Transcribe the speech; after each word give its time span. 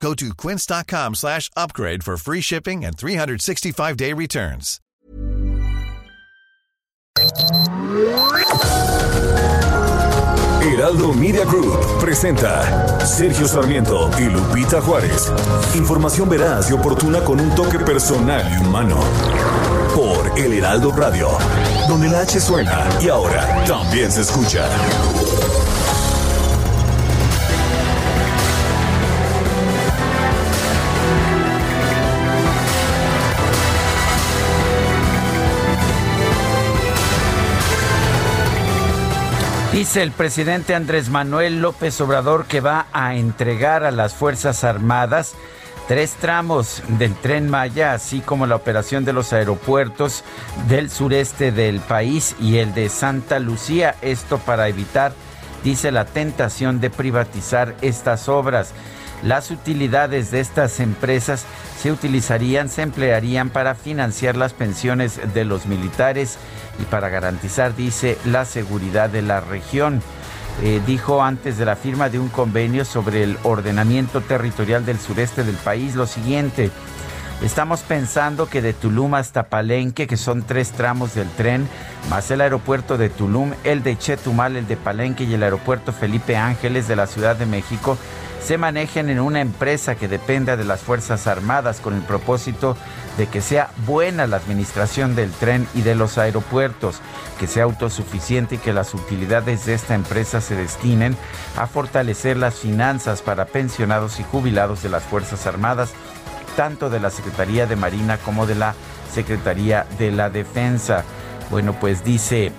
Go 0.00 0.14
to 0.14 0.34
quince.com 0.34 1.14
slash 1.14 1.50
upgrade 1.56 2.04
for 2.04 2.16
free 2.16 2.40
shipping 2.40 2.84
and 2.84 2.96
365-day 2.96 4.12
returns. 4.12 4.80
Heraldo 10.62 11.12
Media 11.14 11.44
Group 11.44 11.78
presenta 12.00 13.00
Sergio 13.06 13.48
Sarmiento 13.48 14.10
y 14.18 14.24
Lupita 14.24 14.82
Juárez. 14.82 15.32
Información 15.74 16.28
veraz 16.28 16.70
y 16.70 16.74
oportuna 16.74 17.20
con 17.20 17.40
un 17.40 17.54
toque 17.54 17.78
personal 17.78 18.44
y 18.52 18.66
humano. 18.66 19.00
Por 19.94 20.38
El 20.38 20.52
Heraldo 20.52 20.92
Radio, 20.92 21.30
donde 21.88 22.08
la 22.08 22.20
H 22.20 22.40
suena 22.40 22.86
y 23.00 23.08
ahora 23.08 23.64
también 23.64 24.12
se 24.12 24.20
escucha. 24.22 24.68
Dice 39.76 40.02
el 40.02 40.10
presidente 40.10 40.74
Andrés 40.74 41.10
Manuel 41.10 41.60
López 41.60 42.00
Obrador 42.00 42.46
que 42.46 42.62
va 42.62 42.86
a 42.94 43.14
entregar 43.14 43.84
a 43.84 43.90
las 43.90 44.14
Fuerzas 44.14 44.64
Armadas 44.64 45.34
tres 45.86 46.14
tramos 46.18 46.82
del 46.88 47.14
tren 47.14 47.50
Maya, 47.50 47.92
así 47.92 48.20
como 48.20 48.46
la 48.46 48.56
operación 48.56 49.04
de 49.04 49.12
los 49.12 49.34
aeropuertos 49.34 50.24
del 50.66 50.88
sureste 50.88 51.52
del 51.52 51.80
país 51.80 52.36
y 52.40 52.56
el 52.56 52.72
de 52.72 52.88
Santa 52.88 53.38
Lucía. 53.38 53.96
Esto 54.00 54.38
para 54.38 54.66
evitar, 54.68 55.12
dice, 55.62 55.92
la 55.92 56.06
tentación 56.06 56.80
de 56.80 56.88
privatizar 56.88 57.74
estas 57.82 58.30
obras. 58.30 58.72
Las 59.22 59.50
utilidades 59.50 60.30
de 60.30 60.40
estas 60.40 60.78
empresas 60.80 61.44
se 61.80 61.90
utilizarían, 61.90 62.68
se 62.68 62.82
emplearían 62.82 63.50
para 63.50 63.74
financiar 63.74 64.36
las 64.36 64.52
pensiones 64.52 65.20
de 65.34 65.44
los 65.44 65.66
militares 65.66 66.38
y 66.78 66.84
para 66.84 67.08
garantizar, 67.08 67.74
dice, 67.74 68.18
la 68.24 68.44
seguridad 68.44 69.08
de 69.10 69.22
la 69.22 69.40
región. 69.40 70.02
Eh, 70.62 70.80
dijo 70.86 71.22
antes 71.22 71.58
de 71.58 71.66
la 71.66 71.76
firma 71.76 72.08
de 72.08 72.18
un 72.18 72.28
convenio 72.28 72.86
sobre 72.86 73.22
el 73.22 73.36
ordenamiento 73.42 74.22
territorial 74.22 74.86
del 74.86 74.98
sureste 74.98 75.44
del 75.44 75.56
país 75.56 75.94
lo 75.94 76.06
siguiente. 76.06 76.70
Estamos 77.42 77.82
pensando 77.82 78.48
que 78.48 78.62
de 78.62 78.72
Tulum 78.72 79.14
hasta 79.14 79.50
Palenque, 79.50 80.06
que 80.06 80.16
son 80.16 80.42
tres 80.42 80.70
tramos 80.72 81.14
del 81.14 81.28
tren, 81.28 81.68
más 82.08 82.30
el 82.30 82.40
aeropuerto 82.40 82.96
de 82.96 83.10
Tulum, 83.10 83.52
el 83.62 83.82
de 83.82 83.98
Chetumal, 83.98 84.56
el 84.56 84.66
de 84.66 84.78
Palenque 84.78 85.24
y 85.24 85.34
el 85.34 85.42
aeropuerto 85.42 85.92
Felipe 85.92 86.38
Ángeles 86.38 86.88
de 86.88 86.96
la 86.96 87.06
Ciudad 87.06 87.36
de 87.36 87.44
México, 87.44 87.98
se 88.46 88.58
manejen 88.58 89.10
en 89.10 89.18
una 89.18 89.40
empresa 89.40 89.96
que 89.96 90.06
dependa 90.06 90.56
de 90.56 90.62
las 90.62 90.80
Fuerzas 90.80 91.26
Armadas 91.26 91.80
con 91.80 91.94
el 91.94 92.02
propósito 92.02 92.76
de 93.18 93.26
que 93.26 93.40
sea 93.40 93.70
buena 93.86 94.28
la 94.28 94.36
administración 94.36 95.16
del 95.16 95.32
tren 95.32 95.66
y 95.74 95.80
de 95.80 95.96
los 95.96 96.16
aeropuertos, 96.16 97.00
que 97.40 97.48
sea 97.48 97.64
autosuficiente 97.64 98.54
y 98.54 98.58
que 98.58 98.72
las 98.72 98.94
utilidades 98.94 99.66
de 99.66 99.74
esta 99.74 99.96
empresa 99.96 100.40
se 100.40 100.54
destinen 100.54 101.16
a 101.56 101.66
fortalecer 101.66 102.36
las 102.36 102.54
finanzas 102.54 103.20
para 103.20 103.46
pensionados 103.46 104.20
y 104.20 104.22
jubilados 104.22 104.80
de 104.80 104.90
las 104.90 105.02
Fuerzas 105.02 105.44
Armadas, 105.48 105.92
tanto 106.56 106.88
de 106.88 107.00
la 107.00 107.10
Secretaría 107.10 107.66
de 107.66 107.74
Marina 107.74 108.16
como 108.18 108.46
de 108.46 108.54
la 108.54 108.76
Secretaría 109.12 109.86
de 109.98 110.12
la 110.12 110.30
Defensa. 110.30 111.02
Bueno, 111.50 111.72
pues 111.80 112.04
dice, 112.04 112.52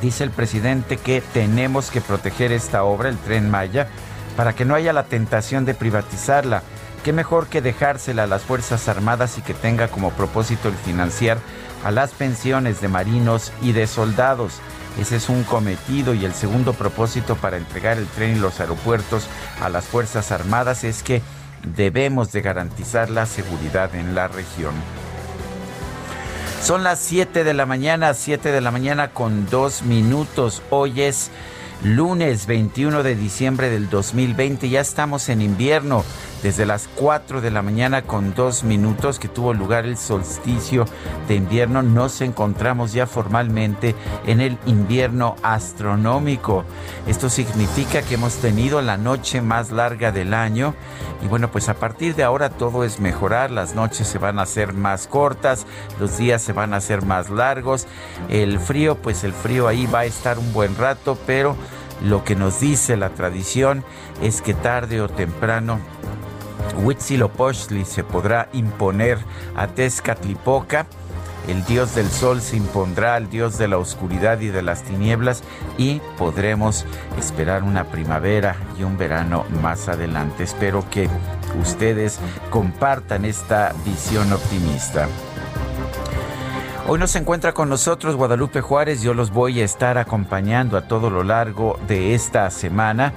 dice 0.00 0.22
el 0.22 0.30
presidente 0.30 0.96
que 0.96 1.24
tenemos 1.34 1.90
que 1.90 2.00
proteger 2.00 2.52
esta 2.52 2.84
obra, 2.84 3.08
el 3.08 3.18
tren 3.18 3.50
Maya, 3.50 3.88
para 4.36 4.54
que 4.54 4.64
no 4.64 4.74
haya 4.74 4.92
la 4.92 5.04
tentación 5.04 5.64
de 5.64 5.74
privatizarla. 5.74 6.62
Qué 7.04 7.12
mejor 7.12 7.48
que 7.48 7.60
dejársela 7.60 8.24
a 8.24 8.26
las 8.26 8.42
Fuerzas 8.42 8.88
Armadas 8.88 9.38
y 9.38 9.42
que 9.42 9.54
tenga 9.54 9.88
como 9.88 10.10
propósito 10.10 10.68
el 10.68 10.74
financiar 10.74 11.38
a 11.84 11.90
las 11.90 12.12
pensiones 12.12 12.80
de 12.80 12.88
marinos 12.88 13.52
y 13.60 13.72
de 13.72 13.86
soldados. 13.86 14.60
Ese 15.00 15.16
es 15.16 15.28
un 15.28 15.42
cometido 15.42 16.14
y 16.14 16.24
el 16.24 16.34
segundo 16.34 16.74
propósito 16.74 17.34
para 17.36 17.56
entregar 17.56 17.98
el 17.98 18.06
tren 18.06 18.36
y 18.36 18.40
los 18.40 18.60
aeropuertos 18.60 19.26
a 19.60 19.68
las 19.68 19.86
Fuerzas 19.86 20.30
Armadas 20.32 20.84
es 20.84 21.02
que 21.02 21.22
debemos 21.76 22.32
de 22.32 22.42
garantizar 22.42 23.10
la 23.10 23.26
seguridad 23.26 23.94
en 23.94 24.14
la 24.14 24.28
región. 24.28 24.74
Son 26.62 26.84
las 26.84 27.00
7 27.00 27.42
de 27.42 27.54
la 27.54 27.66
mañana, 27.66 28.14
7 28.14 28.52
de 28.52 28.60
la 28.60 28.70
mañana 28.70 29.08
con 29.08 29.48
dos 29.50 29.82
minutos. 29.82 30.62
Hoy 30.70 31.02
es 31.02 31.30
lunes 31.84 32.46
21 32.46 33.02
de 33.02 33.16
diciembre 33.16 33.70
del 33.70 33.90
2020. 33.90 34.68
Ya 34.68 34.80
estamos 34.80 35.28
en 35.28 35.42
invierno 35.42 36.04
desde 36.42 36.66
las 36.66 36.88
4 36.96 37.40
de 37.40 37.50
la 37.50 37.62
mañana 37.62 38.02
con 38.02 38.34
dos 38.34 38.64
minutos 38.64 39.18
que 39.18 39.28
tuvo 39.28 39.54
lugar 39.54 39.86
el 39.86 39.96
solsticio 39.96 40.84
de 41.28 41.36
invierno. 41.36 41.82
Nos 41.82 42.20
encontramos 42.20 42.92
ya 42.92 43.06
formalmente 43.06 43.94
en 44.26 44.40
el 44.40 44.58
invierno 44.66 45.36
astronómico. 45.42 46.64
Esto 47.06 47.30
significa 47.30 48.02
que 48.02 48.14
hemos 48.14 48.34
tenido 48.36 48.82
la 48.82 48.96
noche 48.96 49.40
más 49.40 49.70
larga 49.70 50.10
del 50.10 50.34
año 50.34 50.74
y 51.22 51.28
bueno, 51.28 51.50
pues 51.50 51.68
a 51.68 51.74
partir 51.74 52.16
de 52.16 52.24
ahora 52.24 52.50
todo 52.50 52.82
es 52.84 52.98
mejorar. 52.98 53.50
Las 53.50 53.74
noches 53.74 54.08
se 54.08 54.18
van 54.18 54.38
a 54.38 54.42
hacer 54.42 54.72
más 54.72 55.06
cortas, 55.06 55.66
los 56.00 56.18
días 56.18 56.42
se 56.42 56.52
van 56.52 56.74
a 56.74 56.78
hacer 56.78 57.04
más 57.04 57.30
largos. 57.30 57.86
El 58.28 58.58
frío, 58.58 58.96
pues 58.96 59.22
el 59.22 59.32
frío 59.32 59.68
ahí 59.68 59.86
va 59.86 60.00
a 60.00 60.04
estar 60.04 60.38
un 60.38 60.52
buen 60.52 60.76
rato, 60.76 61.16
pero 61.26 61.56
lo 62.02 62.24
que 62.24 62.34
nos 62.34 62.58
dice 62.58 62.96
la 62.96 63.10
tradición 63.10 63.84
es 64.20 64.42
que 64.42 64.54
tarde 64.54 65.00
o 65.00 65.08
temprano 65.08 65.78
Huitzilopochtli 66.82 67.84
se 67.84 68.04
podrá 68.04 68.48
imponer 68.52 69.18
a 69.56 69.66
Tezcatlipoca. 69.66 70.86
El 71.48 71.64
dios 71.64 71.94
del 71.96 72.08
sol 72.08 72.40
se 72.40 72.56
impondrá 72.56 73.16
al 73.16 73.28
dios 73.28 73.58
de 73.58 73.66
la 73.66 73.78
oscuridad 73.78 74.40
y 74.40 74.48
de 74.48 74.62
las 74.62 74.84
tinieblas 74.84 75.42
y 75.76 76.00
podremos 76.16 76.86
esperar 77.18 77.64
una 77.64 77.84
primavera 77.84 78.54
y 78.78 78.84
un 78.84 78.96
verano 78.96 79.44
más 79.60 79.88
adelante. 79.88 80.44
Espero 80.44 80.84
que 80.88 81.08
ustedes 81.60 82.20
compartan 82.50 83.24
esta 83.24 83.74
visión 83.84 84.32
optimista. 84.32 85.08
Hoy 86.88 86.98
nos 86.98 87.14
encuentra 87.16 87.54
con 87.54 87.68
nosotros 87.68 88.16
Guadalupe 88.16 88.60
Juárez. 88.60 89.02
Yo 89.02 89.14
los 89.14 89.30
voy 89.30 89.60
a 89.60 89.64
estar 89.64 89.98
acompañando 89.98 90.76
a 90.76 90.88
todo 90.88 91.10
lo 91.10 91.22
largo 91.22 91.78
de 91.86 92.14
esta 92.14 92.50
semana 92.50 93.14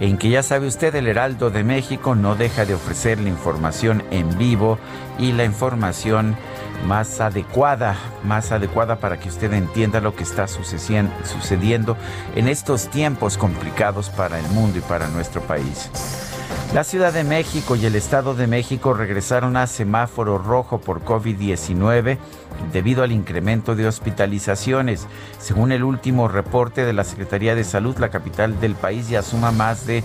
en 0.00 0.16
que 0.16 0.30
ya 0.30 0.42
sabe 0.42 0.66
usted 0.66 0.94
el 0.94 1.08
Heraldo 1.08 1.50
de 1.50 1.64
México 1.64 2.14
no 2.14 2.36
deja 2.36 2.64
de 2.64 2.74
ofrecer 2.74 3.18
la 3.20 3.28
información 3.28 4.02
en 4.10 4.38
vivo 4.38 4.78
y 5.18 5.32
la 5.32 5.44
información 5.44 6.36
más 6.86 7.20
adecuada, 7.20 7.96
más 8.24 8.52
adecuada 8.52 8.96
para 8.96 9.18
que 9.18 9.28
usted 9.28 9.52
entienda 9.52 10.00
lo 10.00 10.14
que 10.14 10.22
está 10.22 10.46
sucediendo 10.46 11.96
en 12.36 12.48
estos 12.48 12.88
tiempos 12.88 13.36
complicados 13.36 14.10
para 14.10 14.38
el 14.38 14.46
mundo 14.48 14.78
y 14.78 14.82
para 14.82 15.08
nuestro 15.08 15.40
país. 15.42 15.90
La 16.74 16.84
Ciudad 16.84 17.14
de 17.14 17.24
México 17.24 17.76
y 17.76 17.86
el 17.86 17.94
Estado 17.94 18.34
de 18.34 18.46
México 18.46 18.92
regresaron 18.92 19.56
a 19.56 19.66
semáforo 19.66 20.36
rojo 20.36 20.78
por 20.78 21.02
COVID-19 21.02 22.18
debido 22.72 23.02
al 23.02 23.12
incremento 23.12 23.74
de 23.74 23.86
hospitalizaciones. 23.86 25.06
Según 25.38 25.72
el 25.72 25.84
último 25.84 26.28
reporte 26.28 26.84
de 26.84 26.92
la 26.92 27.04
Secretaría 27.04 27.54
de 27.54 27.64
Salud, 27.64 27.96
la 27.98 28.10
capital 28.10 28.60
del 28.60 28.74
país 28.74 29.08
ya 29.08 29.22
suma 29.22 29.52
más 29.52 29.86
de 29.86 30.02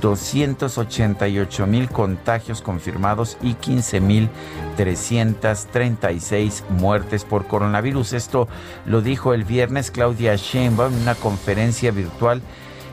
288 0.00 1.66
mil 1.66 1.88
contagios 1.88 2.62
confirmados 2.62 3.36
y 3.42 3.54
15 3.54 4.00
mil 4.00 4.30
336 4.76 6.64
muertes 6.70 7.24
por 7.24 7.46
coronavirus. 7.46 8.14
Esto 8.14 8.48
lo 8.86 9.02
dijo 9.02 9.34
el 9.34 9.44
viernes 9.44 9.90
Claudia 9.90 10.34
Sheinbaum 10.36 10.94
en 10.94 11.02
una 11.02 11.14
conferencia 11.14 11.90
virtual 11.90 12.42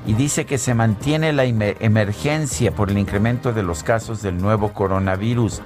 y 0.06 0.14
dice 0.14 0.46
que 0.46 0.58
se 0.58 0.74
mantiene 0.74 1.34
la 1.34 1.46
emergencia 1.46 2.74
por 2.74 2.90
el 2.90 2.98
incremento 2.98 3.54
de 3.54 3.64
los 3.64 3.84
casos 3.84 4.22
del 4.22 4.38
nuevo 4.38 4.74
coronavirus. 4.74 5.62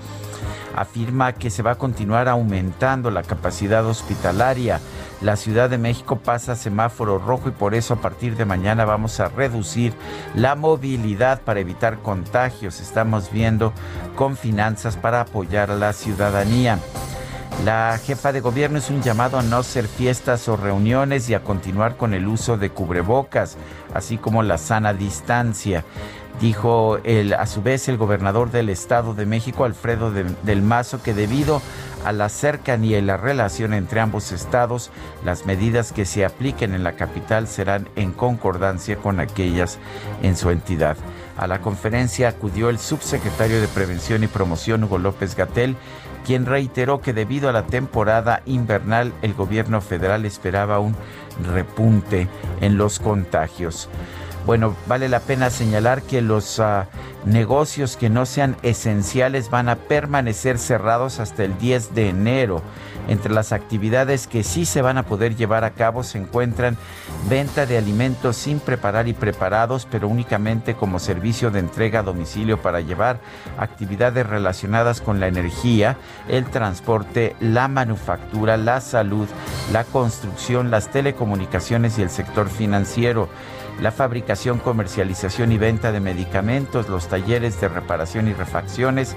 Afirma 0.75 1.33
que 1.33 1.49
se 1.49 1.63
va 1.63 1.71
a 1.71 1.77
continuar 1.77 2.27
aumentando 2.27 3.11
la 3.11 3.23
capacidad 3.23 3.85
hospitalaria. 3.85 4.79
La 5.21 5.35
Ciudad 5.35 5.69
de 5.69 5.77
México 5.77 6.17
pasa 6.17 6.55
semáforo 6.55 7.19
rojo 7.19 7.49
y 7.49 7.51
por 7.51 7.75
eso 7.75 7.93
a 7.93 8.01
partir 8.01 8.35
de 8.35 8.45
mañana 8.45 8.85
vamos 8.85 9.19
a 9.19 9.29
reducir 9.29 9.93
la 10.35 10.55
movilidad 10.55 11.41
para 11.41 11.59
evitar 11.59 11.99
contagios. 11.99 12.81
Estamos 12.81 13.31
viendo 13.31 13.73
con 14.15 14.35
finanzas 14.35 14.97
para 14.97 15.21
apoyar 15.21 15.71
a 15.71 15.75
la 15.75 15.93
ciudadanía. 15.93 16.79
La 17.63 17.97
jefa 17.97 18.33
de 18.33 18.41
gobierno 18.41 18.77
es 18.77 18.89
un 18.89 19.01
llamado 19.01 19.39
a 19.39 19.41
no 19.41 19.57
hacer 19.57 19.87
fiestas 19.87 20.49
o 20.49 20.57
reuniones 20.57 21.29
y 21.29 21.33
a 21.33 21.43
continuar 21.43 21.95
con 21.95 22.13
el 22.13 22.27
uso 22.27 22.57
de 22.57 22.71
cubrebocas, 22.71 23.55
así 23.93 24.17
como 24.17 24.43
la 24.43 24.57
sana 24.57 24.93
distancia. 24.93 25.85
Dijo 26.41 26.97
el, 27.05 27.33
a 27.33 27.45
su 27.45 27.61
vez 27.61 27.87
el 27.87 27.97
gobernador 27.97 28.51
del 28.51 28.67
Estado 28.67 29.13
de 29.13 29.25
México, 29.25 29.63
Alfredo 29.63 30.11
del 30.11 30.61
Mazo, 30.61 31.01
que 31.01 31.13
debido 31.13 31.61
a 32.03 32.11
la 32.11 32.27
cercanía 32.27 32.97
y 32.97 33.01
la 33.01 33.15
relación 33.15 33.73
entre 33.73 34.01
ambos 34.01 34.33
estados, 34.33 34.91
las 35.23 35.45
medidas 35.45 35.93
que 35.93 36.03
se 36.03 36.25
apliquen 36.25 36.73
en 36.73 36.83
la 36.83 36.93
capital 36.93 37.47
serán 37.47 37.87
en 37.95 38.11
concordancia 38.11 38.97
con 38.97 39.21
aquellas 39.21 39.77
en 40.21 40.35
su 40.35 40.49
entidad. 40.49 40.97
A 41.37 41.47
la 41.47 41.61
conferencia 41.61 42.27
acudió 42.29 42.69
el 42.69 42.77
subsecretario 42.77 43.61
de 43.61 43.67
Prevención 43.67 44.23
y 44.23 44.27
Promoción, 44.27 44.83
Hugo 44.83 44.97
López 44.97 45.35
Gatel, 45.35 45.77
quien 46.25 46.45
reiteró 46.45 47.01
que 47.01 47.13
debido 47.13 47.49
a 47.49 47.53
la 47.53 47.63
temporada 47.63 48.41
invernal 48.45 49.13
el 49.21 49.33
gobierno 49.33 49.81
federal 49.81 50.25
esperaba 50.25 50.79
un 50.79 50.95
repunte 51.53 52.27
en 52.61 52.77
los 52.77 52.99
contagios. 52.99 53.89
Bueno, 54.45 54.75
vale 54.87 55.07
la 55.07 55.21
pena 55.21 55.49
señalar 55.49 56.01
que 56.01 56.21
los 56.21 56.59
ah, 56.59 56.87
negocios 57.25 57.95
que 57.95 58.09
no 58.09 58.25
sean 58.25 58.57
esenciales 58.61 59.49
van 59.49 59.69
a 59.69 59.77
permanecer 59.77 60.59
cerrados 60.59 61.21
hasta 61.21 61.45
el 61.45 61.57
10 61.57 61.95
de 61.95 62.09
enero. 62.09 62.61
Entre 63.07 63.33
las 63.33 63.51
actividades 63.51 64.27
que 64.27 64.43
sí 64.43 64.65
se 64.65 64.81
van 64.81 64.97
a 64.97 65.03
poder 65.03 65.35
llevar 65.35 65.63
a 65.63 65.71
cabo 65.71 66.03
se 66.03 66.17
encuentran 66.17 66.77
venta 67.29 67.65
de 67.65 67.77
alimentos 67.77 68.37
sin 68.37 68.59
preparar 68.59 69.07
y 69.07 69.13
preparados, 69.13 69.87
pero 69.89 70.07
únicamente 70.07 70.75
como 70.75 70.99
servicio 70.99 71.51
de 71.51 71.59
entrega 71.59 71.99
a 71.99 72.03
domicilio 72.03 72.61
para 72.61 72.81
llevar 72.81 73.19
actividades 73.57 74.25
relacionadas 74.25 75.01
con 75.01 75.19
la 75.19 75.27
energía, 75.27 75.97
el 76.29 76.45
transporte, 76.45 77.35
la 77.39 77.67
manufactura, 77.67 78.57
la 78.57 78.79
salud, 78.79 79.27
la 79.71 79.83
construcción, 79.83 80.71
las 80.71 80.89
telecomunicaciones 80.89 81.99
y 81.99 82.03
el 82.03 82.09
sector 82.09 82.49
financiero 82.49 83.29
la 83.81 83.91
fabricación, 83.91 84.59
comercialización 84.59 85.51
y 85.51 85.57
venta 85.57 85.91
de 85.91 85.99
medicamentos, 85.99 86.89
los 86.89 87.07
talleres 87.07 87.59
de 87.59 87.69
reparación 87.69 88.27
y 88.27 88.33
refacciones. 88.33 89.15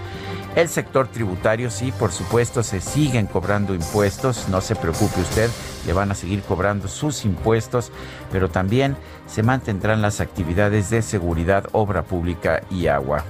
El 0.57 0.71
sector 0.71 1.07
tributario, 1.09 1.71
sí, 1.71 1.93
por 1.93 2.13
supuesto, 2.13 2.63
se 2.63 2.81
siguen 2.81 3.27
cobrando 3.27 3.75
impuestos, 3.75 4.49
no 4.49 4.63
se 4.63 4.75
preocupe 4.75 5.21
usted, 5.21 5.51
le 5.87 5.93
van 5.93 6.11
a 6.11 6.15
seguir 6.15 6.41
cobrando 6.41 6.89
sus 6.89 7.27
impuestos, 7.27 7.93
pero 8.33 8.49
también 8.49 8.97
se 9.27 9.43
mantendrán 9.43 10.01
las 10.01 10.23
actividades 10.23 10.89
de 10.89 11.03
seguridad, 11.03 11.67
obra 11.73 12.05
pública 12.05 12.63
y 12.71 12.87
agua. 12.87 13.23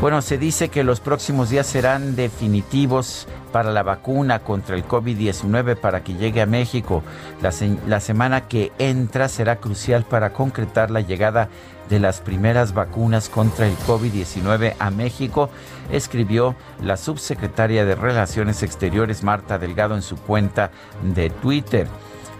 Bueno, 0.00 0.22
se 0.22 0.38
dice 0.38 0.68
que 0.68 0.84
los 0.84 1.00
próximos 1.00 1.50
días 1.50 1.66
serán 1.66 2.16
definitivos 2.16 3.28
para 3.52 3.70
la 3.70 3.84
vacuna 3.84 4.40
contra 4.40 4.74
el 4.74 4.86
COVID-19 4.86 5.76
para 5.76 6.02
que 6.02 6.14
llegue 6.14 6.40
a 6.42 6.46
México. 6.46 7.04
La, 7.40 8.00
semana 8.00 8.48
que 8.48 8.72
entra 8.78 9.28
será 9.28 9.56
crucial 9.56 10.04
para 10.04 10.32
concretar 10.32 10.90
la 10.90 11.02
llegada 11.02 11.48
de 11.92 12.00
las 12.00 12.22
primeras 12.22 12.72
vacunas 12.72 13.28
contra 13.28 13.66
el 13.66 13.76
COVID-19 13.80 14.76
a 14.78 14.90
México, 14.90 15.50
escribió 15.90 16.56
la 16.82 16.96
subsecretaria 16.96 17.84
de 17.84 17.94
Relaciones 17.94 18.62
Exteriores 18.62 19.22
Marta 19.22 19.58
Delgado 19.58 19.94
en 19.94 20.00
su 20.00 20.16
cuenta 20.16 20.70
de 21.14 21.28
Twitter. 21.28 21.86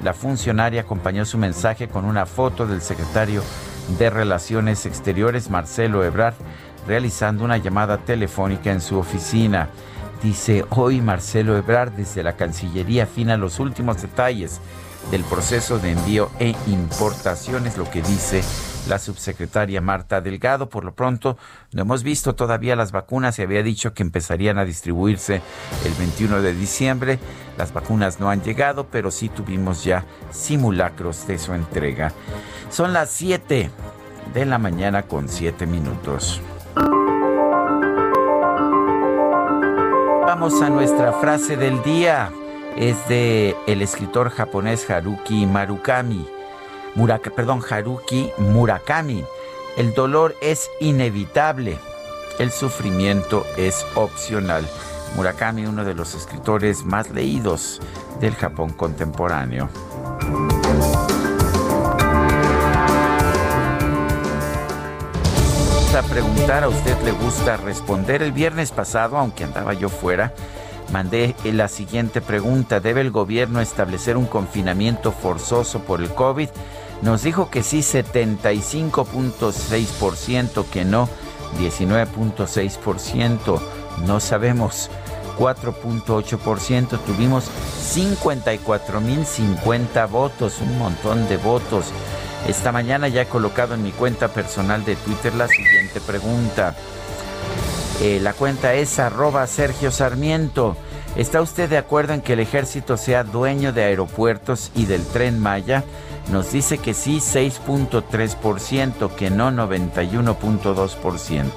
La 0.03 0.15
funcionaria 0.15 0.81
acompañó 0.81 1.27
su 1.27 1.37
mensaje 1.37 1.87
con 1.87 2.07
una 2.07 2.25
foto 2.25 2.67
del 2.67 2.81
secretario 2.81 3.43
de 3.99 4.09
Relaciones 4.09 4.87
Exteriores 4.87 5.51
Marcelo 5.51 6.03
Ebrard 6.03 6.35
realizando 6.87 7.45
una 7.45 7.59
llamada 7.59 7.99
telefónica 7.99 8.73
en 8.73 8.81
su 8.81 8.97
oficina. 8.97 9.69
Dice 10.23 10.65
hoy 10.71 11.03
Marcelo 11.03 11.59
Ebrard 11.59 11.93
desde 11.93 12.23
la 12.23 12.37
Cancillería 12.37 13.05
fina 13.05 13.37
los 13.37 13.61
últimos 13.61 14.01
detalles 14.01 14.63
del 15.11 15.25
proceso 15.25 15.79
de 15.79 15.91
envío 15.91 16.31
e 16.39 16.55
importación, 16.69 17.67
es 17.67 17.77
lo 17.77 17.91
que 17.91 18.01
dice 18.01 18.43
la 18.89 18.99
subsecretaria 18.99 19.81
Marta 19.81 20.21
Delgado. 20.21 20.69
Por 20.69 20.85
lo 20.85 20.95
pronto, 20.95 21.37
no 21.73 21.83
hemos 21.83 22.03
visto 22.03 22.35
todavía 22.35 22.77
las 22.77 22.93
vacunas. 22.93 23.37
Se 23.37 23.43
había 23.43 23.63
dicho 23.63 23.95
que 23.95 24.03
empezarían 24.03 24.59
a 24.59 24.65
distribuirse 24.65 25.43
el 25.85 25.93
21 25.95 26.43
de 26.43 26.55
diciembre. 26.55 27.19
Las 27.59 27.73
vacunas 27.73 28.21
no 28.21 28.31
han 28.31 28.43
llegado, 28.43 28.87
pero 28.89 29.11
sí 29.11 29.29
tuvimos 29.29 29.85
ya 29.85 30.05
simulacros 30.31 31.27
de 31.27 31.39
su 31.39 31.53
entrega. 31.55 32.13
Son 32.71 32.93
las 32.93 33.11
7 33.11 33.71
de 34.33 34.47
la 34.47 34.59
mañana 34.59 35.03
con 35.03 35.29
7 35.29 35.67
minutos. 35.67 36.41
Vamos 40.27 40.63
a 40.63 40.71
nuestra 40.71 41.13
frase 41.13 41.57
del 41.57 41.83
día. 41.83 42.33
Es 42.77 43.07
de 43.07 43.55
el 43.67 43.83
escritor 43.83 44.31
japonés 44.31 44.89
Haruki 44.89 45.47
Perdón, 47.37 47.63
Haruki 47.69 48.31
Murakami. 48.39 49.25
El 49.77 49.95
dolor 49.95 50.37
es 50.41 50.71
inevitable. 50.81 51.79
El 52.39 52.51
sufrimiento 52.51 53.47
es 53.57 53.85
opcional. 53.95 54.69
Murakami, 55.17 55.67
uno 55.67 55.85
de 55.85 55.95
los 55.95 56.15
escritores 56.15 56.85
más 56.85 57.11
leídos 57.11 57.81
del 58.21 58.35
Japón 58.35 58.71
contemporáneo. 58.71 59.69
a 65.97 66.03
preguntar, 66.03 66.65
a 66.65 66.69
usted 66.69 66.99
le 67.03 67.13
gusta 67.13 67.59
responder. 67.59 68.23
El 68.23 68.33
viernes 68.33 68.71
pasado, 68.71 69.19
aunque 69.19 69.45
andaba 69.45 69.75
yo 69.75 69.91
fuera, 69.91 70.33
mandé 70.91 71.35
la 71.45 71.69
siguiente 71.69 72.23
pregunta. 72.23 72.81
¿Debe 72.81 73.03
el 73.03 73.11
gobierno 73.11 73.61
establecer 73.61 74.17
un 74.17 74.25
confinamiento 74.25 75.13
forzoso 75.13 75.81
por 75.81 76.01
el 76.01 76.09
COVID? 76.15 76.49
Nos 77.03 77.23
dijo 77.23 77.51
que 77.51 77.63
sí, 77.63 77.81
75.6%, 77.81 80.65
que 80.67 80.85
no, 80.85 81.09
19.6%. 81.61 83.61
No 84.07 84.21
sabemos. 84.21 84.91
4.8%, 85.39 86.99
tuvimos 87.01 87.45
54.050 87.95 90.09
votos, 90.09 90.61
un 90.61 90.79
montón 90.79 91.29
de 91.29 91.37
votos. 91.39 91.87
Esta 92.47 92.71
mañana 92.71 93.09
ya 93.09 93.23
he 93.23 93.27
colocado 93.27 93.75
en 93.75 93.83
mi 93.83 93.91
cuenta 93.93 94.29
personal 94.29 94.85
de 94.85 94.95
Twitter 94.97 95.35
la 95.35 95.49
siguiente 95.49 96.01
pregunta. 96.01 96.77
Eh, 98.01 98.21
la 98.21 98.35
cuenta 98.35 98.75
es 98.75 98.99
arroba 98.99 99.47
Sergio 99.47 99.91
Sarmiento. 99.91 100.77
¿Está 101.15 101.41
usted 101.41 101.69
de 101.69 101.79
acuerdo 101.79 102.15
en 102.15 102.21
que 102.21 102.33
el 102.33 102.41
ejército 102.41 102.97
sea 102.97 103.23
dueño 103.23 103.73
de 103.73 103.85
aeropuertos 103.85 104.73
y 104.75 104.87
del 104.87 105.07
tren 105.07 105.39
Maya? 105.39 105.85
Nos 106.31 106.53
dice 106.53 106.79
que 106.79 106.95
sí 106.95 107.19
6.3%, 107.19 109.15
que 109.15 109.31
no 109.31 109.51
91.2%. 109.51 111.51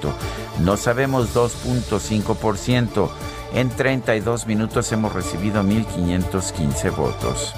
No 0.60 0.76
sabemos 0.76 1.34
2.5%. 1.34 3.08
En 3.54 3.70
32 3.70 4.46
minutos 4.46 4.92
hemos 4.92 5.12
recibido 5.12 5.62
1.515 5.62 6.94
votos. 6.94 7.54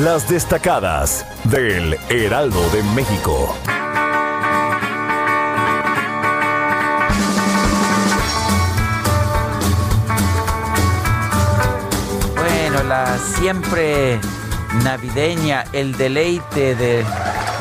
Las 0.00 0.28
destacadas 0.28 1.26
del 1.44 1.96
Heraldo 2.08 2.62
de 2.70 2.82
México. 2.94 3.54
Siempre 13.22 14.20
navideña, 14.82 15.64
el 15.72 15.96
deleite 15.96 16.74
de 16.74 17.04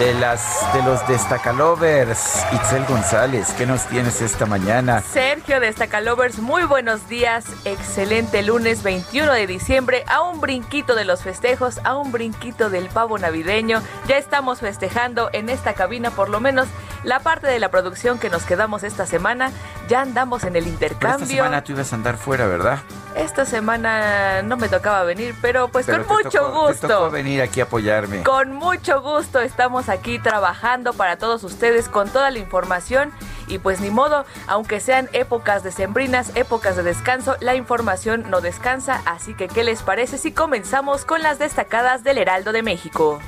de 0.02 0.16
las 0.16 0.66
de 0.74 0.82
los 0.82 1.08
destacalovers. 1.08 2.44
Itzel 2.54 2.86
González, 2.86 3.54
¿qué 3.56 3.68
nos 3.68 3.86
tienes 3.86 4.22
esta 4.22 4.48
mañana? 4.48 5.02
Sergio 5.02 5.60
Destacalovers, 5.60 6.40
muy 6.40 6.64
buenos 6.64 7.08
días. 7.08 7.46
Excelente 7.66 8.42
lunes 8.42 8.82
21 8.82 9.32
de 9.32 9.46
diciembre, 9.46 10.04
a 10.08 10.24
un 10.24 10.42
brinquito 10.42 10.96
de 10.96 11.06
los 11.06 11.22
festejos, 11.22 11.80
a 11.84 11.96
un 11.98 12.12
brinquito 12.12 12.72
del 12.72 12.88
pavo 12.88 13.20
navideño. 13.20 13.82
Ya 14.08 14.18
estamos 14.18 14.60
festejando 14.60 15.30
en 15.34 15.50
esta 15.50 15.74
cabina, 15.74 16.10
por 16.10 16.30
lo 16.30 16.40
menos 16.40 16.68
la 17.04 17.20
parte 17.20 17.46
de 17.46 17.60
la 17.60 17.70
producción 17.70 18.18
que 18.18 18.30
nos 18.30 18.44
quedamos 18.44 18.84
esta 18.84 19.06
semana. 19.06 19.52
Ya 19.92 20.04
andamos 20.04 20.46
en 20.46 20.56
el 20.56 20.68
intercambio. 20.68 21.26
esta 21.26 21.36
semana 21.36 21.64
tú 21.66 21.74
ibas 21.74 21.92
a 21.92 21.98
andar 21.98 22.16
fuera, 22.16 22.48
¿verdad? 22.48 22.80
Esta 23.14 23.44
semana 23.44 24.42
no 24.42 24.56
me 24.56 24.70
tocaba 24.70 25.04
venir, 25.04 25.36
pero 25.42 25.68
pues 25.68 25.86
con 25.86 26.08
mucho 26.08 26.50
gusto. 26.50 26.88
Te 26.88 26.94
tocó 26.94 27.10
venir 27.10 27.42
aquí 27.42 27.60
a 27.60 27.66
apoyarme. 27.66 28.24
Con 28.24 28.54
mucho 28.54 29.02
gusto 29.02 29.42
estamos 29.42 29.90
aquí 29.90 30.18
trabajando 30.18 30.94
para 30.94 31.18
todos 31.18 31.44
ustedes 31.44 31.90
con 31.90 32.08
toda 32.08 32.32
la 32.32 32.40
información 32.40 33.12
y 33.48 33.58
pues 33.58 33.82
ni 33.82 33.90
modo, 33.90 34.24
aunque 34.48 34.80
sean 34.80 35.10
épocas 35.12 35.62
decembrinas, 35.62 36.32
épocas 36.36 36.78
de 36.78 36.84
descanso, 36.84 37.36
la 37.42 37.56
información 37.56 38.30
no 38.30 38.40
descansa, 38.40 39.02
así 39.04 39.34
que 39.34 39.50
¿qué 39.50 39.66
les 39.66 39.84
parece 39.84 40.18
si 40.18 40.32
comenzamos 40.32 41.04
con 41.04 41.22
las 41.22 41.38
destacadas 41.38 42.06
del 42.06 42.18
Heraldo 42.18 42.54
de 42.54 42.64
México? 42.64 43.20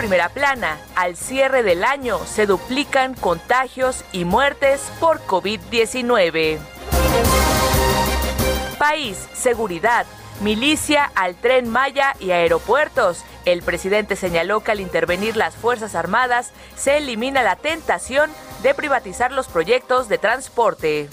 Primera 0.00 0.30
plana, 0.30 0.78
al 0.96 1.14
cierre 1.14 1.62
del 1.62 1.84
año 1.84 2.18
se 2.24 2.46
duplican 2.46 3.12
contagios 3.12 4.02
y 4.12 4.24
muertes 4.24 4.80
por 4.98 5.20
COVID-19. 5.26 6.58
País, 8.78 9.28
seguridad, 9.34 10.06
milicia 10.40 11.04
al 11.14 11.34
tren 11.34 11.68
Maya 11.68 12.14
y 12.18 12.30
aeropuertos. 12.30 13.26
El 13.44 13.60
presidente 13.60 14.16
señaló 14.16 14.60
que 14.60 14.70
al 14.70 14.80
intervenir 14.80 15.36
las 15.36 15.54
Fuerzas 15.54 15.94
Armadas 15.94 16.52
se 16.76 16.96
elimina 16.96 17.42
la 17.42 17.56
tentación 17.56 18.30
de 18.62 18.72
privatizar 18.72 19.32
los 19.32 19.48
proyectos 19.48 20.08
de 20.08 20.16
transporte. 20.16 21.10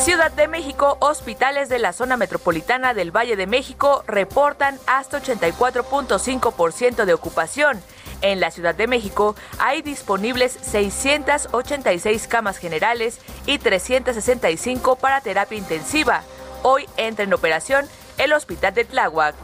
Ciudad 0.00 0.32
de 0.32 0.48
México, 0.48 0.96
hospitales 1.00 1.68
de 1.68 1.78
la 1.78 1.92
zona 1.92 2.16
metropolitana 2.16 2.94
del 2.94 3.14
Valle 3.14 3.36
de 3.36 3.46
México 3.46 4.02
reportan 4.06 4.78
hasta 4.86 5.20
84.5% 5.20 7.04
de 7.04 7.12
ocupación. 7.12 7.78
En 8.22 8.40
la 8.40 8.50
Ciudad 8.50 8.74
de 8.74 8.86
México 8.86 9.36
hay 9.58 9.82
disponibles 9.82 10.52
686 10.62 12.28
camas 12.28 12.56
generales 12.56 13.20
y 13.44 13.58
365 13.58 14.96
para 14.96 15.20
terapia 15.20 15.58
intensiva. 15.58 16.22
Hoy 16.62 16.86
entra 16.96 17.26
en 17.26 17.34
operación 17.34 17.86
el 18.16 18.32
Hospital 18.32 18.72
de 18.72 18.86
Tláhuac. 18.86 19.34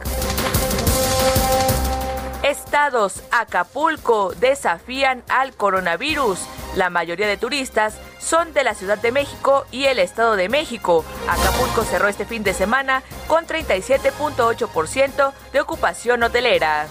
Estados 2.47 3.23
Acapulco 3.31 4.31
desafían 4.39 5.21
al 5.27 5.53
coronavirus. 5.53 6.39
La 6.77 6.89
mayoría 6.89 7.27
de 7.27 7.35
turistas 7.35 7.97
son 8.19 8.53
de 8.53 8.63
la 8.63 8.73
Ciudad 8.73 8.97
de 8.97 9.11
México 9.11 9.65
y 9.69 9.83
el 9.83 9.99
Estado 9.99 10.37
de 10.37 10.47
México. 10.47 11.03
Acapulco 11.27 11.83
cerró 11.83 12.07
este 12.07 12.23
fin 12.23 12.43
de 12.43 12.53
semana 12.53 13.03
con 13.27 13.45
37.8% 13.45 15.33
de 15.51 15.59
ocupación 15.59 16.23
hotelera. 16.23 16.87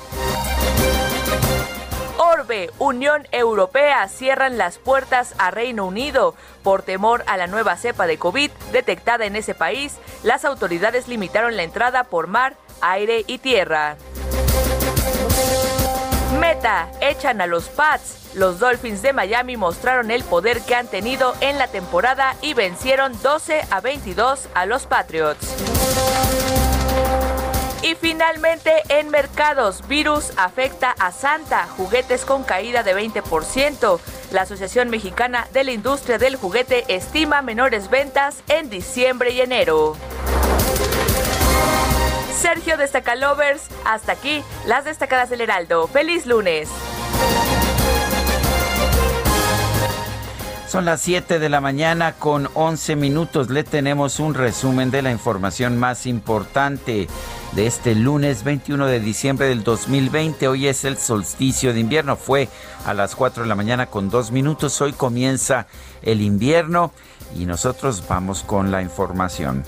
Orbe, 2.19 2.71
Unión 2.79 3.27
Europea 3.33 4.09
cierran 4.09 4.59
las 4.59 4.77
puertas 4.77 5.35
a 5.39 5.51
Reino 5.51 5.87
Unido 5.87 6.35
por 6.63 6.83
temor 6.83 7.25
a 7.27 7.39
la 7.39 7.47
nueva 7.47 7.79
cepa 7.79 8.07
de 8.07 8.19
COVID 8.19 8.51
detectada 8.73 9.25
en 9.25 9.37
ese 9.37 9.55
país. 9.55 9.97
Las 10.23 10.45
autoridades 10.45 11.09
limitaron 11.09 11.57
la 11.57 11.63
entrada 11.63 12.05
por 12.05 12.27
mar, 12.27 12.57
aire 12.83 13.25
y 13.27 13.39
tierra. 13.39 13.97
Meta, 16.39 16.91
echan 17.01 17.41
a 17.41 17.47
los 17.47 17.69
Pats. 17.69 18.35
Los 18.35 18.59
Dolphins 18.59 19.01
de 19.01 19.13
Miami 19.13 19.57
mostraron 19.57 20.11
el 20.11 20.23
poder 20.23 20.61
que 20.61 20.75
han 20.75 20.87
tenido 20.87 21.35
en 21.41 21.57
la 21.59 21.69
temporada 21.69 22.37
y 22.43 22.53
vencieron 22.53 23.13
12 23.23 23.63
a 23.71 23.81
22 23.81 24.49
a 24.55 24.67
los 24.67 24.87
Patriots. 24.87 25.55
Y 27.83 27.95
finalmente 27.95 28.83
en 28.89 29.11
mercados, 29.11 29.87
virus 29.89 30.33
afecta 30.37 30.91
a 30.99 31.13
Santa, 31.13 31.67
juguetes 31.77 32.25
con 32.25 32.43
caída 32.43 32.83
de 32.83 32.95
20%. 32.95 34.01
La 34.33 34.43
Asociación 34.43 34.91
Mexicana 34.91 35.47
de 35.53 35.65
la 35.65 35.73
Industria 35.73 36.19
del 36.19 36.37
Juguete 36.37 36.85
estima 36.89 37.43
menores 37.43 37.89
ventas 37.89 38.43
en 38.49 38.69
diciembre 38.69 39.31
y 39.31 39.41
enero. 39.41 39.97
Sergio 42.35 42.77
Destacalovers, 42.77 43.63
hasta 43.85 44.13
aquí 44.13 44.43
las 44.67 44.85
destacadas 44.85 45.31
del 45.31 45.41
Heraldo. 45.41 45.89
¡Feliz 45.89 46.27
lunes! 46.27 46.69
Son 50.69 50.85
las 50.85 51.01
7 51.01 51.39
de 51.39 51.49
la 51.49 51.61
mañana 51.61 52.13
con 52.13 52.51
11 52.53 52.97
minutos. 52.97 53.51
Le 53.51 53.65
tenemos 53.65 54.19
un 54.21 54.35
resumen 54.35 54.91
de 54.91 55.01
la 55.01 55.13
información 55.13 55.79
más 55.79 56.07
importante 56.07 57.07
de 57.53 57.67
este 57.67 57.95
lunes 57.95 58.45
21 58.45 58.87
de 58.87 59.01
diciembre 59.01 59.47
del 59.47 59.63
2020. 59.65 60.49
Hoy 60.49 60.67
es 60.67 60.85
el 60.85 60.99
solsticio 60.99 61.73
de 61.73 61.81
invierno. 61.81 62.17
Fue 62.17 62.49
a 62.85 62.93
las 62.95 63.15
4 63.15 63.45
de 63.45 63.49
la 63.49 63.55
mañana 63.55 63.87
con 63.87 64.11
2 64.11 64.33
minutos. 64.33 64.81
Hoy 64.83 64.93
comienza 64.93 65.67
el 66.03 66.21
invierno 66.21 66.93
y 67.35 67.47
nosotros 67.47 68.03
vamos 68.07 68.43
con 68.43 68.71
la 68.71 68.83
información. 68.83 69.65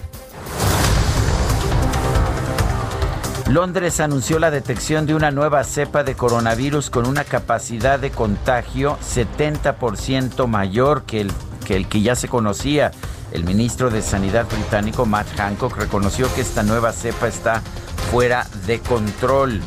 Londres 3.48 3.98
anunció 4.00 4.38
la 4.38 4.50
detección 4.50 5.06
de 5.06 5.14
una 5.14 5.30
nueva 5.30 5.64
cepa 5.64 6.04
de 6.04 6.14
coronavirus 6.14 6.90
con 6.90 7.06
una 7.06 7.24
capacidad 7.24 7.98
de 7.98 8.10
contagio 8.10 8.98
70% 8.98 10.46
mayor 10.46 11.04
que 11.04 11.22
el, 11.22 11.32
que 11.66 11.74
el 11.74 11.88
que 11.88 12.02
ya 12.02 12.14
se 12.14 12.28
conocía. 12.28 12.90
El 13.32 13.44
ministro 13.44 13.88
de 13.88 14.02
Sanidad 14.02 14.46
británico 14.46 15.06
Matt 15.06 15.28
Hancock 15.38 15.78
reconoció 15.78 16.32
que 16.34 16.42
esta 16.42 16.62
nueva 16.62 16.92
cepa 16.92 17.26
está 17.26 17.62
fuera 18.10 18.46
de 18.66 18.80
control. 18.80 19.62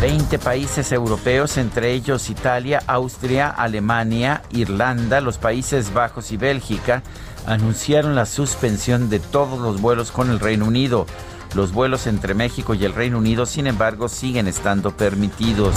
20 0.00 0.36
países 0.40 0.90
europeos, 0.90 1.58
entre 1.58 1.92
ellos 1.92 2.28
Italia, 2.28 2.82
Austria, 2.88 3.50
Alemania, 3.50 4.42
Irlanda, 4.50 5.20
los 5.20 5.38
Países 5.38 5.94
Bajos 5.94 6.32
y 6.32 6.36
Bélgica, 6.36 7.04
anunciaron 7.46 8.16
la 8.16 8.26
suspensión 8.26 9.10
de 9.10 9.20
todos 9.20 9.60
los 9.60 9.80
vuelos 9.80 10.10
con 10.10 10.30
el 10.30 10.40
Reino 10.40 10.66
Unido. 10.66 11.06
Los 11.54 11.72
vuelos 11.72 12.06
entre 12.06 12.34
México 12.34 12.74
y 12.74 12.84
el 12.84 12.92
Reino 12.92 13.18
Unido, 13.18 13.46
sin 13.46 13.66
embargo, 13.66 14.08
siguen 14.08 14.46
estando 14.46 14.96
permitidos. 14.96 15.74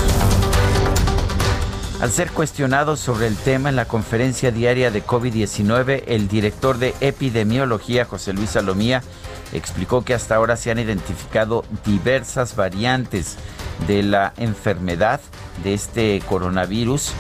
Al 2.01 2.12
ser 2.12 2.32
cuestionado 2.32 2.96
sobre 2.96 3.28
el 3.28 3.38
tema 3.38 3.70
en 3.70 3.75
la 3.75 3.86
conferencia 3.86 4.51
diaria 4.51 4.92
de 4.92 5.06
COVID-19, 5.06 6.04
el 6.08 6.28
director 6.28 6.78
de 6.78 6.96
epidemiología, 7.00 8.06
José 8.06 8.34
Luis 8.34 8.50
Salomía, 8.50 9.04
explicó 9.54 10.04
que 10.04 10.13
hasta 10.13 10.36
ahora 10.36 10.58
se 10.58 10.72
han 10.72 10.80
identificado 10.80 11.63
diversas 11.86 12.56
variantes 12.56 13.38
de 13.88 14.04
la 14.04 14.34
enfermedad 14.38 15.22
de 15.63 15.74
este 15.74 16.22
coronavirus, 16.28 17.12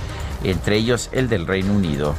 entre 0.43 0.77
ellos 0.77 1.09
el 1.11 1.29
del 1.29 1.45
Reino 1.45 1.73
Unido 1.73 2.15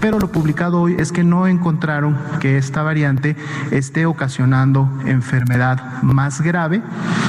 pero 0.00 0.18
lo 0.18 0.32
publicado 0.32 0.80
hoy 0.80 0.96
es 0.98 1.12
que 1.12 1.24
no 1.24 1.46
encontraron 1.46 2.16
que 2.40 2.56
esta 2.56 2.82
variante 2.82 3.36
esté 3.70 4.06
ocasionando 4.06 4.88
enfermedad 5.06 6.02
más 6.02 6.40
grave 6.40 6.82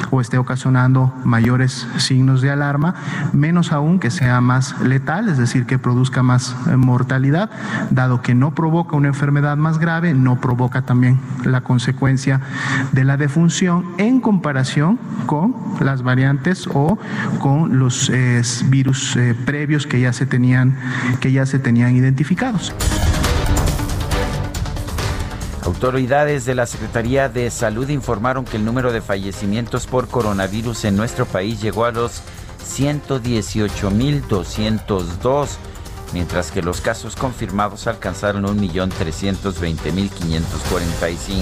o 0.10 0.22
esté 0.22 0.38
ocasionando 0.38 1.13
mayores 1.24 1.88
signos 1.98 2.42
de 2.42 2.51
alarma, 2.51 2.96
menos 3.34 3.72
aún 3.72 4.00
que 4.00 4.12
sea 4.12 4.42
más 4.42 4.80
letal, 4.82 5.30
es 5.30 5.38
decir, 5.38 5.66
que 5.66 5.80
produzca 5.80 6.24
más 6.24 6.56
eh, 6.68 6.75
mortalidad, 6.75 7.50
dado 7.90 8.22
que 8.22 8.36
no 8.36 8.54
provoca 8.54 8.96
una 8.96 9.08
enfermedad 9.10 9.58
más 9.58 9.80
grave, 9.80 10.13
no 10.13 10.40
provoca 10.40 10.84
también 10.84 11.20
la 11.44 11.62
consecuencia 11.62 12.42
de 12.92 13.04
la 13.04 13.18
defunción 13.18 13.86
en 13.98 14.22
comparación 14.22 15.00
con 15.25 15.56
las 15.80 16.04
variantes 16.04 16.68
o 16.74 16.98
con 17.40 17.80
los 17.80 18.10
eh, 18.10 18.42
virus 18.66 19.16
eh, 19.16 19.36
previos 19.46 19.88
que 19.88 20.00
ya 20.00 20.13
se 20.13 20.25
tenían 20.25 20.78
que 21.20 21.32
ya 21.32 21.46
se 21.46 21.60
tenían 21.60 21.96
identificados. 21.96 22.61
Autoridades 25.63 26.46
de 26.46 26.56
la 26.56 26.65
Secretaría 26.65 27.30
de 27.30 27.51
Salud 27.51 27.88
informaron 27.89 28.46
que 28.46 28.58
el 28.58 28.65
número 28.65 28.91
de 28.91 29.01
fallecimientos 29.01 29.86
por 29.88 30.08
coronavirus 30.08 30.86
en 30.86 30.98
nuestro 30.98 31.25
país 31.25 31.62
llegó 31.62 31.86
a 31.86 31.91
los 31.91 32.22
118.202, 32.65 35.50
mientras 36.13 36.51
que 36.51 36.62
los 36.62 36.82
casos 36.82 37.15
confirmados 37.15 37.88
alcanzaron 37.88 38.46
1.320.545. 38.46 41.41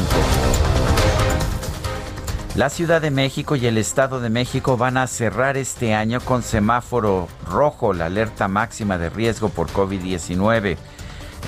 La 2.55 2.69
Ciudad 2.69 3.01
de 3.01 3.11
México 3.11 3.55
y 3.55 3.67
el 3.67 3.77
Estado 3.77 4.19
de 4.19 4.29
México 4.29 4.75
van 4.75 4.97
a 4.97 5.07
cerrar 5.07 5.55
este 5.55 5.93
año 5.93 6.19
con 6.19 6.43
semáforo 6.43 7.29
rojo 7.47 7.93
la 7.93 8.07
alerta 8.07 8.47
máxima 8.47 8.97
de 8.97 9.09
riesgo 9.09 9.49
por 9.49 9.69
COVID-19. 9.69 10.77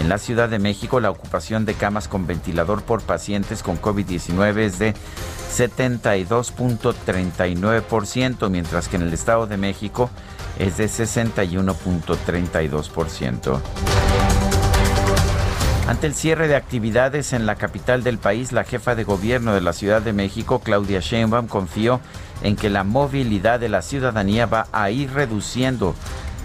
En 0.01 0.09
la 0.09 0.17
Ciudad 0.17 0.49
de 0.49 0.57
México, 0.57 0.99
la 0.99 1.11
ocupación 1.11 1.63
de 1.63 1.75
camas 1.75 2.07
con 2.07 2.25
ventilador 2.25 2.81
por 2.81 3.03
pacientes 3.03 3.61
con 3.61 3.79
COVID-19 3.79 4.57
es 4.57 4.79
de 4.79 4.95
72.39%, 5.55 8.49
mientras 8.49 8.87
que 8.87 8.95
en 8.95 9.03
el 9.03 9.13
Estado 9.13 9.45
de 9.45 9.57
México 9.57 10.09
es 10.57 10.77
de 10.77 10.85
61.32%. 10.85 13.61
Ante 15.87 16.07
el 16.07 16.15
cierre 16.15 16.47
de 16.47 16.55
actividades 16.55 17.31
en 17.31 17.45
la 17.45 17.53
capital 17.53 18.01
del 18.01 18.17
país, 18.17 18.53
la 18.53 18.63
jefa 18.63 18.95
de 18.95 19.03
gobierno 19.03 19.53
de 19.53 19.61
la 19.61 19.73
Ciudad 19.73 20.01
de 20.01 20.13
México, 20.13 20.61
Claudia 20.61 20.99
Sheinbaum, 20.99 21.45
confió 21.45 22.01
en 22.41 22.55
que 22.55 22.71
la 22.71 22.83
movilidad 22.83 23.59
de 23.59 23.69
la 23.69 23.83
ciudadanía 23.83 24.47
va 24.47 24.65
a 24.71 24.89
ir 24.89 25.13
reduciendo, 25.13 25.93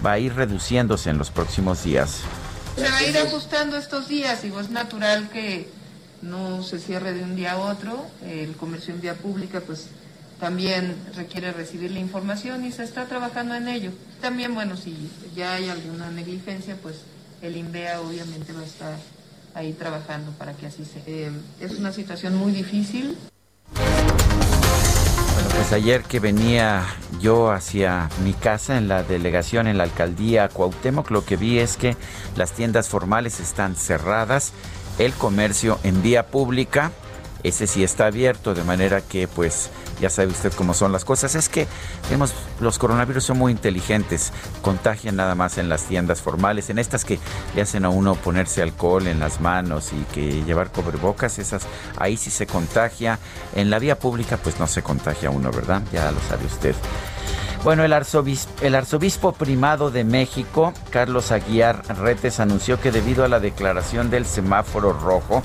va 0.05 0.11
a 0.11 0.19
ir 0.19 0.35
reduciéndose 0.35 1.09
en 1.09 1.17
los 1.17 1.31
próximos 1.31 1.83
días. 1.83 2.23
Se 2.77 2.83
va 2.83 2.97
a 2.97 3.03
ir 3.03 3.17
ajustando 3.17 3.75
estos 3.75 4.07
días 4.07 4.43
y 4.45 4.47
es 4.49 4.69
natural 4.69 5.29
que 5.29 5.67
no 6.21 6.61
se 6.61 6.77
cierre 6.77 7.11
de 7.13 7.23
un 7.23 7.35
día 7.35 7.53
a 7.53 7.57
otro. 7.57 8.05
El 8.23 8.55
comercio 8.55 8.93
en 8.93 9.01
vía 9.01 9.15
pública 9.15 9.61
pues 9.61 9.87
también 10.39 10.95
requiere 11.15 11.51
recibir 11.51 11.89
la 11.89 11.99
información 11.99 12.63
y 12.65 12.71
se 12.71 12.83
está 12.83 13.05
trabajando 13.05 13.55
en 13.55 13.67
ello. 13.67 13.91
También, 14.21 14.53
bueno, 14.53 14.77
si 14.77 15.09
ya 15.35 15.55
hay 15.55 15.69
alguna 15.69 16.11
negligencia, 16.11 16.75
pues 16.75 16.97
el 17.41 17.57
INVEA 17.57 17.99
obviamente 17.99 18.53
va 18.53 18.61
a 18.61 18.65
estar 18.65 18.95
ahí 19.55 19.73
trabajando 19.73 20.31
para 20.33 20.53
que 20.53 20.67
así 20.67 20.85
sea. 20.85 21.01
Eh, 21.07 21.31
es 21.59 21.79
una 21.79 21.91
situación 21.91 22.35
muy 22.35 22.51
difícil. 22.51 23.17
Pues 25.55 25.73
ayer 25.73 26.03
que 26.03 26.19
venía 26.19 26.85
yo 27.19 27.51
hacia 27.51 28.09
mi 28.23 28.33
casa 28.33 28.77
en 28.77 28.87
la 28.87 29.03
delegación 29.03 29.67
en 29.67 29.77
la 29.77 29.83
alcaldía 29.83 30.49
Cuauhtémoc, 30.49 31.11
lo 31.11 31.25
que 31.25 31.35
vi 31.35 31.59
es 31.59 31.77
que 31.77 31.97
las 32.35 32.53
tiendas 32.53 32.87
formales 32.87 33.39
están 33.39 33.75
cerradas, 33.75 34.53
el 34.97 35.13
comercio 35.13 35.79
en 35.83 36.01
vía 36.01 36.27
pública, 36.27 36.91
ese 37.43 37.67
sí 37.67 37.83
está 37.83 38.07
abierto, 38.07 38.53
de 38.53 38.63
manera 38.63 39.01
que 39.01 39.27
pues 39.27 39.69
ya 39.99 40.09
sabe 40.09 40.27
usted 40.27 40.53
cómo 40.53 40.73
son 40.73 40.91
las 40.91 41.05
cosas. 41.05 41.35
Es 41.35 41.49
que 41.49 41.67
vemos, 42.09 42.33
los 42.59 42.77
coronavirus 42.77 43.23
son 43.23 43.37
muy 43.37 43.51
inteligentes, 43.51 44.31
contagian 44.61 45.15
nada 45.15 45.35
más 45.35 45.57
en 45.57 45.69
las 45.69 45.83
tiendas 45.83 46.21
formales, 46.21 46.69
en 46.69 46.79
estas 46.79 47.05
que 47.05 47.19
le 47.55 47.61
hacen 47.61 47.85
a 47.85 47.89
uno 47.89 48.15
ponerse 48.15 48.61
alcohol 48.61 49.07
en 49.07 49.19
las 49.19 49.41
manos 49.41 49.91
y 49.93 50.03
que 50.13 50.43
llevar 50.43 50.71
cobrebocas, 50.71 51.39
esas 51.39 51.63
ahí 51.97 52.17
sí 52.17 52.29
se 52.29 52.47
contagia. 52.47 53.19
En 53.55 53.69
la 53.69 53.79
vía 53.79 53.97
pública 53.97 54.37
pues 54.37 54.59
no 54.59 54.67
se 54.67 54.83
contagia 54.83 55.29
uno, 55.29 55.51
¿verdad? 55.51 55.81
Ya 55.91 56.11
lo 56.11 56.19
sabe 56.21 56.45
usted. 56.45 56.75
Bueno, 57.63 57.83
el 57.83 57.91
arzobispo, 57.91 58.51
el 58.61 58.75
arzobispo 58.75 59.33
primado 59.33 59.89
de 59.91 60.03
México, 60.03 60.73
Carlos 60.91 61.31
Aguiar 61.31 61.83
Retes, 61.97 62.39
anunció 62.39 62.79
que 62.79 62.91
debido 62.91 63.25
a 63.25 63.27
la 63.27 63.39
declaración 63.39 64.09
del 64.09 64.25
semáforo 64.25 64.93
rojo, 64.93 65.43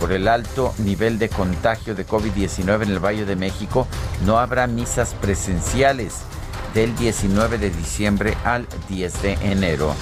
por 0.00 0.12
el 0.12 0.26
alto 0.26 0.74
nivel 0.78 1.18
de 1.18 1.28
contagio 1.28 1.94
de 1.94 2.06
COVID-19 2.06 2.82
en 2.84 2.90
el 2.90 3.04
Valle 3.04 3.26
de 3.26 3.36
México, 3.36 3.86
no 4.24 4.38
habrá 4.38 4.66
misas 4.66 5.14
presenciales 5.14 6.22
del 6.74 6.96
19 6.96 7.58
de 7.58 7.70
diciembre 7.70 8.34
al 8.42 8.66
10 8.88 9.22
de 9.22 9.32
enero. 9.42 9.94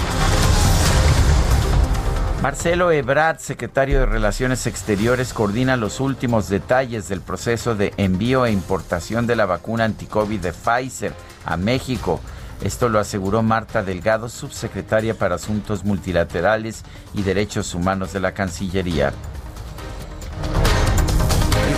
Marcelo 2.41 2.93
Ebrard, 2.93 3.41
secretario 3.41 3.99
de 3.99 4.07
Relaciones 4.07 4.69
Exteriores, 4.69 5.33
coordina 5.33 5.77
los 5.77 5.99
últimos 5.99 6.49
detalles 6.49 7.09
del 7.09 7.21
proceso 7.21 7.75
de 7.75 7.93
envío 7.97 8.47
e 8.47 8.53
importación 8.53 9.27
de 9.27 9.35
la 9.35 9.47
vacuna 9.47 9.85
anticovid 9.85 10.39
de 10.41 10.53
Pfizer 10.53 11.13
a 11.45 11.57
México. 11.57 12.21
Esto 12.63 12.89
lo 12.89 13.01
aseguró 13.01 13.43
Marta 13.43 13.83
Delgado, 13.83 14.29
subsecretaria 14.29 15.15
para 15.15 15.35
Asuntos 15.35 15.85
Multilaterales 15.85 16.85
y 17.13 17.23
Derechos 17.23 17.75
Humanos 17.75 18.13
de 18.13 18.21
la 18.21 18.35
Cancillería 18.35 19.13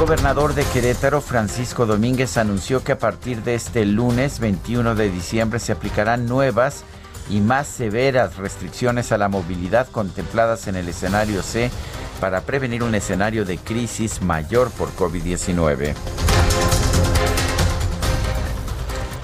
gobernador 0.01 0.55
de 0.55 0.65
Querétaro, 0.65 1.21
Francisco 1.21 1.85
Domínguez, 1.85 2.39
anunció 2.39 2.83
que 2.83 2.93
a 2.93 2.99
partir 2.99 3.43
de 3.43 3.55
este 3.55 3.85
lunes 3.85 4.41
21 4.41 4.95
de 4.95 5.11
diciembre 5.11 5.61
se 5.61 5.73
aplicarán 5.73 6.25
nuevas 6.25 6.85
y 7.29 7.41
más 7.41 7.69
severas 7.69 8.39
restricciones 8.39 9.13
a 9.13 9.19
la 9.19 9.29
movilidad 9.29 9.89
contempladas 9.89 10.69
en 10.69 10.77
el 10.77 10.89
escenario 10.89 11.43
C 11.43 11.71
para 12.19 12.41
prevenir 12.41 12.83
un 12.83 12.95
escenario 12.95 13.45
de 13.45 13.59
crisis 13.59 14.23
mayor 14.23 14.71
por 14.71 14.89
COVID-19. 14.97 15.95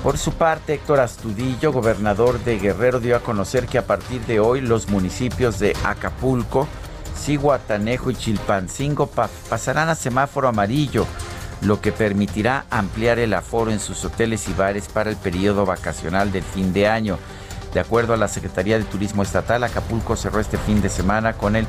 Por 0.03 0.19
su 0.19 0.33
parte, 0.33 0.75
Héctor 0.75 1.01
Astudillo, 1.01 1.73
gobernador 1.73 2.39
de 2.45 2.59
Guerrero, 2.59 3.01
dio 3.01 3.17
a 3.17 3.21
conocer 3.21 3.67
que 3.67 3.79
a 3.79 3.87
partir 3.87 4.21
de 4.27 4.41
hoy 4.41 4.61
los 4.61 4.89
municipios 4.91 5.59
de 5.59 5.75
Acapulco, 5.85 6.69
Cihuatanejo 7.17 8.11
y 8.11 8.17
Chilpancingo 8.17 9.07
pasarán 9.09 9.89
a 9.89 9.95
semáforo 9.95 10.49
amarillo, 10.49 11.07
lo 11.63 11.81
que 11.81 11.93
permitirá 11.93 12.67
ampliar 12.71 13.19
el 13.19 13.35
aforo 13.35 13.71
en 13.71 13.81
sus 13.81 14.05
hoteles 14.05 14.49
y 14.49 14.53
bares 14.53 14.89
para 14.89 15.11
el 15.11 15.17
periodo 15.17 15.67
vacacional 15.67 16.31
del 16.31 16.45
fin 16.45 16.73
de 16.73 16.89
año. 16.89 17.19
De 17.73 17.81
acuerdo 17.81 18.15
a 18.15 18.17
la 18.17 18.29
Secretaría 18.29 18.79
de 18.79 18.85
Turismo 18.85 19.23
Estatal, 19.23 19.63
Acapulco 19.65 20.17
cerró 20.17 20.41
este 20.41 20.57
fin 20.57 20.81
de 20.81 20.89
semana 20.89 21.35
con 21.35 21.57
el 21.57 21.67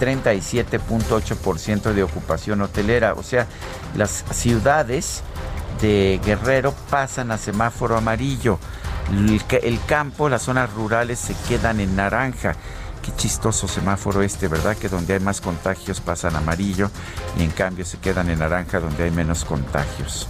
37.8% 0.00 1.92
de 1.92 2.02
ocupación 2.02 2.62
hotelera. 2.62 3.12
O 3.14 3.22
sea, 3.22 3.46
las 3.94 4.24
ciudades 4.30 5.22
de 5.80 6.20
Guerrero 6.24 6.74
pasan 6.88 7.30
a 7.30 7.38
semáforo 7.38 7.96
amarillo. 7.96 8.58
El, 9.62 9.80
campo, 9.86 10.28
las 10.28 10.42
zonas 10.42 10.72
rurales 10.72 11.18
se 11.18 11.34
quedan 11.48 11.80
en 11.80 11.96
naranja. 11.96 12.54
Qué 13.02 13.12
chistoso 13.16 13.66
semáforo 13.66 14.22
este, 14.22 14.48
¿verdad? 14.48 14.76
Que 14.76 14.88
donde 14.88 15.14
hay 15.14 15.20
más 15.20 15.40
contagios 15.40 16.00
pasan 16.00 16.36
amarillo 16.36 16.90
y 17.38 17.42
en 17.42 17.50
cambio 17.50 17.84
se 17.84 17.98
quedan 17.98 18.28
en 18.30 18.40
naranja 18.40 18.80
donde 18.80 19.04
hay 19.04 19.10
menos 19.10 19.44
contagios. 19.44 20.28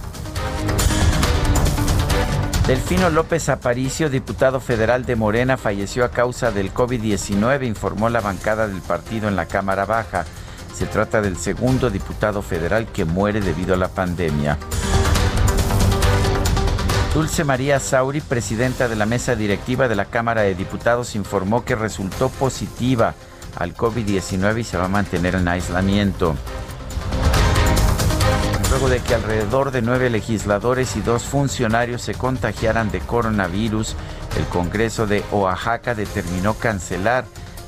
Delfino 2.67 3.09
López 3.09 3.49
Aparicio, 3.49 4.09
diputado 4.09 4.59
federal 4.59 5.03
de 5.03 5.15
Morena, 5.15 5.57
falleció 5.57 6.05
a 6.05 6.11
causa 6.11 6.51
del 6.51 6.73
COVID-19, 6.73 7.67
informó 7.67 8.07
la 8.07 8.21
bancada 8.21 8.67
del 8.67 8.81
partido 8.81 9.27
en 9.27 9.35
la 9.35 9.47
Cámara 9.47 9.85
Baja. 9.85 10.25
Se 10.73 10.85
trata 10.85 11.21
del 11.21 11.37
segundo 11.37 11.89
diputado 11.89 12.41
federal 12.41 12.87
que 12.87 13.03
muere 13.03 13.41
debido 13.41 13.73
a 13.73 13.77
la 13.77 13.89
pandemia. 13.89 14.57
Dulce 17.13 17.43
María 17.43 17.77
Sauri, 17.81 18.21
presidenta 18.21 18.87
de 18.87 18.95
la 18.95 19.05
mesa 19.05 19.35
directiva 19.35 19.89
de 19.89 19.97
la 19.97 20.05
Cámara 20.05 20.43
de 20.43 20.55
Diputados, 20.55 21.15
informó 21.15 21.65
que 21.65 21.75
resultó 21.75 22.29
positiva 22.29 23.15
al 23.57 23.75
COVID-19 23.75 24.59
y 24.59 24.63
se 24.63 24.77
va 24.77 24.85
a 24.85 24.87
mantener 24.87 25.35
en 25.35 25.49
aislamiento. 25.49 26.35
Luego 28.69 28.87
de 28.87 29.01
que 29.01 29.13
alrededor 29.13 29.71
de 29.71 29.81
nueve 29.81 30.09
legisladores 30.09 30.95
y 30.95 31.01
dos 31.01 31.23
funcionarios 31.23 32.01
se 32.01 32.13
contagiaran 32.13 32.89
de 32.91 33.01
coronavirus, 33.01 33.97
el 34.37 34.45
Congreso 34.45 35.05
de 35.05 35.21
Oaxaca 35.33 35.93
determinó 35.93 36.53
cancelar 36.53 37.25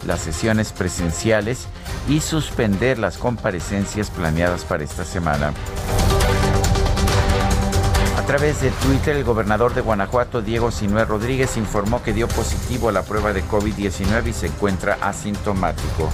las 0.08 0.22
sesiones 0.22 0.72
presenciales 0.72 1.68
y 2.08 2.22
suspender 2.22 2.98
las 2.98 3.18
comparecencias 3.18 4.10
planeadas 4.10 4.64
para 4.64 4.86
esta 4.86 5.04
semana. 5.04 5.52
A 8.24 8.26
través 8.26 8.62
de 8.62 8.72
Twitter, 8.72 9.18
el 9.18 9.26
gobernador 9.26 9.74
de 9.74 9.82
Guanajuato, 9.82 10.42
Diego 10.42 10.72
Sinué 10.72 11.04
Rodríguez, 11.04 11.58
informó 11.58 12.02
que 12.02 12.14
dio 12.14 12.30
positivo 12.30 12.88
a 12.88 12.94
la 12.94 13.04
prueba 13.04 13.34
de 13.34 13.44
COVID-19 13.44 14.28
y 14.30 14.34
se 14.34 14.48
encuentra 14.48 14.98
asintomático. 15.02 16.10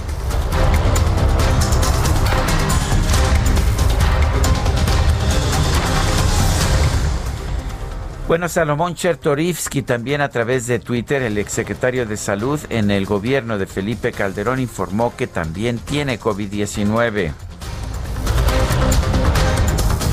Bueno, 8.26 8.48
Salomón 8.48 8.96
Chertorivsky 8.96 9.82
también 9.82 10.20
a 10.20 10.30
través 10.30 10.66
de 10.66 10.80
Twitter, 10.80 11.22
el 11.22 11.38
exsecretario 11.38 12.06
de 12.06 12.16
Salud 12.16 12.58
en 12.70 12.90
el 12.90 13.06
gobierno 13.06 13.56
de 13.56 13.66
Felipe 13.66 14.10
Calderón 14.10 14.58
informó 14.58 15.14
que 15.16 15.28
también 15.28 15.78
tiene 15.78 16.18
COVID-19. 16.18 17.32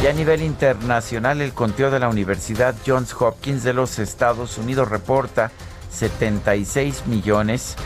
Y 0.02 0.08
a 0.08 0.12
nivel 0.12 0.42
internacional, 0.42 1.40
el 1.40 1.54
conteo 1.54 1.90
de 1.90 2.00
la 2.00 2.10
Universidad 2.10 2.74
Johns 2.86 3.14
Hopkins 3.18 3.64
de 3.64 3.72
los 3.72 3.98
Estados 3.98 4.58
Unidos 4.58 4.90
reporta 4.90 5.50
76 5.90 7.06
millones 7.06 7.76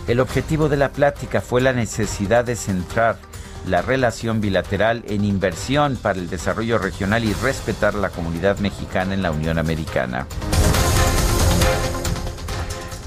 el 0.10 0.20
objetivo 0.20 0.68
de 0.68 0.76
la 0.76 0.92
plática 0.92 1.40
fue 1.40 1.62
la 1.62 1.72
necesidad 1.72 2.44
de 2.44 2.58
centrar 2.58 3.18
la 3.66 3.82
relación 3.82 4.42
bilateral 4.42 5.06
en 5.08 5.24
inversión 5.24 5.96
para 5.96 6.20
el 6.20 6.30
desarrollo 6.30 6.78
regional 6.78 7.24
y 7.24 7.32
respetar 7.32 7.94
la 7.94 8.10
comunidad 8.10 8.58
mexicana 8.60 9.14
en 9.14 9.22
la 9.22 9.32
Unión 9.32 9.58
Americana. 9.58 10.28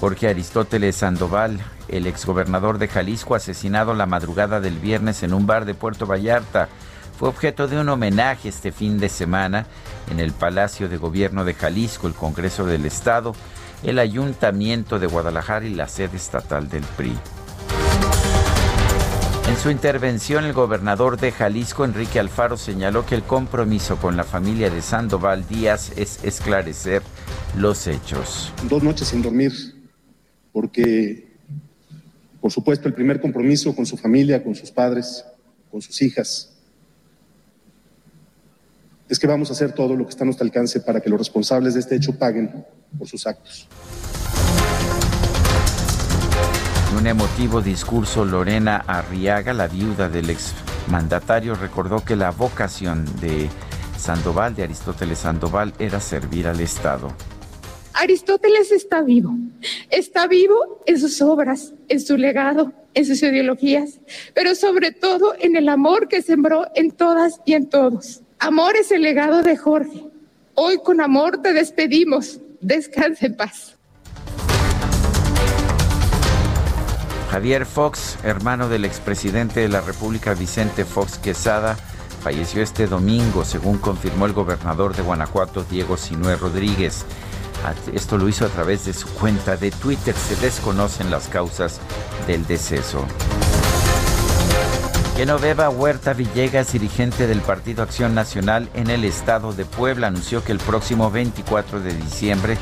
Jorge 0.01 0.29
Aristóteles 0.29 0.97
Sandoval, 0.97 1.61
el 1.89 2.07
exgobernador 2.07 2.79
de 2.79 2.89
Jalisco, 2.89 3.35
asesinado 3.35 3.95
la 3.95 4.07
madrugada 4.07 4.61
del 4.61 4.79
viernes 4.79 5.23
en 5.23 5.33
un 5.33 5.47
bar 5.47 5.65
de 5.65 5.75
Puerto 5.75 6.07
Vallarta, 6.07 6.69
fue 7.19 7.29
objeto 7.29 7.67
de 7.67 7.79
un 7.81 7.89
homenaje 7.89 8.49
este 8.49 8.73
fin 8.73 8.99
de 8.99 9.09
semana 9.09 9.67
en 10.11 10.21
el 10.21 10.33
Palacio 10.33 10.89
de 10.89 10.99
Gobierno 10.99 11.45
de 11.45 11.55
Jalisco, 11.55 12.07
el 12.07 12.15
Congreso 12.15 12.67
del 12.67 12.85
Estado, 12.85 13.35
el 13.83 13.99
Ayuntamiento 13.99 14.99
de 14.99 15.07
Guadalajara 15.07 15.67
y 15.67 15.75
la 15.75 15.89
sede 15.89 16.17
estatal 16.17 16.69
del 16.69 16.83
PRI. 16.97 17.17
En 19.49 19.57
su 19.57 19.71
intervención, 19.71 20.45
el 20.45 20.53
gobernador 20.53 21.19
de 21.19 21.31
Jalisco, 21.31 21.85
Enrique 21.85 22.19
Alfaro, 22.19 22.57
señaló 22.57 23.07
que 23.07 23.15
el 23.15 23.23
compromiso 23.23 23.97
con 23.97 24.17
la 24.17 24.25
familia 24.25 24.71
de 24.71 24.83
Sandoval 24.83 25.47
Díaz 25.47 25.93
es 25.97 26.23
esclarecer 26.25 27.03
los 27.57 27.87
hechos. 27.87 28.53
Dos 28.65 28.83
noches 28.83 29.07
sin 29.07 29.23
dormir, 29.23 29.53
porque, 30.53 31.26
por 32.47 32.53
supuesto, 32.53 32.87
el 32.87 32.95
primer 32.95 33.21
compromiso 33.21 33.75
con 33.75 33.85
su 33.85 33.97
familia, 33.97 34.41
con 34.41 34.55
sus 34.55 34.71
padres, 34.71 35.25
con 35.69 35.83
sus 35.83 36.01
hijas, 36.01 36.55
es 39.09 39.19
que 39.19 39.27
vamos 39.27 39.51
a 39.51 39.53
hacer 39.53 39.73
todo 39.73 39.97
lo 39.97 40.05
que 40.05 40.11
está 40.11 40.23
a 40.23 40.27
nuestro 40.27 40.45
alcance 40.45 40.79
para 40.79 41.01
que 41.01 41.11
los 41.11 41.19
responsables 41.19 41.75
de 41.75 41.81
este 41.81 41.97
hecho 41.97 42.17
paguen 42.17 42.65
por 42.97 43.09
sus 43.09 43.27
actos. 43.27 43.67
En 46.93 46.99
un 46.99 47.07
emotivo 47.09 47.61
discurso, 47.61 48.25
Lorena 48.25 48.77
Arriaga, 48.77 49.53
la 49.53 49.67
viuda 49.67 50.09
del 50.09 50.31
exmandatario, 50.31 51.57
recordó 51.57 52.05
que 52.05 52.15
la 52.15 52.31
vocación 52.31 53.07
de 53.21 53.49
Sandoval, 53.99 54.55
de 54.55 54.63
Aristóteles 54.63 55.19
Sandoval, 55.19 55.75
era 55.81 55.99
servir 55.99 56.47
al 56.47 56.61
Estado. 56.61 57.13
Aristóteles 57.99 58.73
está 58.73 59.01
vivo. 59.01 59.35
Está 59.89 60.27
vivo 60.27 60.83
en 60.85 61.01
sus 61.01 61.23
obras, 61.23 61.73
en 61.89 62.01
su 62.01 62.19
legado, 62.19 62.75
en 62.93 63.07
sus 63.07 63.23
ideologías, 63.23 64.01
pero 64.35 64.55
sobre 64.55 64.93
todo 64.93 65.35
en 65.39 65.57
el 65.57 65.67
amor 65.71 66.07
que 66.09 66.21
sembró 66.21 66.67
en 66.75 66.91
todas 66.91 67.41
y 67.47 67.55
en 67.55 67.71
todos. 67.71 68.21
Amor 68.39 68.77
es 68.77 68.93
el 68.93 69.01
legado 69.01 69.43
de 69.43 69.57
Jorge. 69.57 70.05
Hoy 70.55 70.77
con 70.85 71.01
amor 71.01 71.41
te 71.41 71.55
despedimos. 71.55 72.41
Descanse 72.61 73.27
en 73.27 73.37
paz. 73.37 73.77
Javier 77.31 77.65
Fox, 77.65 78.19
hermano 78.25 78.69
del 78.69 78.85
expresidente 78.85 79.61
de 79.61 79.69
la 79.69 79.81
República 79.81 80.35
Vicente 80.35 80.85
Fox 80.85 81.17
Quesada, 81.19 81.77
falleció 82.23 82.63
este 82.63 82.87
domingo, 82.87 83.45
según 83.45 83.79
confirmó 83.79 84.27
el 84.27 84.33
gobernador 84.33 84.95
de 84.95 85.03
Guanajuato, 85.03 85.65
Diego 85.65 85.97
Sinué 85.97 86.37
Rodríguez. 86.37 87.07
Esto 87.93 88.19
lo 88.19 88.29
hizo 88.29 88.45
a 88.45 88.49
través 88.49 88.85
de 88.85 88.93
su 88.93 89.09
cuenta 89.09 89.57
de 89.57 89.71
Twitter. 89.71 90.15
Se 90.15 90.37
desconocen 90.37 91.11
las 91.11 91.29
causas 91.29 91.81
del 92.27 92.47
deceso. 92.47 93.05
Genoveva 95.17 95.71
Huerta 95.71 96.13
Villegas, 96.13 96.73
dirigente 96.73 97.27
del 97.27 97.41
Partido 97.41 97.83
Acción 97.83 98.15
Nacional 98.15 98.69
en 98.75 98.91
el 98.91 99.03
estado 99.05 99.55
de 99.55 99.65
Puebla, 99.65 100.09
anunció 100.09 100.45
que 100.45 100.53
el 100.53 100.59
próximo 100.59 101.11
24 101.11 101.81
de 101.81 101.95
diciembre 101.95 102.59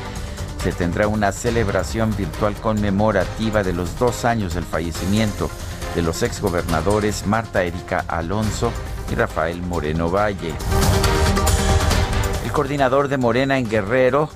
se 0.63 0.71
tendrá 0.71 1.07
una 1.07 1.31
celebración 1.31 2.15
virtual 2.15 2.55
conmemorativa 2.55 3.61
de 3.61 3.73
los 3.73 3.99
dos 3.99 4.23
años 4.25 4.53
del 4.53 4.63
fallecimiento 4.63 5.49
de 5.95 6.01
los 6.01 6.23
exgobernadores 6.23 7.27
Marta 7.27 7.61
Erika 7.63 8.05
Alonso 8.07 8.71
y 9.11 9.15
Rafael 9.15 9.61
Moreno 9.61 10.09
Valle. 10.09 10.53
El 12.43 12.51
coordinador 12.51 13.09
de 13.09 13.17
Morena 13.17 13.57
en 13.57 13.69
Guerrero, 13.69 14.29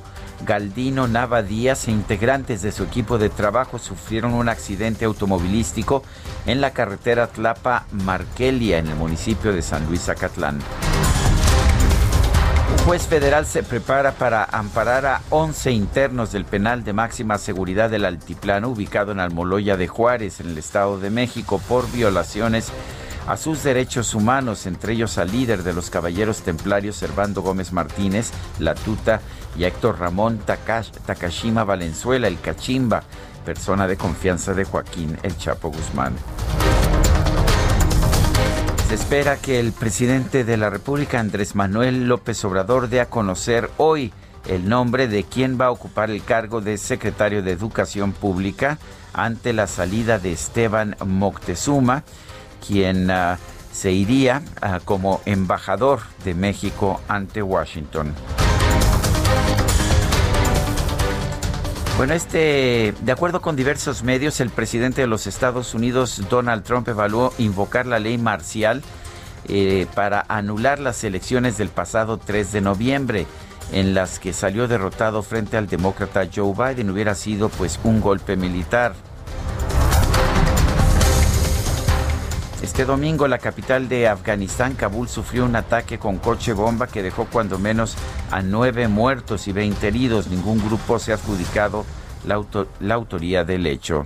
Galdino 0.46 1.08
Nava 1.08 1.42
Díaz 1.42 1.88
e 1.88 1.92
integrantes 1.92 2.62
de 2.62 2.72
su 2.72 2.84
equipo 2.84 3.18
de 3.18 3.30
trabajo 3.30 3.80
sufrieron 3.80 4.34
un 4.34 4.50
accidente 4.50 5.06
automovilístico 5.06 6.04
en 6.46 6.62
la 6.62 6.72
carretera 6.72 7.28
Tlapa-Marquelia 7.28 8.78
en 8.78 8.88
el 8.88 8.96
municipio 8.96 9.54
de 9.54 9.62
San 9.62 9.86
Luis 9.86 10.10
Acatlán. 10.10 10.60
Juez 12.86 13.06
federal 13.06 13.46
se 13.46 13.62
prepara 13.62 14.14
para 14.14 14.44
amparar 14.44 15.06
a 15.06 15.22
11 15.30 15.72
internos 15.72 16.32
del 16.32 16.46
penal 16.46 16.84
de 16.84 16.94
máxima 16.94 17.38
seguridad 17.38 17.90
del 17.90 18.06
Altiplano, 18.06 18.70
ubicado 18.70 19.12
en 19.12 19.20
Almoloya 19.20 19.78
de 19.78 19.88
Juárez, 19.88 20.40
en 20.40 20.50
el 20.50 20.58
Estado 20.58 21.00
de 21.00 21.10
México, 21.10 21.62
por 21.68 21.92
violaciones 21.92 22.72
a 23.28 23.38
sus 23.38 23.62
derechos 23.62 24.16
humanos, 24.16 24.66
entre 24.66 24.94
ellos 24.94 25.20
al 25.20 25.32
líder 25.32 25.62
de 25.62 25.74
los 25.74 25.92
Caballeros 25.92 26.42
Templarios, 26.42 26.96
Servando 26.96 27.44
Gómez 27.44 27.72
Martínez, 27.72 28.32
La 28.58 28.74
Tuta, 28.74 29.22
y 29.58 29.64
Héctor 29.66 30.00
Ramón 30.00 30.40
Takashima 30.40 31.64
Valenzuela, 31.64 32.28
el 32.28 32.40
Cachimba, 32.40 33.04
persona 33.46 33.88
de 33.88 33.98
confianza 33.98 34.54
de 34.54 34.64
Joaquín 34.64 35.18
El 35.24 35.38
Chapo 35.38 35.70
Guzmán. 35.70 36.16
Se 38.88 38.96
espera 38.96 39.38
que 39.38 39.60
el 39.60 39.72
presidente 39.72 40.44
de 40.44 40.58
la 40.58 40.70
República, 40.70 41.20
Andrés 41.20 41.56
Manuel 41.56 42.08
López 42.08 42.44
Obrador, 42.44 42.90
dé 42.90 43.02
a 43.02 43.10
conocer 43.10 43.70
hoy 43.78 44.12
el 44.48 44.68
nombre 44.68 45.08
de 45.08 45.24
quien 45.24 45.60
va 45.62 45.68
a 45.68 45.72
ocupar 45.72 46.10
el 46.10 46.24
cargo 46.24 46.60
de 46.60 46.78
secretario 46.78 47.44
de 47.44 47.52
Educación 47.52 48.14
Pública 48.14 48.80
ante 49.14 49.54
la 49.54 49.68
salida 49.68 50.18
de 50.18 50.32
Esteban 50.32 50.96
Moctezuma, 51.06 52.04
quien 52.66 53.12
ah, 53.12 53.38
se 53.72 53.92
iría 53.92 54.42
ah, 54.62 54.80
como 54.84 55.22
embajador 55.26 56.00
de 56.24 56.34
México 56.34 57.00
ante 57.08 57.44
Washington. 57.44 58.16
Bueno, 62.00 62.14
este, 62.14 62.94
de 63.02 63.12
acuerdo 63.12 63.42
con 63.42 63.58
diversos 63.58 64.04
medios, 64.04 64.40
el 64.40 64.52
presidente 64.52 65.02
de 65.02 65.08
los 65.08 65.28
Estados 65.28 65.74
Unidos, 65.74 66.22
Donald 66.30 66.64
Trump, 66.64 66.88
evaluó 66.88 67.34
invocar 67.38 67.86
la 67.86 68.00
ley 68.00 68.18
marcial 68.18 68.82
eh, 69.50 69.86
para 69.96 70.24
anular 70.30 70.80
las 70.80 71.04
elecciones 71.04 71.58
del 71.58 71.68
pasado 71.68 72.18
3 72.18 72.54
de 72.54 72.62
noviembre, 72.62 73.28
en 73.74 73.94
las 73.94 74.18
que 74.20 74.32
salió 74.32 74.70
derrotado 74.70 75.24
frente 75.24 75.58
al 75.58 75.68
demócrata 75.68 76.26
Joe 76.34 76.54
Biden. 76.54 76.90
Hubiera 76.90 77.16
sido 77.16 77.50
pues 77.50 77.78
un 77.84 78.00
golpe 78.00 78.38
militar. 78.38 78.94
Este 82.70 82.86
domingo 82.86 83.28
la 83.28 83.40
capital 83.40 83.90
de 83.90 84.08
Afganistán, 84.08 84.76
Kabul, 84.76 85.10
sufrió 85.10 85.44
un 85.44 85.56
ataque 85.56 85.98
con 85.98 86.20
coche 86.20 86.54
bomba 86.54 86.86
que 86.86 87.02
dejó 87.02 87.26
cuando 87.26 87.58
menos 87.58 87.98
a 88.30 88.44
nueve 88.44 88.88
muertos 88.88 89.48
y 89.48 89.52
20 89.52 89.88
heridos. 89.88 90.28
Ningún 90.28 90.64
grupo 90.64 91.00
se 91.00 91.12
ha 91.12 91.16
adjudicado 91.16 91.84
la, 92.26 92.40
la 92.80 92.94
autoría 92.94 93.44
del 93.44 93.66
hecho. 93.66 94.06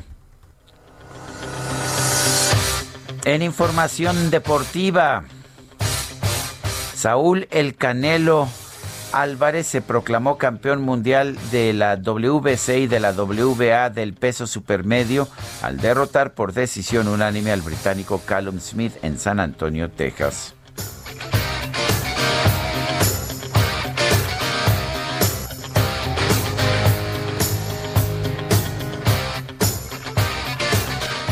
En 3.25 3.41
información 3.41 4.31
deportiva, 4.31 5.25
Saúl 6.95 7.49
El 7.51 7.75
Canelo 7.75 8.47
Álvarez 9.13 9.67
se 9.67 9.81
proclamó 9.81 10.39
campeón 10.39 10.81
mundial 10.81 11.37
de 11.51 11.71
la 11.73 11.95
WBC 11.97 12.69
y 12.79 12.87
de 12.87 12.99
la 12.99 13.11
WBA 13.11 13.91
del 13.91 14.13
peso 14.13 14.47
supermedio 14.47 15.27
al 15.61 15.77
derrotar 15.77 16.33
por 16.33 16.51
decisión 16.51 17.07
unánime 17.07 17.51
al 17.51 17.61
británico 17.61 18.21
Callum 18.25 18.59
Smith 18.59 18.93
en 19.03 19.19
San 19.19 19.39
Antonio, 19.39 19.91
Texas. 19.91 20.55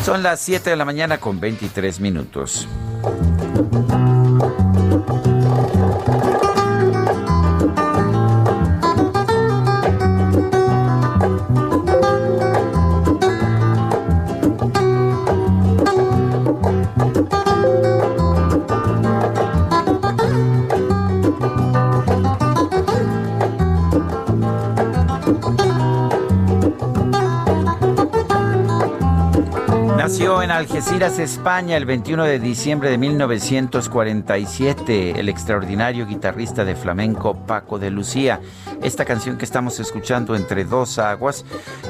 Son 0.06 0.22
las 0.22 0.40
7 0.42 0.70
de 0.70 0.76
la 0.76 0.86
mañana 0.86 1.20
con 1.20 1.40
23 1.40 2.00
minutos. 2.00 2.68
en 30.52 30.58
Algeciras, 30.58 31.20
España, 31.20 31.78
el 31.78 31.86
21 31.86 32.26
de 32.26 32.38
diciembre 32.38 32.90
de 32.90 32.98
1947, 32.98 35.18
el 35.18 35.30
extraordinario 35.30 36.06
guitarrista 36.06 36.66
de 36.66 36.76
flamenco 36.76 37.46
Paco 37.46 37.80
de 37.80 37.90
Lucía. 37.90 38.42
Esta 38.84 39.06
canción 39.06 39.38
que 39.38 39.46
estamos 39.46 39.80
escuchando 39.80 40.36
entre 40.36 40.66
dos 40.66 41.00
aguas 41.00 41.46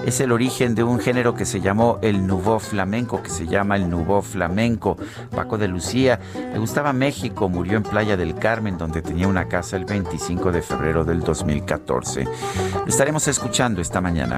es 0.05 0.19
el 0.19 0.31
origen 0.31 0.75
de 0.75 0.83
un 0.83 0.99
género 0.99 1.33
que 1.33 1.45
se 1.45 1.59
llamó 1.59 1.97
el 2.03 2.27
nouveau 2.27 2.59
flamenco, 2.59 3.23
que 3.23 3.31
se 3.31 3.47
llama 3.47 3.77
el 3.77 3.89
nouveau 3.89 4.21
flamenco. 4.21 4.95
Paco 5.31 5.57
de 5.57 5.67
Lucía 5.67 6.19
le 6.53 6.59
gustaba 6.59 6.93
México, 6.93 7.49
murió 7.49 7.77
en 7.77 7.83
Playa 7.83 8.15
del 8.15 8.35
Carmen, 8.35 8.77
donde 8.77 9.01
tenía 9.01 9.27
una 9.27 9.47
casa 9.47 9.75
el 9.75 9.85
25 9.85 10.51
de 10.51 10.61
febrero 10.61 11.03
del 11.03 11.21
2014. 11.21 12.27
Lo 12.75 12.85
estaremos 12.85 13.27
escuchando 13.27 13.81
esta 13.81 14.01
mañana. 14.01 14.37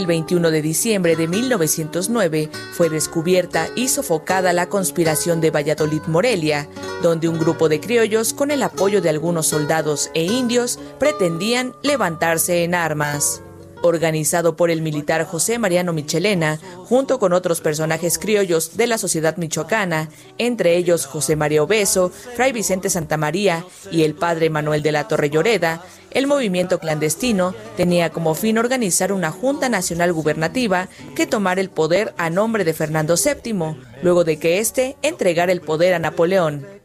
El 0.00 0.06
21 0.06 0.50
de 0.50 0.62
diciembre 0.62 1.14
de 1.14 1.28
1909 1.28 2.48
fue 2.72 2.88
descubierta 2.88 3.68
y 3.76 3.88
sofocada 3.88 4.54
la 4.54 4.70
conspiración 4.70 5.42
de 5.42 5.50
Valladolid-Morelia, 5.50 6.70
donde 7.02 7.28
un 7.28 7.38
grupo 7.38 7.68
de 7.68 7.80
criollos, 7.80 8.32
con 8.32 8.50
el 8.50 8.62
apoyo 8.62 9.02
de 9.02 9.10
algunos 9.10 9.48
soldados 9.48 10.10
e 10.14 10.24
indios, 10.24 10.78
pretendían 10.98 11.74
levantarse 11.82 12.64
en 12.64 12.74
armas 12.74 13.42
organizado 13.82 14.56
por 14.56 14.70
el 14.70 14.82
militar 14.82 15.24
José 15.24 15.58
Mariano 15.58 15.92
Michelena, 15.92 16.58
junto 16.84 17.18
con 17.18 17.32
otros 17.32 17.60
personajes 17.60 18.18
criollos 18.18 18.76
de 18.76 18.86
la 18.86 18.98
sociedad 18.98 19.36
michoacana, 19.36 20.08
entre 20.38 20.76
ellos 20.76 21.06
José 21.06 21.36
María 21.36 21.62
Obeso, 21.62 22.10
Fray 22.36 22.52
Vicente 22.52 22.90
Santa 22.90 23.16
María 23.16 23.64
y 23.90 24.02
el 24.04 24.14
padre 24.14 24.50
Manuel 24.50 24.82
de 24.82 24.92
la 24.92 25.08
Torre 25.08 25.30
Lloreda, 25.30 25.82
el 26.10 26.26
movimiento 26.26 26.78
clandestino 26.78 27.54
tenía 27.76 28.10
como 28.10 28.34
fin 28.34 28.58
organizar 28.58 29.12
una 29.12 29.30
Junta 29.30 29.68
Nacional 29.68 30.12
Gubernativa 30.12 30.88
que 31.14 31.26
tomara 31.26 31.60
el 31.60 31.70
poder 31.70 32.14
a 32.18 32.30
nombre 32.30 32.64
de 32.64 32.74
Fernando 32.74 33.14
VII, 33.16 33.76
luego 34.02 34.24
de 34.24 34.38
que 34.38 34.58
éste 34.58 34.96
entregara 35.02 35.52
el 35.52 35.60
poder 35.60 35.94
a 35.94 35.98
Napoleón. 36.00 36.79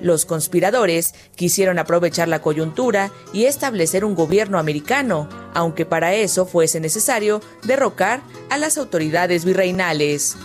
Los 0.00 0.24
conspiradores 0.26 1.14
quisieron 1.34 1.78
aprovechar 1.78 2.28
la 2.28 2.40
coyuntura 2.40 3.10
y 3.32 3.46
establecer 3.46 4.04
un 4.04 4.14
gobierno 4.14 4.58
americano, 4.58 5.28
aunque 5.54 5.86
para 5.86 6.14
eso 6.14 6.46
fuese 6.46 6.80
necesario 6.80 7.40
derrocar 7.64 8.20
a 8.50 8.58
las 8.58 8.78
autoridades 8.78 9.44
virreinales. 9.44 10.36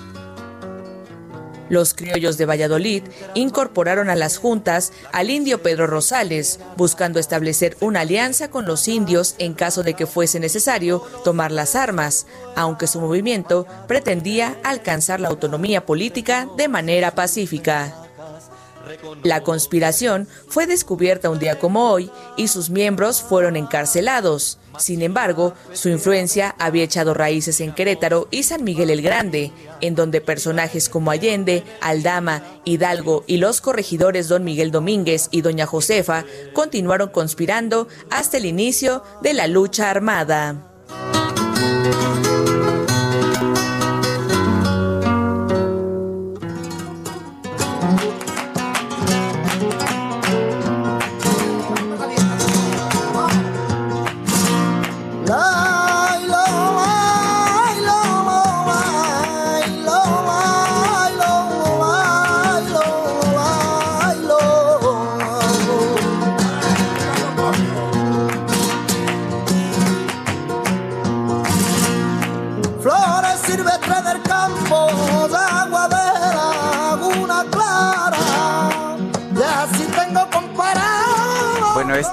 Los 1.69 1.93
criollos 1.93 2.37
de 2.37 2.45
Valladolid 2.45 3.03
incorporaron 3.33 4.09
a 4.09 4.15
las 4.15 4.37
juntas 4.37 4.91
al 5.11 5.29
indio 5.29 5.63
Pedro 5.63 5.87
Rosales, 5.87 6.59
buscando 6.77 7.19
establecer 7.19 7.77
una 7.79 8.01
alianza 8.01 8.49
con 8.49 8.65
los 8.65 8.87
indios 8.87 9.35
en 9.39 9.53
caso 9.53 9.81
de 9.81 9.93
que 9.93 10.05
fuese 10.05 10.39
necesario 10.39 11.03
tomar 11.23 11.51
las 11.51 11.75
armas, 11.75 12.27
aunque 12.55 12.85
su 12.85 12.99
movimiento 12.99 13.65
pretendía 13.87 14.57
alcanzar 14.63 15.19
la 15.19 15.29
autonomía 15.29 15.85
política 15.85 16.47
de 16.57 16.67
manera 16.67 17.15
pacífica. 17.15 18.02
La 19.23 19.43
conspiración 19.43 20.27
fue 20.47 20.67
descubierta 20.67 21.29
un 21.29 21.39
día 21.39 21.59
como 21.59 21.89
hoy 21.89 22.11
y 22.37 22.47
sus 22.47 22.69
miembros 22.69 23.21
fueron 23.21 23.55
encarcelados. 23.55 24.59
Sin 24.77 25.01
embargo, 25.01 25.53
su 25.71 25.89
influencia 25.89 26.55
había 26.59 26.83
echado 26.83 27.13
raíces 27.13 27.61
en 27.61 27.73
Querétaro 27.73 28.27
y 28.31 28.43
San 28.43 28.63
Miguel 28.63 28.89
el 28.89 29.01
Grande, 29.01 29.51
en 29.81 29.95
donde 29.95 30.19
personajes 30.19 30.89
como 30.89 31.11
Allende, 31.11 31.63
Aldama, 31.81 32.43
Hidalgo 32.65 33.23
y 33.27 33.37
los 33.37 33.61
corregidores 33.61 34.27
don 34.27 34.43
Miguel 34.43 34.71
Domínguez 34.71 35.29
y 35.31 35.41
doña 35.41 35.65
Josefa 35.65 36.25
continuaron 36.53 37.09
conspirando 37.09 37.87
hasta 38.09 38.37
el 38.37 38.45
inicio 38.45 39.03
de 39.21 39.33
la 39.33 39.47
lucha 39.47 39.89
armada. 39.89 40.72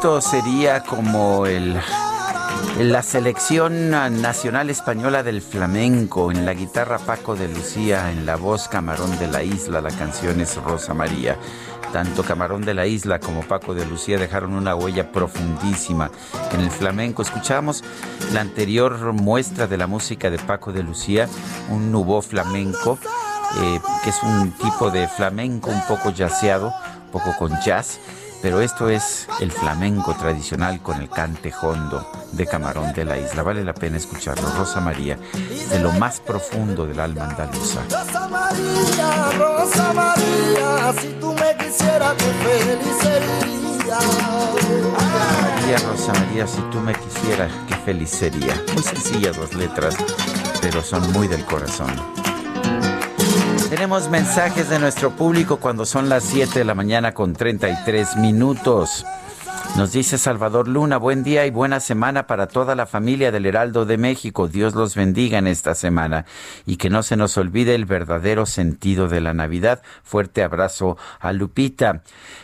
Esto 0.01 0.23
sería 0.23 0.83
como 0.83 1.45
el, 1.45 1.79
la 2.79 3.03
selección 3.03 3.91
nacional 3.91 4.71
española 4.71 5.23
del 5.23 5.43
flamenco, 5.43 6.33
en 6.33 6.47
la 6.47 6.55
guitarra 6.55 6.99
Paco 6.99 7.37
de 7.37 7.47
Lucía, 7.49 8.11
en 8.11 8.25
la 8.25 8.37
voz 8.37 8.67
Camarón 8.67 9.19
de 9.19 9.27
la 9.27 9.43
Isla, 9.43 9.83
la 9.83 9.91
canción 9.91 10.41
es 10.41 10.57
Rosa 10.57 10.95
María. 10.95 11.37
Tanto 11.93 12.23
Camarón 12.23 12.63
de 12.63 12.73
la 12.73 12.87
Isla 12.87 13.21
como 13.21 13.43
Paco 13.43 13.75
de 13.75 13.85
Lucía 13.85 14.17
dejaron 14.17 14.55
una 14.55 14.75
huella 14.75 15.13
profundísima 15.13 16.11
en 16.51 16.61
el 16.61 16.71
flamenco. 16.71 17.21
Escuchamos 17.21 17.85
la 18.33 18.41
anterior 18.41 19.13
muestra 19.13 19.67
de 19.67 19.77
la 19.77 19.87
música 19.87 20.31
de 20.31 20.39
Paco 20.39 20.73
de 20.73 20.83
Lucía, 20.83 21.29
un 21.69 21.93
nubo 21.93 22.23
flamenco, 22.23 22.99
eh, 23.61 23.79
que 24.03 24.09
es 24.09 24.23
un 24.23 24.51
tipo 24.53 24.91
de 24.91 25.07
flamenco 25.09 25.69
un 25.69 25.87
poco 25.87 26.11
jazzeado, 26.17 26.73
un 27.05 27.11
poco 27.13 27.37
con 27.39 27.51
jazz 27.61 28.01
pero 28.43 28.61
esto 28.61 28.89
es 28.89 29.27
el 29.41 29.53
flamenco 29.53 30.15
tradicional 30.15 30.81
con 30.83 31.01
el 31.01 31.09
cante 31.09 31.53
hondo 31.61 32.07
de 32.33 32.47
Camarón 32.47 32.93
de 32.93 33.05
la 33.05 33.19
Isla. 33.19 33.43
Vale 33.43 33.65
la 33.65 33.75
pena 33.75 33.97
escucharlo. 33.97 34.49
Rosa 34.57 34.81
María, 34.81 35.19
de 35.71 35.79
lo 35.79 35.93
más 35.93 36.21
profundo 36.21 36.87
del 36.87 37.01
alma 37.01 37.27
andaluza. 37.27 37.83
Rosa 37.91 38.29
María, 38.29 39.31
Rosa 39.39 39.93
María, 39.93 40.93
si 41.01 41.09
tú 41.21 41.35
me 41.35 41.65
quisieras, 41.65 42.15
qué 42.17 42.33
feliz 42.45 42.97
sería. 43.01 43.99
María, 45.43 45.79
Rosa 45.89 46.13
María, 46.13 46.47
si 46.47 46.61
tú 46.71 46.81
me 46.81 46.95
quisieras, 46.95 47.53
qué 47.69 47.75
feliz 47.77 48.11
sería. 48.11 48.55
Muy 48.75 48.83
sencillas 48.83 49.37
las 49.37 49.55
letras, 49.55 49.97
pero 50.61 50.83
son 50.83 51.13
muy 51.13 51.29
del 51.29 51.45
corazón. 51.45 52.20
Tenemos 53.71 54.11
mensajes 54.11 54.69
de 54.69 54.81
nuestro 54.81 55.13
público 55.13 55.59
cuando 55.59 55.87
son 55.87 56.09
las 56.09 56.25
7 56.25 56.59
de 56.59 56.65
la 56.65 56.75
mañana 56.75 57.15
con 57.15 57.35
33 57.35 58.17
minutos. 58.17 59.07
Nos 59.77 59.93
dice 59.93 60.19
Salvador 60.19 60.69
Luna, 60.69 60.99
buen 60.99 61.23
día 61.23 61.47
y 61.47 61.51
buena 61.51 61.81
semana 61.81 62.27
para 62.27 62.49
toda 62.49 62.75
la 62.75 62.87
familia 62.87 63.31
del 63.31 63.47
Heraldo 63.47 63.87
de 63.87 63.97
México. 63.97 64.47
Dios 64.47 64.75
los 64.75 64.95
bendiga 64.95 65.39
en 65.39 65.47
esta 65.47 65.75
semana 65.75 66.27
y 66.67 66.77
que 66.77 66.91
no 66.91 67.03
se 67.03 67.17
nos 67.17 67.39
olvide 67.39 67.75
el 67.77 67.87
verdadero 67.87 68.45
sentido 68.47 69.09
de 69.09 69.23
la 69.23 69.33
Navidad. 69.33 69.81
Fuerte 70.03 70.43
abrazo 70.43 70.99
a 71.19 71.33
Lupita. 71.33 72.03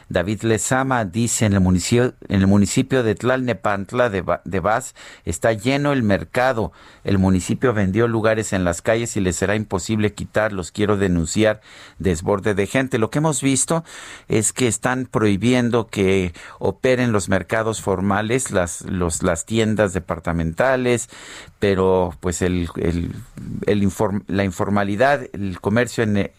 David 0.09 0.43
Lezama 0.43 1.05
dice 1.05 1.47
en 1.47 1.55
el 1.55 1.61
municipio, 1.61 2.15
en 2.29 2.41
el 2.41 2.47
municipio 2.47 3.03
de 3.03 3.17
Tlalnepantla 3.17 4.09
de, 4.09 4.25
de 4.45 4.61
Vaz 4.61 4.95
está 5.25 5.53
lleno 5.53 5.93
el 5.93 6.05
mercado. 6.05 6.73
El 7.03 7.19
municipio 7.19 7.75
vendió 7.75 8.07
lugares 8.07 8.53
en 8.53 8.65
las 8.65 8.83
calles 8.83 9.17
y 9.17 9.21
les 9.21 9.37
será 9.37 9.57
imposible 9.57 10.15
quitarlos. 10.15 10.71
Quiero 10.71 10.97
denunciar 10.97 11.61
desborde 11.99 12.55
de 12.55 12.67
gente. 12.67 12.99
Lo 12.99 13.11
que 13.11 13.19
hemos 13.19 13.43
visto 13.43 13.85
es 14.29 14.53
que 14.53 14.69
están 14.69 15.07
prohibiendo 15.07 15.89
que 15.89 16.33
operen 16.61 17.13
los 17.17 17.31
mercados 17.31 17.81
formales, 17.81 18.51
las, 18.51 18.83
los, 18.83 19.23
las 19.23 19.47
tiendas 19.47 19.95
departamentales, 19.95 21.09
pero 21.59 22.15
pues 22.21 22.43
el, 22.43 22.69
el, 22.77 23.15
la 24.27 24.45
informalidad, 24.45 25.23
el 25.33 25.59
comercio 25.63 26.05
en 26.05 26.31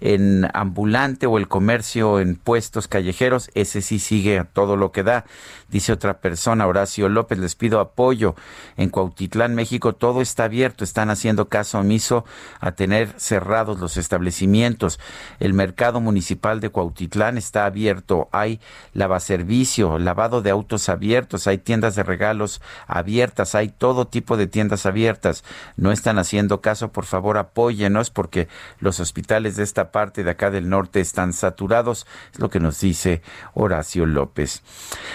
en 0.00 0.48
ambulante 0.54 1.26
o 1.26 1.38
el 1.38 1.48
comercio 1.48 2.20
en 2.20 2.36
puestos 2.36 2.86
callejeros, 2.88 3.50
ese 3.54 3.82
sí 3.82 3.98
sigue 3.98 4.38
a 4.38 4.44
todo 4.44 4.76
lo 4.76 4.92
que 4.92 5.02
da. 5.02 5.24
Dice 5.68 5.92
otra 5.92 6.20
persona, 6.20 6.66
Horacio 6.66 7.10
López, 7.10 7.38
les 7.38 7.54
pido 7.54 7.80
apoyo. 7.80 8.34
En 8.78 8.88
Cuautitlán, 8.88 9.54
México, 9.54 9.94
todo 9.94 10.22
está 10.22 10.44
abierto, 10.44 10.82
están 10.82 11.10
haciendo 11.10 11.50
caso 11.50 11.78
omiso 11.78 12.24
a 12.58 12.72
tener 12.72 13.12
cerrados 13.18 13.78
los 13.78 13.98
establecimientos. 13.98 14.98
El 15.40 15.52
mercado 15.52 16.00
municipal 16.00 16.60
de 16.60 16.70
Cuautitlán 16.70 17.36
está 17.36 17.66
abierto, 17.66 18.30
hay 18.32 18.60
lavaservicio, 18.94 19.98
lavado 19.98 20.40
de 20.40 20.48
autos 20.48 20.88
abiertos, 20.88 21.46
hay 21.46 21.58
tiendas 21.58 21.94
de 21.96 22.02
regalos 22.02 22.62
abiertas, 22.86 23.54
hay 23.54 23.68
todo 23.68 24.06
tipo 24.06 24.38
de 24.38 24.46
tiendas 24.46 24.86
abiertas. 24.86 25.44
No 25.76 25.92
están 25.92 26.18
haciendo 26.18 26.62
caso, 26.62 26.92
por 26.92 27.04
favor, 27.04 27.36
apóyenos 27.36 28.08
porque 28.08 28.48
los 28.80 29.00
hospitales 29.00 29.56
de 29.56 29.64
esta 29.64 29.92
parte 29.92 30.24
de 30.24 30.30
acá 30.30 30.50
del 30.50 30.70
norte 30.70 31.00
están 31.00 31.34
saturados, 31.34 32.06
es 32.32 32.38
lo 32.38 32.48
que 32.48 32.58
nos 32.58 32.80
dice 32.80 33.20
Horacio 33.52 34.06
López. 34.06 34.62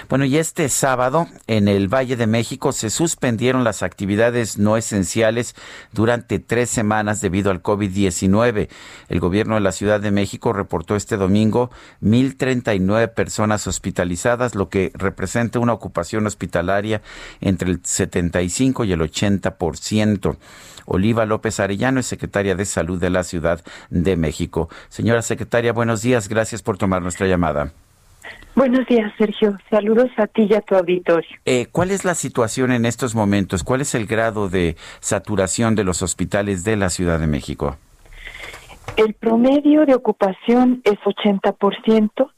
Bueno, 0.09 0.25
y 0.25 0.42
este 0.43 0.67
sábado 0.67 1.29
en 1.47 1.69
el 1.69 1.87
Valle 1.87 2.17
de 2.17 2.27
México 2.27 2.73
se 2.73 2.89
suspendieron 2.89 3.63
las 3.63 3.81
actividades 3.81 4.57
no 4.57 4.75
esenciales 4.75 5.55
durante 5.93 6.37
tres 6.37 6.69
semanas 6.69 7.21
debido 7.21 7.49
al 7.49 7.63
COVID-19. 7.63 8.67
El 9.07 9.19
gobierno 9.21 9.55
de 9.55 9.61
la 9.61 9.71
Ciudad 9.71 10.01
de 10.01 10.11
México 10.11 10.51
reportó 10.51 10.97
este 10.97 11.15
domingo 11.15 11.71
1.039 12.01 13.13
personas 13.13 13.67
hospitalizadas, 13.67 14.53
lo 14.53 14.67
que 14.67 14.91
representa 14.95 15.59
una 15.59 15.71
ocupación 15.71 16.27
hospitalaria 16.27 17.01
entre 17.39 17.71
el 17.71 17.79
75 17.81 18.83
y 18.83 18.91
el 18.91 18.99
80%. 18.99 20.35
Oliva 20.85 21.25
López 21.25 21.61
Arellano 21.61 22.01
es 22.01 22.05
secretaria 22.05 22.55
de 22.55 22.65
Salud 22.65 22.99
de 22.99 23.09
la 23.09 23.23
Ciudad 23.23 23.63
de 23.89 24.17
México. 24.17 24.67
Señora 24.89 25.21
secretaria, 25.21 25.71
buenos 25.71 26.01
días. 26.01 26.27
Gracias 26.27 26.61
por 26.61 26.77
tomar 26.77 27.01
nuestra 27.01 27.27
llamada. 27.27 27.71
Buenos 28.55 28.85
días, 28.85 29.11
Sergio. 29.17 29.57
Saludos 29.69 30.11
a 30.17 30.27
ti 30.27 30.47
y 30.47 30.53
a 30.53 30.61
tu 30.61 30.75
auditorio. 30.75 31.29
Eh, 31.45 31.65
¿Cuál 31.71 31.89
es 31.89 32.05
la 32.05 32.13
situación 32.13 32.71
en 32.71 32.85
estos 32.85 33.15
momentos? 33.15 33.63
¿Cuál 33.63 33.81
es 33.81 33.95
el 33.95 34.05
grado 34.05 34.47
de 34.47 34.75
saturación 34.99 35.73
de 35.73 35.83
los 35.83 36.03
hospitales 36.03 36.63
de 36.63 36.77
la 36.77 36.89
Ciudad 36.89 37.19
de 37.19 37.25
México? 37.25 37.77
El 38.95 39.15
promedio 39.15 39.87
de 39.87 39.95
ocupación 39.95 40.81
es 40.83 40.99
80%. 40.99 42.31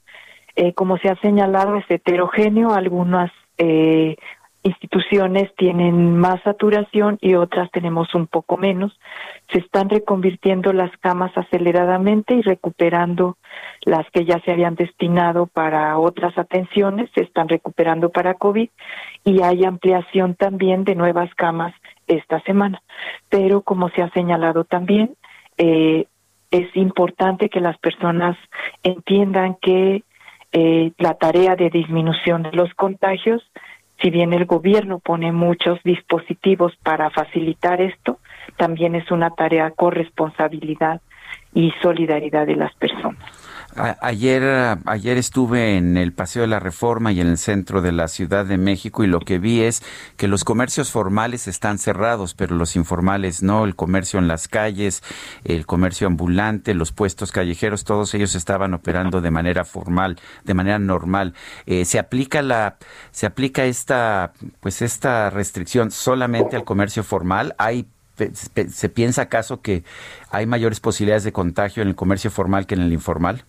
Eh, 0.55 0.73
como 0.73 0.97
se 0.99 1.09
ha 1.09 1.19
señalado, 1.19 1.75
es 1.75 1.85
heterogéneo. 1.89 2.73
Algunas 2.73 3.29
eh, 3.57 4.15
instituciones 4.65 5.53
tienen 5.55 6.17
más 6.17 6.41
saturación 6.41 7.19
y 7.21 7.35
otras 7.35 7.69
tenemos 7.69 8.13
un 8.15 8.25
poco 8.25 8.57
menos. 8.57 8.99
Se 9.51 9.59
están 9.59 9.89
reconvirtiendo 9.89 10.73
las 10.73 10.91
camas 10.97 11.31
aceleradamente 11.37 12.33
y 12.33 12.41
recuperando 12.41 13.37
las 13.83 14.09
que 14.09 14.25
ya 14.25 14.39
se 14.39 14.51
habían 14.51 14.73
destinado 14.73 15.45
para 15.45 15.97
otras 15.99 16.35
atenciones, 16.37 17.11
se 17.13 17.21
están 17.21 17.47
recuperando 17.47 18.09
para 18.09 18.33
COVID 18.33 18.69
y 19.23 19.41
hay 19.43 19.65
ampliación 19.65 20.33
también 20.33 20.83
de 20.83 20.95
nuevas 20.95 21.33
camas 21.35 21.73
esta 22.07 22.41
semana. 22.41 22.81
Pero 23.29 23.61
como 23.61 23.89
se 23.89 24.01
ha 24.01 24.09
señalado 24.09 24.63
también, 24.63 25.15
eh, 25.59 26.07
es 26.49 26.75
importante 26.75 27.49
que 27.49 27.61
las 27.61 27.77
personas 27.77 28.35
entiendan 28.81 29.57
que 29.61 30.03
eh, 30.51 30.91
la 30.97 31.13
tarea 31.15 31.55
de 31.55 31.69
disminución 31.69 32.41
de 32.43 32.51
los 32.53 32.73
contagios 32.73 33.43
si 34.01 34.09
bien 34.09 34.33
el 34.33 34.45
gobierno 34.45 34.99
pone 34.99 35.31
muchos 35.31 35.79
dispositivos 35.83 36.73
para 36.83 37.09
facilitar 37.09 37.81
esto, 37.81 38.19
también 38.57 38.95
es 38.95 39.09
una 39.11 39.29
tarea 39.31 39.71
corresponsabilidad 39.71 41.01
y 41.53 41.71
solidaridad 41.81 42.45
de 42.45 42.55
las 42.55 42.73
personas. 42.75 43.23
Ayer, 43.77 44.77
ayer 44.85 45.17
estuve 45.17 45.75
en 45.75 45.97
el 45.97 46.13
Paseo 46.13 46.43
de 46.43 46.47
la 46.47 46.61
Reforma 46.61 47.11
y 47.11 47.19
en 47.19 47.27
el 47.27 47.37
centro 47.37 47.81
de 47.81 47.91
la 47.91 48.07
Ciudad 48.07 48.45
de 48.45 48.57
México 48.57 49.03
y 49.03 49.07
lo 49.07 49.19
que 49.19 49.37
vi 49.37 49.63
es 49.63 49.83
que 50.15 50.29
los 50.29 50.45
comercios 50.45 50.91
formales 50.91 51.49
están 51.49 51.77
cerrados, 51.77 52.35
pero 52.35 52.55
los 52.55 52.77
informales 52.77 53.43
no, 53.43 53.65
el 53.65 53.75
comercio 53.75 54.17
en 54.17 54.29
las 54.29 54.47
calles, 54.47 55.03
el 55.43 55.65
comercio 55.65 56.07
ambulante, 56.07 56.73
los 56.73 56.93
puestos 56.93 57.33
callejeros, 57.33 57.83
todos 57.83 58.13
ellos 58.13 58.35
estaban 58.35 58.73
operando 58.73 59.19
de 59.19 59.31
manera 59.31 59.65
formal, 59.65 60.21
de 60.45 60.53
manera 60.53 60.79
normal. 60.79 61.33
Eh, 61.65 61.83
se 61.83 61.99
aplica 61.99 62.41
la, 62.41 62.77
se 63.11 63.25
aplica 63.25 63.65
esta, 63.65 64.31
pues 64.61 64.81
esta 64.81 65.29
restricción 65.29 65.91
solamente 65.91 66.55
al 66.55 66.63
comercio 66.63 67.03
formal. 67.03 67.55
Hay 67.57 67.87
¿Se 68.71 68.87
piensa 68.87 69.23
acaso 69.23 69.59
que 69.61 69.83
hay 70.31 70.45
mayores 70.45 70.79
posibilidades 70.79 71.25
de 71.25 71.33
contagio 71.33 71.83
en 71.83 71.89
el 71.89 71.95
comercio 71.95 72.31
formal 72.31 72.65
que 72.65 72.75
en 72.75 72.81
el 72.81 72.93
informal? 72.93 73.43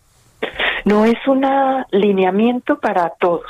No 0.87 1.05
es 1.05 1.19
un 1.27 1.45
lineamiento 1.91 2.79
para 2.79 3.11
todos, 3.19 3.43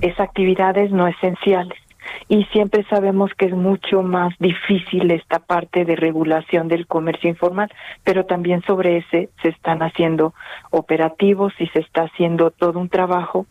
es 0.00 0.18
actividades 0.18 0.90
no 0.90 1.06
esenciales. 1.06 1.78
Y 2.26 2.44
siempre 2.44 2.86
sabemos 2.88 3.32
que 3.34 3.44
es 3.44 3.52
mucho 3.52 4.02
más 4.02 4.32
difícil 4.38 5.10
esta 5.10 5.40
parte 5.40 5.84
de 5.84 5.94
regulación 5.94 6.68
del 6.68 6.86
comercio 6.86 7.28
informal, 7.28 7.70
pero 8.02 8.24
también 8.24 8.62
sobre 8.62 8.96
ese 8.96 9.28
se 9.42 9.50
están 9.50 9.82
haciendo 9.82 10.32
operativos 10.70 11.52
y 11.58 11.66
se 11.66 11.80
está 11.80 12.04
haciendo 12.04 12.50
todo 12.50 12.80
un 12.80 12.88
trabajo 12.88 13.44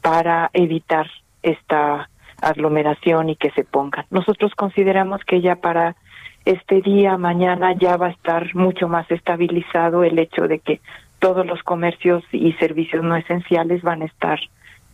para 0.00 0.48
evitar 0.52 1.10
esta 1.42 2.08
aglomeración 2.40 3.30
y 3.30 3.34
que 3.34 3.50
se 3.50 3.64
pongan. 3.64 4.06
Nosotros 4.10 4.54
consideramos 4.54 5.24
que 5.24 5.40
ya 5.40 5.56
para 5.56 5.96
este 6.44 6.82
día, 6.82 7.18
mañana, 7.18 7.74
ya 7.74 7.96
va 7.96 8.06
a 8.06 8.10
estar 8.10 8.54
mucho 8.54 8.86
más 8.86 9.10
estabilizado 9.10 10.04
el 10.04 10.20
hecho 10.20 10.46
de 10.46 10.60
que 10.60 10.80
todos 11.20 11.46
los 11.46 11.62
comercios 11.62 12.24
y 12.32 12.52
servicios 12.54 13.04
no 13.04 13.16
esenciales 13.16 13.82
van 13.82 14.02
a 14.02 14.06
estar 14.06 14.40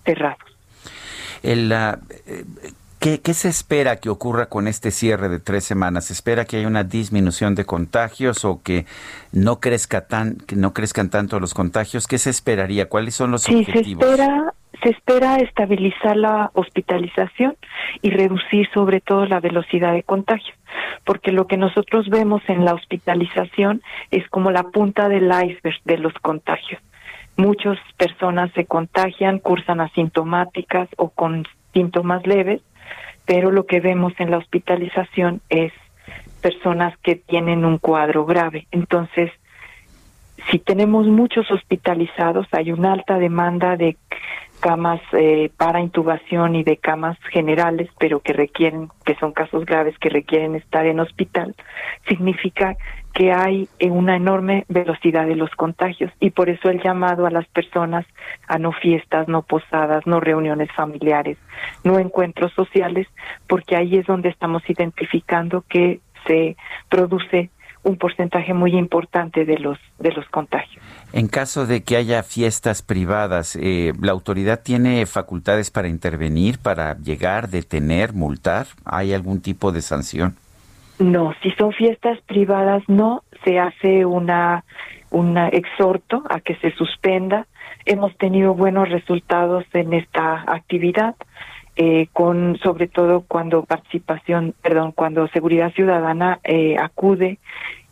cerrados. 0.05 0.39
El, 1.43 1.73
uh, 1.73 1.99
¿qué, 2.99 3.21
¿Qué 3.21 3.33
se 3.33 3.49
espera 3.49 3.97
que 3.97 4.11
ocurra 4.11 4.47
con 4.47 4.69
este 4.69 4.91
cierre 4.91 5.29
de 5.29 5.39
tres 5.39 5.65
semanas? 5.65 6.07
¿Se 6.07 6.13
espera 6.13 6.45
que 6.45 6.59
haya 6.59 6.67
una 6.67 6.85
disminución 6.85 7.55
de 7.55 7.65
contagios 7.65 8.45
o 8.45 8.61
que 8.63 8.85
no 9.33 9.61
crezca 9.61 10.07
tan, 10.07 10.37
que 10.37 10.57
no 10.57 10.75
crezcan 10.75 11.09
tanto 11.09 11.41
los 11.41 11.55
contagios? 11.55 12.07
¿Qué 12.07 12.19
se 12.19 12.31
esperaría? 12.31 12.89
¿Cuáles 12.89 13.15
son 13.15 13.31
los 13.31 13.43
sí, 13.43 13.61
objetivos? 13.61 14.05
Se 14.05 14.11
espera 14.11 14.55
se 14.87 14.93
espera 14.93 15.39
estabilizar 15.39 16.17
la 16.17 16.53
hospitalización 16.55 17.57
y 18.03 18.11
reducir 18.11 18.69
sobre 18.73 19.01
todo 19.01 19.27
la 19.27 19.41
velocidad 19.41 19.93
de 19.93 20.05
contagio, 20.05 20.55
porque 21.05 21.33
lo 21.33 21.49
que 21.49 21.57
nosotros 21.57 22.09
vemos 22.09 22.41
en 22.47 22.65
la 22.65 22.73
hospitalización 22.73 23.83
es 24.13 24.29
como 24.29 24.53
la 24.53 24.63
punta 24.63 25.09
del 25.09 25.25
iceberg 25.25 25.81
de 25.87 25.99
los 25.99 26.13
contagios. 26.15 26.81
Muchas 27.37 27.79
personas 27.97 28.53
se 28.53 28.67
contagian, 28.67 29.41
cursan 29.41 29.81
asintomáticas 29.81 30.89
o 30.99 31.09
con 31.09 31.49
síntomas 31.73 32.25
leves, 32.25 32.63
pero 33.25 33.51
lo 33.51 33.67
que 33.67 33.81
vemos 33.81 34.13
en 34.19 34.31
la 34.31 34.39
hospitalización 34.39 35.41
es 35.49 35.73
personas 36.43 36.97
que 36.99 37.17
tienen 37.17 37.65
un 37.65 37.79
cuadro 37.79 38.25
grave. 38.25 38.69
Entonces, 38.71 39.33
si 40.49 40.61
tenemos 40.61 41.09
muchos 41.09 41.51
hospitalizados, 41.51 42.47
hay 42.53 42.71
una 42.71 42.93
alta 42.93 43.19
demanda 43.19 43.77
de 43.77 43.97
camas 44.61 45.01
eh, 45.13 45.51
para 45.57 45.81
intubación 45.81 46.57
y 46.57 46.65
de 46.65 46.77
camas 46.77 47.19
generales, 47.31 47.89
pero 47.99 48.21
que 48.21 48.33
requieren, 48.33 48.89
que 49.05 49.15
son 49.17 49.33
casos 49.33 49.65
graves 49.65 49.99
que 49.99 50.09
requieren 50.09 50.55
estar 50.55 50.87
en 50.87 51.01
hospital, 51.01 51.55
significa 52.09 52.77
que 53.15 53.33
hay 53.33 53.69
una 53.81 54.17
enorme 54.17 54.67
velocidad 54.69 55.27
de 55.27 55.37
los 55.37 55.51
contagios 55.53 56.13
y 56.21 56.31
por 56.31 56.51
eso 56.51 56.69
el 56.69 56.83
llamado 56.83 57.27
a 57.27 57.31
las 57.31 57.47
personas 57.49 58.05
a 58.47 58.59
no 58.59 58.73
fiestas, 58.73 59.27
no 59.27 59.41
posadas, 59.43 60.07
no 60.07 60.21
reuniones 60.21 60.71
familiares, 60.73 61.39
no 61.83 61.99
encuentros 61.99 62.53
sociales, 62.53 63.07
porque 63.49 63.75
ahí 63.75 63.97
es 63.97 64.07
donde 64.07 64.29
estamos 64.29 64.69
identificando 64.69 65.65
que 65.69 66.01
se 66.27 66.57
produce 66.91 67.51
un 67.85 67.97
porcentaje 67.97 68.53
muy 68.53 68.77
importante 68.77 69.45
de 69.45 69.59
los 69.59 69.79
de 69.99 70.13
los 70.13 70.27
contagios. 70.29 70.85
En 71.17 71.29
caso 71.29 71.65
de 71.65 71.83
que 71.83 71.97
haya 71.97 72.23
fiestas 72.23 72.83
privadas, 72.83 73.57
eh, 73.57 73.95
¿la 74.03 74.13
autoridad 74.13 74.61
tiene 74.63 75.07
facultades 75.07 75.71
para 75.71 75.89
intervenir, 75.89 76.59
para 76.59 76.99
llegar, 76.99 77.49
detener, 77.49 78.13
multar? 78.13 78.67
¿Hay 78.85 79.15
algún 79.15 79.41
tipo 79.41 79.73
de 79.73 79.81
sanción? 79.81 80.37
No, 80.99 81.33
si 81.43 81.53
son 81.53 81.73
fiestas 81.73 82.21
privadas 82.27 82.83
no, 82.87 83.23
se 83.45 83.59
hace 83.59 84.05
una 84.05 84.63
un 85.11 85.39
exhorto 85.39 86.23
a 86.29 86.41
que 86.41 86.55
se 86.57 86.71
suspenda. 86.73 87.47
Hemos 87.87 88.15
tenido 88.19 88.53
buenos 88.53 88.91
resultados 88.91 89.65
en 89.73 89.95
esta 89.95 90.45
actividad. 90.47 91.15
Eh, 91.79 92.09
con 92.15 92.59
sobre 92.63 92.89
todo 92.89 93.25
cuando 93.29 93.65
participación, 93.65 94.55
perdón, 94.63 94.93
cuando 94.93 95.29
seguridad 95.29 95.75
ciudadana 95.75 96.41
eh, 96.43 96.77
acude 96.79 97.39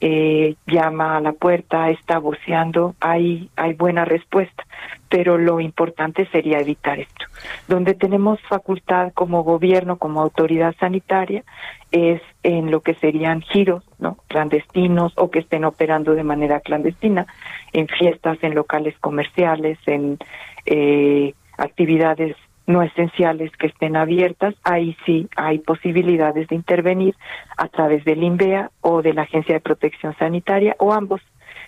eh, 0.01 0.55
llama 0.67 1.19
a 1.19 1.21
la 1.21 1.33
puerta, 1.33 1.91
está 1.91 2.19
voceando, 2.19 2.95
hay, 3.01 3.51
hay 3.57 3.75
buena 3.75 4.07
respuesta. 4.07 4.65
pero 5.11 5.39
lo 5.39 5.61
importante 5.61 6.27
sería 6.33 6.59
evitar 6.59 6.99
esto. 6.99 7.27
Donde 7.69 7.95
tenemos 7.95 8.41
facultad 8.49 9.13
como 9.13 9.45
gobierno, 9.45 9.97
como 9.97 10.21
autoridad 10.21 10.75
sanitaria, 10.81 11.45
es 11.93 12.21
en 12.43 12.73
lo 12.73 12.81
que 12.81 12.95
serían 12.95 13.41
giros 13.43 13.85
no 14.01 14.17
clandestinos 14.27 15.13
o 15.17 15.31
que 15.31 15.39
estén 15.39 15.65
operando 15.65 16.15
de 16.15 16.25
manera 16.25 16.59
clandestina 16.61 17.27
en 17.73 17.87
fiestas, 17.87 18.39
en 18.43 18.57
locales 18.57 18.99
comerciales, 18.99 19.79
en 19.87 20.19
eh, 20.67 21.35
actividades 21.59 22.35
no 22.67 22.83
esenciales 22.83 23.51
que 23.57 23.67
estén 23.67 23.97
abiertas, 23.97 24.55
ahí 24.65 24.97
sí 25.05 25.29
hay 25.37 25.59
posibilidades 25.59 26.49
de 26.49 26.55
intervenir 26.55 27.15
a 27.57 27.69
través 27.69 28.05
del 28.05 28.23
INVEA 28.23 28.71
o 28.81 29.03
de 29.03 29.13
la 29.13 29.23
Agencia 29.23 29.55
de 29.55 29.61
Protección 29.61 30.17
Sanitaria 30.19 30.75
o 30.79 30.93
ambos, 30.93 31.21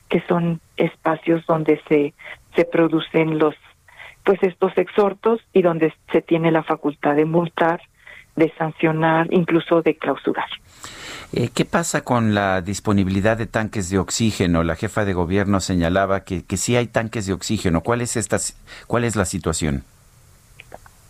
que 0.09 0.23
son 0.29 0.61
espacios 0.77 1.45
donde 1.47 1.81
se, 1.89 2.15
se 2.55 2.65
producen 2.65 3.39
los 3.39 3.55
pues 4.25 4.43
estos 4.43 4.77
exhortos 4.77 5.41
y 5.53 5.63
donde 5.63 5.95
se 6.11 6.21
tiene 6.21 6.51
la 6.51 6.65
facultad 6.65 7.15
de 7.15 7.25
multar, 7.25 7.81
de 8.35 8.53
sancionar, 8.59 9.29
incluso 9.31 9.83
de 9.83 9.97
clausurar. 9.97 10.49
Eh, 11.33 11.51
¿Qué 11.55 11.65
pasa 11.65 12.03
con 12.03 12.35
la 12.35 12.61
disponibilidad 12.61 13.37
de 13.37 13.47
tanques 13.47 13.89
de 13.89 13.99
oxígeno? 13.99 14.65
La 14.65 14.75
jefa 14.75 15.05
de 15.05 15.13
gobierno 15.13 15.61
señalaba 15.61 16.25
que, 16.25 16.45
que 16.45 16.57
sí 16.57 16.75
hay 16.75 16.89
tanques 16.89 17.27
de 17.27 17.35
oxígeno. 17.35 17.83
¿Cuál 17.83 18.01
es, 18.01 18.17
esta, 18.17 18.39
cuál 18.89 19.05
es 19.05 19.15
la 19.15 19.25
situación? 19.25 19.85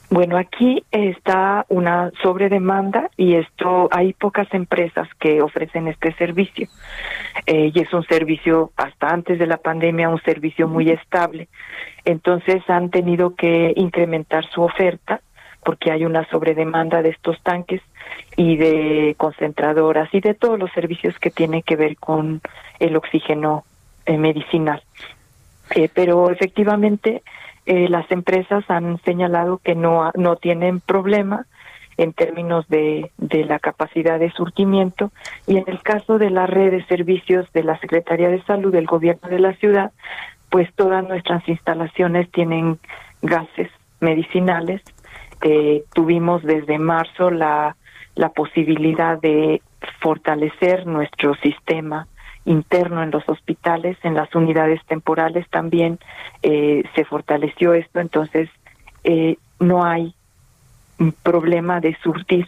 Bueno, 0.09 0.37
aquí 0.39 0.85
está 0.93 1.67
una 1.69 2.13
sobredemanda 2.23 3.11
y 3.17 3.35
esto 3.35 3.89
hay 3.91 4.13
pocas 4.13 4.47
empresas 4.55 5.09
que 5.19 5.43
ofrecen 5.43 5.89
este 5.89 6.13
servicio 6.15 6.69
eh, 7.45 7.73
y 7.75 7.81
es 7.81 7.93
un 7.93 8.05
servicio 8.05 8.71
hasta 8.77 9.09
antes 9.09 9.39
de 9.39 9.47
la 9.47 9.57
pandemia 9.57 10.09
un 10.09 10.23
servicio 10.23 10.69
muy 10.69 10.91
estable. 10.91 11.49
Entonces 12.05 12.63
han 12.71 12.91
tenido 12.91 13.35
que 13.35 13.73
incrementar 13.75 14.47
su 14.47 14.63
oferta 14.63 15.21
porque 15.65 15.91
hay 15.91 16.05
una 16.05 16.25
sobredemanda 16.31 17.03
de 17.03 17.09
estos 17.09 17.43
tanques 17.43 17.83
y 18.37 18.57
de 18.57 19.17
concentradoras 19.19 20.09
y 20.15 20.21
de 20.21 20.35
todos 20.35 20.57
los 20.57 20.71
servicios 20.71 21.19
que 21.19 21.31
tienen 21.31 21.63
que 21.63 21.75
ver 21.75 21.97
con 21.97 22.41
el 22.79 22.95
oxígeno 22.95 23.65
eh, 24.05 24.17
medicinal. 24.17 24.85
Eh, 25.75 25.89
pero 25.93 26.31
efectivamente 26.31 27.25
eh, 27.67 27.89
las 27.89 28.11
empresas 28.11 28.65
han 28.69 28.99
señalado 29.03 29.59
que 29.59 29.75
no, 29.75 30.11
no 30.15 30.37
tienen 30.37 30.81
problema 30.81 31.47
en 31.97 32.13
términos 32.13 32.67
de, 32.69 33.11
de 33.17 33.45
la 33.45 33.59
capacidad 33.59 34.19
de 34.19 34.31
surtimiento 34.31 35.11
y 35.47 35.57
en 35.57 35.65
el 35.67 35.83
caso 35.83 36.19
de 36.19 36.31
la 36.31 36.47
red 36.47 36.71
de 36.71 36.85
servicios 36.87 37.51
de 37.53 37.65
la 37.65 37.79
Secretaría 37.81 38.29
de 38.29 38.43
Salud 38.45 38.73
del 38.73 38.87
Gobierno 38.87 39.29
de 39.29 39.39
la 39.39 39.55
ciudad, 39.55 39.93
pues 40.51 40.73
todas 40.75 41.07
nuestras 41.09 41.47
instalaciones 41.49 42.31
tienen 42.31 42.79
gases 43.23 43.71
medicinales. 44.01 44.83
Eh, 45.43 45.85
tuvimos 45.95 46.43
desde 46.43 46.79
marzo 46.79 47.31
la, 47.31 47.77
la 48.15 48.29
posibilidad 48.31 49.21
de 49.21 49.61
fortalecer 50.01 50.87
nuestro 50.87 51.35
sistema 51.37 52.07
interno 52.47 53.03
en 53.03 53.11
los 53.11 53.29
hospitales, 53.29 53.99
en 54.03 54.15
las 54.15 54.35
unidades 54.35 54.81
temporales 54.87 55.47
también 55.51 55.99
eh, 56.43 56.85
se 56.95 57.05
fortaleció 57.05 57.75
esto, 57.75 58.01
entonces 58.01 58.49
eh, 59.05 59.37
no 59.61 59.85
hay 59.85 60.15
problema 61.23 61.81
de 61.81 61.97
surtir 62.03 62.47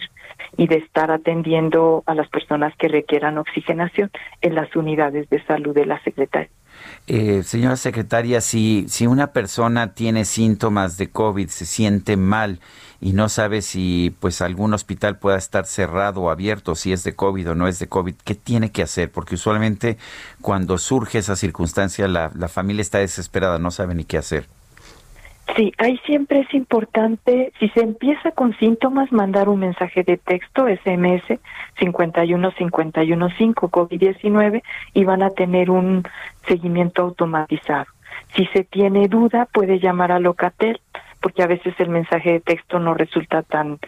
y 0.56 0.66
de 0.66 0.76
estar 0.76 1.10
atendiendo 1.10 2.02
a 2.06 2.14
las 2.14 2.28
personas 2.28 2.74
que 2.76 2.88
requieran 2.88 3.38
oxigenación 3.38 4.10
en 4.40 4.54
las 4.54 4.74
unidades 4.74 5.28
de 5.28 5.42
salud 5.44 5.74
de 5.74 5.84
la 5.84 6.02
Secretaría. 6.02 6.50
Eh, 7.06 7.42
señora 7.42 7.76
secretaria, 7.76 8.40
si, 8.40 8.86
si 8.88 9.06
una 9.06 9.32
persona 9.32 9.94
tiene 9.94 10.24
síntomas 10.24 10.96
de 10.96 11.10
COVID, 11.10 11.48
se 11.48 11.66
siente 11.66 12.16
mal 12.16 12.60
y 13.00 13.12
no 13.12 13.28
sabe 13.28 13.62
si 13.62 14.14
pues 14.20 14.42
algún 14.42 14.74
hospital 14.74 15.18
pueda 15.18 15.36
estar 15.36 15.66
cerrado 15.66 16.22
o 16.22 16.30
abierto, 16.30 16.74
si 16.74 16.92
es 16.92 17.04
de 17.04 17.14
COVID 17.14 17.50
o 17.50 17.54
no 17.54 17.68
es 17.68 17.78
de 17.78 17.88
COVID, 17.88 18.14
¿qué 18.24 18.34
tiene 18.34 18.72
que 18.72 18.82
hacer? 18.82 19.10
Porque 19.10 19.36
usualmente 19.36 19.98
cuando 20.40 20.78
surge 20.78 21.18
esa 21.18 21.36
circunstancia 21.36 22.08
la, 22.08 22.30
la 22.34 22.48
familia 22.48 22.82
está 22.82 22.98
desesperada, 22.98 23.58
no 23.58 23.70
sabe 23.70 23.94
ni 23.94 24.04
qué 24.04 24.18
hacer. 24.18 24.46
Sí, 25.56 25.72
ahí 25.78 25.98
siempre 26.04 26.40
es 26.40 26.52
importante, 26.52 27.52
si 27.58 27.68
se 27.70 27.80
empieza 27.80 28.32
con 28.32 28.56
síntomas, 28.58 29.10
mandar 29.12 29.48
un 29.48 29.60
mensaje 29.60 30.02
de 30.02 30.18
texto, 30.18 30.66
SMS 30.66 31.40
51515 31.76 33.54
COVID-19 33.54 34.62
y 34.92 35.04
van 35.04 35.22
a 35.22 35.30
tener 35.30 35.70
un 35.70 36.02
seguimiento 36.46 37.02
automatizado. 37.02 37.86
Si 38.36 38.44
se 38.46 38.64
tiene 38.64 39.08
duda, 39.08 39.48
puede 39.50 39.80
llamar 39.80 40.12
a 40.12 40.18
Locatel, 40.18 40.80
porque 41.20 41.42
a 41.42 41.46
veces 41.46 41.74
el 41.78 41.88
mensaje 41.88 42.32
de 42.32 42.40
texto 42.40 42.78
no 42.78 42.94
resulta 42.94 43.42
tan 43.42 43.78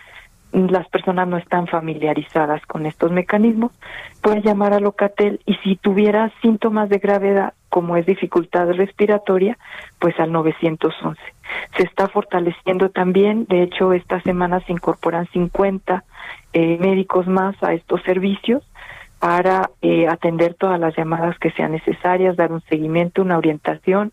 las 0.53 0.89
personas 0.89 1.29
no 1.29 1.37
están 1.37 1.67
familiarizadas 1.67 2.65
con 2.67 2.87
estos 2.87 3.13
mecanismos, 3.13 3.73
puede 4.21 4.43
llamar 4.43 4.73
a 4.73 4.81
Locatel 4.81 5.41
y 5.47 5.55
si 5.57 5.77
tuviera 5.77 6.33
síntomas 6.43 6.89
de 6.89 6.99
gravedad, 6.99 7.55
como 7.69 7.97
es 7.97 8.05
dificultad 8.05 8.69
respiratoria, 8.73 9.59
pues 10.01 10.19
al 10.19 10.33
911. 10.33 11.21
Se 11.77 11.83
está 11.85 12.09
fortaleciendo 12.09 12.91
también, 12.91 13.47
de 13.47 13.63
hecho 13.63 13.93
esta 13.93 14.21
semana 14.23 14.61
se 14.61 14.73
incorporan 14.73 15.29
50 15.29 16.05
eh, 16.53 16.79
médicos 16.81 17.29
más 17.29 17.55
a 17.63 17.73
estos 17.73 18.03
servicios 18.03 18.65
para 19.21 19.71
eh, 19.83 20.09
atender 20.09 20.55
todas 20.55 20.81
las 20.81 20.97
llamadas 20.97 21.39
que 21.39 21.51
sean 21.53 21.73
necesarias, 21.73 22.37
dar 22.37 22.51
un 22.53 22.63
seguimiento, 22.63 23.23
una 23.23 23.37
orientación, 23.37 24.13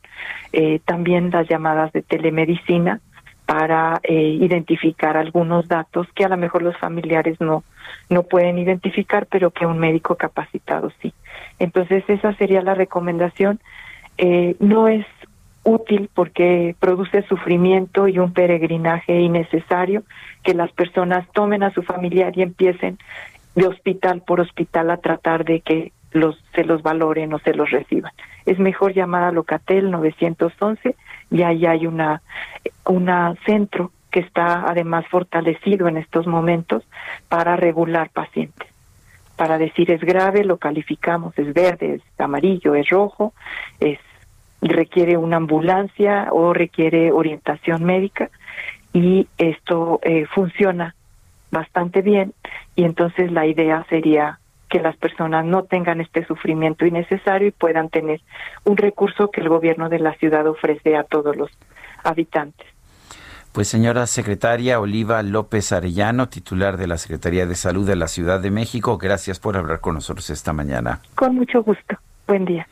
eh, 0.51 0.81
también 0.85 1.31
las 1.31 1.47
llamadas 1.47 1.93
de 1.93 2.01
telemedicina 2.01 2.99
para 3.47 3.99
eh, 4.03 4.37
identificar 4.39 5.17
algunos 5.17 5.67
datos 5.67 6.05
que 6.13 6.25
a 6.25 6.29
lo 6.29 6.37
mejor 6.37 6.61
los 6.61 6.77
familiares 6.77 7.41
no 7.41 7.63
no 8.09 8.23
pueden 8.23 8.57
identificar, 8.57 9.25
pero 9.27 9.51
que 9.51 9.65
un 9.65 9.79
médico 9.79 10.15
capacitado 10.15 10.91
sí. 11.01 11.13
Entonces 11.59 12.03
esa 12.07 12.33
sería 12.35 12.61
la 12.61 12.75
recomendación. 12.75 13.59
Eh, 14.17 14.55
no 14.59 14.87
es 14.87 15.05
útil 15.63 16.09
porque 16.13 16.75
produce 16.79 17.23
sufrimiento 17.23 18.07
y 18.07 18.19
un 18.19 18.33
peregrinaje 18.33 19.19
innecesario 19.19 20.03
que 20.43 20.53
las 20.53 20.71
personas 20.71 21.27
tomen 21.33 21.63
a 21.63 21.71
su 21.71 21.83
familiar 21.83 22.31
y 22.37 22.41
empiecen 22.41 22.97
de 23.55 23.67
hospital 23.67 24.21
por 24.25 24.39
hospital 24.39 24.91
a 24.91 24.97
tratar 24.97 25.43
de 25.43 25.61
que 25.61 25.91
los 26.11 26.41
se 26.55 26.63
los 26.63 26.81
valoren 26.83 27.33
o 27.33 27.39
se 27.39 27.53
los 27.53 27.69
reciban. 27.69 28.11
Es 28.45 28.59
mejor 28.59 28.93
llamar 28.93 29.23
a 29.23 29.31
Locatel 29.31 29.91
911 29.91 30.95
y 31.31 31.41
ahí 31.41 31.65
hay 31.65 31.85
una 31.85 32.21
una 32.87 33.35
centro 33.45 33.91
que 34.11 34.19
está 34.21 34.67
además 34.67 35.05
fortalecido 35.07 35.87
en 35.87 35.97
estos 35.97 36.27
momentos 36.27 36.83
para 37.29 37.55
regular 37.55 38.09
pacientes. 38.09 38.67
Para 39.35 39.57
decir 39.57 39.91
es 39.91 40.01
grave, 40.01 40.43
lo 40.43 40.57
calificamos, 40.57 41.37
es 41.37 41.53
verde, 41.53 41.95
es 41.95 42.19
amarillo, 42.19 42.73
es 42.73 42.89
rojo, 42.89 43.33
es 43.79 43.99
requiere 44.61 45.17
una 45.17 45.37
ambulancia 45.37 46.29
o 46.31 46.53
requiere 46.53 47.11
orientación 47.11 47.83
médica 47.83 48.31
y 48.91 49.27
esto 49.37 49.99
eh, 50.01 50.25
funciona 50.33 50.95
bastante 51.51 52.01
bien 52.01 52.33
y 52.75 52.83
entonces 52.83 53.31
la 53.31 53.45
idea 53.45 53.85
sería 53.89 54.39
que 54.69 54.79
las 54.79 54.97
personas 54.97 55.45
no 55.45 55.63
tengan 55.63 56.01
este 56.01 56.25
sufrimiento 56.25 56.85
innecesario 56.85 57.49
y 57.49 57.51
puedan 57.51 57.89
tener 57.89 58.21
un 58.65 58.75
recurso 58.77 59.29
que 59.29 59.41
el 59.41 59.49
gobierno 59.49 59.89
de 59.89 59.99
la 59.99 60.13
ciudad 60.15 60.47
ofrece 60.47 60.97
a 60.97 61.03
todos 61.03 61.35
los 61.35 61.51
habitantes. 62.03 62.67
Pues 63.57 63.69
señora 63.69 64.05
secretaria 64.05 64.79
Oliva 64.79 65.23
López 65.23 65.71
Arellano, 65.71 66.29
titular 66.29 66.77
de 66.77 66.85
la 66.85 66.99
Secretaría 66.99 67.47
de 67.47 67.55
Salud 67.55 67.87
de 67.87 67.95
la 67.95 68.07
Ciudad 68.07 68.39
de 68.39 68.51
México, 68.51 68.99
gracias 68.99 69.39
por 69.39 69.57
hablar 69.57 69.79
con 69.79 69.95
nosotros 69.95 70.29
esta 70.29 70.53
mañana. 70.53 71.01
Con 71.15 71.33
mucho 71.33 71.63
gusto. 71.63 71.97
Buen 72.27 72.45
día. 72.45 72.67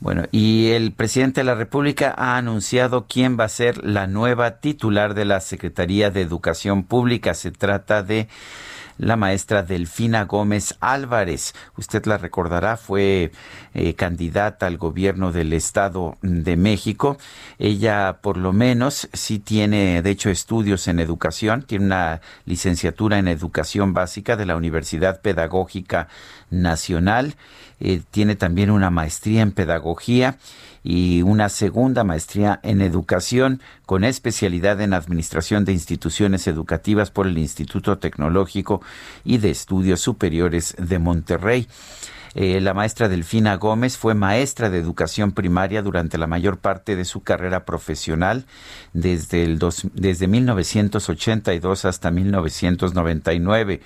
Bueno, 0.00 0.22
y 0.32 0.70
el 0.70 0.92
presidente 0.92 1.42
de 1.42 1.44
la 1.44 1.54
República 1.54 2.14
ha 2.16 2.38
anunciado 2.38 3.04
quién 3.06 3.38
va 3.38 3.44
a 3.44 3.48
ser 3.50 3.84
la 3.84 4.06
nueva 4.06 4.60
titular 4.60 5.12
de 5.12 5.26
la 5.26 5.38
Secretaría 5.40 6.10
de 6.10 6.22
Educación 6.22 6.84
Pública. 6.84 7.34
Se 7.34 7.50
trata 7.50 8.02
de 8.02 8.28
la 8.98 9.16
maestra 9.16 9.62
Delfina 9.62 10.24
Gómez 10.24 10.76
Álvarez. 10.80 11.54
Usted 11.76 12.04
la 12.06 12.18
recordará, 12.18 12.76
fue 12.76 13.32
eh, 13.74 13.94
candidata 13.94 14.66
al 14.66 14.78
gobierno 14.78 15.32
del 15.32 15.52
Estado 15.52 16.16
de 16.22 16.56
México. 16.56 17.18
Ella, 17.58 18.18
por 18.20 18.36
lo 18.36 18.52
menos, 18.52 19.08
sí 19.12 19.38
tiene, 19.38 20.02
de 20.02 20.10
hecho, 20.10 20.30
estudios 20.30 20.88
en 20.88 21.00
educación, 21.00 21.62
tiene 21.62 21.86
una 21.86 22.20
licenciatura 22.44 23.18
en 23.18 23.28
educación 23.28 23.94
básica 23.94 24.36
de 24.36 24.46
la 24.46 24.56
Universidad 24.56 25.20
Pedagógica 25.20 26.08
Nacional, 26.52 27.34
eh, 27.80 28.00
tiene 28.12 28.36
también 28.36 28.70
una 28.70 28.90
maestría 28.90 29.42
en 29.42 29.50
pedagogía 29.50 30.38
y 30.84 31.22
una 31.22 31.48
segunda 31.48 32.04
maestría 32.04 32.60
en 32.62 32.80
educación 32.80 33.60
con 33.86 34.04
especialidad 34.04 34.80
en 34.80 34.94
administración 34.94 35.64
de 35.64 35.72
instituciones 35.72 36.46
educativas 36.46 37.10
por 37.10 37.26
el 37.26 37.38
Instituto 37.38 37.98
Tecnológico 37.98 38.82
y 39.24 39.38
de 39.38 39.50
Estudios 39.50 40.00
Superiores 40.00 40.76
de 40.78 40.98
Monterrey. 40.98 41.66
Eh, 42.34 42.60
la 42.60 42.72
maestra 42.72 43.08
Delfina 43.08 43.56
Gómez 43.56 43.98
fue 43.98 44.14
maestra 44.14 44.70
de 44.70 44.78
educación 44.78 45.32
primaria 45.32 45.82
durante 45.82 46.16
la 46.16 46.26
mayor 46.26 46.58
parte 46.58 46.96
de 46.96 47.04
su 47.04 47.22
carrera 47.22 47.64
profesional, 47.64 48.46
desde, 48.94 49.42
el 49.42 49.58
desde 49.94 50.28
1982 50.28 51.84
hasta 51.84 52.10
1999. 52.10 53.80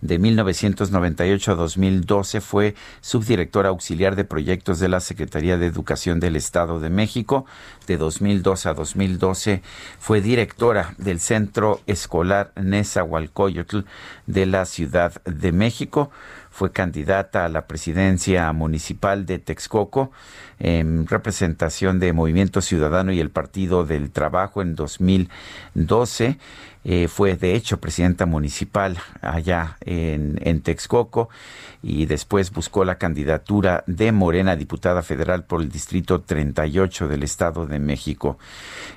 De 0.00 0.18
1998 0.18 1.52
a 1.52 1.54
2012 1.56 2.40
fue 2.40 2.74
subdirectora 3.02 3.68
auxiliar 3.68 4.16
de 4.16 4.24
proyectos 4.24 4.78
de 4.78 4.88
la 4.88 5.00
Secretaría 5.00 5.58
de 5.58 5.66
Educación 5.66 6.20
del 6.20 6.36
Estado 6.36 6.80
de 6.80 6.88
México. 6.88 7.44
De 7.86 7.98
2002 7.98 8.64
a 8.64 8.72
2012 8.72 9.60
fue 9.98 10.22
directora 10.22 10.94
del 10.96 11.20
Centro 11.20 11.82
Escolar 11.86 12.52
Nezahualcóyotl 12.56 13.80
de 14.26 14.46
la 14.46 14.64
Ciudad 14.64 15.20
de 15.24 15.52
México 15.52 16.10
fue 16.60 16.72
candidata 16.72 17.46
a 17.46 17.48
la 17.48 17.66
presidencia 17.66 18.52
municipal 18.52 19.24
de 19.24 19.38
Texcoco 19.38 20.12
en 20.58 21.06
representación 21.06 21.98
de 22.00 22.12
Movimiento 22.12 22.60
Ciudadano 22.60 23.12
y 23.12 23.20
el 23.20 23.30
Partido 23.30 23.86
del 23.86 24.10
Trabajo 24.10 24.60
en 24.60 24.74
2012. 24.74 26.36
Eh, 26.82 27.08
fue 27.08 27.36
de 27.36 27.54
hecho 27.54 27.78
presidenta 27.78 28.24
municipal 28.24 28.96
allá 29.20 29.76
en, 29.82 30.38
en, 30.42 30.62
Texcoco 30.62 31.28
y 31.82 32.06
después 32.06 32.50
buscó 32.52 32.86
la 32.86 32.96
candidatura 32.96 33.84
de 33.86 34.12
Morena, 34.12 34.56
diputada 34.56 35.02
federal 35.02 35.44
por 35.44 35.60
el 35.60 35.70
Distrito 35.70 36.22
38 36.22 37.06
del 37.08 37.22
Estado 37.22 37.66
de 37.66 37.78
México. 37.78 38.38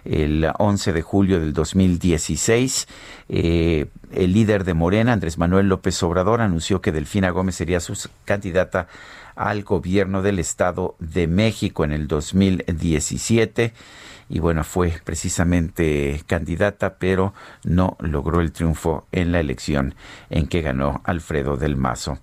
El 0.05 0.49
11 0.57 0.93
de 0.93 1.01
julio 1.01 1.41
del 1.41 1.51
2016, 1.51 2.87
eh, 3.27 3.87
el 4.13 4.33
líder 4.33 4.63
de 4.63 4.73
Morena, 4.73 5.11
Andrés 5.11 5.37
Manuel 5.37 5.67
López 5.67 6.01
Obrador, 6.03 6.39
anunció 6.39 6.79
que 6.79 6.93
Delfina 6.93 7.31
Gómez 7.31 7.55
sería 7.55 7.81
su 7.81 7.97
candidata 8.23 8.87
al 9.35 9.63
gobierno 9.63 10.21
del 10.21 10.39
Estado 10.39 10.95
de 10.99 11.27
México 11.27 11.83
en 11.83 11.91
el 11.91 12.07
2017 12.07 13.73
y 14.29 14.39
bueno, 14.39 14.63
fue 14.63 14.93
precisamente 15.03 16.23
candidata, 16.27 16.95
pero 16.97 17.33
no 17.63 17.97
logró 17.99 18.41
el 18.41 18.51
triunfo 18.51 19.07
en 19.11 19.31
la 19.31 19.39
elección 19.39 19.95
en 20.29 20.47
que 20.47 20.61
ganó 20.61 21.01
Alfredo 21.03 21.57
del 21.57 21.75
Mazo. 21.75 22.19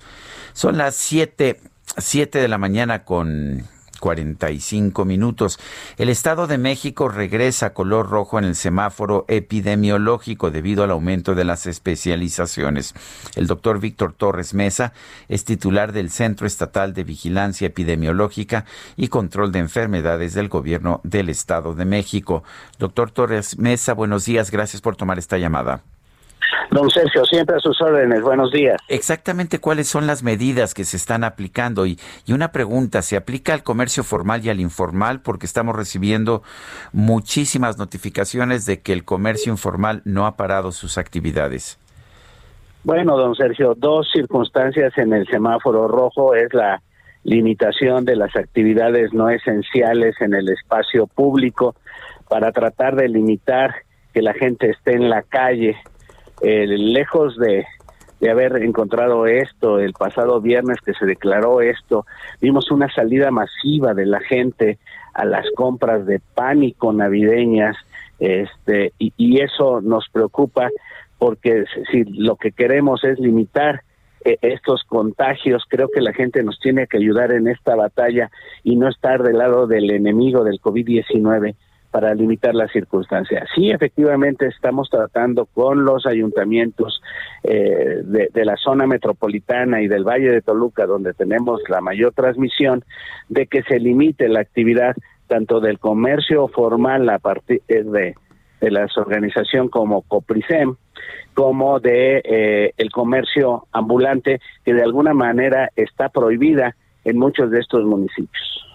Son 0.53 0.77
las 0.77 0.95
siete, 0.95 1.61
siete 1.97 2.39
de 2.39 2.49
la 2.49 2.59
mañana 2.59 3.05
con 3.05 3.67
45 4.01 5.05
minutos. 5.05 5.61
El 5.97 6.09
Estado 6.09 6.47
de 6.49 6.59
México 6.59 7.09
regresa 7.09 7.67
a 7.67 7.75
color 7.75 8.11
rojo 8.11 8.39
en 8.39 8.45
el 8.47 8.57
semáforo 8.57 9.25
epidemiológico 9.29 10.51
debido 10.51 10.83
al 10.83 10.91
aumento 10.91 11.35
de 11.35 11.45
las 11.45 11.67
especializaciones. 11.67 12.95
El 13.37 13.47
doctor 13.47 13.79
Víctor 13.79 14.13
Torres 14.15 14.55
Mesa 14.55 14.93
es 15.29 15.45
titular 15.45 15.93
del 15.93 16.11
Centro 16.11 16.47
Estatal 16.47 16.95
de 16.95 17.05
Vigilancia 17.05 17.69
Epidemiológica 17.69 18.65
y 18.97 19.09
Control 19.09 19.53
de 19.53 19.61
Enfermedades 19.61 20.35
del 20.35 20.49
Gobierno 20.49 21.01
del 21.05 21.29
Estado 21.29 21.75
de 21.75 21.85
México. 21.85 22.43
Doctor 22.79 23.11
Torres 23.11 23.59
Mesa, 23.59 23.95
buenos 23.95 24.25
días. 24.25 24.51
Gracias 24.51 24.83
por 24.83 24.97
tomar 24.97 25.19
esta 25.19 25.39
llamada. 25.39 25.85
Don 26.71 26.89
Sergio, 26.91 27.25
siempre 27.25 27.57
a 27.57 27.59
sus 27.59 27.81
órdenes. 27.81 28.23
Buenos 28.23 28.53
días. 28.53 28.77
Exactamente 28.89 29.59
cuáles 29.59 29.89
son 29.89 30.07
las 30.07 30.23
medidas 30.23 30.75
que 30.75 30.85
se 30.85 30.97
están 30.97 31.25
aplicando. 31.25 31.87
Y, 31.87 31.99
y, 32.27 32.33
una 32.33 32.53
pregunta, 32.53 33.03
¿se 33.03 33.17
aplica 33.17 33.55
al 33.55 33.63
comercio 33.63 34.05
formal 34.05 34.45
y 34.45 34.51
al 34.51 34.61
informal? 34.61 35.21
Porque 35.21 35.47
estamos 35.47 35.75
recibiendo 35.75 36.43
muchísimas 36.93 37.79
notificaciones 37.79 38.67
de 38.67 38.81
que 38.81 38.93
el 38.93 39.05
comercio 39.05 39.53
informal 39.53 40.03
no 40.05 40.27
ha 40.27 40.37
parado 40.37 40.73
sus 40.73 40.99
actividades. 40.99 41.79
Bueno, 42.83 43.17
don 43.19 43.35
Sergio, 43.35 43.75
dos 43.77 44.09
circunstancias 44.11 44.97
en 44.97 45.13
el 45.13 45.27
semáforo 45.27 45.87
rojo 45.87 46.35
es 46.35 46.53
la 46.55 46.81
limitación 47.25 48.07
de 48.07 48.17
las 48.17 48.35
actividades 48.35 49.13
no 49.13 49.29
esenciales 49.29 50.15
en 50.21 50.35
el 50.35 50.49
espacio 50.49 51.07
público 51.07 51.75
para 52.29 52.53
tratar 52.53 52.97
de 52.97 53.09
limitar 53.09 53.75
que 54.15 54.23
la 54.23 54.33
gente 54.33 54.71
esté 54.71 54.95
en 54.95 55.11
la 55.11 55.23
calle 55.23 55.77
eh, 56.41 56.67
lejos 56.67 57.37
de, 57.37 57.67
de 58.21 58.31
haber 58.31 58.57
encontrado 58.63 59.27
esto 59.27 59.79
el 59.79 59.93
pasado 59.93 60.41
viernes 60.41 60.79
que 60.85 60.95
se 60.95 61.07
declaró 61.07 61.61
esto, 61.61 62.07
vimos 62.41 62.71
una 62.71 62.93
salida 62.93 63.31
masiva 63.31 63.95
de 63.95 64.07
la 64.07 64.21
gente 64.21 64.79
a 65.15 65.25
las 65.25 65.47
compras 65.55 66.07
de 66.07 66.21
pánico 66.35 66.93
navideñas, 66.93 67.77
este, 68.19 68.93
y, 68.99 69.13
y 69.17 69.41
eso 69.41 69.81
nos 69.81 70.09
preocupa 70.11 70.69
porque 71.19 71.65
si 71.91 72.05
lo 72.05 72.37
que 72.37 72.53
queremos 72.53 73.05
es 73.05 73.19
limitar 73.19 73.83
eh, 74.25 74.37
estos 74.43 74.85
contagios, 74.85 75.65
creo 75.69 75.89
que 75.89 76.01
la 76.01 76.13
gente 76.13 76.43
nos 76.43 76.59
tiene 76.61 76.87
que 76.87 76.99
ayudar 76.99 77.33
en 77.33 77.49
esta 77.49 77.75
batalla 77.75 78.31
y 78.63 78.77
no 78.77 78.89
estar 78.89 79.23
del 79.23 79.39
lado 79.39 79.67
del 79.67 79.91
enemigo 79.91 80.45
del 80.45 80.61
COVID-19 80.61 81.55
para 81.91 82.15
limitar 82.15 82.55
las 82.55 82.71
circunstancias. 82.71 83.49
Sí, 83.55 83.71
efectivamente 83.71 84.47
estamos 84.47 84.89
tratando 84.91 85.47
con 85.47 85.85
los 85.85 86.07
ayuntamientos 86.07 87.03
eh, 87.43 88.03
de, 88.05 88.45
la 88.45 88.57
zona 88.57 88.87
metropolitana 88.87 89.83
y 89.83 89.89
del 89.89 90.05
Valle 90.05 90.31
de 90.31 90.43
Toluca, 90.43 90.87
donde 90.87 91.15
tenemos 91.15 91.61
la 91.69 91.81
mayor 91.81 92.13
transmisión, 92.13 92.85
de 93.29 93.47
que 93.47 93.63
se 93.65 93.79
limite 93.79 94.29
la 94.29 94.41
actividad 94.41 94.95
tanto 95.27 95.61
del 95.61 95.79
comercio 95.79 96.49
formal 96.49 97.09
a 97.09 97.19
partir 97.19 97.63
de, 97.67 98.15
de 98.61 98.71
la 98.71 98.87
organización 98.97 99.69
como 99.69 100.03
Coprisem, 100.03 100.77
como 101.35 101.81
de 101.81 102.21
eh, 102.25 102.73
el 102.77 102.91
comercio 102.91 103.67
ambulante, 103.73 104.41
que 104.65 104.75
de 104.75 104.83
alguna 104.83 105.15
manera 105.15 105.71
está 105.77 106.09
prohibida 106.09 106.77
en 107.05 107.19
muchos 107.19 107.51
de 107.51 107.61
estos 107.61 107.85
municipios. 107.85 108.70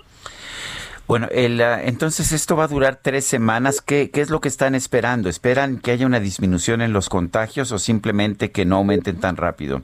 Bueno, 1.07 1.27
el, 1.31 1.61
ah, 1.61 1.83
entonces 1.83 2.31
esto 2.31 2.55
va 2.55 2.63
a 2.63 2.67
durar 2.67 2.99
tres 3.01 3.25
semanas. 3.25 3.81
¿Qué, 3.81 4.09
¿Qué 4.11 4.21
es 4.21 4.31
lo 4.31 4.41
que 4.41 4.47
están 4.47 4.73
esperando? 4.73 5.29
¿Esperan 5.29 5.79
que 5.79 5.91
haya 5.91 6.05
una 6.05 6.19
disminución 6.19 6.81
en 6.81 6.93
los 6.93 7.09
contagios 7.09 7.71
o 7.71 7.77
simplemente 7.77 8.51
que 8.51 8.65
no 8.65 8.77
aumenten 8.77 9.19
tan 9.19 9.37
rápido? 9.37 9.81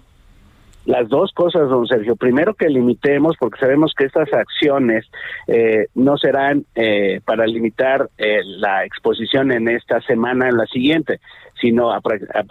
Las 0.86 1.10
dos 1.10 1.32
cosas, 1.34 1.70
don 1.70 1.86
Sergio. 1.86 2.16
Primero 2.16 2.56
que 2.56 2.68
limitemos, 2.68 3.36
porque 3.40 3.60
sabemos 3.60 3.94
que 3.96 4.06
estas 4.06 4.34
acciones 4.34 5.06
eh, 5.46 5.88
no 5.94 6.18
serán 6.18 6.66
eh, 6.74 7.22
para 7.24 7.46
limitar 7.46 8.10
eh, 8.18 8.40
la 8.44 8.84
exposición 8.84 9.52
en 9.52 9.68
esta 9.68 10.02
semana, 10.02 10.50
en 10.50 10.58
la 10.58 10.66
siguiente, 10.66 11.20
sino 11.60 11.92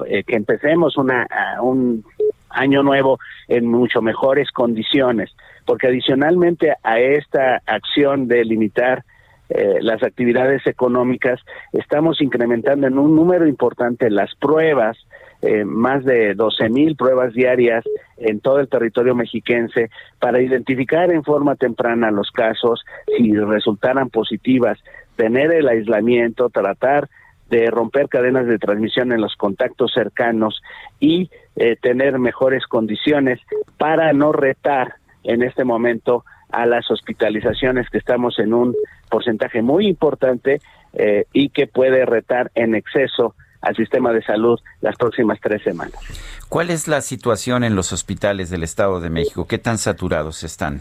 que 0.07 0.37
empecemos 0.37 0.97
una, 0.97 1.27
un 1.61 2.05
año 2.51 2.85
nuevo 2.85 3.19
en 3.49 3.67
mucho 3.67 4.01
mejores 4.01 4.53
condiciones 4.53 5.35
porque 5.67 5.89
adicionalmente 5.89 6.75
a 6.83 6.99
esta 6.99 7.63
acción 7.67 8.29
de 8.29 8.45
limitar 8.45 9.05
eh, 9.49 9.79
las 9.81 10.03
actividades 10.03 10.65
económicas, 10.67 11.41
estamos 11.73 12.21
incrementando 12.21 12.87
en 12.87 12.99
un 12.99 13.17
número 13.17 13.49
importante 13.49 14.09
las 14.09 14.35
pruebas, 14.37 14.97
eh, 15.43 15.65
más 15.65 16.05
de 16.05 16.35
12 16.35 16.69
mil 16.69 16.95
pruebas 16.97 17.33
diarias 17.33 17.85
en 18.19 18.41
todo 18.41 18.61
el 18.61 18.69
territorio 18.69 19.15
mexiquense 19.15 19.91
para 20.19 20.41
identificar 20.41 21.11
en 21.11 21.25
forma 21.25 21.57
temprana 21.57 22.11
los 22.11 22.31
casos, 22.31 22.85
si 23.17 23.35
resultaran 23.35 24.11
positivas, 24.11 24.79
tener 25.17 25.51
el 25.51 25.67
aislamiento, 25.67 26.49
tratar 26.51 27.09
de 27.49 27.67
romper 27.71 28.09
cadenas 28.09 28.47
de 28.47 28.59
transmisión 28.59 29.13
en 29.13 29.21
los 29.21 29.35
contactos 29.35 29.93
cercanos 29.93 30.63
y 31.01 31.29
eh, 31.57 31.77
tener 31.83 32.19
mejores 32.19 32.67
condiciones 32.67 33.41
para 33.77 34.13
no 34.13 34.33
retar 34.33 35.00
en 35.25 35.43
este 35.43 35.65
momento 35.65 36.25
a 36.51 36.67
las 36.67 36.91
hospitalizaciones 36.91 37.89
que 37.91 37.99
estamos 37.99 38.39
en 38.39 38.55
un 38.55 38.75
porcentaje 39.09 39.63
muy 39.63 39.87
importante 39.87 40.61
eh, 40.95 41.27
y 41.33 41.51
que 41.51 41.67
puede 41.67 42.05
retar 42.05 42.51
en 42.55 42.75
exceso 42.75 43.35
al 43.61 43.77
sistema 43.77 44.13
de 44.13 44.23
salud 44.23 44.59
las 44.81 44.97
próximas 44.97 45.39
tres 45.41 45.63
semanas. 45.63 46.01
¿Cuál 46.49 46.71
es 46.71 46.89
la 46.89 47.01
situación 47.01 47.63
en 47.63 47.77
los 47.77 47.93
hospitales 47.93 48.51
del 48.51 48.63
Estado 48.63 49.01
de 49.01 49.11
México? 49.11 49.47
¿Qué 49.47 49.59
tan 49.59 49.79
saturados 49.79 50.43
están? 50.43 50.81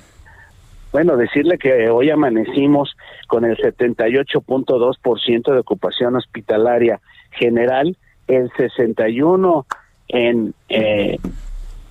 Bueno, 0.91 1.17
decirle 1.17 1.59
que 1.59 1.89
hoy 1.89 2.09
amanecimos 2.09 2.95
con 3.27 3.45
el 3.45 3.57
78.2% 3.57 5.53
de 5.53 5.59
ocupación 5.59 6.15
hospitalaria 6.15 6.99
general, 7.31 7.95
el 8.27 8.51
61 8.57 9.67
en 10.07 10.55
eh, 10.69 11.19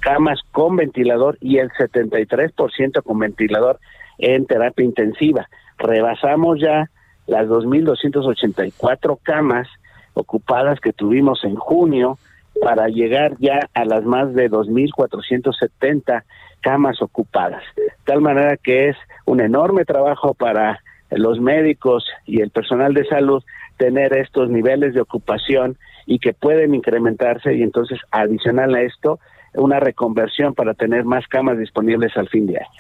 camas 0.00 0.40
con 0.52 0.76
ventilador 0.76 1.38
y 1.40 1.58
el 1.58 1.70
73% 1.70 3.02
con 3.02 3.18
ventilador 3.18 3.78
en 4.18 4.46
terapia 4.46 4.84
intensiva. 4.84 5.48
Rebasamos 5.78 6.60
ya 6.60 6.90
las 7.26 7.46
2.284 7.46 9.18
camas 9.22 9.68
ocupadas 10.14 10.80
que 10.80 10.92
tuvimos 10.92 11.44
en 11.44 11.56
junio 11.56 12.18
para 12.60 12.88
llegar 12.88 13.36
ya 13.38 13.68
a 13.74 13.84
las 13.84 14.04
más 14.04 14.34
de 14.34 14.50
2.470 14.50 16.24
camas 16.60 17.00
ocupadas. 17.02 17.62
De 17.76 17.92
tal 18.04 18.20
manera 18.20 18.56
que 18.56 18.88
es 18.88 18.96
un 19.26 19.40
enorme 19.40 19.84
trabajo 19.84 20.34
para 20.34 20.80
los 21.10 21.40
médicos 21.40 22.04
y 22.26 22.40
el 22.40 22.50
personal 22.50 22.94
de 22.94 23.04
salud 23.06 23.42
tener 23.76 24.12
estos 24.16 24.50
niveles 24.50 24.94
de 24.94 25.00
ocupación 25.00 25.76
y 26.06 26.18
que 26.18 26.32
pueden 26.32 26.74
incrementarse 26.74 27.54
y 27.54 27.62
entonces 27.62 28.00
adicional 28.10 28.74
a 28.74 28.82
esto 28.82 29.20
una 29.58 29.80
reconversión 29.80 30.54
para 30.54 30.74
tener 30.74 31.04
más 31.04 31.26
camas 31.28 31.58
disponibles 31.58 32.16
al 32.16 32.28
fin 32.28 32.46
de 32.46 32.58
año. 32.58 32.78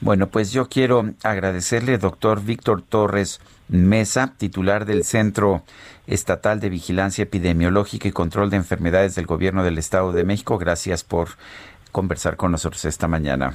Bueno, 0.00 0.26
pues 0.26 0.52
yo 0.52 0.68
quiero 0.68 1.10
agradecerle, 1.22 1.98
doctor 1.98 2.42
Víctor 2.42 2.82
Torres 2.82 3.40
Mesa, 3.68 4.34
titular 4.36 4.84
del 4.84 5.04
Centro 5.04 5.62
Estatal 6.06 6.60
de 6.60 6.68
Vigilancia 6.68 7.22
Epidemiológica 7.22 8.08
y 8.08 8.12
Control 8.12 8.50
de 8.50 8.56
Enfermedades 8.56 9.14
del 9.14 9.26
Gobierno 9.26 9.64
del 9.64 9.78
Estado 9.78 10.12
de 10.12 10.24
México. 10.24 10.58
Gracias 10.58 11.02
por 11.02 11.28
conversar 11.92 12.36
con 12.36 12.52
nosotros 12.52 12.84
esta 12.84 13.08
mañana. 13.08 13.54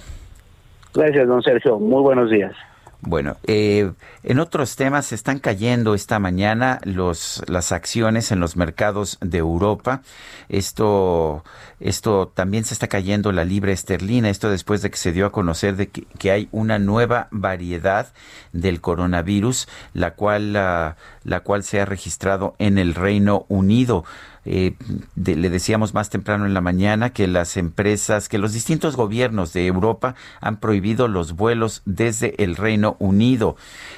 Gracias, 0.93 1.27
don 1.27 1.43
Sergio. 1.43 1.77
Muy 1.77 2.01
buenos 2.01 2.31
días. 2.31 2.53
Bueno, 3.01 3.37
eh, 3.47 3.93
en 4.23 4.39
otros 4.39 4.75
temas 4.75 5.13
están 5.13 5.39
cayendo 5.39 5.93
esta 5.95 6.19
mañana 6.19 6.81
los, 6.83 7.41
las 7.47 7.71
acciones 7.71 8.33
en 8.33 8.41
los 8.41 8.57
mercados 8.57 9.17
de 9.21 9.37
Europa. 9.37 10.01
Esto, 10.49 11.45
esto 11.79 12.27
también 12.27 12.65
se 12.65 12.73
está 12.73 12.89
cayendo 12.89 13.31
la 13.31 13.45
libra 13.45 13.71
esterlina. 13.71 14.29
Esto 14.29 14.49
después 14.49 14.81
de 14.81 14.91
que 14.91 14.97
se 14.97 15.13
dio 15.13 15.25
a 15.25 15.31
conocer 15.31 15.77
de 15.77 15.87
que, 15.87 16.31
hay 16.31 16.49
una 16.51 16.77
nueva 16.77 17.29
variedad 17.31 18.11
del 18.51 18.81
coronavirus, 18.81 19.69
la 19.93 20.15
cual, 20.15 20.51
la, 20.51 20.97
la 21.23 21.39
cual 21.39 21.63
se 21.63 21.79
ha 21.79 21.85
registrado 21.85 22.55
en 22.59 22.77
el 22.77 22.95
Reino 22.95 23.45
Unido. 23.47 24.03
Eh, 24.45 24.75
le 25.15 25.49
decíamos 25.49 25.93
más 25.93 26.09
temprano 26.09 26.45
en 26.45 26.53
la 26.53 26.61
mañana 26.61 27.11
que 27.11 27.27
las 27.27 27.57
empresas, 27.57 28.29
que 28.29 28.37
los 28.37 28.53
distintos 28.53 28.95
gobiernos 28.95 29.53
de 29.53 29.67
Europa 29.67 30.15
han 30.41 30.59
prohibido 30.59 31.07
los 31.07 31.33
vuelos 31.33 31.81
desde 31.85 32.41
el 32.43 32.55
Reino 32.55 32.95
Unido. 32.99 33.55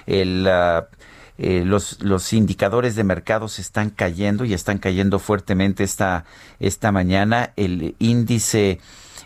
Ah, 0.08 0.86
eh, 1.38 1.64
los, 1.66 2.04
los 2.04 2.34
indicadores 2.34 2.96
de 2.96 3.04
mercados 3.04 3.58
están 3.58 3.90
cayendo 3.90 4.46
y 4.46 4.54
están 4.54 4.78
cayendo 4.78 5.18
fuertemente 5.18 5.84
esta, 5.84 6.26
esta 6.60 6.92
mañana. 6.92 7.52
El 7.56 7.96
índice 7.98 8.80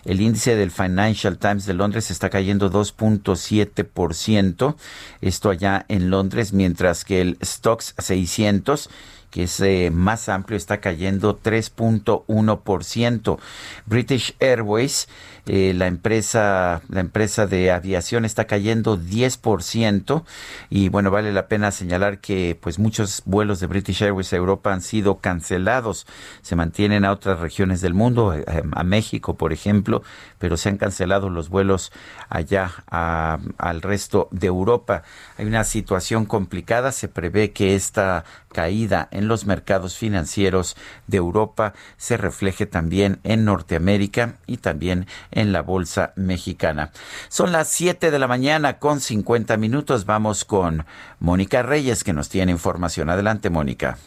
el 0.05 0.21
índice 0.21 0.55
del 0.55 0.71
Financial 0.71 1.37
Times 1.39 1.65
de 1.65 1.73
Londres 1.73 2.11
está 2.11 2.29
cayendo 2.29 2.71
2.7%, 2.71 4.75
esto 5.21 5.49
allá 5.49 5.85
en 5.89 6.11
Londres, 6.11 6.53
mientras 6.53 7.03
que 7.03 7.21
el 7.21 7.39
Stocks 7.43 7.95
600 7.97 8.91
que 9.35 9.43
es 9.43 9.59
eh, 9.59 9.91
más 9.91 10.29
amplio, 10.29 10.55
está 10.55 10.79
cayendo 10.79 11.37
3.1%. 11.37 13.37
British 13.85 14.33
Airways 14.39 15.09
eh, 15.47 15.73
la 15.75 15.87
empresa 15.87 16.81
la 16.89 17.01
empresa 17.01 17.47
de 17.47 17.71
aviación 17.71 18.25
está 18.25 18.45
cayendo 18.45 18.97
10% 18.97 20.23
y 20.69 20.89
bueno 20.89 21.11
vale 21.11 21.31
la 21.31 21.47
pena 21.47 21.71
señalar 21.71 22.19
que 22.19 22.57
pues 22.59 22.79
muchos 22.79 23.21
vuelos 23.25 23.59
de 23.59 23.67
British 23.67 24.03
Airways 24.03 24.33
a 24.33 24.37
Europa 24.37 24.73
han 24.73 24.81
sido 24.81 25.19
cancelados. 25.19 26.07
Se 26.41 26.55
mantienen 26.55 27.05
a 27.05 27.11
otras 27.11 27.39
regiones 27.39 27.81
del 27.81 27.93
mundo 27.93 28.33
eh, 28.33 28.43
a 28.71 28.83
México 28.83 29.35
por 29.35 29.53
ejemplo 29.53 30.03
pero 30.39 30.57
se 30.57 30.69
han 30.69 30.77
cancelado 30.77 31.29
los 31.29 31.49
vuelos 31.49 31.91
allá 32.29 32.71
al 32.87 33.81
resto 33.81 34.27
de 34.31 34.47
Europa. 34.47 35.03
Hay 35.37 35.45
una 35.45 35.63
situación 35.63 36.25
complicada. 36.25 36.91
Se 36.91 37.07
prevé 37.07 37.51
que 37.51 37.75
esta 37.75 38.25
caída 38.53 39.07
en 39.11 39.27
los 39.27 39.45
mercados 39.45 39.97
financieros 39.97 40.77
de 41.07 41.17
Europa 41.17 41.73
se 41.97 42.17
refleje 42.17 42.65
también 42.65 43.19
en 43.23 43.43
Norteamérica 43.43 44.35
y 44.45 44.57
también 44.57 45.07
en 45.35 45.51
la 45.51 45.61
bolsa 45.61 46.13
mexicana. 46.15 46.91
Son 47.29 47.51
las 47.51 47.67
7 47.69 48.09
de 48.09 48.19
la 48.19 48.27
mañana 48.27 48.79
con 48.79 48.99
50 48.99 49.55
minutos. 49.57 50.05
Vamos 50.05 50.45
con 50.45 50.85
Mónica 51.19 51.61
Reyes 51.61 52.03
que 52.03 52.13
nos 52.13 52.29
tiene 52.29 52.51
información. 52.51 53.09
Adelante, 53.11 53.51
Mónica. 53.51 53.99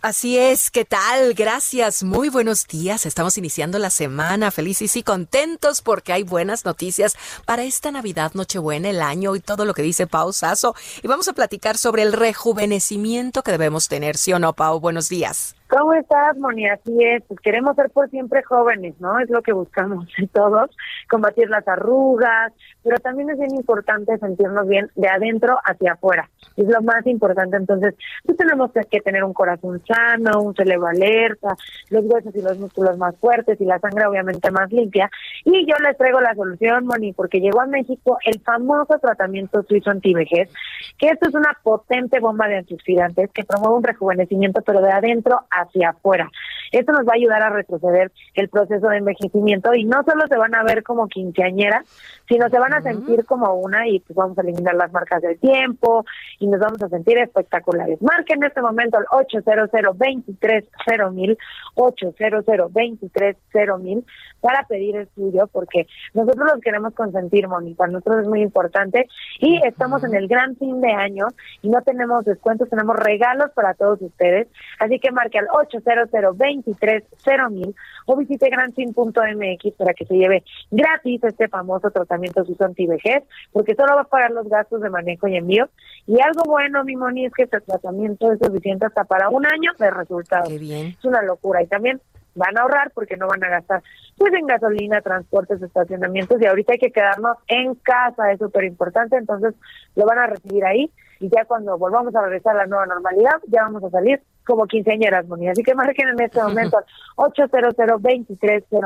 Así 0.00 0.38
es, 0.38 0.70
¿qué 0.70 0.84
tal? 0.84 1.34
Gracias, 1.34 2.04
muy 2.04 2.28
buenos 2.28 2.68
días. 2.68 3.04
Estamos 3.04 3.36
iniciando 3.36 3.80
la 3.80 3.90
semana 3.90 4.52
felices 4.52 4.94
y 4.94 5.02
contentos 5.02 5.82
porque 5.82 6.12
hay 6.12 6.22
buenas 6.22 6.64
noticias 6.64 7.16
para 7.44 7.64
esta 7.64 7.90
Navidad, 7.90 8.30
Nochebuena, 8.34 8.90
el 8.90 9.02
año 9.02 9.34
y 9.34 9.40
todo 9.40 9.64
lo 9.64 9.74
que 9.74 9.82
dice 9.82 10.06
Pau 10.06 10.32
Sasso. 10.32 10.76
Y 11.02 11.08
vamos 11.08 11.26
a 11.26 11.32
platicar 11.32 11.76
sobre 11.76 12.02
el 12.02 12.12
rejuvenecimiento 12.12 13.42
que 13.42 13.50
debemos 13.50 13.88
tener, 13.88 14.16
¿sí 14.16 14.32
o 14.32 14.38
no, 14.38 14.52
Pau? 14.52 14.78
Buenos 14.78 15.08
días. 15.08 15.57
¿Cómo 15.68 15.92
estás, 15.92 16.38
Moni? 16.38 16.66
Así 16.66 16.96
es, 17.04 17.22
pues 17.28 17.40
queremos 17.40 17.76
ser 17.76 17.90
por 17.90 18.08
siempre 18.08 18.42
jóvenes, 18.42 18.94
¿no? 19.00 19.18
Es 19.20 19.28
lo 19.28 19.42
que 19.42 19.52
buscamos 19.52 20.08
todos, 20.32 20.70
combatir 21.10 21.50
las 21.50 21.68
arrugas, 21.68 22.54
pero 22.82 22.96
también 23.00 23.28
es 23.28 23.38
bien 23.38 23.54
importante 23.54 24.16
sentirnos 24.16 24.66
bien 24.66 24.90
de 24.94 25.08
adentro 25.08 25.58
hacia 25.62 25.92
afuera. 25.92 26.30
Es 26.56 26.66
lo 26.66 26.80
más 26.80 27.06
importante, 27.06 27.58
entonces, 27.58 27.94
pues 28.24 28.38
tenemos 28.38 28.70
que 28.72 29.00
tener 29.00 29.22
un 29.22 29.34
corazón 29.34 29.82
sano, 29.86 30.40
un 30.40 30.54
cerebro 30.54 30.86
alerta, 30.86 31.54
los 31.90 32.04
huesos 32.06 32.34
y 32.34 32.40
los 32.40 32.58
músculos 32.58 32.96
más 32.96 33.14
fuertes 33.16 33.60
y 33.60 33.66
la 33.66 33.78
sangre 33.78 34.06
obviamente 34.06 34.50
más 34.50 34.72
limpia. 34.72 35.10
Y 35.44 35.66
yo 35.66 35.76
les 35.84 35.98
traigo 35.98 36.20
la 36.20 36.34
solución, 36.34 36.86
Moni, 36.86 37.12
porque 37.12 37.40
llegó 37.40 37.60
a 37.60 37.66
México 37.66 38.16
el 38.24 38.40
famoso 38.40 38.98
tratamiento 38.98 39.62
suizo 39.64 39.90
antivejez, 39.90 40.48
que 40.96 41.08
esto 41.08 41.28
es 41.28 41.34
una 41.34 41.56
potente 41.62 42.20
bomba 42.20 42.48
de 42.48 42.56
antioxidantes 42.56 43.30
que 43.32 43.44
promueve 43.44 43.76
un 43.76 43.84
rejuvenecimiento, 43.84 44.62
pero 44.62 44.80
de 44.80 44.90
adentro 44.90 45.42
hacia 45.60 45.90
afuera. 45.90 46.30
Esto 46.72 46.92
nos 46.92 47.06
va 47.06 47.12
a 47.12 47.16
ayudar 47.16 47.42
a 47.42 47.50
retroceder 47.50 48.12
el 48.34 48.48
proceso 48.48 48.88
de 48.88 48.98
envejecimiento 48.98 49.74
y 49.74 49.84
no 49.84 50.02
solo 50.04 50.26
se 50.26 50.36
van 50.36 50.54
a 50.54 50.62
ver 50.62 50.82
como 50.82 51.08
quinceañeras, 51.08 51.86
sino 52.28 52.48
se 52.48 52.58
van 52.58 52.74
a 52.74 52.82
sentir 52.82 53.24
como 53.24 53.54
una 53.54 53.88
y 53.88 54.00
pues 54.00 54.16
vamos 54.16 54.36
a 54.38 54.42
eliminar 54.42 54.74
las 54.74 54.92
marcas 54.92 55.22
del 55.22 55.38
tiempo 55.38 56.04
y 56.38 56.46
nos 56.46 56.60
vamos 56.60 56.82
a 56.82 56.88
sentir 56.88 57.16
espectaculares. 57.18 58.02
Marque 58.02 58.34
en 58.34 58.44
este 58.44 58.60
momento 58.60 58.98
el 58.98 59.06
800 59.10 59.70
mil 61.12 61.38
800 61.74 62.44
mil 63.80 64.04
para 64.40 64.62
pedir 64.64 64.96
el 64.96 65.08
suyo 65.14 65.48
porque 65.50 65.86
nosotros 66.14 66.50
los 66.52 66.60
queremos 66.60 66.94
consentir, 66.94 67.48
Moni, 67.48 67.74
para 67.74 67.92
nosotros 67.92 68.22
es 68.22 68.28
muy 68.28 68.42
importante 68.42 69.08
y 69.40 69.60
estamos 69.66 70.04
en 70.04 70.14
el 70.14 70.28
gran 70.28 70.56
fin 70.56 70.80
de 70.80 70.92
año 70.92 71.26
y 71.62 71.68
no 71.68 71.82
tenemos 71.82 72.24
descuentos, 72.24 72.68
tenemos 72.68 72.96
regalos 72.96 73.50
para 73.54 73.74
todos 73.74 74.00
ustedes, 74.00 74.48
así 74.78 74.98
que 75.00 75.10
marque 75.10 75.38
al 75.38 75.47
800 75.50 76.08
mil 77.50 77.74
o 78.06 78.16
visite 78.16 78.48
granfin.mx 78.48 79.74
para 79.76 79.94
que 79.94 80.06
se 80.06 80.14
lleve 80.14 80.44
gratis 80.70 81.22
este 81.24 81.48
famoso 81.48 81.90
tratamiento 81.90 82.44
su 82.44 82.56
antivejez, 82.62 83.24
porque 83.52 83.74
solo 83.74 83.94
va 83.94 84.02
a 84.02 84.04
pagar 84.04 84.30
los 84.30 84.48
gastos 84.48 84.80
de 84.80 84.90
manejo 84.90 85.28
y 85.28 85.36
envío. 85.36 85.68
Y 86.06 86.20
algo 86.20 86.42
bueno, 86.46 86.84
mi 86.84 86.96
Moni, 86.96 87.26
es 87.26 87.32
que 87.32 87.44
este 87.44 87.60
tratamiento 87.60 88.32
es 88.32 88.38
suficiente 88.38 88.86
hasta 88.86 89.04
para 89.04 89.28
un 89.28 89.46
año 89.46 89.72
de 89.78 89.90
resultados. 89.90 90.50
Es 90.50 91.04
una 91.04 91.22
locura. 91.22 91.62
Y 91.62 91.66
también 91.66 92.00
van 92.38 92.56
a 92.56 92.62
ahorrar 92.62 92.90
porque 92.94 93.16
no 93.16 93.26
van 93.28 93.44
a 93.44 93.48
gastar 93.48 93.82
pues 94.16 94.32
en 94.32 94.46
gasolina, 94.46 95.00
transportes, 95.00 95.60
estacionamientos 95.60 96.40
y 96.40 96.46
ahorita 96.46 96.72
hay 96.72 96.78
que 96.78 96.92
quedarnos 96.92 97.36
en 97.48 97.74
casa, 97.74 98.32
es 98.32 98.38
súper 98.38 98.64
importante, 98.64 99.16
entonces 99.16 99.54
lo 99.94 100.06
van 100.06 100.18
a 100.18 100.26
recibir 100.26 100.64
ahí 100.64 100.90
y 101.20 101.28
ya 101.28 101.44
cuando 101.44 101.76
volvamos 101.76 102.14
a 102.14 102.22
regresar 102.22 102.54
a 102.54 102.60
la 102.60 102.66
nueva 102.66 102.86
normalidad 102.86 103.36
ya 103.48 103.62
vamos 103.62 103.84
a 103.84 103.90
salir 103.90 104.22
como 104.48 104.66
quinceañeras, 104.66 105.28
Moni. 105.28 105.48
Así 105.48 105.62
que 105.62 105.74
marquen 105.74 106.08
en 106.08 106.20
este 106.20 106.42
momento 106.42 106.78
al 106.78 106.84
800 107.16 107.74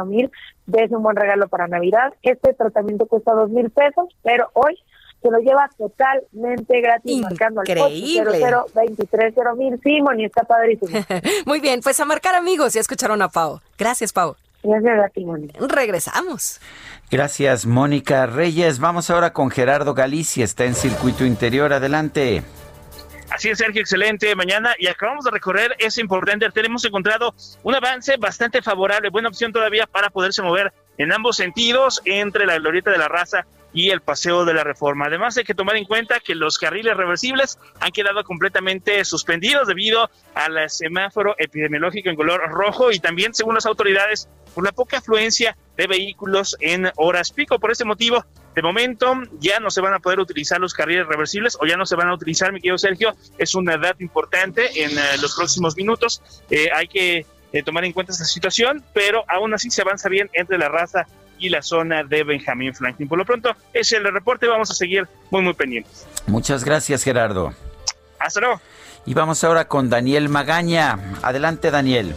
mil 0.07 0.31
es 0.73 0.91
un 0.91 1.03
buen 1.03 1.17
regalo 1.17 1.49
para 1.49 1.69
Navidad. 1.69 2.13
Este 2.23 2.53
tratamiento 2.53 3.07
cuesta 3.07 3.33
dos 3.33 3.49
mil 3.51 3.71
pesos, 3.71 4.09
pero 4.23 4.51
hoy 4.55 4.77
se 5.23 5.31
lo 5.31 5.39
lleva 5.39 5.71
totalmente 5.79 6.81
gratis 6.81 7.21
marcando 7.21 7.61
al 7.61 7.79
800 7.79 9.57
mil. 9.57 9.81
Sí, 9.83 10.03
Moni, 10.03 10.25
está 10.25 10.43
padrísimo. 10.43 11.05
Muy 11.47 11.61
bien, 11.61 11.81
pues 11.81 12.01
a 12.01 12.05
marcar 12.05 12.35
amigos, 12.35 12.75
ya 12.75 12.81
escucharon 12.81 13.23
a 13.23 13.29
Pau. 13.29 13.61
Gracias, 13.79 14.13
Pau. 14.13 14.37
Gracias 14.65 15.05
a 15.05 15.09
ti, 15.09 15.25
Moni. 15.25 15.49
Regresamos. 15.61 16.61
Gracias, 17.11 17.67
Mónica 17.67 18.27
Reyes. 18.27 18.79
Vamos 18.79 19.11
ahora 19.11 19.33
con 19.33 19.51
Gerardo 19.51 19.95
Galicia, 19.95 20.45
está 20.45 20.65
en 20.65 20.75
circuito 20.75 21.25
interior. 21.25 21.73
Adelante. 21.73 22.43
Así 23.31 23.49
es, 23.49 23.59
Sergio, 23.59 23.81
excelente 23.81 24.35
mañana. 24.35 24.75
Y 24.79 24.89
acabamos 24.89 25.25
de 25.25 25.31
recorrer 25.31 25.75
ese 25.79 26.01
importante 26.01 26.45
arteria. 26.45 26.69
Hemos 26.69 26.85
encontrado 26.85 27.35
un 27.63 27.75
avance 27.75 28.17
bastante 28.19 28.61
favorable, 28.61 29.09
buena 29.09 29.29
opción 29.29 29.53
todavía 29.53 29.87
para 29.87 30.11
poderse 30.11 30.43
mover 30.43 30.73
en 30.99 31.13
ambos 31.13 31.37
sentidos 31.37 32.03
entre 32.05 32.45
la 32.45 32.59
glorieta 32.59 32.91
de 32.91 32.99
la 32.99 33.09
raza 33.09 33.47
y 33.73 33.91
el 33.91 34.01
paseo 34.01 34.45
de 34.45 34.55
la 34.55 34.65
reforma. 34.65 35.07
Además 35.07 35.37
hay 35.37 35.45
que 35.45 35.55
tomar 35.55 35.77
en 35.77 35.85
cuenta 35.85 36.21
que 36.21 36.35
los 36.35 36.59
carriles 36.59 36.97
reversibles 36.97 37.59
han 37.81 37.91
quedado 37.91 38.23
completamente 38.25 39.05
suspendidos 39.05 39.67
debido 39.67 40.11
al 40.35 40.69
semáforo 40.69 41.35
epidemiológico 41.39 42.11
en 42.11 42.17
color 42.17 42.43
rojo 42.51 42.93
y 42.93 42.99
también, 42.99 43.35
según 43.35 43.55
las 43.55 43.67
autoridades, 43.67 44.29
por 44.55 44.65
la 44.65 44.73
poca 44.73 44.99
afluencia 44.99 45.57
de 45.77 45.87
vehículos 45.87 46.57
en 46.61 46.91
horas 46.97 47.33
pico. 47.33 47.59
Por 47.59 47.73
ese 47.73 47.85
motivo, 47.85 48.25
de 48.55 48.63
momento 48.63 49.15
ya 49.41 49.61
no 49.61 49.71
se 49.71 49.81
van 49.81 49.95
a 49.95 50.01
poder 50.01 50.21
utilizar 50.21 50.61
los 50.61 50.75
carriles 50.75 51.07
reversibles 51.07 51.57
o 51.61 51.67
ya 51.67 51.77
no 51.77 51.87
se 51.87 51.97
van 51.97 52.09
a 52.09 52.15
utilizar, 52.15 52.53
mi 52.53 52.61
querido 52.61 52.79
Sergio. 52.79 53.15
Es 53.39 53.55
una 53.55 53.75
edad 53.75 53.97
importante 54.01 54.85
en 54.85 54.97
eh, 54.99 55.03
los 55.21 55.35
próximos 55.35 55.77
minutos. 55.77 56.23
Eh, 56.51 56.69
hay 56.75 56.89
que 56.89 57.27
eh, 57.53 57.63
tomar 57.63 57.85
en 57.85 57.93
cuenta 57.93 58.13
esta 58.13 58.25
situación, 58.25 58.85
pero 58.93 59.25
aún 59.29 59.55
así 59.55 59.71
se 59.71 59.83
avanza 59.83 60.09
bien 60.09 60.31
entre 60.35 60.59
la 60.59 60.69
raza 60.69 61.07
y 61.43 61.49
la 61.49 61.61
zona 61.61 62.05
de 62.05 62.23
Benjamín 62.23 62.73
Franklin. 62.73 63.09
Por 63.09 63.19
lo 63.19 63.25
pronto, 63.25 63.51
ese 63.73 63.97
es 63.97 64.05
el 64.05 64.13
reporte. 64.13 64.47
Vamos 64.47 64.71
a 64.71 64.75
seguir 64.75 65.07
muy, 65.31 65.43
muy 65.43 65.55
pendientes. 65.55 66.07
Muchas 66.29 66.65
gracias, 66.65 67.03
Gerardo. 67.03 67.53
Hasta 68.21 68.41
luego. 68.41 68.61
Y 69.05 69.15
vamos 69.15 69.43
ahora 69.43 69.67
con 69.67 69.91
Daniel 69.91 70.29
Magaña. 70.29 70.99
Adelante, 71.23 71.73
Daniel. 71.73 72.15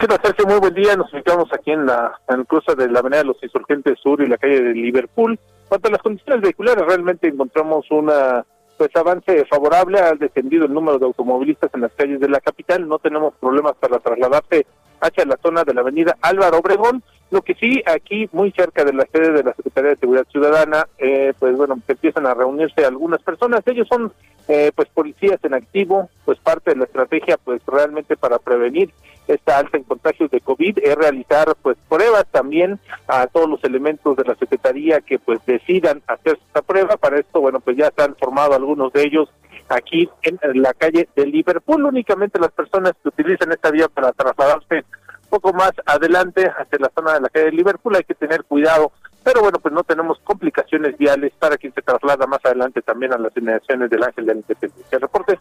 ¿Qué 0.00 0.08
tal, 0.08 0.20
Sergio? 0.20 0.46
Muy 0.46 0.58
buen 0.58 0.74
día. 0.74 0.96
Nos 0.96 1.12
ubicamos 1.14 1.48
aquí 1.52 1.70
en 1.70 1.86
la 1.86 2.18
en 2.28 2.44
cruce 2.44 2.74
de 2.74 2.90
la 2.90 2.98
Avenida 2.98 3.18
de 3.18 3.26
los 3.26 3.42
Insurgentes 3.42 4.00
Sur 4.00 4.20
y 4.20 4.26
la 4.26 4.36
calle 4.36 4.60
de 4.60 4.74
Liverpool. 4.74 5.38
Cuanto 5.68 5.88
a 5.88 5.92
las 5.92 6.02
condiciones 6.02 6.42
vehiculares, 6.42 6.84
realmente 6.84 7.28
encontramos 7.28 7.86
una 7.90 8.44
pues 8.76 8.90
avance 8.96 9.44
favorable. 9.46 10.00
Ha 10.00 10.14
descendido 10.14 10.66
el 10.66 10.74
número 10.74 10.98
de 10.98 11.06
automovilistas 11.06 11.70
en 11.74 11.82
las 11.82 11.92
calles 11.92 12.18
de 12.18 12.28
la 12.28 12.40
capital. 12.40 12.88
No 12.88 12.98
tenemos 12.98 13.34
problemas 13.40 13.74
para 13.78 14.00
trasladarse 14.00 14.66
hacia 15.04 15.24
la 15.26 15.38
zona 15.42 15.64
de 15.64 15.74
la 15.74 15.82
Avenida 15.82 16.16
Álvaro 16.20 16.58
Obregón. 16.58 17.02
Lo 17.30 17.42
que 17.42 17.54
sí, 17.54 17.82
aquí 17.86 18.28
muy 18.32 18.52
cerca 18.52 18.84
de 18.84 18.92
la 18.92 19.06
sede 19.12 19.32
de 19.32 19.42
la 19.42 19.54
Secretaría 19.54 19.90
de 19.90 19.96
Seguridad 19.96 20.26
Ciudadana, 20.30 20.86
eh, 20.98 21.32
pues 21.38 21.56
bueno, 21.56 21.76
empiezan 21.86 22.26
a 22.26 22.34
reunirse 22.34 22.84
algunas 22.84 23.22
personas. 23.22 23.62
Ellos 23.66 23.88
son 23.88 24.12
eh, 24.48 24.70
pues 24.74 24.88
policías 24.88 25.42
en 25.42 25.54
activo, 25.54 26.08
pues 26.24 26.38
parte 26.38 26.70
de 26.70 26.76
la 26.76 26.84
estrategia 26.84 27.36
pues 27.38 27.60
realmente 27.66 28.16
para 28.16 28.38
prevenir 28.38 28.90
esta 29.26 29.58
alta 29.58 29.78
en 29.78 29.84
contagios 29.84 30.30
de 30.30 30.40
COVID 30.40 30.78
es 30.82 30.94
realizar 30.96 31.56
pues 31.62 31.78
pruebas 31.88 32.26
también 32.30 32.78
a 33.08 33.26
todos 33.26 33.48
los 33.48 33.64
elementos 33.64 34.16
de 34.16 34.24
la 34.24 34.34
Secretaría 34.34 35.00
que 35.00 35.18
pues 35.18 35.44
decidan 35.46 36.02
hacer 36.06 36.38
esta 36.46 36.62
prueba. 36.62 36.96
Para 36.96 37.18
esto, 37.18 37.40
bueno, 37.40 37.60
pues 37.60 37.76
ya 37.76 37.90
se 37.96 38.02
han 38.02 38.14
formado 38.16 38.54
algunos 38.54 38.92
de 38.92 39.02
ellos 39.02 39.28
aquí 39.68 40.08
en 40.22 40.38
la 40.62 40.74
calle 40.74 41.08
de 41.14 41.26
Liverpool. 41.26 41.84
Únicamente 41.84 42.38
las 42.38 42.52
personas 42.52 42.92
que 43.02 43.08
utilizan 43.08 43.52
esta 43.52 43.70
vía 43.70 43.88
para 43.88 44.12
trasladarse 44.12 44.84
un 45.24 45.30
poco 45.30 45.52
más 45.52 45.72
adelante 45.86 46.46
hacia 46.46 46.78
la 46.78 46.90
zona 46.94 47.14
de 47.14 47.20
la 47.20 47.28
calle 47.28 47.46
de 47.46 47.52
Liverpool 47.52 47.96
hay 47.96 48.04
que 48.04 48.14
tener 48.14 48.44
cuidado. 48.44 48.92
Pero 49.22 49.40
bueno, 49.40 49.58
pues 49.58 49.72
no 49.72 49.82
tenemos 49.84 50.18
complicaciones 50.22 50.98
viales 50.98 51.32
para 51.38 51.56
quien 51.56 51.72
se 51.72 51.80
traslada 51.80 52.26
más 52.26 52.40
adelante 52.44 52.82
también 52.82 53.12
a 53.14 53.18
las 53.18 53.34
inmediaciones 53.36 53.88
del 53.88 54.02
Ángel 54.02 54.26
de 54.26 54.34
la 54.34 54.40
Independencia. 54.40 54.98
Reporte. 54.98 55.40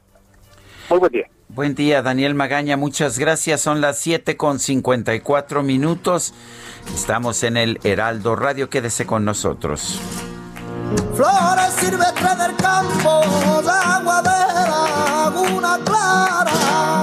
Muy 0.89 0.99
buen 0.99 1.11
día. 1.11 1.28
Buen 1.49 1.76
día, 1.76 2.01
Daniel 2.01 2.34
Magaña. 2.34 2.78
Muchas 2.78 3.19
gracias. 3.19 3.61
Son 3.61 3.82
las 3.82 3.99
7 3.99 4.38
con 4.38 4.59
54 4.59 5.63
minutos. 5.63 6.34
Estamos 6.93 7.43
en 7.43 7.57
el 7.57 7.80
Heraldo 7.84 8.36
Radio. 8.36 8.69
Quédese 8.69 9.05
con 9.05 9.26
nosotros. 9.26 10.01
Flores 11.16 11.74
silvestres 11.80 12.38
del 12.38 12.56
campo, 12.56 13.22
agua 13.70 14.22
de 14.22 14.70
laguna 14.70 15.80
clara. 15.84 17.03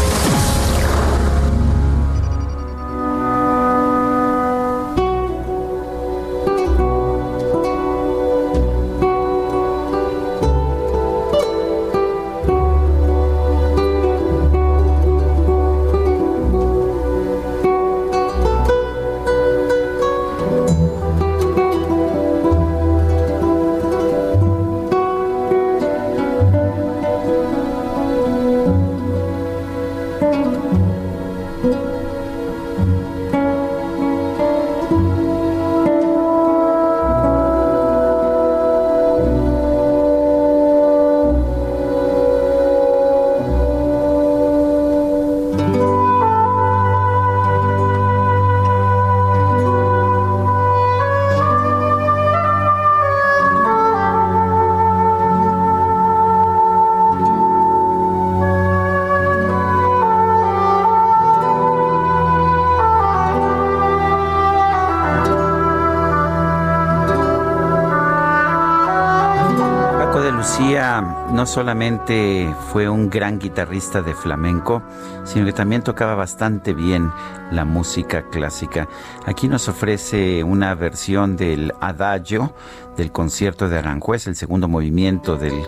Lucía 70.41 71.01
no 71.31 71.45
solamente 71.45 72.51
fue 72.71 72.89
un 72.89 73.11
gran 73.11 73.37
guitarrista 73.37 74.01
de 74.01 74.15
flamenco, 74.15 74.81
sino 75.23 75.45
que 75.45 75.53
también 75.53 75.83
tocaba 75.83 76.15
bastante 76.15 76.73
bien 76.73 77.11
la 77.51 77.63
música 77.63 78.23
clásica. 78.23 78.87
Aquí 79.27 79.47
nos 79.47 79.69
ofrece 79.69 80.43
una 80.43 80.73
versión 80.73 81.37
del 81.37 81.71
Adagio 81.79 82.55
del 82.97 83.11
concierto 83.11 83.69
de 83.69 83.77
Aranjuez, 83.77 84.25
el 84.25 84.35
segundo 84.35 84.67
movimiento 84.67 85.37
del, 85.37 85.61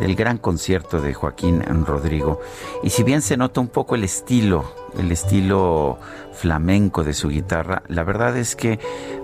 del 0.00 0.14
gran 0.16 0.36
concierto 0.36 1.00
de 1.00 1.14
Joaquín 1.14 1.62
Rodrigo. 1.86 2.42
Y 2.82 2.90
si 2.90 3.02
bien 3.04 3.22
se 3.22 3.38
nota 3.38 3.62
un 3.62 3.68
poco 3.68 3.94
el 3.94 4.04
estilo, 4.04 4.66
el 4.98 5.12
estilo 5.12 5.98
flamenco 6.32 7.04
de 7.04 7.12
su 7.12 7.28
guitarra, 7.28 7.82
la 7.88 8.04
verdad 8.04 8.36
es 8.36 8.56
que 8.56 8.78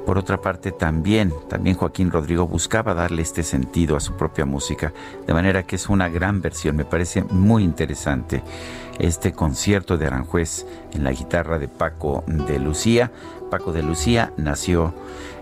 por 0.04 0.18
otra 0.18 0.40
parte 0.40 0.72
también, 0.72 1.32
también 1.48 1.76
Joaquín 1.76 2.10
Rodrigo 2.10 2.46
buscaba 2.46 2.94
darle 2.94 3.22
este 3.22 3.42
sentido 3.42 3.96
a 3.96 4.00
su 4.00 4.16
propia 4.16 4.44
música, 4.44 4.92
de 5.26 5.32
manera 5.32 5.64
que 5.64 5.76
es 5.76 5.88
una 5.88 6.08
gran 6.08 6.40
versión, 6.40 6.76
me 6.76 6.84
parece 6.84 7.24
muy 7.24 7.64
interesante 7.64 8.42
este 8.98 9.32
concierto 9.32 9.96
de 9.98 10.06
Aranjuez 10.06 10.66
en 10.92 11.04
la 11.04 11.12
guitarra 11.12 11.58
de 11.58 11.68
Paco 11.68 12.24
de 12.26 12.58
Lucía. 12.58 13.10
Paco 13.50 13.72
de 13.72 13.82
Lucía 13.82 14.32
nació 14.36 14.94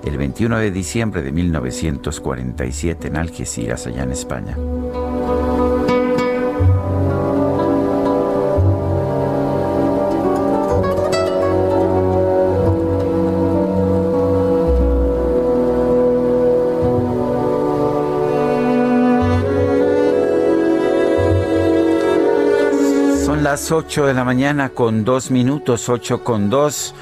el 0.05 0.17
21 0.19 0.59
de 0.59 0.71
diciembre 0.71 1.23
de 1.23 1.33
1947 1.33 3.09
en 3.09 3.17
Algeciras, 3.17 3.87
allá 3.87 4.03
en 4.03 4.13
España. 4.13 4.57
Las 23.55 23.71
8 23.71 24.07
de 24.07 24.15
la 24.15 24.25
mañana 24.25 24.71
con 24.71 25.05
dos 25.05 25.31
minutos, 25.31 25.89
8 25.89 26.25
con 26.25 26.51
dos. 26.51 26.93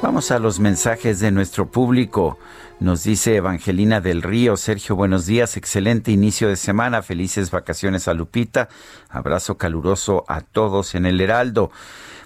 Vamos 0.00 0.30
a 0.30 0.38
los 0.38 0.58
mensajes 0.58 1.20
de 1.20 1.30
nuestro 1.30 1.70
público. 1.70 2.38
Nos 2.78 3.04
dice 3.04 3.36
Evangelina 3.36 4.00
del 4.00 4.22
Río, 4.22 4.56
Sergio, 4.56 4.96
buenos 4.96 5.26
días, 5.26 5.58
excelente 5.58 6.10
inicio 6.10 6.48
de 6.48 6.56
semana, 6.56 7.02
felices 7.02 7.50
vacaciones 7.50 8.08
a 8.08 8.14
Lupita, 8.14 8.70
abrazo 9.10 9.58
caluroso 9.58 10.24
a 10.26 10.40
todos 10.40 10.94
en 10.94 11.04
el 11.04 11.20
Heraldo. 11.20 11.70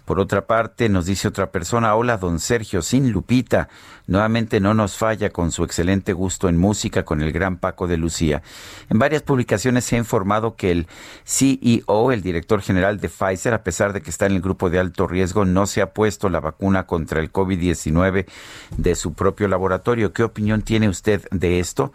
Por 0.05 0.21
otra 0.21 0.47
parte, 0.47 0.91
nos 0.91 1.07
dice 1.07 1.29
otra 1.29 1.51
persona, 1.51 1.95
hola 1.95 2.19
don 2.19 2.39
Sergio, 2.39 2.83
sin 2.83 3.11
Lupita, 3.11 3.69
nuevamente 4.07 4.61
no 4.61 4.75
nos 4.75 4.99
falla 4.99 5.31
con 5.31 5.51
su 5.51 5.65
excelente 5.65 6.13
gusto 6.13 6.51
en 6.51 6.59
música 6.59 7.05
con 7.07 7.23
el 7.23 7.33
gran 7.33 7.57
Paco 7.57 7.87
de 7.87 7.97
Lucía. 7.97 8.43
En 8.91 8.99
varias 8.99 9.23
publicaciones 9.23 9.85
se 9.85 9.97
ha 9.97 9.99
informado 9.99 10.57
que 10.57 10.73
el 10.73 10.89
CEO, 11.25 12.13
el 12.13 12.21
director 12.21 12.61
general 12.61 13.01
de 13.01 13.09
Pfizer, 13.09 13.55
a 13.55 13.63
pesar 13.65 13.95
de 13.95 14.03
que 14.03 14.11
está 14.11 14.27
en 14.27 14.33
el 14.33 14.43
grupo 14.43 14.69
de 14.69 14.79
alto 14.79 15.07
riesgo, 15.07 15.47
no 15.47 15.67
se 15.67 15.81
ha 15.81 15.95
puesto 15.95 16.29
la 16.29 16.41
vacuna 16.41 16.87
contra 16.87 17.21
el 17.21 17.33
COVID-19 17.33 18.27
de 18.77 18.95
su 18.97 19.15
propio 19.15 19.49
laboratorio. 19.49 20.13
¿Qué 20.13 20.23
opinión 20.23 20.61
tiene 20.61 20.91
usted 20.91 21.27
de 21.31 21.61
esto? 21.61 21.95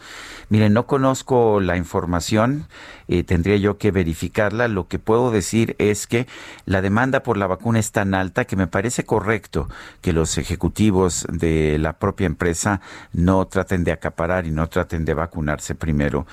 Miren, 0.50 0.74
no 0.74 0.88
conozco 0.88 1.60
la 1.60 1.78
información, 1.78 2.68
eh, 3.10 3.24
tendría 3.24 3.58
yo 3.58 3.78
que 3.78 3.92
verificarla. 3.92 4.68
Lo 4.68 4.88
que 4.88 5.00
puedo 5.00 5.32
decir 5.32 5.76
es 5.78 6.08
que 6.08 6.28
la 6.66 6.82
demanda 6.82 7.24
por 7.24 7.38
la 7.38 7.48
vacuna 7.48 7.80
está 7.80 8.00
tan 8.00 8.14
alta 8.14 8.46
que 8.46 8.56
me 8.56 8.68
parece 8.68 9.04
correcto 9.04 9.68
que 10.02 10.14
los 10.14 10.38
ejecutivos 10.38 11.28
de 11.30 11.78
la 11.80 11.94
propia 11.94 12.28
empresa 12.28 12.80
no 13.12 13.46
traten 13.48 13.84
de 13.84 13.92
acaparar 13.92 14.46
y 14.46 14.52
no 14.52 14.70
traten 14.70 15.04
de 15.04 15.14
vacunarse 15.14 15.76
primero. 15.76 16.26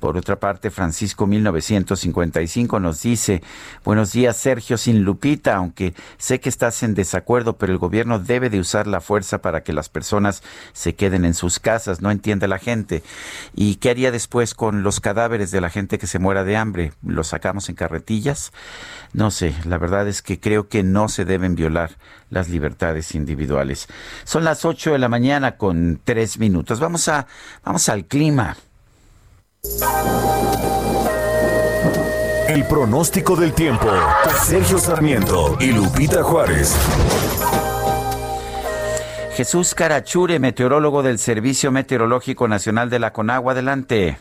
Por 0.00 0.16
otra 0.16 0.40
parte, 0.40 0.72
Francisco 0.72 1.28
1955 1.28 2.80
nos 2.80 3.02
dice, 3.02 3.40
buenos 3.84 4.10
días 4.10 4.36
Sergio 4.36 4.78
sin 4.78 5.04
Lupita, 5.04 5.54
aunque 5.54 5.94
sé 6.18 6.40
que 6.40 6.48
estás 6.48 6.82
en 6.82 6.94
desacuerdo, 6.94 7.56
pero 7.56 7.72
el 7.72 7.78
gobierno 7.78 8.18
debe 8.18 8.50
de 8.50 8.58
usar 8.58 8.88
la 8.88 9.00
fuerza 9.00 9.42
para 9.42 9.62
que 9.62 9.72
las 9.72 9.88
personas 9.88 10.42
se 10.72 10.96
queden 10.96 11.24
en 11.24 11.34
sus 11.34 11.60
casas, 11.60 12.02
no 12.02 12.10
entiende 12.10 12.48
la 12.48 12.58
gente. 12.58 13.04
¿Y 13.54 13.76
qué 13.76 13.90
haría 13.90 14.10
después 14.10 14.54
con 14.54 14.82
los 14.82 14.98
cadáveres 14.98 15.52
de 15.52 15.60
la 15.60 15.70
gente 15.70 15.98
que 15.98 16.08
se 16.08 16.18
muera 16.22 16.44
de 16.44 16.56
hambre? 16.56 16.92
¿Los 17.02 17.28
sacamos 17.28 17.68
en 17.68 17.74
carretillas? 17.74 18.52
No 19.12 19.30
sé, 19.30 19.54
la 19.66 19.76
verdad 19.76 20.08
es 20.08 20.22
que 20.22 20.40
creo 20.40 20.68
que 20.68 20.82
no 20.82 21.08
se 21.08 21.26
deben 21.26 21.54
violar 21.54 21.98
las 22.30 22.48
libertades 22.48 23.14
individuales. 23.14 23.88
Son 24.24 24.44
las 24.44 24.64
8 24.64 24.92
de 24.92 24.98
la 24.98 25.10
mañana 25.10 25.58
con 25.58 26.00
tres 26.02 26.38
minutos. 26.38 26.80
Vamos 26.80 27.08
a, 27.08 27.26
vamos 27.62 27.88
al 27.90 28.06
clima. 28.06 28.56
El 32.48 32.64
pronóstico 32.64 33.36
del 33.36 33.52
tiempo. 33.52 33.88
Sergio 34.44 34.78
Sarmiento 34.78 35.56
y 35.60 35.72
Lupita 35.72 36.22
Juárez. 36.22 36.74
Jesús 39.34 39.74
Carachure, 39.74 40.38
meteorólogo 40.38 41.02
del 41.02 41.18
Servicio 41.18 41.72
Meteorológico 41.72 42.48
Nacional 42.48 42.90
de 42.90 42.98
la 42.98 43.12
Conagua. 43.12 43.52
Adelante. 43.52 44.18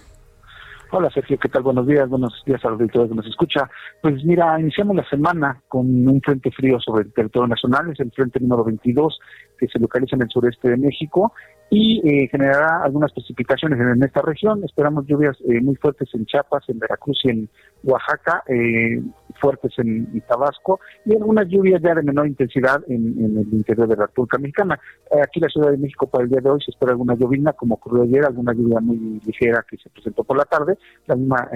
Hola 0.94 1.10
Sergio, 1.10 1.40
¿qué 1.40 1.48
tal? 1.48 1.64
Buenos 1.64 1.88
días, 1.88 2.10
buenos 2.10 2.44
días 2.46 2.60
a 2.66 2.70
los 2.70 2.82
auditores 2.82 3.10
que 3.10 3.16
nos 3.16 3.26
escucha. 3.26 3.70
Pues 4.02 4.26
mira, 4.26 4.60
iniciamos 4.60 4.94
la 4.98 5.08
semana 5.08 5.62
con 5.70 5.86
un 6.06 6.20
frente 6.20 6.52
frío 6.52 6.82
sobre 6.82 7.06
el 7.06 7.14
territorio 7.14 7.48
nacional, 7.48 7.90
es 7.92 8.00
el 8.02 8.12
frente 8.12 8.42
número 8.42 8.66
22 8.66 9.18
que 9.58 9.68
se 9.70 9.80
localiza 9.80 10.18
en 10.18 10.24
el 10.24 10.30
sureste 10.30 10.70
de 10.70 10.76
México 10.76 11.32
y 11.70 12.02
eh, 12.04 12.28
generará 12.28 12.84
algunas 12.84 13.14
precipitaciones 13.14 13.80
en, 13.80 14.04
esta 14.04 14.22
región. 14.22 14.66
Esperamos 14.66 15.06
lluvias 15.08 15.38
eh, 15.48 15.62
muy 15.62 15.78
fuertes 15.78 16.10
en 16.14 16.26
Chiapas, 16.26 16.68
en 16.68 16.80
Veracruz 16.80 17.22
y 17.24 17.30
en 17.30 17.50
Oaxaca, 17.84 18.44
eh, 18.50 19.02
fuertes 19.42 19.74
en, 19.78 20.22
Tabasco 20.28 20.80
y 21.06 21.14
algunas 21.14 21.48
lluvias 21.48 21.82
ya 21.82 21.96
de 21.96 22.04
menor 22.04 22.28
intensidad 22.28 22.82
en, 22.88 23.38
el 23.38 23.54
interior 23.54 23.88
de 23.88 23.98
la 23.98 24.06
República 24.06 24.38
Mexicana. 24.38 24.80
aquí 25.22 25.40
en 25.40 25.44
la 25.44 25.50
Ciudad 25.50 25.72
de 25.72 25.78
México 25.78 26.08
para 26.08 26.24
el 26.24 26.30
día 26.30 26.42
de 26.42 26.50
hoy 26.50 26.62
se 26.62 26.72
espera 26.72 26.92
alguna 26.92 27.16
llovina, 27.16 27.54
como 27.54 27.76
ocurrió 27.76 28.04
ayer, 28.04 28.24
alguna 28.24 28.54
lluvia 28.54 28.80
muy 28.80 29.20
ligera 29.26 29.66
que 29.68 29.78
se 29.78 29.90
presentó 29.90 30.24
por 30.24 30.38
la 30.38 30.46
tarde, 30.46 30.78
la 31.08 31.16
misma 31.16 31.50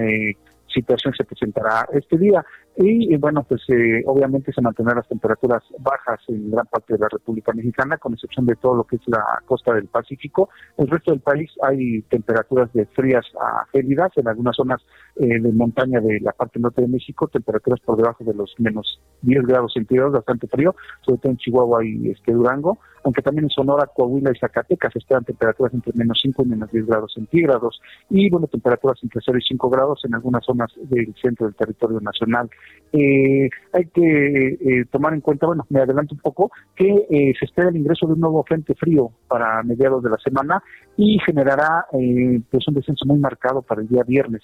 situación 0.76 1.14
se 1.14 1.24
presentará 1.24 1.88
este 1.92 2.18
día. 2.18 2.44
Y, 2.78 3.16
bueno, 3.16 3.42
pues 3.42 3.62
eh, 3.68 4.02
obviamente 4.04 4.52
se 4.52 4.60
mantendrán 4.60 4.98
las 4.98 5.08
temperaturas 5.08 5.62
bajas 5.78 6.20
en 6.28 6.50
gran 6.50 6.66
parte 6.66 6.92
de 6.92 6.98
la 6.98 7.08
República 7.08 7.52
Mexicana, 7.54 7.96
con 7.96 8.12
excepción 8.12 8.44
de 8.44 8.54
todo 8.56 8.76
lo 8.76 8.84
que 8.84 8.96
es 8.96 9.02
la 9.06 9.42
costa 9.46 9.72
del 9.72 9.86
Pacífico. 9.86 10.50
El 10.76 10.88
resto 10.88 11.10
del 11.10 11.20
país 11.20 11.50
hay 11.62 12.02
temperaturas 12.02 12.70
de 12.74 12.84
frías 12.86 13.24
a 13.40 13.64
gélidas, 13.72 14.12
en 14.16 14.28
algunas 14.28 14.56
zonas 14.56 14.82
eh, 15.16 15.40
de 15.40 15.52
montaña 15.52 16.00
de 16.00 16.20
la 16.20 16.32
parte 16.32 16.60
norte 16.60 16.82
de 16.82 16.88
México, 16.88 17.28
temperaturas 17.28 17.80
por 17.80 17.96
debajo 17.96 18.24
de 18.24 18.34
los 18.34 18.54
menos 18.58 19.00
10 19.22 19.46
grados 19.46 19.72
centígrados, 19.72 20.12
bastante 20.12 20.46
frío, 20.46 20.74
sobre 21.00 21.18
todo 21.18 21.32
en 21.32 21.38
Chihuahua 21.38 21.82
y 21.82 22.10
este 22.10 22.32
Durango, 22.32 22.78
aunque 23.06 23.22
también 23.22 23.44
en 23.44 23.50
Sonora, 23.50 23.86
Coahuila 23.86 24.32
y 24.34 24.38
Zacatecas 24.38 24.94
esperan 24.96 25.24
temperaturas 25.24 25.72
entre 25.72 25.92
menos 25.94 26.18
5 26.20 26.42
y 26.42 26.46
menos 26.46 26.70
10 26.72 26.86
grados 26.86 27.12
centígrados, 27.14 27.80
y 28.10 28.28
bueno, 28.28 28.48
temperaturas 28.48 28.98
entre 29.02 29.20
0 29.24 29.38
y 29.38 29.42
5 29.42 29.70
grados 29.70 30.04
en 30.04 30.14
algunas 30.14 30.44
zonas 30.44 30.72
del 30.76 31.14
centro 31.22 31.46
del 31.46 31.54
territorio 31.54 32.00
nacional. 32.00 32.50
Eh, 32.92 33.50
hay 33.72 33.84
que 33.86 34.58
eh, 34.60 34.84
tomar 34.90 35.12
en 35.12 35.20
cuenta, 35.20 35.46
bueno, 35.46 35.66
me 35.68 35.80
adelanto 35.80 36.14
un 36.14 36.20
poco, 36.20 36.50
que 36.74 37.06
eh, 37.10 37.34
se 37.38 37.44
espera 37.44 37.68
el 37.68 37.76
ingreso 37.76 38.06
de 38.06 38.14
un 38.14 38.20
nuevo 38.20 38.42
frente 38.44 38.74
frío 38.74 39.10
para 39.28 39.62
mediados 39.62 40.02
de 40.02 40.10
la 40.10 40.18
semana 40.18 40.62
y 40.96 41.18
generará 41.26 41.84
pues 41.90 42.66
un 42.68 42.74
descenso 42.74 43.04
muy 43.06 43.18
marcado 43.18 43.60
para 43.60 43.82
el 43.82 43.88
día 43.88 44.02
viernes. 44.02 44.42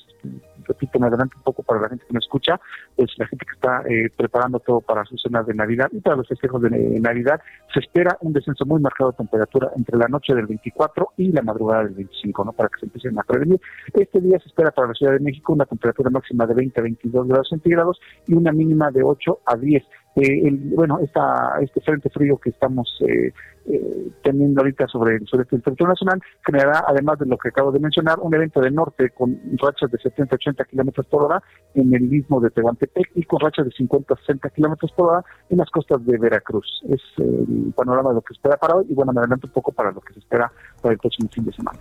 Repito, 0.66 0.98
me 0.98 1.06
adelanto 1.06 1.36
un 1.36 1.42
poco 1.42 1.62
para 1.62 1.80
la 1.80 1.88
gente 1.88 2.04
que 2.06 2.12
me 2.12 2.18
escucha, 2.18 2.60
pues 2.96 3.10
la 3.16 3.26
gente 3.26 3.44
que 3.44 3.54
está 3.54 3.82
preparando 4.16 4.60
todo 4.60 4.80
para 4.80 5.04
sus 5.04 5.20
cenas 5.20 5.46
de 5.46 5.54
Navidad 5.54 5.88
y 5.92 6.00
para 6.00 6.16
los 6.16 6.28
festejos 6.28 6.62
de 6.62 6.70
Navidad, 7.00 7.40
se 7.72 7.80
espera 7.80 8.16
un 8.20 8.32
descenso 8.32 8.64
muy 8.64 8.80
marcado 8.80 9.12
de 9.12 9.16
temperatura 9.18 9.70
entre 9.76 9.96
la 9.96 10.08
noche 10.08 10.34
del 10.34 10.46
24 10.46 11.12
y 11.16 11.32
la 11.32 11.42
madrugada 11.42 11.84
del 11.84 11.94
25, 11.94 12.44
¿no? 12.44 12.52
Para 12.52 12.68
que 12.68 12.80
se 12.80 12.86
empiecen 12.86 13.18
a 13.18 13.22
prevenir. 13.22 13.60
Este 13.92 14.20
día 14.20 14.38
se 14.38 14.48
espera 14.48 14.70
para 14.70 14.88
la 14.88 14.94
Ciudad 14.94 15.12
de 15.12 15.20
México 15.20 15.52
una 15.52 15.66
temperatura 15.66 16.10
máxima 16.10 16.46
de 16.46 16.54
20 16.54 16.80
a 16.80 16.82
22 16.82 17.28
grados 17.28 17.48
centígrados 17.48 18.00
y 18.26 18.34
una 18.34 18.52
mínima 18.52 18.90
de 18.90 19.02
8 19.02 19.40
a 19.46 19.56
10. 19.56 19.82
Eh, 20.14 20.50
bueno, 20.74 20.98
esta, 21.02 21.54
este 21.62 21.80
frente 21.80 22.10
frío 22.10 22.36
que 22.36 22.50
estamos 22.50 22.86
eh, 23.00 23.32
eh, 23.64 24.10
teniendo 24.22 24.60
ahorita 24.60 24.86
sobre, 24.88 25.18
sobre 25.24 25.44
el 25.44 25.62
territorio 25.62 25.88
nacional 25.88 26.20
generará, 26.44 26.84
además 26.86 27.18
de 27.18 27.26
lo 27.26 27.38
que 27.38 27.48
acabo 27.48 27.72
de 27.72 27.80
mencionar, 27.80 28.18
un 28.20 28.34
evento 28.34 28.60
de 28.60 28.70
norte 28.70 29.10
con 29.10 29.40
rachas 29.56 29.90
de 29.90 29.98
70-80 29.98 30.66
kilómetros 30.66 31.06
por 31.06 31.24
hora 31.24 31.42
en 31.74 31.94
el 31.94 32.02
mismo 32.02 32.40
de 32.40 32.50
Tehuantepec 32.50 33.12
y 33.14 33.22
con 33.22 33.40
rachas 33.40 33.64
de 33.64 33.72
50-60 33.72 34.52
kilómetros 34.52 34.92
por 34.92 35.10
hora 35.10 35.24
en 35.48 35.58
las 35.58 35.70
costas 35.70 36.04
de 36.04 36.18
Veracruz. 36.18 36.82
Es 36.88 37.00
el 37.16 37.72
panorama 37.74 38.10
de 38.10 38.16
lo 38.16 38.20
que 38.20 38.34
se 38.34 38.38
espera 38.38 38.56
para 38.58 38.76
hoy 38.76 38.86
y 38.90 38.94
bueno, 38.94 39.12
me 39.12 39.20
adelanto 39.20 39.46
un 39.46 39.52
poco 39.52 39.72
para 39.72 39.92
lo 39.92 40.00
que 40.00 40.12
se 40.12 40.18
espera 40.18 40.52
para 40.82 40.92
el 40.92 40.98
próximo 40.98 41.28
fin 41.30 41.44
de 41.44 41.52
semana. 41.52 41.78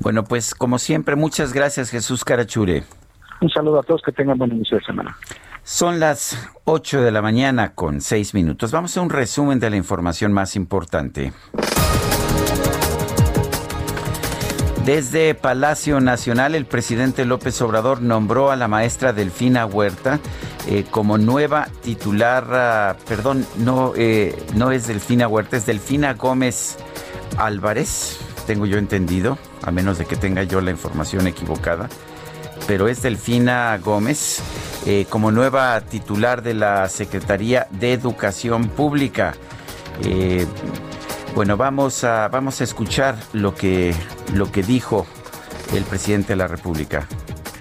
Bueno, 0.00 0.22
pues 0.22 0.54
como 0.54 0.78
siempre, 0.78 1.16
muchas 1.16 1.52
gracias 1.52 1.90
Jesús 1.90 2.24
Carachure. 2.24 2.84
Un 3.40 3.50
saludo 3.50 3.80
a 3.80 3.82
todos, 3.82 4.02
que 4.02 4.12
tengan 4.12 4.38
buen 4.38 4.52
inicio 4.52 4.78
de 4.78 4.84
semana. 4.84 5.16
Son 5.66 5.98
las 5.98 6.36
8 6.64 7.00
de 7.00 7.10
la 7.10 7.22
mañana 7.22 7.74
con 7.74 8.02
6 8.02 8.34
minutos. 8.34 8.70
Vamos 8.70 8.94
a 8.98 9.00
un 9.00 9.08
resumen 9.08 9.58
de 9.60 9.70
la 9.70 9.76
información 9.76 10.30
más 10.30 10.56
importante. 10.56 11.32
Desde 14.84 15.34
Palacio 15.34 16.00
Nacional, 16.00 16.54
el 16.54 16.66
presidente 16.66 17.24
López 17.24 17.62
Obrador 17.62 18.02
nombró 18.02 18.50
a 18.50 18.56
la 18.56 18.68
maestra 18.68 19.14
Delfina 19.14 19.64
Huerta 19.64 20.20
eh, 20.68 20.84
como 20.90 21.16
nueva 21.16 21.68
titular, 21.82 22.46
ah, 22.52 22.96
perdón, 23.08 23.46
no, 23.56 23.94
eh, 23.96 24.36
no 24.54 24.70
es 24.70 24.86
Delfina 24.86 25.28
Huerta, 25.28 25.56
es 25.56 25.64
Delfina 25.64 26.12
Gómez 26.12 26.76
Álvarez, 27.38 28.18
tengo 28.46 28.66
yo 28.66 28.76
entendido, 28.76 29.38
a 29.62 29.70
menos 29.70 29.96
de 29.96 30.04
que 30.04 30.16
tenga 30.16 30.42
yo 30.42 30.60
la 30.60 30.70
información 30.70 31.26
equivocada 31.26 31.88
pero 32.66 32.88
es 32.88 33.02
Delfina 33.02 33.78
Gómez 33.78 34.40
eh, 34.86 35.06
como 35.08 35.30
nueva 35.30 35.80
titular 35.80 36.42
de 36.42 36.54
la 36.54 36.88
Secretaría 36.88 37.66
de 37.70 37.92
Educación 37.92 38.68
Pública. 38.68 39.34
Eh, 40.04 40.46
bueno, 41.34 41.56
vamos 41.56 42.04
a, 42.04 42.28
vamos 42.28 42.60
a 42.60 42.64
escuchar 42.64 43.16
lo 43.32 43.54
que, 43.54 43.94
lo 44.34 44.52
que 44.52 44.62
dijo 44.62 45.06
el 45.74 45.84
presidente 45.84 46.34
de 46.34 46.36
la 46.36 46.46
República. 46.46 47.08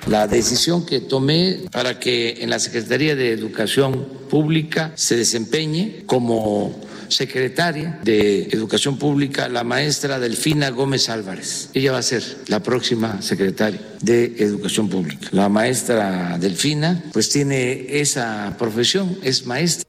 La 0.08 0.28
decisión 0.28 0.86
que 0.86 1.00
tomé 1.00 1.62
para 1.72 1.98
que 1.98 2.44
en 2.44 2.50
la 2.50 2.60
Secretaría 2.60 3.16
de 3.16 3.32
Educación 3.32 4.06
Pública 4.30 4.92
se 4.96 5.16
desempeñe 5.16 6.04
como 6.06 6.76
secretaria 7.14 8.00
de 8.04 8.44
Educación 8.52 8.98
Pública, 8.98 9.48
la 9.48 9.64
maestra 9.64 10.20
Delfina 10.20 10.70
Gómez 10.70 11.10
Álvarez. 11.10 11.70
Ella 11.74 11.92
va 11.92 12.00
a 12.00 12.04
ser 12.04 12.24
la 12.48 12.62
próxima 12.62 13.22
secretaria 13.22 13.80
de 14.02 14.36
Educación 14.40 14.90
Pública. 14.90 15.28
La 15.32 15.50
maestra 15.50 16.38
Delfina 16.40 17.04
pues 17.14 17.30
tiene 17.30 18.00
esa 18.02 18.56
profesión, 18.58 19.18
es 19.24 19.46
maestra. 19.46 19.88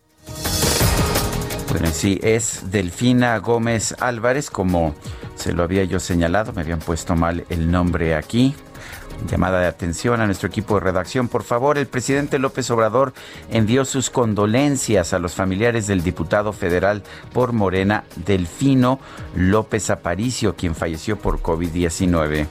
Bueno, 1.70 1.91
sí, 1.93 2.20
es 2.22 2.70
Delfina 2.70 3.37
Gómez 3.39 3.95
Álvarez, 3.99 4.51
como 4.51 4.95
se 5.35 5.53
lo 5.53 5.64
había 5.64 5.85
yo 5.85 5.99
señalado, 5.99 6.53
me 6.53 6.61
habían 6.61 6.79
puesto 6.79 7.16
mal 7.16 7.45
el 7.49 7.70
nombre 7.70 8.14
aquí. 8.14 8.55
Llamada 9.31 9.61
de 9.61 9.66
atención 9.66 10.20
a 10.20 10.27
nuestro 10.27 10.49
equipo 10.49 10.75
de 10.75 10.81
redacción. 10.81 11.29
Por 11.29 11.45
favor, 11.45 11.79
el 11.79 11.87
presidente 11.87 12.39
López 12.39 12.70
Obrador 12.70 13.14
envió 13.51 13.85
sus 13.85 14.11
condolencias 14.11 15.12
a 15.12 15.18
los 15.18 15.35
familiares 15.35 15.87
del 15.87 16.03
diputado 16.03 16.53
federal 16.53 17.03
por 17.33 17.53
Morena, 17.53 18.05
Delfino 18.27 19.01
López 19.35 19.91
Aparicio, 19.91 20.55
quien 20.57 20.75
falleció 20.75 21.18
por 21.18 21.41
COVID-19. 21.41 22.47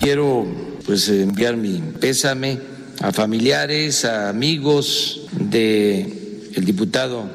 Quiero 0.00 0.46
pues 0.86 1.08
enviar 1.08 1.56
mi 1.56 1.80
pésame 2.00 2.58
a 3.00 3.12
familiares, 3.12 4.04
a 4.04 4.28
amigos 4.28 5.26
de 5.32 6.50
el 6.54 6.64
diputado 6.64 7.28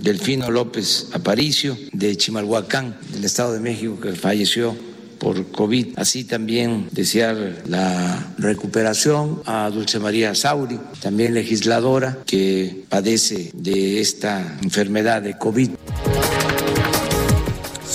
Delfino 0.00 0.50
López 0.50 1.08
Aparicio 1.12 1.76
de 1.92 2.16
Chimalhuacán, 2.16 2.96
del 3.12 3.24
Estado 3.24 3.52
de 3.52 3.60
México, 3.60 3.98
que 4.00 4.12
falleció 4.12 4.74
por 5.18 5.50
COVID. 5.50 5.98
Así 5.98 6.24
también 6.24 6.88
desear 6.92 7.62
la 7.66 8.32
recuperación 8.38 9.42
a 9.46 9.70
Dulce 9.70 9.98
María 9.98 10.34
Sauri, 10.34 10.78
también 11.00 11.34
legisladora 11.34 12.18
que 12.26 12.84
padece 12.88 13.50
de 13.54 14.00
esta 14.00 14.58
enfermedad 14.62 15.22
de 15.22 15.36
COVID. 15.36 15.70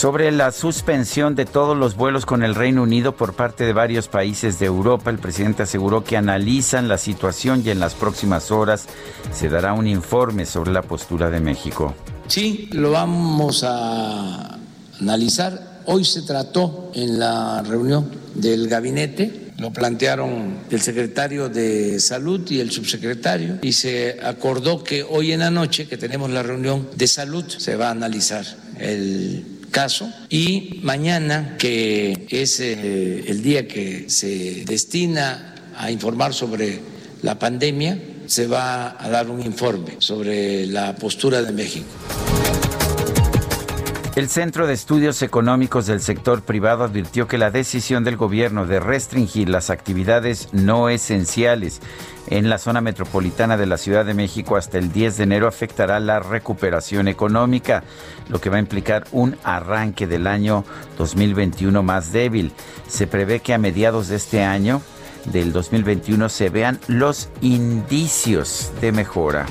Sobre 0.03 0.32
la 0.34 0.51
suspensión 0.51 1.34
de 1.34 1.45
todos 1.45 1.78
los 1.78 1.95
vuelos 1.95 2.26
con 2.26 2.43
el 2.43 2.55
Reino 2.55 2.84
Unido 2.84 3.15
por 3.15 3.36
parte 3.36 3.63
de 3.63 3.71
varios 3.71 4.09
países 4.09 4.59
de 4.59 4.65
Europa, 4.65 5.09
el 5.09 5.17
presidente 5.17 5.63
aseguró 5.63 6.03
que 6.03 6.17
analizan 6.17 6.89
la 6.89 6.97
situación 6.97 7.63
y 7.65 7.69
en 7.69 7.80
las 7.80 7.93
próximas 7.93 8.51
horas 8.51 8.88
se 9.32 9.47
dará 9.47 9.71
un 9.71 9.88
informe 9.88 10.45
sobre 10.45 10.74
la 10.74 10.82
postura 10.82 11.30
de 11.30 11.39
México. 11.39 11.95
Sí, 12.28 12.67
lo 12.74 12.91
vamos 12.91 13.63
a 13.63 14.57
analizar. 14.99 15.72
Hoy 15.86 16.05
se 16.05 16.21
trató 16.21 16.91
en 16.95 17.19
la 17.19 17.61
reunión 17.61 18.09
del 18.36 18.67
gabinete. 18.67 19.51
Lo 19.57 19.71
plantearon 19.71 20.59
el 20.69 20.81
secretario 20.81 21.49
de 21.49 21.99
Salud 21.99 22.49
y 22.49 22.59
el 22.59 22.71
subsecretario. 22.71 23.59
Y 23.61 23.73
se 23.73 24.17
acordó 24.23 24.84
que 24.84 25.03
hoy 25.03 25.31
en 25.31 25.41
la 25.41 25.51
noche 25.51 25.88
que 25.88 25.97
tenemos 25.97 26.29
la 26.29 26.43
reunión 26.43 26.89
de 26.95 27.07
salud 27.07 27.45
se 27.47 27.75
va 27.75 27.89
a 27.89 27.91
analizar 27.91 28.45
el 28.79 29.45
caso. 29.71 30.09
Y 30.29 30.79
mañana 30.84 31.55
que 31.57 32.27
es 32.29 32.59
eh, 32.59 33.25
el 33.27 33.43
día 33.43 33.67
que 33.67 34.09
se 34.09 34.63
destina 34.65 35.55
a 35.77 35.91
informar 35.91 36.34
sobre 36.34 36.79
la 37.21 37.38
pandemia 37.38 37.99
se 38.25 38.47
va 38.47 39.03
a 39.03 39.09
dar 39.09 39.29
un 39.29 39.41
informe 39.41 39.95
sobre 39.99 40.65
la 40.65 40.95
postura 40.95 41.41
de 41.41 41.51
México. 41.51 41.88
El 44.16 44.30
Centro 44.30 44.68
de 44.68 44.74
Estudios 44.74 45.24
Económicos 45.24 45.88
del 45.88 45.99
Sector 45.99 46.43
Privado 46.43 46.84
advirtió 46.84 47.28
que 47.28 47.39
la 47.39 47.49
decisión 47.49 48.03
del 48.03 48.16
gobierno 48.16 48.68
de 48.68 48.80
restringir 48.80 49.49
las 49.49 49.72
actividades 49.72 50.49
no 50.51 50.89
esenciales 50.89 51.82
en 52.28 52.47
la 52.47 52.59
zona 52.59 52.80
metropolitana 52.80 53.57
de 53.57 53.66
la 53.66 53.80
Ciudad 53.80 54.05
de 54.05 54.14
México 54.14 54.55
hasta 54.55 54.78
el 54.78 54.91
10 54.91 55.18
de 55.18 55.24
enero 55.24 55.47
afectará 55.47 55.99
la 55.99 56.20
recuperación 56.20 57.07
económica, 57.07 57.84
lo 58.30 58.39
que 58.39 58.51
va 58.51 58.57
a 58.57 58.59
implicar 58.59 59.05
un 59.14 59.36
arranque 59.43 60.05
del 60.05 60.28
año 60.28 60.64
2021 60.99 61.82
más 61.82 62.11
débil. 62.11 62.51
Se 62.88 63.07
prevé 63.07 63.39
que 63.39 63.55
a 63.55 63.57
mediados 63.57 64.09
de 64.09 64.18
este 64.18 64.43
año, 64.43 64.84
del 65.26 65.51
2021, 65.51 66.30
se 66.30 66.49
vean 66.49 66.80
los 66.88 67.30
indicios 67.41 68.72
de 68.80 68.91
mejora. 68.91 69.47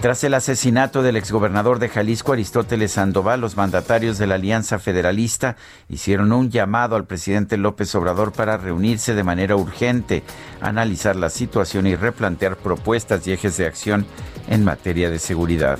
Tras 0.00 0.24
el 0.24 0.32
asesinato 0.32 1.02
del 1.02 1.16
exgobernador 1.16 1.78
de 1.78 1.90
Jalisco, 1.90 2.32
Aristóteles 2.32 2.92
Sandoval, 2.92 3.42
los 3.42 3.58
mandatarios 3.58 4.16
de 4.16 4.26
la 4.26 4.36
Alianza 4.36 4.78
Federalista 4.78 5.56
hicieron 5.90 6.32
un 6.32 6.50
llamado 6.50 6.96
al 6.96 7.04
presidente 7.04 7.58
López 7.58 7.94
Obrador 7.94 8.32
para 8.32 8.56
reunirse 8.56 9.14
de 9.14 9.24
manera 9.24 9.56
urgente, 9.56 10.22
analizar 10.62 11.16
la 11.16 11.28
situación 11.28 11.86
y 11.86 11.96
replantear 11.96 12.56
propuestas 12.56 13.26
y 13.26 13.32
ejes 13.32 13.58
de 13.58 13.66
acción 13.66 14.06
en 14.48 14.64
materia 14.64 15.10
de 15.10 15.18
seguridad. 15.18 15.78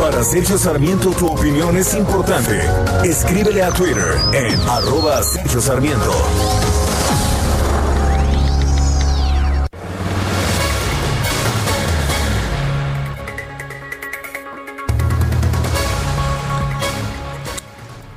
Para 0.00 0.22
Sergio 0.22 0.58
Sarmiento 0.58 1.10
tu 1.10 1.26
opinión 1.26 1.76
es 1.76 1.92
importante. 1.92 2.60
Escríbele 3.02 3.64
a 3.64 3.70
Twitter 3.70 4.14
en 4.32 4.60
arroba 4.68 5.20
Sergio 5.24 5.60
Sarmiento. 5.60 6.12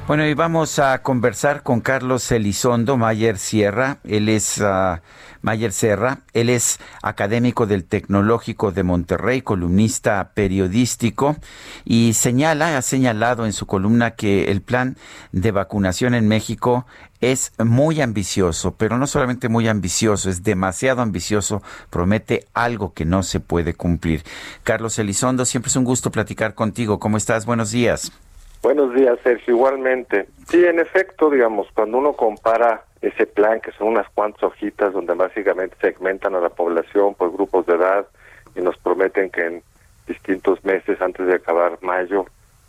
Bueno, 0.07 0.25
y 0.25 0.33
vamos 0.35 0.79
a 0.79 1.03
conversar 1.03 1.63
con 1.63 1.81
Carlos 1.81 2.31
Elizondo 2.31 2.95
Mayer 2.95 3.37
Sierra. 3.37 3.97
Él 4.05 4.29
es 4.29 4.57
uh, 4.59 5.01
Mayer 5.41 5.73
Serra. 5.73 6.19
Él 6.31 6.49
es 6.49 6.79
académico 7.01 7.65
del 7.65 7.83
Tecnológico 7.83 8.71
de 8.71 8.83
Monterrey, 8.83 9.41
columnista 9.41 10.31
periodístico 10.33 11.35
y 11.83 12.13
señala, 12.13 12.77
ha 12.77 12.81
señalado 12.83 13.45
en 13.45 13.51
su 13.51 13.65
columna 13.65 14.11
que 14.11 14.49
el 14.49 14.61
plan 14.61 14.95
de 15.33 15.51
vacunación 15.51 16.15
en 16.15 16.29
México 16.29 16.85
es 17.19 17.51
muy 17.57 17.99
ambicioso, 17.99 18.75
pero 18.75 18.97
no 18.97 19.07
solamente 19.07 19.49
muy 19.49 19.67
ambicioso, 19.67 20.29
es 20.29 20.41
demasiado 20.41 21.01
ambicioso, 21.01 21.61
promete 21.89 22.47
algo 22.53 22.93
que 22.93 23.03
no 23.03 23.23
se 23.23 23.41
puede 23.41 23.73
cumplir. 23.73 24.23
Carlos 24.63 24.97
Elizondo, 24.99 25.43
siempre 25.43 25.67
es 25.67 25.75
un 25.75 25.83
gusto 25.83 26.11
platicar 26.11 26.55
contigo. 26.55 26.97
¿Cómo 26.97 27.17
estás? 27.17 27.45
Buenos 27.45 27.71
días. 27.71 28.13
Buenos 28.61 28.93
días, 28.93 29.17
Sergio. 29.23 29.55
Igualmente. 29.55 30.27
Sí, 30.47 30.65
en 30.65 30.79
efecto, 30.79 31.29
digamos, 31.29 31.67
cuando 31.73 31.97
uno 31.97 32.13
compara 32.13 32.83
ese 33.01 33.25
plan, 33.25 33.61
que 33.61 33.71
son 33.73 33.89
unas 33.89 34.09
cuantas 34.09 34.43
hojitas 34.43 34.93
donde 34.93 35.13
básicamente 35.13 35.75
segmentan 35.79 36.35
a 36.35 36.39
la 36.39 36.49
población 36.49 37.15
por 37.15 37.31
grupos 37.31 37.65
de 37.65 37.75
edad 37.75 38.07
y 38.55 38.61
nos 38.61 38.77
prometen 38.77 39.29
que 39.29 39.45
en 39.45 39.63
distintos 40.07 40.63
meses 40.63 40.99
antes 41.01 41.27
de 41.27 41.35
acabar 41.35 41.77
mayo, 41.81 42.25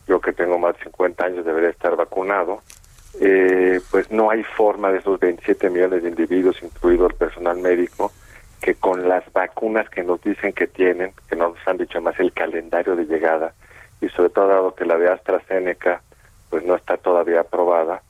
yo 0.07 0.21
que 0.21 0.33
tengo 0.33 0.59
más 0.59 0.77
de 0.77 0.85
50 0.85 1.25
años 1.25 1.45
debería 1.45 1.71
estar 1.71 1.97
vacunado, 1.97 2.61
eh, 3.21 3.81
pues 3.91 4.11
no 4.11 4.31
hay 4.31 4.43
forma 4.43 4.93
de 4.93 4.99
esos 4.99 5.19
27 5.19 5.71
millones 5.71 6.03
de 6.03 6.11
individuos, 6.11 6.63
incluido 6.63 7.07
el 7.07 7.15
personal 7.15 7.59
médico, 7.59 8.13
que 8.61 8.75
con 8.75 9.09
las 9.09 9.25
vacunas 9.33 9.89
que 9.89 10.03
nos 10.03 10.21
dicen 10.23 10.53
que 10.53 10.67
tienen, 10.67 11.13
que 11.29 11.37
no 11.37 11.51
nos 11.51 11.69
han 11.69 11.79
dicho 11.79 12.01
más 12.01 12.19
el 12.19 12.33
calendario 12.33 12.97
de 12.97 13.05
llegada, 13.05 13.55
y 14.01 14.09
sobre 14.11 14.31
todo 14.31 14.49
dado 14.49 14.75
que 14.75 14.85
la 14.85 14.97
de 14.97 15.11
AstraZeneca 15.11 16.03
pues 16.51 16.65
no 16.65 16.75
está 16.75 16.97
todavía 16.97 17.41
aprobada, 17.41 18.03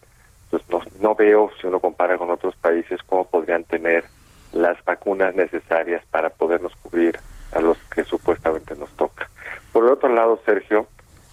pues 0.51 0.63
no, 0.69 0.81
no 1.01 1.15
veo, 1.15 1.51
si 1.61 1.67
uno 1.67 1.81
compara 1.81 2.17
con 2.19 2.31
otros 2.31 2.55
países, 2.57 3.01
cómo 3.07 3.25
podrían 3.25 3.65
tener 3.65 4.05
las 4.53 4.83
vacunas 4.85 5.35
necesarias 5.35 6.03
para 6.11 6.31
podernos 6.31 6.75
cubrir 6.77 7.19
a 7.53 7.61
los 7.61 7.79
que 7.95 8.05
supuestamente 8.05 8.75
nos 8.77 8.91
toca. 8.97 9.29
Por 9.73 9.85
el 9.85 9.91
otro 9.91 10.09
lado, 10.09 10.41
Sergio, 10.45 10.87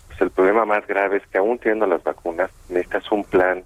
pues 0.08 0.22
el 0.22 0.32
problema 0.32 0.66
más 0.66 0.86
grave 0.88 1.18
es 1.18 1.28
que 1.28 1.38
aún 1.38 1.60
teniendo 1.60 1.86
las 1.88 2.04
vacunas, 2.04 2.50
necesitas 2.70 3.12
un 3.12 3.24
plan 3.24 3.64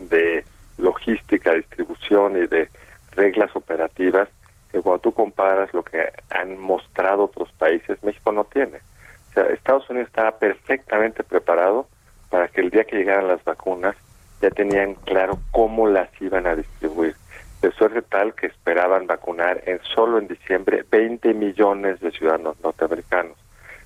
de 0.00 0.44
logística, 0.78 1.52
distribución 1.52 2.36
y 2.36 2.46
de 2.46 2.68
reglas 3.12 3.54
operativas 3.54 4.28
que 4.70 4.80
cuando 4.80 5.00
tú 5.00 5.12
comparas 5.12 5.72
lo 5.74 5.82
que 5.82 6.12
han 6.30 6.58
mostrado 6.58 7.24
otros 7.24 7.50
países, 7.52 8.02
México 8.02 8.32
no 8.32 8.44
tiene. 8.44 8.78
O 9.30 9.32
sea, 9.34 9.44
Estados 9.46 9.88
Unidos 9.90 10.08
estaba 10.08 10.38
perfectamente 10.38 11.24
preparado 11.24 11.88
para 12.30 12.48
que 12.48 12.60
el 12.60 12.70
día 12.70 12.84
que 12.84 12.96
llegaran 12.96 13.28
las 13.28 13.42
vacunas 13.44 13.96
ya 14.40 14.50
tenían 14.50 14.94
claro 14.94 15.38
cómo 15.70 15.86
las 15.86 16.08
iban 16.20 16.48
a 16.48 16.56
distribuir. 16.56 17.14
De 17.62 17.70
suerte 17.70 18.02
tal 18.02 18.34
que 18.34 18.48
esperaban 18.48 19.06
vacunar 19.06 19.62
en 19.66 19.78
solo 19.94 20.18
en 20.18 20.26
diciembre 20.26 20.84
20 20.90 21.32
millones 21.32 22.00
de 22.00 22.10
ciudadanos 22.10 22.56
norteamericanos. 22.60 23.36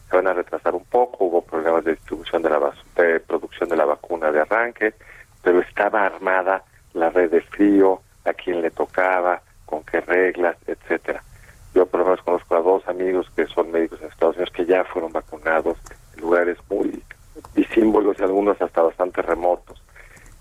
Se 0.08 0.16
van 0.16 0.26
a 0.26 0.32
retrasar 0.32 0.74
un 0.74 0.84
poco, 0.84 1.26
hubo 1.26 1.42
problemas 1.42 1.84
de 1.84 1.92
distribución 1.92 2.40
de 2.40 2.48
la 2.48 2.72
de 2.96 3.20
producción 3.20 3.68
de 3.68 3.76
la 3.76 3.84
vacuna 3.84 4.32
de 4.32 4.40
arranque, 4.40 4.94
pero 5.42 5.60
estaba 5.60 6.06
armada 6.06 6.64
la 6.94 7.10
red 7.10 7.30
de 7.30 7.42
frío, 7.42 8.00
a 8.24 8.32
quién 8.32 8.62
le 8.62 8.70
tocaba, 8.70 9.42
con 9.66 9.84
qué 9.84 10.00
reglas, 10.00 10.56
etcétera. 10.66 11.22
Yo 11.74 11.84
por 11.84 12.00
lo 12.00 12.06
menos 12.06 12.22
conozco 12.22 12.56
a 12.56 12.62
dos 12.62 12.88
amigos 12.88 13.28
que 13.36 13.44
son 13.48 13.70
médicos 13.70 14.00
en 14.00 14.08
Estados 14.08 14.36
Unidos 14.36 14.54
que 14.54 14.64
ya 14.64 14.84
fueron 14.84 15.12
vacunados 15.12 15.76
en 16.14 16.22
lugares 16.22 16.56
muy 16.70 17.02
disímbolos 17.54 18.16
y 18.18 18.22
algunos 18.22 18.58
hasta 18.62 18.80
bastante 18.80 19.20
remotos. 19.20 19.82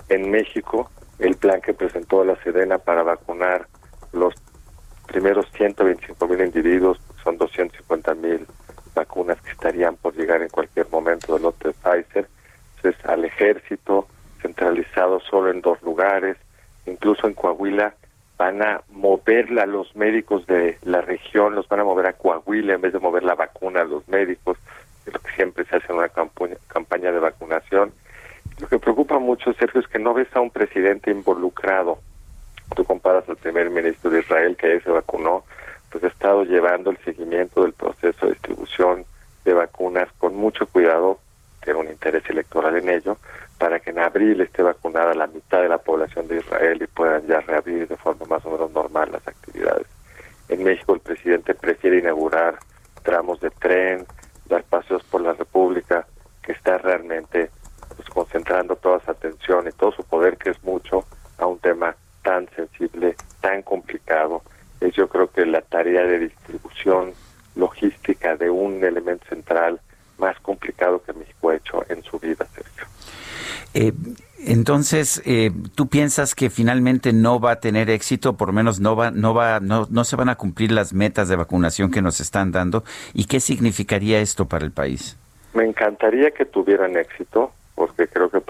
En 0.08 0.32
México, 0.32 0.90
el 1.20 1.36
plan 1.36 1.62
que 1.62 1.74
presentó 1.74 2.24
la 2.24 2.36
Sedena 2.44 2.78
para 2.78 3.04
vacunar 3.04 3.68
los 4.12 4.34
primeros 5.08 5.46
125 5.54 6.28
mil 6.28 6.42
individuos, 6.42 7.00
son 7.24 7.38
250 7.38 8.14
mil 8.16 8.46
vacunas 8.96 9.40
que 9.42 9.52
estarían 9.52 9.96
por 9.96 10.16
llegar 10.16 10.42
en 10.42 10.50
cualquier 10.50 10.90
momento 10.90 11.34
del 11.34 11.44
lote 11.44 11.70
de 11.70 11.74
Pfizer, 11.74 12.28
es 12.84 13.06
al 13.06 13.24
ejército, 13.24 14.08
centralizado 14.42 15.22
solo 15.22 15.50
en 15.50 15.62
dos 15.62 15.82
lugares, 15.84 16.36
incluso 16.86 17.28
en 17.28 17.34
Coahuila 17.34 17.96
van 18.38 18.62
a 18.62 18.82
moverla 18.90 19.43
a 19.60 19.66
los 19.66 19.96
médicos 19.96 20.46
de 20.48 20.78
la 20.84 21.02
región, 21.02 21.56
los 21.56 21.68
van 21.68 21.82
a 21.82 21.84
mover 21.84 22.08
a 22.08 22.14
Coahuila 22.14 22.74
en 22.74 22.82
vez 22.82 22.94
de 22.94 23.00
mover 23.00 23.24
la 23.24 23.36
vacuna 23.36 23.82
a 23.82 23.86
los 23.86 24.08
médicos, 24.08 24.58
es 25.06 25.14
lo 25.14 25.20
que 25.20 25.32
siempre 25.34 25.66
se 25.66 25.76
hace 25.76 25.92
en 25.92 25.98
una 25.98 26.10
campaña, 26.10 26.56
campaña 26.68 27.12
de 27.12 27.20
vacunación. 27.20 27.92
Lo 28.60 28.68
que 28.68 28.80
preocupa 28.80 29.20
mucho, 29.20 29.54
Sergio, 29.54 29.82
es 29.82 29.88
que 29.88 30.00
no 30.00 30.14
ves 30.14 30.34
a 30.36 30.42
un 30.42 30.52
presidente 30.52 31.12
involucrado. 31.12 32.00
Tú 32.76 32.86
comparas 32.86 33.28
al 33.28 33.38
primer 33.38 33.70
ministro 33.70 34.10
de 34.10 34.20
Israel, 34.20 34.56
que 34.56 34.68
ahí 34.68 34.80
se 34.82 34.92
vacunó, 34.92 35.44
pues 35.92 36.04
ha 36.04 36.08
estado 36.08 36.44
llevando 36.44 36.92
el 36.92 36.98
seguimiento 37.00 37.64
del 37.64 37.74
proceso 37.74 38.26
de 38.26 38.34
distribución 38.34 39.06
de 39.46 39.54
vacunas 39.54 40.10
con 40.18 40.36
mucho 40.36 40.68
cuidado, 40.68 41.20
tiene 41.64 41.80
un 41.80 41.88
interés 41.88 42.24
electoral 42.30 42.78
en 42.78 42.90
ello, 42.90 43.18
para 43.58 43.80
que 43.80 43.92
en 43.92 44.00
abril 44.00 44.42
esté 44.42 44.62
vacunada 44.64 45.14
la 45.14 45.28
mitad 45.28 45.62
de 45.62 45.70
la 45.70 45.78
población 45.78 46.28
de 46.28 46.38
Israel 46.38 46.82
y 46.82 46.88
puedan 46.88 47.26
ya 47.28 47.40
reabrir 47.42 47.88
de 47.88 47.98
forma 47.98 48.26
más 48.26 48.46
o 48.46 48.52
menos 48.52 48.72
normal 48.72 49.12
las 49.12 49.28
actividades. 49.28 49.88
En 50.50 50.64
México 50.64 50.94
el 50.94 51.00
presidente 51.00 51.54
prefiere 51.54 52.00
inaugurar 52.00 52.58
tramos 53.04 53.40
de 53.40 53.50
tren, 53.52 54.06
dar 54.48 54.64
paseos 54.64 55.04
por 55.04 55.22
la 55.22 55.34
República, 55.34 56.06
que 56.42 56.54
está 56.54 56.78
realmente 56.78 57.50
pues, 57.96 58.10
concentrando 58.10 58.76
toda 58.76 59.00
su 59.02 59.12
atención 59.12 59.68
y 59.68 59.72
todo 59.72 59.92
su 59.92 60.04
poder, 60.04 60.38
que 60.38 60.52
es 60.52 60.64
mucho, 60.64 61.06
a 61.38 61.46
un 61.46 61.60
tema 61.60 61.96
tan 62.22 62.48
sensible, 62.56 63.16
tan 63.42 63.62
complicado. 63.62 64.42
Es 64.80 64.94
yo 64.94 65.08
creo 65.08 65.30
que 65.32 65.46
la 65.46 65.62
tarea 65.62 66.04
de 66.04 66.20
distribución 66.20 67.14
logística 67.56 67.84
logística 67.84 68.36
de 68.36 68.50
un 68.50 68.84
elemento 68.84 69.26
central 69.28 69.80
más 70.18 70.40
complicado 70.40 71.02
que 71.04 71.14
México 71.14 71.50
ha 71.50 71.56
hecho 71.56 71.84
en 71.90 72.04
su 72.04 72.20
vida, 72.20 72.46
Sergio. 72.54 72.86
Eh, 73.74 73.94
entonces, 74.84 75.22
eh, 75.26 75.50
¿tú 75.76 75.88
piensas 75.88 76.36
que 76.36 76.50
finalmente 76.50 77.14
no 77.14 77.40
va 77.40 77.52
a 77.52 77.60
tener 77.62 77.90
éxito? 77.90 78.36
Por 78.36 78.50
lo 78.50 78.54
menos 78.54 78.82
no 78.82 78.98
va, 78.98 79.12
no 79.12 79.34
va, 79.34 79.62
no, 79.62 79.88
no 79.90 80.04
se 80.04 80.18
van 80.18 80.28
a 80.28 80.36
cumplir 80.36 80.74
las 80.74 80.94
metas 80.94 81.30
de 81.30 81.38
vacunación 81.38 81.90
que 81.90 82.02
nos 82.02 82.20
están 82.20 82.52
dando. 82.52 82.84
¿Y 83.14 83.24
qué 83.24 83.40
significaría 83.40 84.20
esto 84.20 84.46
para 84.46 84.66
el 84.66 84.72
país? 84.72 85.18
Me 85.54 85.64
encantaría 85.64 86.32
que 86.32 86.44
tuvieran 86.44 86.98
éxito, 86.98 87.54
porque 87.76 88.10
creo 88.10 88.30
que 88.30 88.42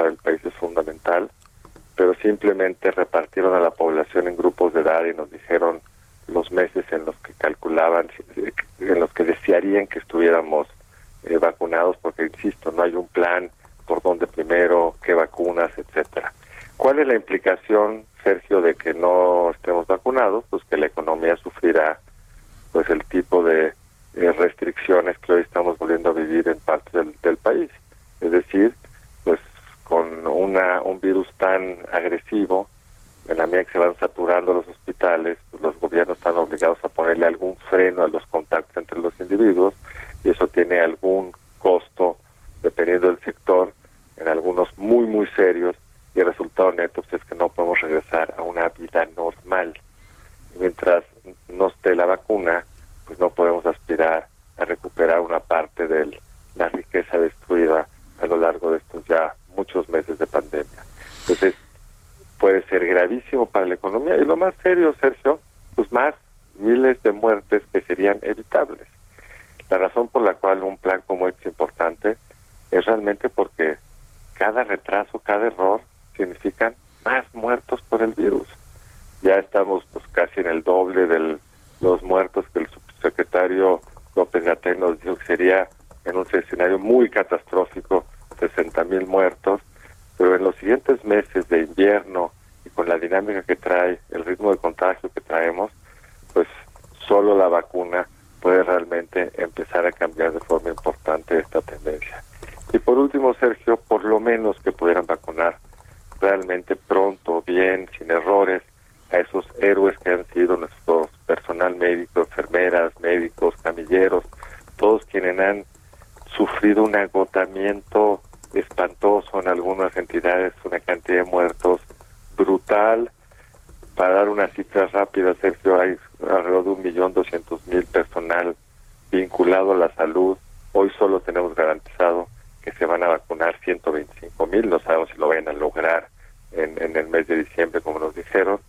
lograr 135.60 136.08
en, 136.51 136.95
el 136.95 137.08
mes 137.08 137.28
de 137.28 137.38
diciembre, 137.38 137.82
como 137.82 137.99
nos 137.99 138.16
dijeron. 138.16 138.60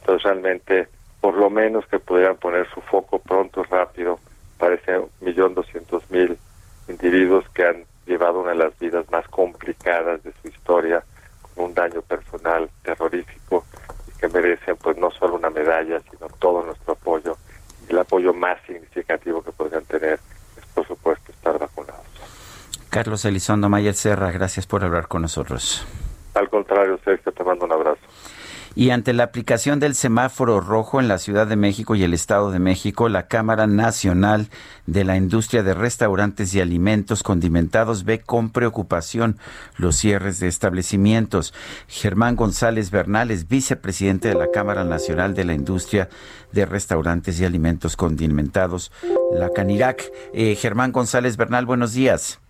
Entonces, 0.00 0.24
realmente, 0.24 0.88
por 1.20 1.34
lo 1.36 1.50
menos 1.50 1.86
que 1.86 1.98
pudieran 1.98 2.36
poner 2.36 2.68
su 2.70 2.80
foco 2.80 3.18
pronto, 3.18 3.62
rápido, 3.64 4.18
para 4.58 4.74
ese 4.74 5.00
millón 5.20 5.54
doscientos 5.54 6.08
mil 6.10 6.36
individuos 6.88 7.48
que 7.54 7.64
han 7.64 7.84
llevado 8.06 8.40
una 8.40 8.50
de 8.50 8.56
las 8.56 8.78
vidas 8.78 9.08
más 9.10 9.26
complicadas 9.28 10.22
de 10.22 10.32
su 10.42 10.48
historia, 10.48 11.02
con 11.54 11.66
un 11.66 11.74
daño 11.74 12.02
personal 12.02 12.68
terrorífico, 12.82 13.64
y 14.08 14.18
que 14.18 14.28
merecen, 14.28 14.76
pues, 14.76 14.96
no 14.96 15.10
solo 15.10 15.36
una 15.36 15.50
medalla, 15.50 16.00
sino 16.10 16.26
todo 16.38 16.64
nuestro 16.64 16.94
apoyo. 16.94 17.36
Y 17.88 17.92
el 17.92 17.98
apoyo 17.98 18.34
más 18.34 18.58
significativo 18.66 19.42
que 19.42 19.52
podrían 19.52 19.84
tener 19.84 20.18
es, 20.56 20.66
por 20.74 20.86
supuesto, 20.86 21.32
estar 21.32 21.58
vacunados. 21.58 22.00
Carlos 22.90 23.24
Elizondo 23.24 23.68
Mayer 23.68 23.94
Serra, 23.94 24.32
gracias 24.32 24.66
por 24.66 24.84
hablar 24.84 25.06
con 25.06 25.22
nosotros. 25.22 25.86
Al 26.34 26.48
contrario, 26.48 26.98
Sergio, 27.04 27.32
te 27.32 27.44
mando 27.44 27.64
un 27.64 27.72
abrazo. 27.72 28.00
Y 28.76 28.90
ante 28.90 29.12
la 29.12 29.24
aplicación 29.24 29.80
del 29.80 29.96
semáforo 29.96 30.60
rojo 30.60 31.00
en 31.00 31.08
la 31.08 31.18
Ciudad 31.18 31.48
de 31.48 31.56
México 31.56 31.96
y 31.96 32.04
el 32.04 32.14
Estado 32.14 32.52
de 32.52 32.60
México, 32.60 33.08
la 33.08 33.26
Cámara 33.26 33.66
Nacional 33.66 34.46
de 34.86 35.02
la 35.02 35.16
Industria 35.16 35.64
de 35.64 35.74
Restaurantes 35.74 36.54
y 36.54 36.60
Alimentos 36.60 37.24
Condimentados 37.24 38.04
ve 38.04 38.20
con 38.20 38.50
preocupación 38.50 39.38
los 39.76 39.96
cierres 39.96 40.38
de 40.38 40.46
establecimientos. 40.46 41.52
Germán 41.88 42.36
González 42.36 42.92
Bernal 42.92 43.32
es 43.32 43.48
vicepresidente 43.48 44.28
de 44.28 44.36
la 44.36 44.52
Cámara 44.52 44.84
Nacional 44.84 45.34
de 45.34 45.44
la 45.44 45.54
Industria 45.54 46.08
de 46.52 46.64
Restaurantes 46.64 47.40
y 47.40 47.44
Alimentos 47.44 47.96
Condimentados, 47.96 48.92
la 49.32 49.50
CANIRAC. 49.50 50.12
Eh, 50.32 50.54
Germán 50.54 50.92
González 50.92 51.36
Bernal, 51.36 51.66
buenos 51.66 51.92
días. 51.92 52.40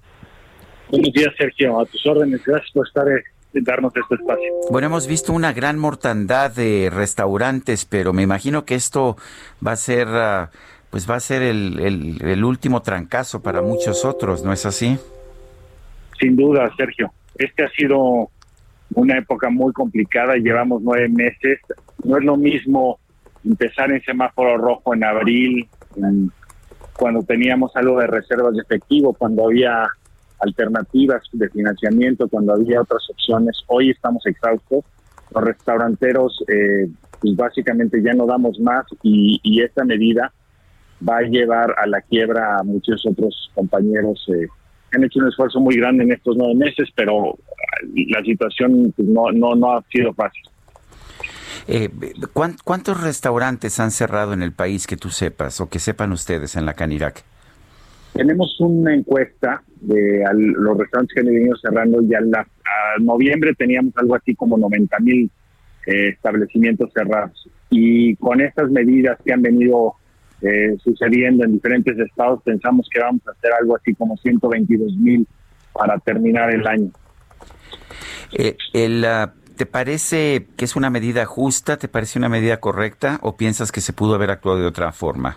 Buenos 0.90 1.12
días, 1.14 1.32
Sergio. 1.38 1.80
A 1.80 1.86
tus 1.86 2.04
órdenes. 2.04 2.44
Gracias 2.44 2.70
por 2.72 2.86
estar, 2.86 3.08
eh, 3.08 3.24
darnos 3.52 3.92
este 3.96 4.14
espacio. 4.14 4.52
Bueno, 4.70 4.86
hemos 4.86 5.06
visto 5.06 5.32
una 5.32 5.52
gran 5.52 5.78
mortandad 5.78 6.50
de 6.50 6.90
restaurantes, 6.92 7.84
pero 7.84 8.12
me 8.12 8.22
imagino 8.22 8.64
que 8.64 8.74
esto 8.74 9.16
va 9.66 9.72
a 9.72 9.76
ser, 9.76 10.08
uh, 10.08 10.48
pues 10.90 11.08
va 11.08 11.16
a 11.16 11.20
ser 11.20 11.42
el, 11.42 11.80
el, 11.80 12.22
el, 12.22 12.44
último 12.44 12.82
trancazo 12.82 13.42
para 13.42 13.62
muchos 13.62 14.04
otros, 14.04 14.44
¿no 14.44 14.52
es 14.52 14.66
así? 14.66 14.98
Sin 16.18 16.36
duda, 16.36 16.70
Sergio. 16.76 17.12
Este 17.34 17.64
ha 17.64 17.70
sido 17.70 18.30
una 18.94 19.18
época 19.18 19.50
muy 19.50 19.72
complicada. 19.72 20.34
Llevamos 20.36 20.82
nueve 20.82 21.08
meses. 21.08 21.60
No 22.04 22.18
es 22.18 22.24
lo 22.24 22.36
mismo 22.36 22.98
empezar 23.44 23.90
en 23.90 24.02
semáforo 24.02 24.58
rojo 24.58 24.94
en 24.94 25.04
abril, 25.04 25.68
en, 25.96 26.30
cuando 26.96 27.22
teníamos 27.22 27.74
algo 27.76 27.98
de 27.98 28.06
reservas 28.06 28.54
de 28.54 28.60
efectivo, 28.60 29.14
cuando 29.14 29.46
había 29.46 29.88
alternativas 30.40 31.22
de 31.32 31.48
financiamiento 31.48 32.28
cuando 32.28 32.54
había 32.54 32.80
otras 32.80 33.08
opciones. 33.10 33.56
Hoy 33.66 33.90
estamos 33.90 34.24
exhaustos. 34.26 34.84
Los 35.34 35.44
restauranteros, 35.44 36.42
eh, 36.48 36.88
pues 37.20 37.36
básicamente 37.36 38.02
ya 38.02 38.12
no 38.14 38.26
damos 38.26 38.58
más 38.60 38.84
y, 39.02 39.62
esta 39.62 39.84
medida 39.84 40.32
va 41.06 41.18
a 41.18 41.22
llevar 41.22 41.74
a 41.78 41.86
la 41.86 42.00
quiebra 42.00 42.58
a 42.58 42.62
muchos 42.62 43.04
otros 43.06 43.50
compañeros 43.54 44.26
eh, 44.28 44.48
han 44.92 45.04
hecho 45.04 45.20
un 45.20 45.28
esfuerzo 45.28 45.60
muy 45.60 45.76
grande 45.76 46.04
en 46.04 46.12
estos 46.12 46.36
nueve 46.36 46.54
meses, 46.54 46.88
pero 46.94 47.38
la 47.94 48.22
situación 48.22 48.92
pues, 48.96 49.08
no, 49.08 49.30
no, 49.32 49.54
no 49.54 49.76
ha 49.76 49.82
sido 49.90 50.12
fácil. 50.14 50.42
Eh, 51.68 51.90
¿Cuántos 52.64 53.00
restaurantes 53.00 53.78
han 53.80 53.90
cerrado 53.90 54.32
en 54.32 54.42
el 54.42 54.52
país 54.52 54.86
que 54.86 54.96
tú 54.96 55.10
sepas 55.10 55.60
o 55.60 55.68
que 55.68 55.78
sepan 55.78 56.12
ustedes 56.12 56.56
en 56.56 56.66
la 56.66 56.74
Canirac? 56.74 57.24
Tenemos 58.12 58.58
una 58.60 58.94
encuesta 58.94 59.62
de 59.80 60.24
al, 60.24 60.38
los 60.38 60.76
restaurantes 60.76 61.14
que 61.14 61.20
han 61.20 61.26
venido 61.26 61.56
cerrando 61.56 62.02
y 62.02 62.14
a, 62.14 62.20
la, 62.20 62.46
noviembre 63.00 63.54
teníamos 63.54 63.96
algo 63.96 64.14
así 64.14 64.34
como 64.34 64.58
90 64.58 64.98
mil 65.00 65.30
eh, 65.86 66.08
establecimientos 66.08 66.90
cerrados. 66.92 67.48
Y 67.70 68.16
con 68.16 68.40
estas 68.40 68.70
medidas 68.70 69.18
que 69.24 69.32
han 69.32 69.42
venido 69.42 69.94
eh, 70.42 70.76
sucediendo 70.82 71.44
en 71.44 71.52
diferentes 71.52 71.98
estados, 71.98 72.42
pensamos 72.42 72.88
que 72.92 73.00
vamos 73.00 73.22
a 73.26 73.30
hacer 73.30 73.52
algo 73.52 73.76
así 73.76 73.94
como 73.94 74.16
122 74.16 74.96
mil 74.96 75.26
para 75.72 75.98
terminar 75.98 76.52
el 76.52 76.66
año. 76.66 76.90
Eh, 78.32 78.56
el, 78.72 79.04
uh, 79.04 79.30
¿Te 79.56 79.66
parece 79.66 80.46
que 80.56 80.64
es 80.64 80.74
una 80.74 80.88
medida 80.88 81.26
justa? 81.26 81.76
¿Te 81.76 81.86
parece 81.86 82.18
una 82.18 82.30
medida 82.30 82.60
correcta? 82.60 83.18
¿O 83.22 83.36
piensas 83.36 83.70
que 83.72 83.82
se 83.82 83.92
pudo 83.92 84.14
haber 84.14 84.30
actuado 84.30 84.58
de 84.58 84.66
otra 84.66 84.90
forma? 84.90 85.36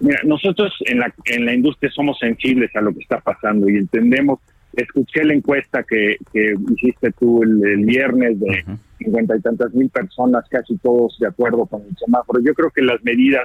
Mira, 0.00 0.20
nosotros 0.24 0.72
en 0.86 0.98
la, 1.00 1.12
en 1.26 1.46
la 1.46 1.54
industria 1.54 1.90
somos 1.90 2.18
sensibles 2.18 2.74
a 2.76 2.80
lo 2.80 2.92
que 2.92 3.00
está 3.00 3.20
pasando 3.20 3.68
y 3.68 3.76
entendemos. 3.76 4.40
Escuché 4.74 5.24
la 5.24 5.34
encuesta 5.34 5.82
que, 5.84 6.16
que 6.32 6.54
hiciste 6.74 7.10
tú 7.12 7.42
el, 7.42 7.84
viernes 7.86 8.38
de 8.38 8.64
cincuenta 8.98 9.36
y 9.36 9.40
tantas 9.40 9.72
mil 9.72 9.88
personas, 9.88 10.44
casi 10.50 10.76
todos 10.78 11.16
de 11.18 11.28
acuerdo 11.28 11.64
con 11.66 11.82
el 11.82 11.96
semáforo. 11.96 12.40
Yo 12.40 12.52
creo 12.52 12.70
que 12.70 12.82
las 12.82 13.02
medidas 13.02 13.44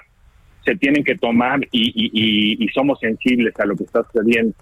se 0.65 0.75
tienen 0.75 1.03
que 1.03 1.17
tomar 1.17 1.61
y, 1.71 2.57
y 2.63 2.67
somos 2.69 2.99
sensibles 2.99 3.57
a 3.59 3.65
lo 3.65 3.75
que 3.75 3.85
está 3.85 4.03
sucediendo. 4.11 4.53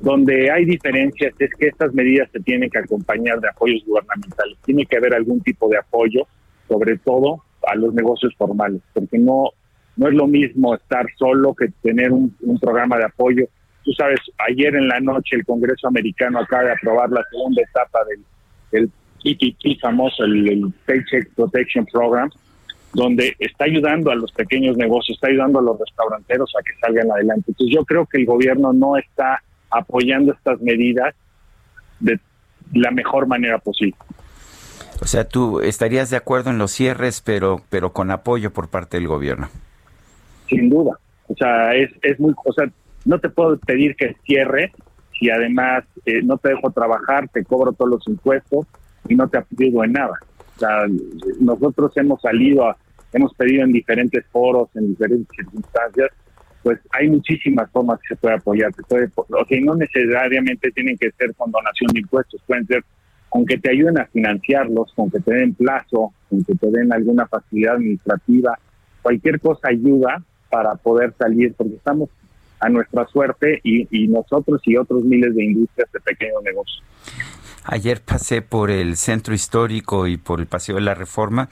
Donde 0.00 0.50
hay 0.50 0.64
diferencias 0.64 1.34
es 1.38 1.50
que 1.58 1.68
estas 1.68 1.92
medidas 1.92 2.28
se 2.32 2.40
tienen 2.40 2.70
que 2.70 2.78
acompañar 2.78 3.40
de 3.40 3.48
apoyos 3.48 3.84
gubernamentales. 3.84 4.56
Tiene 4.64 4.86
que 4.86 4.96
haber 4.96 5.14
algún 5.14 5.40
tipo 5.40 5.68
de 5.68 5.76
apoyo, 5.78 6.26
sobre 6.68 6.96
todo 6.98 7.42
a 7.66 7.74
los 7.74 7.92
negocios 7.92 8.34
formales, 8.36 8.80
porque 8.94 9.18
no 9.18 9.50
no 9.96 10.08
es 10.08 10.14
lo 10.14 10.26
mismo 10.26 10.74
estar 10.74 11.06
solo 11.16 11.54
que 11.54 11.68
tener 11.82 12.12
un, 12.12 12.34
programa 12.60 12.96
de 12.96 13.04
apoyo. 13.04 13.44
Tú 13.84 13.92
sabes, 13.92 14.20
ayer 14.48 14.74
en 14.74 14.88
la 14.88 15.00
noche 15.00 15.36
el 15.36 15.44
Congreso 15.44 15.88
americano 15.88 16.40
acaba 16.40 16.64
de 16.64 16.72
aprobar 16.72 17.10
la 17.10 17.24
segunda 17.30 17.62
etapa 17.62 17.98
del, 18.08 18.90
del 19.22 19.78
famoso, 19.80 20.24
el, 20.24 20.72
Paycheck 20.86 21.34
Protection 21.34 21.86
Program, 21.86 22.30
donde 22.92 23.34
está 23.38 23.64
ayudando 23.64 24.10
a 24.10 24.14
los 24.14 24.32
pequeños 24.32 24.76
negocios, 24.76 25.16
está 25.16 25.28
ayudando 25.28 25.58
a 25.58 25.62
los 25.62 25.78
restauranteros 25.78 26.52
a 26.58 26.62
que 26.62 26.72
salgan 26.80 27.10
adelante. 27.10 27.44
Entonces 27.48 27.74
yo 27.74 27.84
creo 27.84 28.06
que 28.06 28.18
el 28.18 28.26
gobierno 28.26 28.72
no 28.72 28.96
está 28.96 29.42
apoyando 29.70 30.32
estas 30.32 30.60
medidas 30.60 31.14
de 32.00 32.18
la 32.72 32.90
mejor 32.90 33.26
manera 33.26 33.58
posible. 33.58 33.96
O 35.02 35.06
sea, 35.06 35.24
tú 35.24 35.60
estarías 35.60 36.10
de 36.10 36.16
acuerdo 36.16 36.50
en 36.50 36.58
los 36.58 36.72
cierres, 36.72 37.20
pero, 37.20 37.62
pero 37.70 37.92
con 37.92 38.10
apoyo 38.10 38.52
por 38.52 38.68
parte 38.68 38.98
del 38.98 39.08
gobierno 39.08 39.48
sin 40.50 40.68
duda. 40.68 40.98
O 41.28 41.34
sea, 41.34 41.74
es, 41.74 41.90
es 42.02 42.20
muy, 42.20 42.34
o 42.44 42.52
sea, 42.52 42.70
no 43.04 43.18
te 43.18 43.30
puedo 43.30 43.58
pedir 43.58 43.96
que 43.96 44.16
cierre 44.26 44.72
si 45.18 45.30
además 45.30 45.84
eh, 46.06 46.22
no 46.22 46.38
te 46.38 46.50
dejo 46.50 46.70
trabajar, 46.70 47.28
te 47.28 47.44
cobro 47.44 47.72
todos 47.72 47.90
los 47.90 48.08
impuestos 48.08 48.66
y 49.08 49.14
no 49.14 49.28
te 49.28 49.38
apoyo 49.38 49.84
en 49.84 49.92
nada. 49.92 50.14
O 50.56 50.58
sea, 50.58 50.86
nosotros 51.40 51.92
hemos 51.96 52.20
salido, 52.20 52.74
hemos 53.12 53.34
pedido 53.34 53.64
en 53.64 53.72
diferentes 53.72 54.24
foros, 54.32 54.68
en 54.74 54.88
diferentes 54.88 55.28
circunstancias, 55.36 56.10
pues 56.62 56.78
hay 56.92 57.08
muchísimas 57.08 57.70
formas 57.70 57.98
que 58.00 58.14
se 58.14 58.20
puede 58.20 58.36
apoyar. 58.36 58.72
Se 58.74 58.82
o 59.16 59.46
sea, 59.46 59.60
no 59.62 59.74
necesariamente 59.74 60.70
tienen 60.72 60.96
que 60.98 61.10
ser 61.12 61.34
con 61.34 61.50
donación 61.50 61.92
de 61.92 62.00
impuestos, 62.00 62.42
pueden 62.46 62.66
ser 62.66 62.84
con 63.28 63.46
que 63.46 63.58
te 63.58 63.70
ayuden 63.70 63.98
a 63.98 64.06
financiarlos, 64.06 64.92
con 64.94 65.10
que 65.10 65.20
te 65.20 65.32
den 65.32 65.54
plazo, 65.54 66.12
con 66.28 66.44
que 66.44 66.54
te 66.54 66.70
den 66.70 66.92
alguna 66.92 67.26
facilidad 67.26 67.76
administrativa, 67.76 68.58
cualquier 69.02 69.40
cosa 69.40 69.68
ayuda 69.68 70.22
para 70.50 70.74
poder 70.74 71.14
salir, 71.18 71.54
porque 71.54 71.74
estamos 71.74 72.08
a 72.60 72.68
nuestra 72.68 73.06
suerte 73.06 73.60
y, 73.64 74.06
nosotros 74.08 74.60
y 74.64 74.76
otros 74.76 75.02
miles 75.02 75.34
de 75.34 75.44
industrias 75.44 75.90
de 75.92 76.00
pequeños 76.00 76.42
negocios. 76.44 76.82
Ayer 77.64 78.02
pasé 78.02 78.42
por 78.42 78.70
el 78.70 78.96
centro 78.96 79.34
histórico 79.34 80.06
y 80.06 80.16
por 80.16 80.40
el 80.40 80.46
Paseo 80.46 80.76
de 80.76 80.82
la 80.82 80.94
Reforma. 80.94 81.48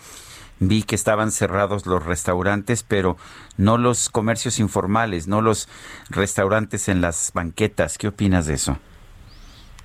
Vi 0.61 0.83
que 0.83 0.97
estaban 0.97 1.31
cerrados 1.31 1.87
los 1.87 2.05
restaurantes, 2.05 2.83
pero 2.83 3.17
no 3.57 3.79
los 3.79 4.09
comercios 4.09 4.59
informales, 4.59 5.29
no 5.29 5.41
los 5.41 5.69
restaurantes 6.11 6.89
en 6.89 7.01
las 7.01 7.31
banquetas. 7.33 7.97
¿Qué 7.97 8.09
opinas 8.09 8.47
de 8.47 8.55
eso? 8.55 8.77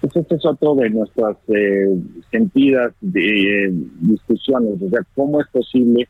Pues 0.02 0.15
este 0.15 0.35
es 0.35 0.45
otro 0.45 0.76
de 0.76 0.90
nuestras 0.90 1.38
eh, 1.48 1.95
sentidas 2.31 2.91
de, 2.99 3.68
eh, 3.68 3.72
discusiones. 4.02 4.81
O 4.81 4.90
sea, 4.90 5.02
¿cómo 5.15 5.40
es 5.40 5.48
posible 5.48 6.10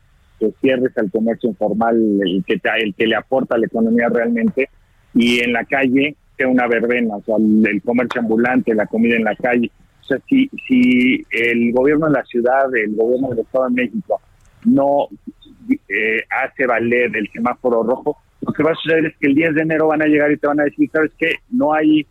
cierres 0.60 0.96
al 0.96 1.10
comercio 1.10 1.50
informal, 1.50 1.96
el 2.22 2.44
que, 2.46 2.60
el 2.80 2.94
que 2.94 3.06
le 3.06 3.16
aporta 3.16 3.54
a 3.54 3.58
la 3.58 3.66
economía 3.66 4.08
realmente, 4.08 4.68
y 5.14 5.40
en 5.40 5.52
la 5.52 5.64
calle 5.64 6.16
sea 6.36 6.48
una 6.48 6.66
verbena, 6.66 7.16
o 7.16 7.22
sea, 7.22 7.36
el, 7.36 7.82
comercio 7.82 8.20
ambulante, 8.20 8.74
la 8.74 8.86
comida 8.86 9.16
en 9.16 9.24
la 9.24 9.36
calle. 9.36 9.70
O 10.00 10.04
sea, 10.04 10.18
si, 10.28 10.50
si 10.66 11.24
el 11.30 11.72
gobierno 11.72 12.06
de 12.06 12.12
la 12.12 12.24
ciudad, 12.24 12.74
el 12.74 12.94
gobierno 12.94 13.30
del 13.30 13.40
Estado 13.40 13.66
de 13.66 13.82
México, 13.82 14.20
no 14.64 15.08
eh, 15.88 16.20
hace 16.30 16.66
valer 16.66 17.16
el 17.16 17.28
semáforo 17.32 17.82
rojo, 17.82 18.18
lo 18.40 18.52
que 18.52 18.62
va 18.62 18.72
a 18.72 18.74
suceder 18.74 19.06
es 19.06 19.16
que 19.18 19.28
el 19.28 19.34
10 19.34 19.54
de 19.54 19.62
enero 19.62 19.86
van 19.86 20.02
a 20.02 20.06
llegar 20.06 20.30
y 20.30 20.36
te 20.36 20.46
van 20.46 20.60
a 20.60 20.64
decir, 20.64 20.90
¿sabes 20.92 21.12
qué? 21.18 21.36
No 21.50 21.72
hay, 21.72 22.06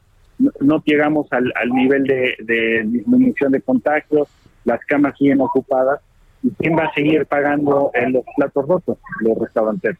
no, 0.61 0.81
llegamos 0.83 1.27
al, 1.31 1.51
al 1.55 1.69
nivel 1.69 2.03
de, 2.05 2.35
de 2.39 2.83
disminución 2.85 3.51
de 3.51 3.61
contagios, 3.61 4.27
las 4.65 4.83
camas 4.85 5.17
siguen 5.17 5.41
ocupadas, 5.41 5.99
¿Y 6.43 6.51
quién 6.59 6.77
va 6.77 6.85
a 6.85 6.93
seguir 6.93 7.25
pagando 7.25 7.91
en 7.93 8.13
los 8.13 8.23
platos 8.35 8.67
rotos? 8.67 8.97
Los 9.21 9.37
restaurantes 9.37 9.97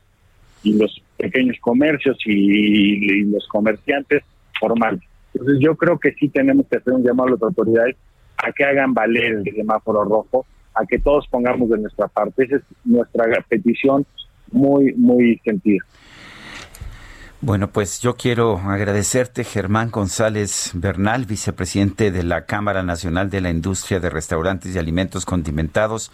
y 0.64 0.78
los 0.78 1.02
pequeños 1.18 1.58
comercios 1.62 2.18
y, 2.26 3.24
los 3.24 3.48
comerciantes 3.48 4.24
formales. 4.60 5.02
Entonces 5.34 5.60
yo 5.62 5.76
creo 5.76 5.98
que 5.98 6.14
sí 6.14 6.30
tenemos 6.30 6.66
que 6.68 6.78
hacer 6.78 6.94
un 6.94 7.04
llamado 7.04 7.30
a 7.30 7.32
las 7.32 7.42
autoridades 7.42 7.96
a 8.38 8.52
que 8.52 8.64
hagan 8.64 8.94
valer 8.94 9.34
el 9.34 9.44
semáforo 9.44 10.04
rojo, 10.04 10.46
a 10.76 10.86
que 10.86 11.00
todos 11.00 11.28
pongamos 11.28 11.70
de 11.70 11.78
nuestra 11.80 12.08
parte. 12.08 12.44
Esa 12.44 12.58
es 12.58 12.64
nuestra 12.84 13.26
petición 13.48 14.06
muy, 14.52 14.94
muy 14.94 15.40
sentida. 15.44 15.84
Bueno, 17.46 17.68
pues 17.68 18.00
yo 18.00 18.16
quiero 18.16 18.58
agradecerte, 18.58 19.44
Germán 19.44 19.92
González 19.92 20.72
Bernal, 20.76 21.26
vicepresidente 21.26 22.10
de 22.10 22.24
la 22.24 22.46
Cámara 22.46 22.84
Nacional 22.84 23.30
de 23.30 23.42
la 23.42 23.50
Industria 23.50 24.00
de 24.00 24.10
Restaurantes 24.10 24.74
y 24.74 24.80
Alimentos 24.80 25.26
Condimentados, 25.26 26.10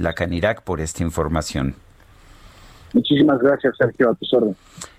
la 0.00 0.14
Canirac, 0.14 0.62
por 0.62 0.80
esta 0.80 1.04
información. 1.04 1.76
Muchísimas 2.92 3.38
gracias, 3.38 3.76
Sergio, 3.78 4.08
a 4.08 4.36
órdenes. 4.36 4.56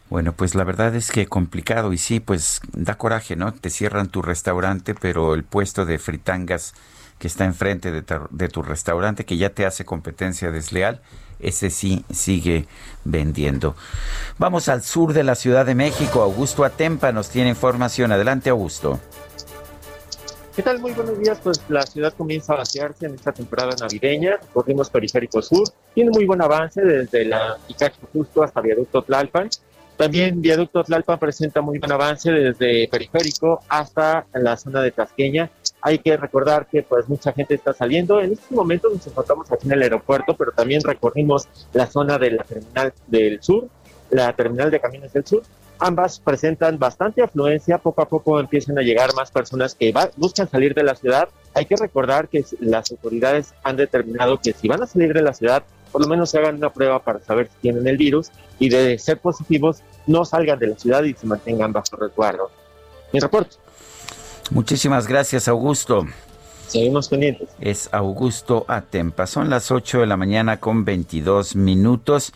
Bueno, 0.09 0.31
pues 0.31 0.55
la 0.55 0.63
verdad 0.63 0.95
es 0.95 1.11
que 1.11 1.27
complicado 1.27 1.91
y 1.91 1.97
sí, 1.97 2.21
pues 2.21 2.61
da 2.71 2.97
coraje, 2.97 3.35
¿no? 3.35 3.53
Te 3.53 3.69
cierran 3.69 4.07
tu 4.07 4.21
restaurante, 4.21 4.95
pero 4.95 5.33
el 5.33 5.43
puesto 5.43 5.85
de 5.85 5.99
fritangas 5.99 6.73
que 7.19 7.27
está 7.27 7.43
enfrente 7.43 7.91
de, 7.91 8.01
de 8.29 8.47
tu 8.47 8.61
restaurante, 8.61 9.25
que 9.25 9.35
ya 9.35 9.49
te 9.49 9.65
hace 9.65 9.83
competencia 9.83 10.51
desleal, 10.51 11.01
ese 11.39 11.69
sí 11.69 12.05
sigue 12.11 12.67
vendiendo. 13.03 13.75
Vamos 14.37 14.69
al 14.69 14.83
sur 14.83 15.13
de 15.13 15.23
la 15.23 15.35
Ciudad 15.35 15.65
de 15.65 15.75
México. 15.75 16.21
Augusto 16.21 16.63
Atempa 16.63 17.11
nos 17.11 17.29
tiene 17.29 17.49
información. 17.49 18.11
Adelante, 18.11 18.49
Augusto. 18.49 18.99
¿Qué 20.55 20.63
tal? 20.63 20.79
Muy 20.79 20.93
buenos 20.93 21.19
días. 21.19 21.37
Pues 21.43 21.61
la 21.67 21.81
ciudad 21.81 22.13
comienza 22.13 22.53
a 22.53 22.57
vaciarse 22.57 23.05
en 23.07 23.15
esta 23.15 23.33
temporada 23.33 23.75
navideña. 23.79 24.39
Corrimos 24.53 24.89
Periférico 24.89 25.41
Sur. 25.41 25.67
Tiene 25.93 26.11
muy 26.11 26.25
buen 26.25 26.41
avance 26.41 26.81
desde 26.81 27.25
la 27.25 27.57
Picacho 27.67 28.07
Justo 28.13 28.41
hasta 28.41 28.61
Viaducto 28.61 29.01
Tlalpan. 29.01 29.49
También 29.97 30.41
Viaducto 30.41 30.83
Tlalpan 30.83 31.19
presenta 31.19 31.61
muy 31.61 31.79
buen 31.79 31.91
avance 31.91 32.31
desde 32.31 32.87
Periférico 32.89 33.61
hasta 33.67 34.27
la 34.33 34.55
zona 34.55 34.81
de 34.81 34.91
Tasqueña 34.91 35.49
hay 35.85 35.99
que 35.99 36.17
recordar 36.17 36.65
que 36.65 36.81
pues 36.81 37.07
mucha 37.07 37.31
gente 37.31 37.53
está 37.53 37.71
saliendo. 37.71 38.19
En 38.19 38.31
este 38.31 38.55
momento 38.55 38.89
nos 38.89 39.05
encontramos 39.05 39.51
aquí 39.51 39.67
en 39.67 39.73
el 39.73 39.83
aeropuerto, 39.83 40.35
pero 40.35 40.51
también 40.51 40.81
recorrimos 40.81 41.47
la 41.73 41.85
zona 41.85 42.17
de 42.17 42.31
la 42.31 42.43
terminal 42.43 42.91
del 43.05 43.43
sur, 43.43 43.67
la 44.09 44.33
terminal 44.33 44.71
de 44.71 44.79
camiones 44.79 45.13
del 45.13 45.27
sur. 45.27 45.43
Ambas 45.77 46.19
presentan 46.19 46.79
bastante 46.79 47.21
afluencia, 47.21 47.77
poco 47.77 48.01
a 48.01 48.07
poco 48.09 48.39
empiezan 48.39 48.79
a 48.79 48.81
llegar 48.81 49.13
más 49.13 49.29
personas 49.29 49.75
que 49.75 49.93
buscan 50.17 50.49
salir 50.49 50.73
de 50.73 50.81
la 50.81 50.95
ciudad. 50.95 51.29
Hay 51.53 51.67
que 51.67 51.75
recordar 51.75 52.29
que 52.29 52.43
las 52.61 52.89
autoridades 52.89 53.53
han 53.61 53.77
determinado 53.77 54.39
que 54.41 54.53
si 54.53 54.67
van 54.67 54.81
a 54.81 54.87
salir 54.87 55.13
de 55.13 55.21
la 55.21 55.35
ciudad, 55.35 55.61
por 55.91 56.01
lo 56.01 56.07
menos 56.07 56.31
se 56.31 56.39
hagan 56.39 56.55
una 56.55 56.73
prueba 56.73 56.97
para 57.03 57.19
saber 57.19 57.47
si 57.53 57.57
tienen 57.61 57.87
el 57.87 57.97
virus 57.97 58.31
y 58.57 58.69
de 58.69 58.97
ser 58.97 59.19
positivos, 59.19 59.83
no 60.07 60.25
salgan 60.25 60.57
de 60.57 60.65
la 60.65 60.79
ciudad 60.79 61.03
y 61.03 61.13
se 61.13 61.27
mantengan 61.27 61.71
bajo 61.71 61.95
resguardo. 61.95 62.49
Mi 63.13 63.19
reporte. 63.19 63.57
Muchísimas 64.51 65.07
gracias, 65.07 65.47
Augusto. 65.47 66.05
Seguimos 66.67 67.09
pendientes. 67.09 67.49
Es 67.59 67.89
Augusto 67.91 68.65
Atempa. 68.67 69.27
Son 69.27 69.49
las 69.49 69.71
8 69.71 69.99
de 69.99 70.07
la 70.07 70.17
mañana 70.17 70.59
con 70.59 70.85
22 70.85 71.55
minutos. 71.55 72.33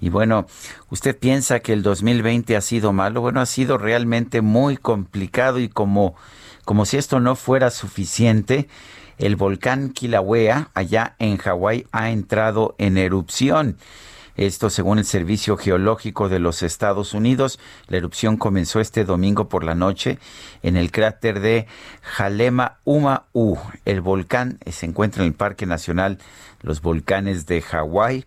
Y 0.00 0.08
bueno, 0.08 0.46
¿usted 0.90 1.16
piensa 1.18 1.60
que 1.60 1.72
el 1.72 1.82
2020 1.82 2.56
ha 2.56 2.60
sido 2.60 2.92
malo? 2.92 3.20
Bueno, 3.20 3.40
ha 3.40 3.46
sido 3.46 3.78
realmente 3.78 4.40
muy 4.40 4.76
complicado 4.76 5.58
y 5.58 5.68
como, 5.68 6.14
como 6.64 6.86
si 6.86 6.96
esto 6.96 7.20
no 7.20 7.36
fuera 7.36 7.70
suficiente, 7.70 8.68
el 9.18 9.36
volcán 9.36 9.90
Kilauea, 9.90 10.70
allá 10.72 11.14
en 11.18 11.36
Hawái, 11.36 11.86
ha 11.92 12.10
entrado 12.10 12.74
en 12.78 12.96
erupción. 12.96 13.76
Esto 14.36 14.70
según 14.70 14.98
el 14.98 15.04
Servicio 15.04 15.56
Geológico 15.56 16.28
de 16.28 16.38
los 16.38 16.62
Estados 16.62 17.14
Unidos. 17.14 17.58
La 17.88 17.96
erupción 17.96 18.36
comenzó 18.36 18.80
este 18.80 19.04
domingo 19.04 19.48
por 19.48 19.64
la 19.64 19.74
noche 19.74 20.18
en 20.62 20.76
el 20.76 20.90
cráter 20.90 21.40
de 21.40 21.66
Jalema 22.02 22.78
Uma-U. 22.84 23.58
El 23.84 24.00
volcán 24.00 24.58
se 24.70 24.86
encuentra 24.86 25.22
en 25.22 25.28
el 25.28 25.34
Parque 25.34 25.66
Nacional 25.66 26.18
Los 26.62 26.80
Volcanes 26.80 27.46
de 27.46 27.62
Hawái 27.62 28.24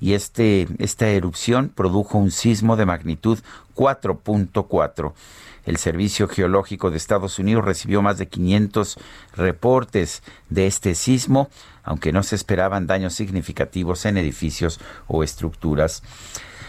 y 0.00 0.14
este, 0.14 0.66
esta 0.78 1.08
erupción 1.08 1.68
produjo 1.68 2.18
un 2.18 2.30
sismo 2.30 2.76
de 2.76 2.86
magnitud 2.86 3.38
4.4. 3.76 5.12
El 5.64 5.76
Servicio 5.76 6.28
Geológico 6.28 6.90
de 6.90 6.96
Estados 6.96 7.38
Unidos 7.38 7.64
recibió 7.64 8.02
más 8.02 8.18
de 8.18 8.28
500 8.28 8.98
reportes 9.34 10.22
de 10.48 10.66
este 10.66 10.94
sismo, 10.94 11.48
aunque 11.82 12.12
no 12.12 12.22
se 12.22 12.36
esperaban 12.36 12.86
daños 12.86 13.14
significativos 13.14 14.04
en 14.04 14.16
edificios 14.16 14.80
o 15.06 15.22
estructuras. 15.22 16.02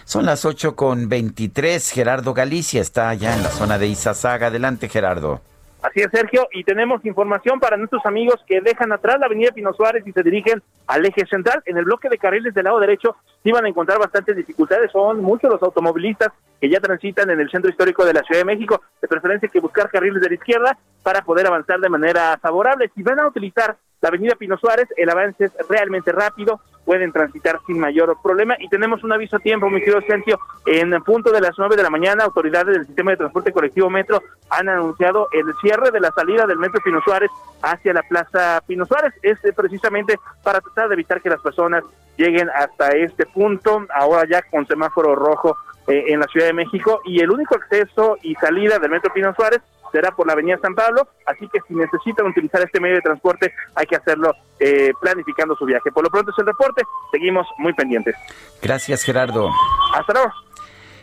Son 0.06 0.26
las 0.26 0.46
8 0.46 0.76
con 0.76 1.10
23. 1.10 1.90
Gerardo 1.90 2.34
Galicia 2.34 2.82
está 2.82 3.10
allá 3.10 3.36
en 3.36 3.44
la 3.44 3.50
zona 3.50 3.78
de 3.78 3.88
Izazaga. 3.88 4.48
Adelante, 4.48 4.90
Gerardo. 4.90 5.42
Así 5.82 6.00
es, 6.00 6.10
Sergio, 6.12 6.48
y 6.54 6.64
tenemos 6.64 7.04
información 7.06 7.60
para 7.60 7.76
nuestros 7.76 8.06
amigos 8.06 8.36
que 8.46 8.62
dejan 8.62 8.92
atrás 8.92 9.18
la 9.20 9.26
avenida 9.26 9.52
Pino 9.52 9.74
Suárez 9.74 10.06
y 10.06 10.12
se 10.12 10.22
dirigen 10.22 10.62
al 10.86 11.04
eje 11.04 11.26
central. 11.26 11.64
En 11.66 11.76
el 11.76 11.86
bloque 11.86 12.08
de 12.08 12.20
carriles 12.20 12.54
del 12.54 12.66
lado 12.66 12.80
derecho 12.80 13.16
iban 13.44 13.66
a 13.66 13.70
encontrar 13.70 13.98
bastantes 13.98 14.36
dificultades. 14.36 14.92
Son 14.92 15.22
muchos 15.22 15.50
los 15.50 15.64
automovilistas 15.64 16.30
que 16.60 16.70
ya 16.70 16.80
transitan 16.80 17.32
en 17.32 17.40
el 17.40 17.50
centro 17.50 17.72
histórico 17.72 18.06
de 18.06 18.14
la 18.14 18.22
Ciudad 18.22 18.42
de 18.42 18.46
México. 18.46 18.80
De 19.02 19.08
preferencia 19.08 19.50
que 19.50 19.60
buscar 19.60 19.90
carriles 19.90 20.22
de 20.22 20.30
la 20.30 20.36
izquierda 20.36 20.78
para 21.02 21.24
poder 21.24 21.48
avanzar 21.48 21.80
de 21.80 21.90
manera 21.90 22.38
favorable. 22.40 22.92
Si 22.94 23.02
van 23.02 23.20
a 23.20 23.28
utilizar 23.28 23.76
la 24.02 24.10
avenida 24.10 24.36
Pino 24.36 24.58
Suárez, 24.58 24.88
el 24.98 25.10
avance 25.10 25.46
es 25.46 25.54
realmente 25.70 26.12
rápido, 26.12 26.60
pueden 26.86 27.12
transitar 27.12 27.60
sin 27.68 27.80
mayor 27.80 28.18
problema. 28.22 28.56
Y 28.60 28.68
tenemos 28.68 29.04
un 29.04 29.14
aviso 29.14 29.36
a 29.36 29.40
tiempo, 29.40 29.70
mi 29.70 29.80
querido 29.80 30.02
Sergio, 30.02 30.40
en 30.66 30.92
el 30.92 31.04
punto 31.04 31.32
de 31.32 31.40
las 31.40 31.54
nueve 31.58 31.76
de 31.76 31.84
la 31.84 31.90
mañana, 31.90 32.24
autoridades 32.24 32.76
del 32.76 32.88
sistema 32.88 33.12
de 33.12 33.18
transporte 33.18 33.52
colectivo 33.52 33.90
Metro 33.90 34.22
han 34.50 34.70
anunciado 34.70 35.28
el 35.32 35.46
cierre 35.62 35.92
de 35.92 36.00
la 36.00 36.12
salida 36.12 36.48
del 36.48 36.58
Metro 36.58 36.82
Pino 36.84 37.00
Suárez 37.04 37.30
hacia 37.62 37.94
la 37.94 38.02
Plaza 38.02 38.62
Pino 38.66 38.86
Suárez, 38.86 39.14
es 39.22 39.38
precisamente 39.56 40.20
para 40.44 40.62
tratar 40.62 40.88
de 40.88 40.96
evitar 40.96 41.22
que 41.22 41.30
las 41.30 41.42
personas 41.42 41.84
lleguen 42.18 42.50
hasta 42.50 42.92
este 42.92 43.26
punto, 43.28 43.86
ahora 43.94 44.28
ya 44.28 44.42
con 44.42 44.66
semáforo 44.66 45.16
rojo 45.16 45.58
eh, 45.88 46.06
en 46.08 46.20
la 46.20 46.28
Ciudad 46.28 46.48
de 46.48 46.54
México. 46.54 47.02
Y 47.06 47.22
el 47.22 47.32
único 47.32 47.56
acceso 47.56 48.18
y 48.22 48.36
salida 48.36 48.80
del 48.80 48.92
Metro 48.92 49.14
Pino 49.14 49.34
Suárez 49.36 49.62
será 49.92 50.12
por 50.12 50.28
la 50.28 50.34
Avenida 50.34 50.58
San 50.62 50.76
Pablo, 50.76 51.08
así 51.26 51.48
que 51.52 51.60
si 51.68 51.76
necesitan 51.76 52.28
utilizar 52.28 52.62
este 52.62 52.80
medio 52.80 52.96
de 52.96 53.02
transporte 53.02 53.54
hay 53.76 53.86
que 53.86 53.96
hacerlo 53.96 54.34
eh, 54.60 54.94
planificando 55.00 55.56
su 55.56 55.66
viaje. 55.66 55.92
Por 55.92 56.04
lo 56.04 56.10
pronto 56.10 56.32
es 56.32 56.40
el 56.40 56.46
reporte, 56.46 56.84
seguimos 57.12 57.48
muy 57.58 57.74
pendientes. 57.74 58.16
Gracias 58.62 59.04
Gerardo. 59.04 59.50
Hasta 59.94 60.14
luego. 60.14 60.32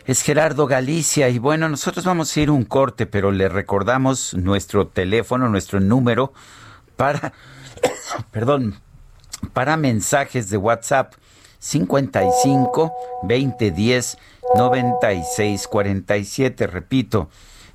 Es 0.05 0.23
Gerardo 0.23 0.65
Galicia 0.65 1.29
y 1.29 1.37
bueno, 1.37 1.69
nosotros 1.69 2.03
vamos 2.03 2.35
a 2.35 2.39
ir 2.39 2.49
un 2.49 2.63
corte, 2.63 3.05
pero 3.05 3.31
le 3.31 3.47
recordamos 3.47 4.33
nuestro 4.33 4.87
teléfono, 4.87 5.49
nuestro 5.49 5.79
número 5.79 6.33
para, 6.95 7.33
perdón, 8.31 8.75
para 9.53 9.77
mensajes 9.77 10.49
de 10.49 10.57
WhatsApp 10.57 11.13
55 11.59 12.91
2010 13.23 14.17
96 14.55 15.67
47, 15.67 16.67
repito, 16.67 17.29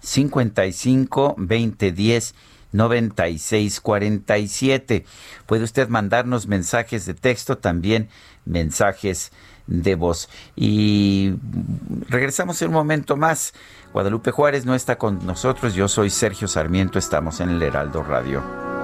55 0.04 1.36
2010 1.38 2.34
9647. 2.74 5.06
Puede 5.46 5.64
usted 5.64 5.88
mandarnos 5.88 6.46
mensajes 6.46 7.06
de 7.06 7.14
texto, 7.14 7.56
también 7.58 8.10
mensajes 8.44 9.32
de 9.66 9.94
voz. 9.94 10.28
Y 10.56 11.34
regresamos 12.08 12.60
en 12.62 12.68
un 12.68 12.74
momento 12.74 13.16
más. 13.16 13.54
Guadalupe 13.92 14.30
Juárez 14.32 14.66
no 14.66 14.74
está 14.74 14.98
con 14.98 15.24
nosotros. 15.24 15.74
Yo 15.74 15.88
soy 15.88 16.10
Sergio 16.10 16.48
Sarmiento. 16.48 16.98
Estamos 16.98 17.40
en 17.40 17.48
el 17.50 17.62
Heraldo 17.62 18.02
Radio. 18.02 18.83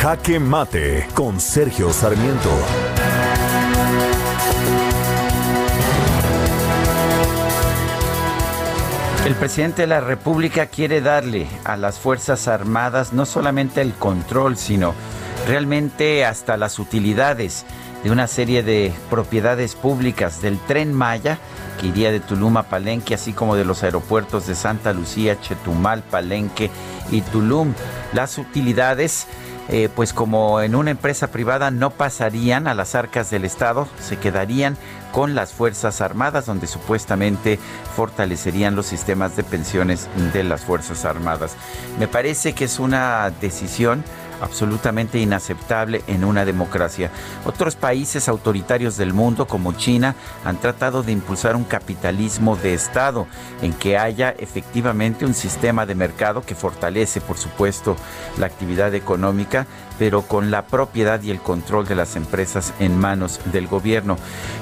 Jaque 0.00 0.38
Mate 0.38 1.08
con 1.12 1.40
Sergio 1.40 1.92
Sarmiento. 1.92 2.50
El 9.26 9.34
presidente 9.34 9.82
de 9.82 9.88
la 9.88 10.00
República 10.00 10.66
quiere 10.66 11.00
darle 11.00 11.48
a 11.64 11.76
las 11.76 11.98
Fuerzas 11.98 12.46
Armadas 12.46 13.12
no 13.12 13.26
solamente 13.26 13.80
el 13.80 13.92
control, 13.92 14.56
sino 14.56 14.94
realmente 15.48 16.24
hasta 16.24 16.56
las 16.56 16.78
utilidades 16.78 17.66
de 18.04 18.12
una 18.12 18.28
serie 18.28 18.62
de 18.62 18.92
propiedades 19.10 19.74
públicas 19.74 20.40
del 20.40 20.60
tren 20.60 20.94
Maya 20.94 21.40
que 21.80 21.88
iría 21.88 22.12
de 22.12 22.20
Tulum 22.20 22.56
a 22.56 22.62
Palenque, 22.64 23.14
así 23.14 23.32
como 23.32 23.56
de 23.56 23.64
los 23.64 23.82
aeropuertos 23.82 24.46
de 24.46 24.54
Santa 24.54 24.92
Lucía, 24.92 25.40
Chetumal, 25.40 26.02
Palenque 26.02 26.70
y 27.10 27.20
Tulum. 27.20 27.74
Las 28.12 28.38
utilidades 28.38 29.26
eh, 29.68 29.88
pues 29.94 30.12
como 30.12 30.60
en 30.60 30.74
una 30.74 30.90
empresa 30.90 31.28
privada 31.28 31.70
no 31.70 31.90
pasarían 31.90 32.66
a 32.66 32.74
las 32.74 32.94
arcas 32.94 33.30
del 33.30 33.44
Estado, 33.44 33.88
se 34.00 34.16
quedarían 34.16 34.76
con 35.12 35.34
las 35.34 35.52
Fuerzas 35.52 36.00
Armadas, 36.00 36.46
donde 36.46 36.66
supuestamente 36.66 37.58
fortalecerían 37.96 38.76
los 38.76 38.86
sistemas 38.86 39.36
de 39.36 39.44
pensiones 39.44 40.08
de 40.32 40.44
las 40.44 40.62
Fuerzas 40.62 41.04
Armadas. 41.04 41.56
Me 41.98 42.08
parece 42.08 42.54
que 42.54 42.64
es 42.64 42.78
una 42.78 43.30
decisión 43.40 44.04
absolutamente 44.40 45.18
inaceptable 45.18 46.02
en 46.06 46.24
una 46.24 46.44
democracia. 46.44 47.10
Otros 47.44 47.76
países 47.76 48.28
autoritarios 48.28 48.96
del 48.96 49.12
mundo, 49.12 49.46
como 49.46 49.72
China, 49.72 50.14
han 50.44 50.58
tratado 50.58 51.02
de 51.02 51.12
impulsar 51.12 51.56
un 51.56 51.64
capitalismo 51.64 52.56
de 52.56 52.74
Estado 52.74 53.26
en 53.62 53.72
que 53.72 53.98
haya 53.98 54.30
efectivamente 54.30 55.24
un 55.24 55.34
sistema 55.34 55.86
de 55.86 55.94
mercado 55.94 56.42
que 56.42 56.54
fortalece, 56.54 57.20
por 57.20 57.38
supuesto, 57.38 57.96
la 58.38 58.46
actividad 58.46 58.94
económica, 58.94 59.66
pero 59.98 60.22
con 60.22 60.50
la 60.50 60.66
propiedad 60.66 61.22
y 61.22 61.30
el 61.30 61.40
control 61.40 61.86
de 61.86 61.94
las 61.94 62.16
empresas 62.16 62.72
en 62.78 62.98
manos 62.98 63.40
del 63.52 63.66
gobierno. 63.66 64.16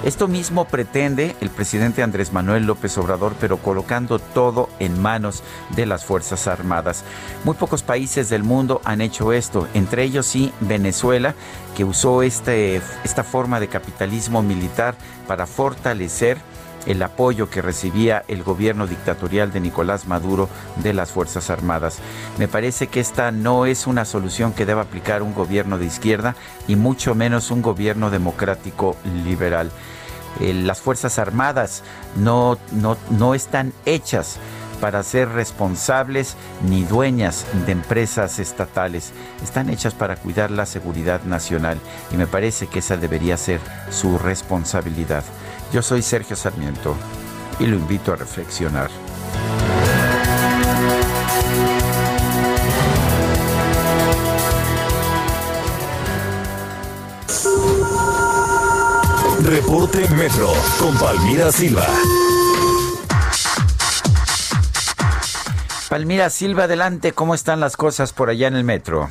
Esto 0.05 0.29
mismo 0.29 0.67
pretende 0.67 1.37
el 1.41 1.51
presidente 1.51 2.03
Andrés 2.03 2.33
Manuel 2.33 2.65
López 2.67 2.97
Obrador, 2.99 3.35
pero 3.41 3.59
colocando 3.59 4.19
todo 4.19 4.69
en 4.79 5.01
manos 5.01 5.43
de 5.75 5.87
las 5.87 6.05
Fuerzas 6.05 6.47
Armadas. 6.47 7.05
Muy 7.45 7.55
pocos 7.55 7.83
países 7.83 8.29
del 8.29 8.43
mundo 8.43 8.81
han 8.85 9.01
hecho 9.01 9.33
esto, 9.33 9.69
entre 9.75 10.05
ellos 10.05 10.27
sí 10.27 10.53
Venezuela, 10.61 11.35
que 11.77 11.85
usó 11.85 12.23
este, 12.23 12.81
esta 13.05 13.25
forma 13.25 13.61
de 13.61 13.69
capitalismo 13.69 14.43
militar 14.43 14.95
para 15.27 15.47
fortalecer 15.47 16.39
el 16.87 17.03
apoyo 17.03 17.51
que 17.51 17.63
recibía 17.63 18.25
el 18.29 18.43
gobierno 18.43 18.87
dictatorial 18.87 19.53
de 19.53 19.61
Nicolás 19.61 20.07
Maduro 20.07 20.49
de 20.83 20.95
las 20.95 21.11
Fuerzas 21.11 21.51
Armadas. 21.51 21.99
Me 22.39 22.49
parece 22.49 22.87
que 22.87 23.01
esta 23.01 23.31
no 23.33 23.67
es 23.67 23.87
una 23.87 24.05
solución 24.05 24.53
que 24.53 24.67
deba 24.67 24.83
aplicar 24.83 25.23
un 25.23 25.35
gobierno 25.35 25.79
de 25.79 25.87
izquierda 25.87 26.37
y 26.67 26.77
mucho 26.77 27.15
menos 27.15 27.51
un 27.51 27.63
gobierno 27.63 28.11
democrático 28.11 28.97
liberal. 29.25 29.71
Eh, 30.41 30.53
las 30.53 30.81
Fuerzas 30.81 31.19
Armadas 31.19 31.83
no, 32.17 32.59
no, 32.73 32.97
no 33.11 33.35
están 33.35 33.73
hechas 33.85 34.39
para 34.81 35.03
ser 35.03 35.31
responsables 35.31 36.37
ni 36.69 36.85
dueñas 36.85 37.47
de 37.65 37.73
empresas 37.73 38.39
estatales. 38.39 39.13
Están 39.43 39.71
hechas 39.71 39.95
para 39.95 40.17
cuidar 40.17 40.51
la 40.51 40.67
seguridad 40.67 41.23
nacional 41.23 41.79
y 42.13 42.17
me 42.17 42.27
parece 42.27 42.67
que 42.67 42.81
esa 42.81 42.97
debería 42.97 43.37
ser 43.37 43.61
su 43.91 44.19
responsabilidad. 44.19 45.25
Yo 45.73 45.83
soy 45.83 46.03
Sergio 46.03 46.37
Sarmiento 46.37 46.97
y 47.59 47.67
lo 47.67 47.77
invito 47.77 48.13
a 48.13 48.17
reflexionar. 48.17 48.91
Reporte 59.43 60.09
Metro 60.11 60.53
con 60.79 60.97
Palmira 60.99 61.53
Silva. 61.53 61.87
Palmira 65.89 66.31
Silva, 66.31 66.65
adelante, 66.65 67.13
¿cómo 67.13 67.35
están 67.35 67.61
las 67.61 67.77
cosas 67.77 68.13
por 68.13 68.29
allá 68.29 68.49
en 68.49 68.57
el 68.57 68.65
metro? 68.65 69.09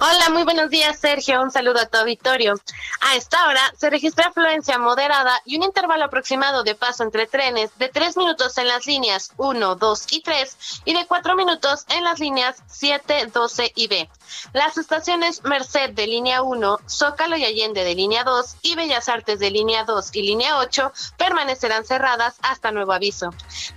Hola, 0.00 0.30
muy 0.30 0.44
buenos 0.44 0.70
días, 0.70 0.98
Sergio. 0.98 1.42
Un 1.42 1.50
saludo 1.50 1.80
a 1.80 1.86
tu 1.86 1.98
auditorio. 1.98 2.54
A 3.00 3.16
esta 3.16 3.46
hora 3.46 3.60
se 3.76 3.90
registra 3.90 4.28
afluencia 4.28 4.78
moderada 4.78 5.40
y 5.44 5.56
un 5.56 5.62
intervalo 5.62 6.04
aproximado 6.04 6.62
de 6.62 6.74
paso 6.74 7.02
entre 7.02 7.26
trenes 7.26 7.70
de 7.78 7.88
3 7.88 8.16
minutos 8.16 8.56
en 8.58 8.68
las 8.68 8.86
líneas 8.86 9.32
1, 9.36 9.74
2 9.76 10.06
y 10.10 10.22
3 10.22 10.82
y 10.84 10.94
de 10.94 11.06
4 11.06 11.36
minutos 11.36 11.84
en 11.88 12.04
las 12.04 12.20
líneas 12.20 12.62
7, 12.68 13.26
12 13.26 13.72
y 13.74 13.88
B. 13.88 14.08
Las 14.52 14.78
estaciones 14.78 15.42
Merced 15.44 15.90
de 15.90 16.06
línea 16.06 16.42
1, 16.42 16.80
Zócalo 16.88 17.36
y 17.36 17.44
Allende 17.44 17.84
de 17.84 17.94
línea 17.94 18.24
2 18.24 18.56
y 18.62 18.74
Bellas 18.76 19.08
Artes 19.08 19.38
de 19.38 19.50
línea 19.50 19.84
2 19.84 20.10
y 20.14 20.22
línea 20.22 20.58
8 20.58 20.92
permanecerán 21.16 21.84
cerradas 21.84 22.36
hasta 22.42 22.72
nuevo 22.72 22.92
aviso. 22.92 23.30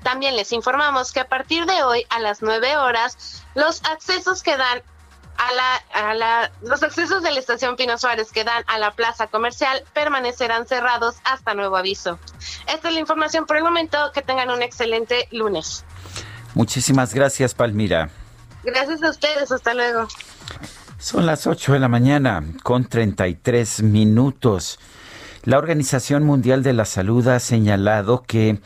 También 0.03 0.35
les 0.35 0.51
informamos 0.53 1.11
que 1.11 1.19
a 1.19 1.27
partir 1.27 1.65
de 1.65 1.83
hoy 1.83 2.05
a 2.09 2.19
las 2.19 2.41
9 2.41 2.77
horas 2.77 3.43
los 3.55 3.83
accesos 3.83 4.43
que 4.43 4.57
dan 4.57 4.81
a 5.39 5.53
la, 5.53 6.09
a 6.09 6.13
la, 6.13 6.51
los 6.61 6.83
accesos 6.83 7.23
de 7.23 7.31
la 7.31 7.39
estación 7.39 7.77
Pino 7.77 7.97
Suárez 7.97 8.31
que 8.31 8.43
dan 8.43 8.63
a 8.67 8.77
la 8.77 8.91
plaza 8.91 9.27
comercial 9.27 9.83
permanecerán 9.93 10.67
cerrados 10.67 11.15
hasta 11.23 11.53
nuevo 11.53 11.77
aviso. 11.77 12.19
Esta 12.67 12.89
es 12.89 12.93
la 12.93 12.99
información 12.99 13.45
por 13.45 13.55
el 13.57 13.63
momento. 13.63 14.11
Que 14.13 14.21
tengan 14.21 14.49
un 14.49 14.61
excelente 14.61 15.27
lunes. 15.31 15.85
Muchísimas 16.55 17.13
gracias, 17.13 17.55
Palmira. 17.55 18.09
Gracias 18.63 19.01
a 19.01 19.09
ustedes. 19.09 19.51
Hasta 19.51 19.73
luego. 19.73 20.07
Son 20.97 21.25
las 21.25 21.47
8 21.47 21.73
de 21.73 21.79
la 21.79 21.87
mañana 21.87 22.43
con 22.63 22.85
33 22.85 23.83
minutos. 23.83 24.79
La 25.43 25.57
Organización 25.57 26.25
Mundial 26.25 26.63
de 26.63 26.73
la 26.73 26.83
Salud 26.83 27.25
ha 27.29 27.39
señalado 27.39 28.23
que 28.23 28.59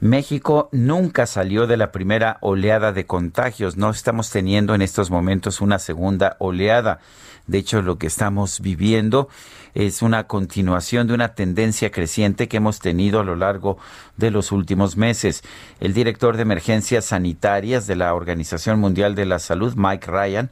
México 0.00 0.70
nunca 0.72 1.26
salió 1.26 1.66
de 1.66 1.76
la 1.76 1.92
primera 1.92 2.38
oleada 2.40 2.92
de 2.92 3.04
contagios. 3.04 3.76
No 3.76 3.90
estamos 3.90 4.30
teniendo 4.30 4.74
en 4.74 4.80
estos 4.80 5.10
momentos 5.10 5.60
una 5.60 5.78
segunda 5.78 6.36
oleada. 6.38 7.00
De 7.46 7.58
hecho, 7.58 7.82
lo 7.82 7.98
que 7.98 8.06
estamos 8.06 8.60
viviendo 8.60 9.28
es 9.74 10.00
una 10.00 10.26
continuación 10.26 11.06
de 11.06 11.14
una 11.14 11.34
tendencia 11.34 11.90
creciente 11.90 12.48
que 12.48 12.56
hemos 12.56 12.78
tenido 12.78 13.20
a 13.20 13.24
lo 13.24 13.36
largo 13.36 13.76
de 14.16 14.30
los 14.30 14.52
últimos 14.52 14.96
meses. 14.96 15.42
El 15.80 15.92
director 15.92 16.36
de 16.36 16.42
emergencias 16.42 17.04
sanitarias 17.06 17.86
de 17.86 17.96
la 17.96 18.14
Organización 18.14 18.80
Mundial 18.80 19.14
de 19.14 19.26
la 19.26 19.38
Salud, 19.38 19.74
Mike 19.76 20.10
Ryan, 20.10 20.50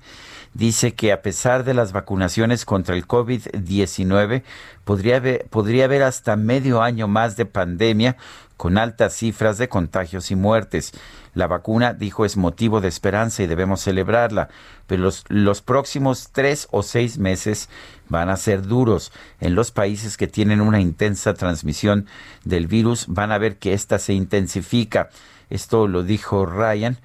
dice 0.58 0.92
que 0.94 1.12
a 1.12 1.22
pesar 1.22 1.62
de 1.62 1.72
las 1.72 1.92
vacunaciones 1.92 2.64
contra 2.64 2.96
el 2.96 3.06
COVID-19, 3.06 4.42
podría 4.84 5.16
haber, 5.16 5.46
podría 5.46 5.84
haber 5.84 6.02
hasta 6.02 6.34
medio 6.34 6.82
año 6.82 7.06
más 7.06 7.36
de 7.36 7.46
pandemia 7.46 8.16
con 8.56 8.76
altas 8.76 9.14
cifras 9.14 9.56
de 9.58 9.68
contagios 9.68 10.32
y 10.32 10.36
muertes. 10.36 10.92
La 11.32 11.46
vacuna, 11.46 11.94
dijo, 11.94 12.24
es 12.24 12.36
motivo 12.36 12.80
de 12.80 12.88
esperanza 12.88 13.44
y 13.44 13.46
debemos 13.46 13.82
celebrarla, 13.82 14.48
pero 14.88 15.04
los, 15.04 15.24
los, 15.28 15.62
próximos 15.62 16.30
tres 16.32 16.66
o 16.72 16.82
seis 16.82 17.18
meses 17.18 17.68
van 18.08 18.28
a 18.28 18.36
ser 18.36 18.62
duros. 18.62 19.12
En 19.38 19.54
los 19.54 19.70
países 19.70 20.16
que 20.16 20.26
tienen 20.26 20.60
una 20.60 20.80
intensa 20.80 21.34
transmisión 21.34 22.06
del 22.44 22.66
virus 22.66 23.06
van 23.06 23.30
a 23.30 23.38
ver 23.38 23.58
que 23.58 23.74
ésta 23.74 24.00
se 24.00 24.12
intensifica. 24.12 25.08
Esto 25.50 25.86
lo 25.86 26.02
dijo 26.02 26.44
Ryan 26.44 26.98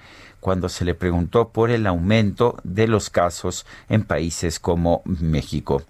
cuando 0.44 0.70
se 0.70 0.86
le 0.86 0.94
preguntó 0.94 1.49
por 1.49 1.72
el 1.72 1.88
aumento 1.88 2.57
de 2.64 2.88
los 2.88 3.10
casos 3.10 3.65
en 3.90 4.03
países 4.03 4.60
como 4.60 5.02
México. 5.06 5.82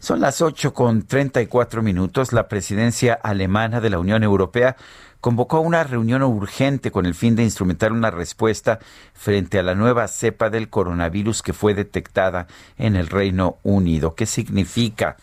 Son 0.00 0.20
las 0.20 0.42
8 0.42 0.74
con 0.74 1.06
34 1.06 1.82
minutos. 1.82 2.32
La 2.32 2.48
presidencia 2.48 3.14
alemana 3.14 3.80
de 3.80 3.88
la 3.88 3.98
Unión 3.98 4.22
Europea 4.22 4.76
convocó 5.20 5.60
una 5.60 5.84
reunión 5.84 6.22
urgente 6.22 6.90
con 6.90 7.06
el 7.06 7.14
fin 7.14 7.34
de 7.34 7.44
instrumentar 7.44 7.92
una 7.92 8.10
respuesta 8.10 8.78
frente 9.14 9.58
a 9.58 9.62
la 9.62 9.74
nueva 9.74 10.06
cepa 10.08 10.50
del 10.50 10.68
coronavirus 10.68 11.42
que 11.42 11.52
fue 11.52 11.74
detectada 11.74 12.46
en 12.76 12.94
el 12.94 13.06
Reino 13.06 13.58
Unido. 13.62 14.14
¿Qué 14.14 14.26
significa 14.26 15.16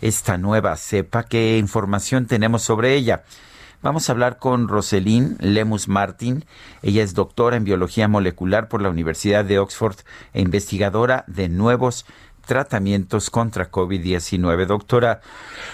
esta 0.00 0.38
nueva 0.38 0.76
cepa? 0.76 1.24
¿Qué 1.24 1.58
información 1.58 2.26
tenemos 2.26 2.62
sobre 2.62 2.94
ella? 2.94 3.24
Vamos 3.82 4.08
a 4.08 4.12
hablar 4.12 4.38
con 4.38 4.68
Roselín 4.68 5.36
Lemus 5.40 5.88
Martin. 5.88 6.44
Ella 6.82 7.02
es 7.02 7.14
doctora 7.14 7.56
en 7.56 7.64
biología 7.64 8.06
molecular 8.06 8.68
por 8.68 8.80
la 8.80 8.88
Universidad 8.88 9.44
de 9.44 9.58
Oxford 9.58 9.96
e 10.32 10.40
investigadora 10.40 11.24
de 11.26 11.48
nuevos 11.48 12.06
tratamientos 12.46 13.28
contra 13.28 13.72
COVID-19. 13.72 14.66
Doctora, 14.66 15.20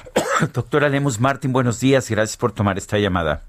doctora 0.55 0.89
Lemus 0.89 1.20
Martín, 1.20 1.52
buenos 1.52 1.80
días 1.80 2.10
y 2.10 2.14
gracias 2.14 2.39
por 2.39 2.52
tomar 2.52 2.78
esta 2.78 2.98
llamada. 2.98 3.43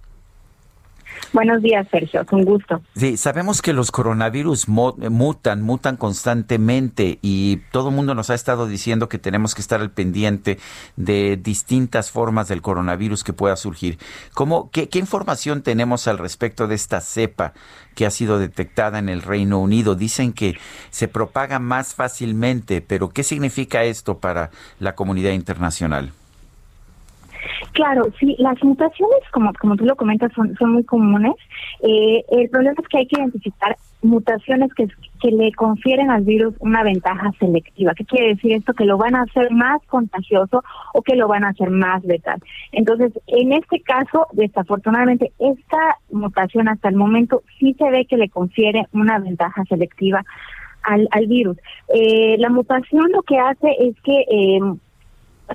Buenos 1.34 1.62
días, 1.62 1.88
Sergio, 1.91 2.26
con 2.26 2.44
gusto. 2.44 2.82
Sí, 2.96 3.18
sabemos 3.18 3.62
que 3.62 3.74
los 3.74 3.91
coronavirus 3.91 4.68
mutan, 4.68 5.62
mutan 5.62 5.98
constantemente 5.98 7.20
y 7.22 7.58
todo 7.72 7.90
el 7.90 7.96
mundo 7.96 8.16
nos 8.16 8.30
ha 8.30 8.36
estado 8.36 8.68
diciendo 8.68 9.10
que 9.10 9.20
tenemos 9.20 9.56
que 9.56 9.62
estar 9.62 9.80
al 9.80 9.91
pendiente 9.91 10.58
de 10.96 11.38
distintas 11.38 12.12
formas 12.12 12.48
del 12.48 12.62
coronavirus 12.62 13.24
que 13.24 13.34
pueda 13.34 13.56
surgir. 13.56 13.98
¿Cómo, 14.34 14.70
qué, 14.72 14.90
¿Qué 14.90 15.00
información 15.00 15.62
tenemos 15.62 16.08
al 16.08 16.18
respecto 16.18 16.68
de 16.68 16.76
esta 16.76 17.02
cepa 17.02 17.54
que 17.96 18.06
ha 18.06 18.12
sido 18.12 18.40
detectada 18.40 19.00
en 19.00 19.10
el 19.10 19.22
Reino 19.22 19.60
Unido? 19.60 19.96
Dicen 19.96 20.34
que 20.34 20.58
se 20.90 21.08
propaga 21.08 21.60
más 21.60 21.94
fácilmente, 21.94 22.82
pero 22.82 23.10
¿qué 23.10 23.24
significa 23.24 23.84
esto 23.84 24.20
para 24.20 24.52
la 24.80 24.96
comunidad 24.96 25.32
internacional? 25.32 26.12
Claro, 27.74 28.03
sí, 28.20 28.36
las 28.40 28.61
mutaciones, 28.64 29.20
como, 29.32 29.52
como 29.53 29.76
tú 29.76 29.86
lo 29.86 29.95
comentas, 29.95 30.32
son, 30.34 30.56
son 30.57 30.74
muy 30.74 30.84
comunes. 30.84 31.34
Eh, 31.82 32.24
el 32.32 32.49
problema 32.49 32.76
es 32.80 32.88
que 32.88 32.98
hay 32.99 33.07
que 33.07 33.20
identificar 33.20 33.76
mutaciones 34.02 34.74
que, 34.74 34.88
que 35.22 35.32
le 35.32 35.52
confieren 35.53 36.10
al 36.10 36.24
virus 36.24 36.56
una 36.60 36.84
ventaja 36.84 37.32
selectiva. 37.40 37.94
¿Qué 37.94 38.06
quiere 38.06 38.30
decir 38.30 38.53
esto? 38.53 38.74
Que 38.74 38.86
lo 38.86 38.98
van 38.98 39.16
a 39.16 39.24
hacer 39.24 39.52
más 39.52 39.82
contagioso 39.88 40.64
o 40.94 41.02
que 41.02 41.16
lo 41.16 41.28
van 41.28 41.44
a 41.44 41.49
hacer 41.49 41.70
más 41.70 42.03
letal. 42.03 42.40
Entonces, 42.72 43.11
en 43.28 43.52
este 43.53 43.82
caso, 43.82 44.28
desafortunadamente, 44.34 45.32
esta 45.40 45.98
mutación 46.11 46.70
hasta 46.70 46.90
el 46.90 46.95
momento 46.95 47.44
sí 47.60 47.76
se 47.78 47.90
ve 47.90 48.06
que 48.06 48.18
le 48.18 48.30
confiere 48.30 48.88
una 48.94 49.20
ventaja 49.20 49.64
selectiva 49.66 50.24
al, 50.84 51.07
al 51.11 51.28
virus. 51.28 51.57
Eh, 51.94 52.38
la 52.40 52.49
mutación 52.49 53.11
lo 53.11 53.22
que 53.24 53.38
hace 53.38 53.76
es 53.80 53.95
que 54.02 54.26
eh, 54.30 54.60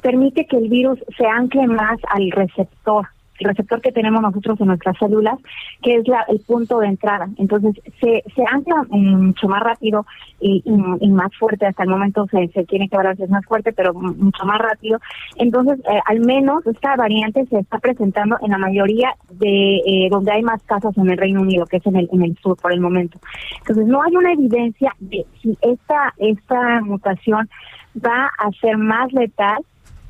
permite 0.02 0.46
que 0.46 0.56
el 0.56 0.68
virus 0.68 0.98
se 1.16 1.26
ancle 1.26 1.66
más 1.66 1.98
al 2.10 2.30
receptor, 2.30 3.06
el 3.38 3.48
receptor 3.48 3.80
que 3.80 3.92
tenemos 3.92 4.22
nosotros 4.22 4.60
en 4.60 4.68
nuestras 4.68 4.96
células, 4.98 5.38
que 5.82 5.96
es 5.96 6.08
la, 6.08 6.24
el 6.28 6.40
punto 6.40 6.78
de 6.78 6.88
entrada. 6.88 7.28
Entonces, 7.36 7.74
se, 8.00 8.22
se 8.34 8.44
ancla 8.50 8.84
mucho 8.90 9.48
más 9.48 9.62
rápido 9.62 10.06
y, 10.40 10.62
más 11.08 11.34
fuerte. 11.36 11.66
Hasta 11.66 11.82
el 11.82 11.88
momento 11.88 12.26
se, 12.30 12.48
se 12.48 12.64
tiene 12.64 12.88
que 12.88 12.96
si 13.16 13.22
es 13.22 13.30
más 13.30 13.44
fuerte, 13.44 13.72
pero 13.72 13.92
mucho 13.92 14.44
más 14.44 14.58
rápido. 14.58 14.98
Entonces, 15.36 15.80
eh, 15.80 16.00
al 16.06 16.20
menos 16.20 16.66
esta 16.66 16.96
variante 16.96 17.44
se 17.46 17.58
está 17.58 17.78
presentando 17.78 18.36
en 18.40 18.50
la 18.50 18.58
mayoría 18.58 19.14
de 19.30 19.76
eh, 19.76 20.08
donde 20.10 20.32
hay 20.32 20.42
más 20.42 20.62
casos 20.62 20.96
en 20.96 21.10
el 21.10 21.18
Reino 21.18 21.40
Unido, 21.40 21.66
que 21.66 21.78
es 21.78 21.86
en 21.86 21.96
el, 21.96 22.08
en 22.12 22.22
el 22.22 22.36
sur 22.38 22.56
por 22.56 22.72
el 22.72 22.80
momento. 22.80 23.18
Entonces, 23.60 23.86
no 23.86 24.02
hay 24.02 24.14
una 24.14 24.32
evidencia 24.32 24.94
de 25.00 25.26
si 25.42 25.58
esta, 25.60 26.14
esta 26.18 26.80
mutación 26.82 27.48
va 27.96 28.30
a 28.38 28.50
ser 28.60 28.76
más 28.76 29.12
letal 29.12 29.58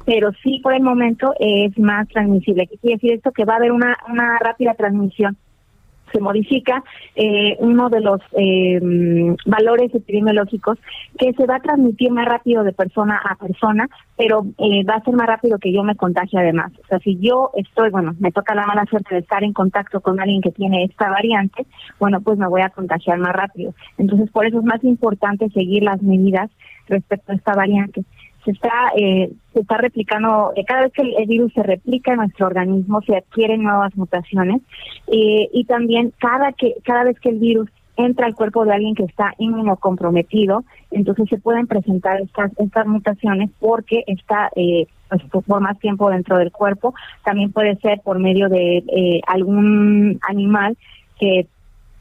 pero 0.04 0.32
sí 0.42 0.60
por 0.62 0.74
el 0.74 0.82
momento 0.82 1.34
es 1.38 1.76
más 1.78 2.08
transmisible. 2.08 2.66
¿Qué 2.66 2.78
quiere 2.78 2.96
decir 2.96 3.12
esto? 3.12 3.32
Que 3.32 3.44
va 3.44 3.54
a 3.54 3.56
haber 3.56 3.72
una, 3.72 3.96
una 4.08 4.38
rápida 4.38 4.74
transmisión. 4.74 5.36
Se 6.12 6.20
modifica 6.20 6.84
eh, 7.16 7.56
uno 7.58 7.88
de 7.88 8.00
los 8.00 8.20
eh, 8.38 8.78
valores 9.46 9.92
epidemiológicos 9.92 10.78
que 11.18 11.32
se 11.32 11.44
va 11.44 11.56
a 11.56 11.60
transmitir 11.60 12.12
más 12.12 12.26
rápido 12.26 12.62
de 12.62 12.72
persona 12.72 13.18
a 13.18 13.34
persona, 13.34 13.88
pero 14.16 14.46
eh, 14.58 14.84
va 14.84 14.94
a 14.94 15.02
ser 15.02 15.14
más 15.14 15.26
rápido 15.26 15.58
que 15.58 15.72
yo 15.72 15.82
me 15.82 15.96
contagie 15.96 16.38
además. 16.38 16.70
O 16.84 16.86
sea, 16.86 17.00
si 17.00 17.18
yo 17.18 17.50
estoy, 17.56 17.90
bueno, 17.90 18.14
me 18.20 18.30
toca 18.30 18.54
la 18.54 18.64
mala 18.64 18.84
suerte 18.84 19.12
de 19.12 19.22
estar 19.22 19.42
en 19.42 19.52
contacto 19.52 20.00
con 20.02 20.20
alguien 20.20 20.40
que 20.40 20.52
tiene 20.52 20.84
esta 20.84 21.10
variante, 21.10 21.66
bueno, 21.98 22.20
pues 22.20 22.38
me 22.38 22.46
voy 22.46 22.60
a 22.60 22.70
contagiar 22.70 23.18
más 23.18 23.32
rápido. 23.32 23.74
Entonces, 23.98 24.30
por 24.30 24.46
eso 24.46 24.60
es 24.60 24.64
más 24.64 24.84
importante 24.84 25.50
seguir 25.50 25.82
las 25.82 26.00
medidas 26.00 26.48
respecto 26.86 27.32
a 27.32 27.34
esta 27.34 27.54
variante 27.54 28.04
se 28.44 28.50
está 28.50 28.92
eh, 28.96 29.32
se 29.52 29.60
está 29.60 29.78
replicando 29.78 30.52
eh, 30.56 30.64
cada 30.64 30.82
vez 30.82 30.92
que 30.92 31.02
el, 31.02 31.26
virus 31.26 31.52
se 31.52 31.62
replica 31.62 32.12
en 32.12 32.18
nuestro 32.18 32.46
organismo 32.46 33.00
se 33.02 33.16
adquieren 33.16 33.62
nuevas 33.62 33.94
mutaciones 33.96 34.60
eh, 35.08 35.48
y 35.52 35.64
también 35.64 36.12
cada 36.18 36.52
que 36.52 36.74
cada 36.84 37.04
vez 37.04 37.18
que 37.20 37.30
el 37.30 37.38
virus 37.38 37.70
entra 37.96 38.26
al 38.26 38.34
cuerpo 38.34 38.64
de 38.64 38.74
alguien 38.74 38.94
que 38.94 39.04
está 39.04 39.34
inmunocomprometido 39.38 40.64
entonces 40.90 41.28
se 41.28 41.38
pueden 41.38 41.66
presentar 41.66 42.20
estas 42.20 42.52
estas 42.58 42.86
mutaciones 42.86 43.50
porque 43.60 44.04
está 44.06 44.50
eh, 44.56 44.86
pues, 45.08 45.44
por 45.46 45.60
más 45.60 45.78
tiempo 45.78 46.10
dentro 46.10 46.38
del 46.38 46.50
cuerpo. 46.50 46.94
También 47.24 47.52
puede 47.52 47.76
ser 47.76 48.00
por 48.00 48.18
medio 48.18 48.48
de 48.48 49.20
algún 49.28 50.18
animal 50.28 50.76
que 51.20 51.46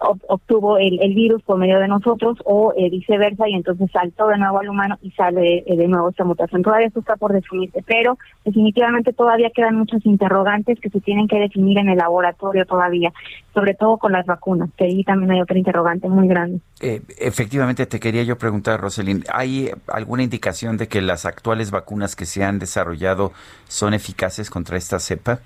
obtuvo 0.03 0.77
el, 0.77 1.13
virus 1.13 1.41
por 1.43 1.57
medio 1.57 1.79
de 1.79 1.87
nosotros 1.87 2.37
o 2.45 2.73
eh, 2.75 2.89
viceversa 2.89 3.47
y 3.47 3.53
entonces 3.53 3.89
saltó 3.91 4.27
de 4.27 4.37
nuevo 4.37 4.59
al 4.59 4.69
humano 4.69 4.97
y 5.01 5.11
sale 5.11 5.63
de 5.65 5.87
nuevo 5.87 6.09
esta 6.09 6.23
mutación. 6.23 6.61
Todavía 6.61 6.87
esto 6.87 6.99
está 6.99 7.15
por 7.15 7.33
definirse, 7.33 7.83
pero 7.85 8.17
definitivamente 8.43 9.13
todavía 9.13 9.51
quedan 9.53 9.75
muchos 9.75 10.05
interrogantes 10.05 10.79
que 10.79 10.89
se 10.89 10.99
tienen 11.01 11.27
que 11.27 11.39
definir 11.39 11.77
en 11.77 11.89
el 11.89 11.97
laboratorio 11.97 12.65
todavía, 12.65 13.13
sobre 13.53 13.73
todo 13.75 13.97
con 13.97 14.11
las 14.11 14.25
vacunas, 14.25 14.69
que 14.77 14.85
ahí 14.85 15.03
también 15.03 15.31
hay 15.31 15.41
otro 15.41 15.57
interrogante 15.57 16.09
muy 16.09 16.27
grande. 16.27 16.59
efectivamente, 16.79 17.85
te 17.85 17.99
quería 17.99 18.23
yo 18.23 18.37
preguntar, 18.37 18.81
Roselín, 18.81 19.23
¿hay 19.31 19.69
alguna 19.87 20.23
indicación 20.23 20.77
de 20.77 20.87
que 20.87 21.01
las 21.01 21.25
actuales 21.25 21.71
vacunas 21.71 22.15
que 22.15 22.25
se 22.25 22.43
han 22.43 22.59
desarrollado 22.59 23.31
son 23.67 23.93
eficaces 23.93 24.49
contra 24.49 24.77
esta 24.77 24.99
cepa? 24.99 25.39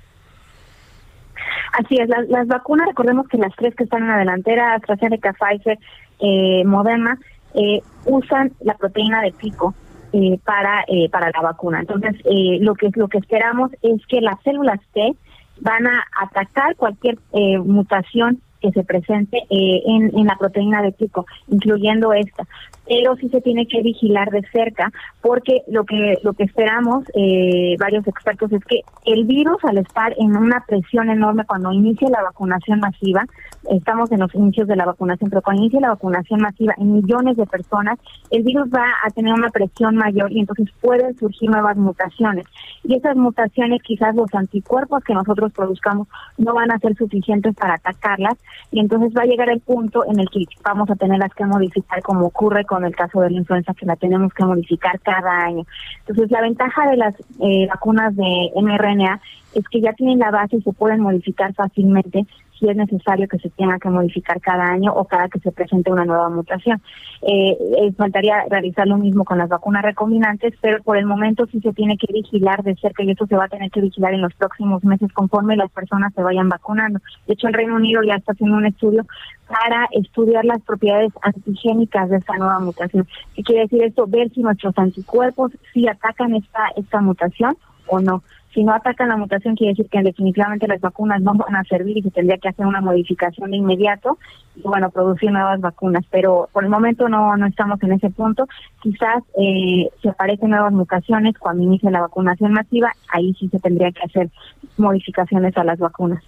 Así 1.77 1.95
es, 1.97 2.09
las, 2.09 2.47
vacunas, 2.47 2.87
recordemos 2.87 3.27
que 3.27 3.37
las 3.37 3.55
tres 3.55 3.75
que 3.75 3.83
están 3.83 4.01
en 4.01 4.07
la 4.09 4.17
delantera, 4.17 4.73
AstraZeneca, 4.73 5.33
Pfizer, 5.33 5.77
eh, 6.19 6.63
Moderna, 6.65 7.19
eh, 7.53 7.81
usan 8.05 8.51
la 8.61 8.75
proteína 8.75 9.21
de 9.21 9.31
pico 9.31 9.75
eh, 10.11 10.39
para 10.43 10.83
eh, 10.87 11.07
para 11.11 11.29
la 11.29 11.41
vacuna. 11.41 11.81
Entonces, 11.81 12.15
eh, 12.25 12.57
lo 12.61 12.73
que 12.73 12.89
lo 12.95 13.07
que 13.09 13.19
esperamos 13.19 13.71
es 13.83 14.03
que 14.07 14.21
las 14.21 14.41
células 14.41 14.79
T 14.93 15.15
van 15.61 15.85
a 15.85 16.03
atacar 16.19 16.75
cualquier 16.77 17.19
mutación 17.63 18.41
que 18.59 18.71
se 18.71 18.83
presente 18.83 19.43
en, 19.49 20.17
en 20.17 20.25
la 20.25 20.35
proteína 20.35 20.81
de 20.81 20.91
pico, 20.91 21.27
incluyendo 21.47 22.11
esta 22.13 22.47
pero 22.87 23.15
sí 23.17 23.29
se 23.29 23.41
tiene 23.41 23.67
que 23.67 23.81
vigilar 23.81 24.29
de 24.31 24.41
cerca 24.51 24.91
porque 25.21 25.61
lo 25.67 25.83
que 25.85 26.17
lo 26.23 26.33
que 26.33 26.43
esperamos 26.43 27.05
eh, 27.13 27.75
varios 27.79 28.07
expertos 28.07 28.51
es 28.51 28.63
que 28.65 28.81
el 29.05 29.25
virus 29.25 29.57
al 29.63 29.77
estar 29.77 30.13
en 30.17 30.35
una 30.35 30.63
presión 30.67 31.09
enorme 31.09 31.45
cuando 31.45 31.71
inicie 31.71 32.09
la 32.09 32.23
vacunación 32.23 32.79
masiva 32.79 33.25
estamos 33.69 34.11
en 34.11 34.19
los 34.19 34.33
inicios 34.35 34.67
de 34.67 34.75
la 34.75 34.85
vacunación 34.85 35.29
pero 35.29 35.41
cuando 35.41 35.63
inicie 35.63 35.81
la 35.81 35.89
vacunación 35.89 36.41
masiva 36.41 36.73
en 36.77 36.93
millones 36.93 37.37
de 37.37 37.45
personas 37.45 37.99
el 38.31 38.43
virus 38.43 38.67
va 38.69 38.85
a 39.03 39.09
tener 39.09 39.33
una 39.33 39.49
presión 39.49 39.95
mayor 39.95 40.31
y 40.31 40.39
entonces 40.39 40.69
pueden 40.81 41.17
surgir 41.17 41.49
nuevas 41.49 41.77
mutaciones. 41.77 42.45
Y 42.83 42.95
esas 42.95 43.15
mutaciones 43.15 43.81
quizás 43.83 44.15
los 44.15 44.33
anticuerpos 44.33 45.03
que 45.03 45.13
nosotros 45.13 45.51
produzcamos 45.53 46.07
no 46.37 46.53
van 46.53 46.71
a 46.71 46.79
ser 46.79 46.95
suficientes 46.95 47.55
para 47.55 47.75
atacarlas 47.75 48.35
y 48.71 48.79
entonces 48.79 49.11
va 49.17 49.23
a 49.23 49.25
llegar 49.25 49.49
el 49.49 49.59
punto 49.59 50.05
en 50.05 50.19
el 50.19 50.29
que 50.29 50.45
vamos 50.63 50.89
a 50.89 50.95
tenerlas 50.95 51.33
que 51.33 51.45
modificar 51.45 52.01
como 52.01 52.27
ocurre 52.27 52.65
con 52.65 52.76
el 52.85 52.95
caso 52.95 53.21
de 53.21 53.29
la 53.29 53.37
influenza 53.37 53.73
que 53.73 53.85
la 53.85 53.95
tenemos 53.95 54.33
que 54.33 54.45
modificar 54.45 54.99
cada 55.01 55.45
año. 55.45 55.65
Entonces, 55.99 56.31
la 56.31 56.41
ventaja 56.41 56.89
de 56.89 56.97
las 56.97 57.15
eh, 57.41 57.67
vacunas 57.67 58.15
de 58.15 58.51
mRNA 58.55 59.19
es 59.53 59.67
que 59.69 59.81
ya 59.81 59.93
tienen 59.93 60.19
la 60.19 60.31
base 60.31 60.57
y 60.57 60.61
se 60.61 60.73
pueden 60.73 61.01
modificar 61.01 61.53
fácilmente 61.53 62.25
si 62.59 62.69
es 62.69 62.75
necesario 62.75 63.27
que 63.27 63.37
se 63.39 63.49
tenga 63.49 63.79
que 63.79 63.89
modificar 63.89 64.39
cada 64.41 64.65
año 64.65 64.93
o 64.93 65.05
cada 65.05 65.29
que 65.29 65.39
se 65.39 65.51
presente 65.51 65.91
una 65.91 66.05
nueva 66.05 66.29
mutación. 66.29 66.81
Eh, 67.21 67.57
eh, 67.77 67.91
faltaría 67.97 68.43
realizar 68.49 68.87
lo 68.87 68.97
mismo 68.97 69.25
con 69.25 69.37
las 69.37 69.49
vacunas 69.49 69.83
recombinantes, 69.83 70.53
pero 70.61 70.81
por 70.83 70.97
el 70.97 71.05
momento 71.05 71.45
sí 71.47 71.59
se 71.61 71.73
tiene 71.73 71.97
que 71.97 72.11
vigilar 72.11 72.63
de 72.63 72.75
cerca 72.75 73.03
y 73.03 73.11
esto 73.11 73.25
se 73.27 73.35
va 73.35 73.45
a 73.45 73.49
tener 73.49 73.71
que 73.71 73.81
vigilar 73.81 74.13
en 74.13 74.21
los 74.21 74.33
próximos 74.35 74.83
meses 74.83 75.11
conforme 75.13 75.55
las 75.55 75.71
personas 75.71 76.13
se 76.13 76.21
vayan 76.21 76.49
vacunando. 76.49 76.99
De 77.27 77.33
hecho, 77.33 77.47
el 77.47 77.53
Reino 77.53 77.75
Unido 77.75 78.01
ya 78.03 78.15
está 78.15 78.33
haciendo 78.33 78.57
un 78.57 78.65
estudio 78.65 79.05
para 79.47 79.87
estudiar 79.91 80.45
las 80.45 80.61
propiedades 80.61 81.11
antigénicas 81.21 82.09
de 82.09 82.17
esta 82.17 82.37
nueva 82.37 82.59
mutación. 82.59 83.07
¿Qué 83.35 83.43
quiere 83.43 83.61
decir 83.61 83.83
esto? 83.83 84.05
Ver 84.07 84.29
si 84.31 84.41
nuestros 84.41 84.77
anticuerpos 84.77 85.51
sí 85.73 85.87
atacan 85.87 86.35
esta, 86.35 86.67
esta 86.75 87.01
mutación 87.01 87.57
o 87.87 87.99
no. 87.99 88.23
Si 88.57 88.63
no 88.63 88.73
atacan 88.73 89.09
la 89.09 89.17
mutación, 89.17 89.55
quiere 89.55 89.73
decir 89.73 89.87
que 89.87 90.01
definitivamente 90.01 90.67
las 90.67 90.81
vacunas 90.81 91.21
no 91.21 91.35
van 91.35 91.55
a 91.55 91.63
servir 91.65 91.95
y 91.95 92.01
se 92.01 92.09
tendría 92.09 92.39
que 92.39 92.49
hacer 92.49 92.65
una 92.65 92.81
modificación 92.81 93.51
de 93.51 93.57
inmediato 93.57 94.17
y, 94.55 94.61
bueno, 94.61 94.89
producir 94.89 95.31
nuevas 95.31 95.61
vacunas. 95.61 96.03
Pero 96.09 96.49
por 96.51 96.63
el 96.63 96.71
momento 96.71 97.07
no, 97.07 97.37
no 97.37 97.45
estamos 97.45 97.79
en 97.83 97.91
ese 97.91 98.09
punto. 98.09 98.47
Quizás 98.81 99.23
eh, 99.39 99.87
si 100.01 100.07
aparecen 100.07 100.49
nuevas 100.49 100.73
mutaciones 100.73 101.37
cuando 101.37 101.61
inicie 101.61 101.91
la 101.91 102.01
vacunación 102.01 102.51
masiva, 102.51 102.91
ahí 103.13 103.31
sí 103.35 103.47
se 103.47 103.59
tendría 103.59 103.91
que 103.91 104.01
hacer 104.03 104.31
modificaciones 104.75 105.55
a 105.55 105.63
las 105.63 105.77
vacunas. 105.77 106.23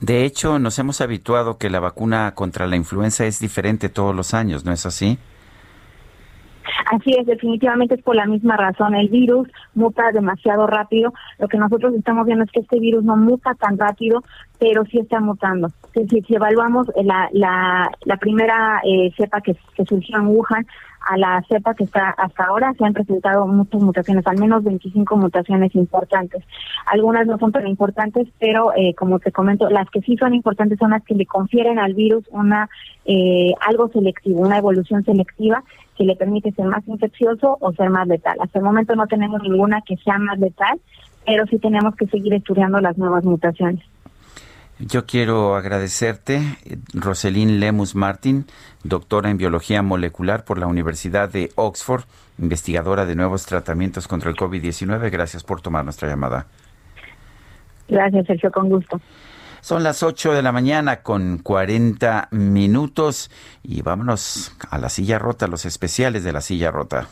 De 0.00 0.24
hecho, 0.24 0.58
nos 0.58 0.78
hemos 0.78 1.02
habituado 1.02 1.58
que 1.58 1.68
la 1.68 1.80
vacuna 1.80 2.32
contra 2.34 2.66
la 2.66 2.76
influenza 2.76 3.26
es 3.26 3.40
diferente 3.40 3.90
todos 3.90 4.16
los 4.16 4.32
años, 4.32 4.64
¿no 4.64 4.72
es 4.72 4.86
así? 4.86 5.18
Así 6.90 7.12
es, 7.18 7.26
definitivamente 7.26 7.96
es 7.96 8.02
por 8.02 8.16
la 8.16 8.26
misma 8.26 8.56
razón. 8.56 8.94
El 8.94 9.08
virus 9.08 9.48
muta 9.74 10.10
demasiado 10.12 10.66
rápido. 10.66 11.12
Lo 11.38 11.46
que 11.46 11.58
nosotros 11.58 11.94
estamos 11.94 12.24
viendo 12.24 12.44
es 12.44 12.50
que 12.50 12.60
este 12.60 12.80
virus 12.80 13.04
no 13.04 13.16
muta 13.16 13.54
tan 13.54 13.76
rápido, 13.76 14.24
pero 14.58 14.84
sí 14.86 14.98
está 14.98 15.20
mutando. 15.20 15.68
Si, 15.92 16.24
evaluamos 16.34 16.88
la, 17.02 17.28
la, 17.32 17.90
la 18.04 18.16
primera 18.16 18.80
eh, 18.84 19.12
cepa 19.16 19.42
que, 19.42 19.54
que 19.74 19.84
surgió 19.84 20.18
en 20.18 20.28
Wuhan, 20.28 20.66
a 21.08 21.16
la 21.16 21.42
cepa 21.48 21.74
que 21.74 21.84
está 21.84 22.10
hasta 22.10 22.44
ahora 22.44 22.74
se 22.76 22.84
han 22.84 22.92
presentado 22.92 23.46
muchas 23.46 23.80
mutaciones, 23.80 24.26
al 24.26 24.38
menos 24.38 24.62
25 24.64 25.16
mutaciones 25.16 25.74
importantes. 25.74 26.44
Algunas 26.86 27.26
no 27.26 27.38
son 27.38 27.52
tan 27.52 27.66
importantes, 27.66 28.28
pero 28.38 28.72
eh, 28.76 28.94
como 28.94 29.18
te 29.18 29.32
comento, 29.32 29.70
las 29.70 29.88
que 29.90 30.00
sí 30.00 30.16
son 30.16 30.34
importantes 30.34 30.78
son 30.78 30.90
las 30.90 31.02
que 31.04 31.14
le 31.14 31.26
confieren 31.26 31.78
al 31.78 31.94
virus 31.94 32.24
una 32.30 32.68
eh, 33.06 33.52
algo 33.66 33.88
selectivo, 33.88 34.40
una 34.40 34.58
evolución 34.58 35.02
selectiva 35.04 35.62
que 35.98 36.04
le 36.04 36.14
permite 36.14 36.52
ser 36.52 36.64
más 36.66 36.86
infeccioso 36.86 37.58
o 37.60 37.72
ser 37.72 37.90
más 37.90 38.06
letal. 38.06 38.38
Hasta 38.40 38.60
el 38.60 38.64
momento 38.64 38.94
no 38.94 39.08
tenemos 39.08 39.42
ninguna 39.42 39.82
que 39.82 39.96
sea 39.96 40.16
más 40.18 40.38
letal, 40.38 40.80
pero 41.26 41.44
sí 41.46 41.58
tenemos 41.58 41.96
que 41.96 42.06
seguir 42.06 42.32
estudiando 42.34 42.80
las 42.80 42.96
nuevas 42.96 43.24
mutaciones. 43.24 43.84
Yo 44.78 45.06
quiero 45.06 45.56
agradecerte, 45.56 46.40
Roselín 46.94 47.58
Lemus 47.58 47.96
Martin, 47.96 48.46
doctora 48.84 49.28
en 49.28 49.36
biología 49.36 49.82
molecular 49.82 50.44
por 50.44 50.58
la 50.58 50.68
Universidad 50.68 51.28
de 51.28 51.50
Oxford, 51.56 52.04
investigadora 52.38 53.04
de 53.04 53.16
nuevos 53.16 53.44
tratamientos 53.44 54.06
contra 54.06 54.30
el 54.30 54.36
COVID-19. 54.36 55.10
Gracias 55.10 55.42
por 55.42 55.60
tomar 55.60 55.82
nuestra 55.82 56.08
llamada. 56.08 56.46
Gracias, 57.88 58.24
Sergio, 58.26 58.52
con 58.52 58.68
gusto. 58.68 59.00
Son 59.60 59.82
las 59.82 60.02
8 60.02 60.32
de 60.32 60.42
la 60.42 60.52
mañana 60.52 61.02
con 61.02 61.38
40 61.38 62.28
minutos 62.30 63.30
y 63.62 63.82
vámonos 63.82 64.52
a 64.70 64.78
la 64.78 64.88
silla 64.88 65.18
rota, 65.18 65.46
los 65.46 65.64
especiales 65.64 66.24
de 66.24 66.32
la 66.32 66.40
silla 66.40 66.70
rota. 66.70 67.08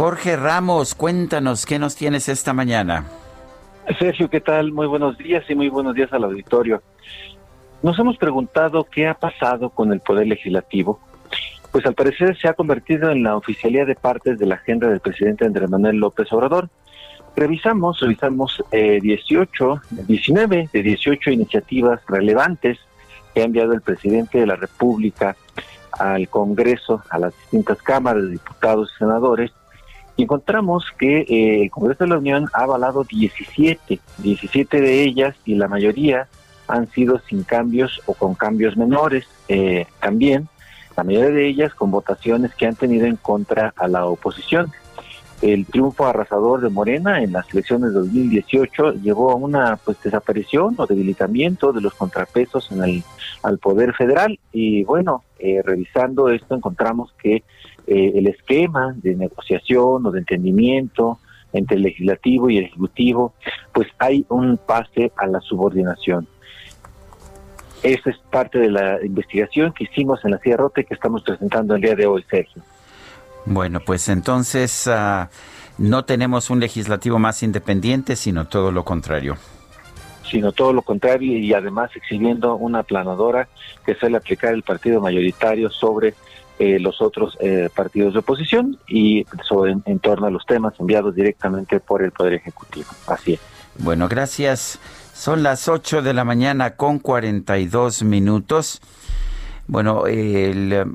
Jorge 0.00 0.36
Ramos, 0.36 0.94
cuéntanos, 0.94 1.66
¿qué 1.66 1.78
nos 1.78 1.94
tienes 1.94 2.28
esta 2.30 2.54
mañana? 2.54 3.04
Sergio, 3.98 4.30
¿qué 4.30 4.40
tal? 4.40 4.72
Muy 4.72 4.86
buenos 4.86 5.18
días 5.18 5.44
y 5.48 5.54
muy 5.54 5.68
buenos 5.68 5.94
días 5.94 6.12
al 6.12 6.24
auditorio. 6.24 6.82
Nos 7.82 7.98
hemos 7.98 8.16
preguntado 8.16 8.84
qué 8.84 9.06
ha 9.08 9.14
pasado 9.14 9.70
con 9.70 9.92
el 9.92 10.00
Poder 10.00 10.26
Legislativo. 10.26 11.00
Pues 11.72 11.86
al 11.86 11.94
parecer 11.94 12.36
se 12.36 12.48
ha 12.48 12.54
convertido 12.54 13.10
en 13.10 13.22
la 13.22 13.36
oficialía 13.36 13.84
de 13.84 13.94
partes 13.94 14.38
de 14.38 14.46
la 14.46 14.56
agenda 14.56 14.88
del 14.88 15.00
presidente 15.00 15.46
Andrés 15.46 15.70
Manuel 15.70 15.96
López 15.96 16.32
Obrador. 16.32 16.68
Revisamos, 17.36 18.00
revisamos 18.00 18.62
eh, 18.72 18.98
18, 19.00 19.82
19 20.08 20.68
de 20.72 20.82
18 20.82 21.30
iniciativas 21.30 22.00
relevantes 22.08 22.78
que 23.32 23.42
ha 23.42 23.44
enviado 23.44 23.72
el 23.72 23.82
presidente 23.82 24.38
de 24.38 24.46
la 24.46 24.56
República 24.56 25.36
al 25.98 26.28
Congreso, 26.28 27.02
a 27.08 27.18
las 27.18 27.36
distintas 27.36 27.80
cámaras 27.82 28.24
de 28.24 28.30
diputados 28.30 28.90
y 28.94 28.98
senadores, 28.98 29.52
encontramos 30.22 30.86
que 30.98 31.20
eh, 31.20 31.62
el 31.62 31.70
Congreso 31.70 32.04
de 32.04 32.10
la 32.10 32.18
Unión 32.18 32.48
ha 32.52 32.62
avalado 32.62 33.04
17, 33.04 34.00
17 34.18 34.80
de 34.80 35.02
ellas 35.02 35.36
y 35.44 35.54
la 35.54 35.68
mayoría 35.68 36.28
han 36.68 36.88
sido 36.90 37.20
sin 37.28 37.42
cambios 37.42 38.00
o 38.06 38.14
con 38.14 38.34
cambios 38.34 38.76
menores. 38.76 39.26
Eh, 39.48 39.86
también 40.00 40.48
la 41.00 41.04
mayoría 41.04 41.30
de 41.30 41.48
ellas 41.48 41.74
con 41.74 41.90
votaciones 41.90 42.54
que 42.54 42.66
han 42.66 42.76
tenido 42.76 43.06
en 43.06 43.16
contra 43.16 43.72
a 43.74 43.88
la 43.88 44.04
oposición. 44.04 44.70
El 45.40 45.64
triunfo 45.64 46.04
arrasador 46.04 46.60
de 46.60 46.68
Morena 46.68 47.22
en 47.22 47.32
las 47.32 47.50
elecciones 47.54 47.94
de 47.94 48.00
2018 48.00 48.92
llevó 49.00 49.30
a 49.30 49.34
una 49.36 49.78
pues 49.82 49.96
desaparición 50.02 50.74
o 50.76 50.86
debilitamiento 50.86 51.72
de 51.72 51.80
los 51.80 51.94
contrapesos 51.94 52.70
en 52.70 52.84
el 52.84 53.02
al 53.42 53.58
poder 53.58 53.94
federal 53.94 54.38
y 54.52 54.84
bueno 54.84 55.24
eh, 55.38 55.62
revisando 55.64 56.28
esto 56.28 56.54
encontramos 56.54 57.14
que 57.22 57.36
eh, 57.86 58.12
el 58.14 58.26
esquema 58.26 58.94
de 58.94 59.16
negociación 59.16 60.04
o 60.04 60.10
de 60.10 60.18
entendimiento 60.18 61.18
entre 61.54 61.78
el 61.78 61.82
legislativo 61.82 62.50
y 62.50 62.58
el 62.58 62.66
ejecutivo, 62.66 63.32
pues 63.72 63.88
hay 63.98 64.26
un 64.28 64.58
pase 64.58 65.10
a 65.16 65.26
la 65.26 65.40
subordinación. 65.40 66.28
Esa 67.82 68.10
es 68.10 68.18
parte 68.30 68.58
de 68.58 68.70
la 68.70 69.04
investigación 69.04 69.72
que 69.72 69.84
hicimos 69.84 70.24
en 70.24 70.32
la 70.32 70.38
Sierra 70.38 70.64
Rota 70.64 70.82
y 70.82 70.84
que 70.84 70.94
estamos 70.94 71.22
presentando 71.22 71.74
el 71.74 71.80
día 71.80 71.94
de 71.94 72.06
hoy, 72.06 72.24
Sergio. 72.28 72.62
Bueno, 73.46 73.80
pues 73.80 74.08
entonces 74.08 74.86
ah, 74.86 75.30
no 75.78 76.04
tenemos 76.04 76.50
un 76.50 76.60
legislativo 76.60 77.18
más 77.18 77.42
independiente, 77.42 78.16
sino 78.16 78.46
todo 78.46 78.70
lo 78.70 78.84
contrario 78.84 79.36
sino 80.30 80.52
todo 80.52 80.72
lo 80.72 80.82
contrario 80.82 81.36
y 81.36 81.52
además 81.52 81.90
exhibiendo 81.96 82.54
una 82.54 82.84
planadora 82.84 83.48
que 83.84 83.96
suele 83.96 84.16
aplicar 84.16 84.54
el 84.54 84.62
partido 84.62 85.00
mayoritario 85.00 85.70
sobre 85.70 86.14
eh, 86.58 86.78
los 86.78 87.00
otros 87.00 87.36
eh, 87.40 87.68
partidos 87.74 88.12
de 88.12 88.20
oposición 88.20 88.78
y 88.86 89.26
sobre 89.48 89.72
en, 89.72 89.98
torno 89.98 90.26
a 90.26 90.30
los 90.30 90.46
temas 90.46 90.74
enviados 90.78 91.14
directamente 91.14 91.80
por 91.80 92.02
el 92.02 92.12
Poder 92.12 92.34
Ejecutivo. 92.34 92.86
Así 93.06 93.34
es. 93.34 93.40
Bueno, 93.78 94.08
gracias. 94.08 94.78
Son 95.20 95.42
las 95.42 95.68
8 95.68 96.00
de 96.00 96.14
la 96.14 96.24
mañana 96.24 96.76
con 96.76 96.98
42 96.98 98.04
minutos. 98.04 98.80
Bueno, 99.66 100.04
eh, 100.08 100.86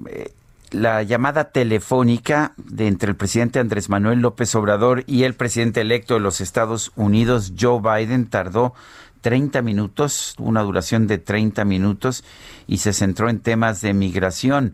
la 0.72 1.04
llamada 1.04 1.52
telefónica 1.52 2.54
de 2.58 2.88
entre 2.88 3.12
el 3.12 3.16
presidente 3.16 3.60
Andrés 3.60 3.88
Manuel 3.88 4.22
López 4.22 4.56
Obrador 4.56 5.04
y 5.06 5.26
el 5.26 5.36
presidente 5.36 5.82
electo 5.82 6.16
de 6.16 6.22
los 6.22 6.42
Estados 6.42 6.92
Unidos, 6.96 7.54
Joe 7.56 7.80
Biden, 7.80 8.26
tardó 8.26 8.74
30 9.22 9.62
minutos, 9.62 10.34
una 10.40 10.64
duración 10.64 11.06
de 11.06 11.20
30 11.20 11.64
minutos, 11.64 12.24
y 12.66 12.78
se 12.78 12.94
centró 12.94 13.30
en 13.30 13.42
temas 13.42 13.80
de 13.82 13.94
migración. 13.94 14.74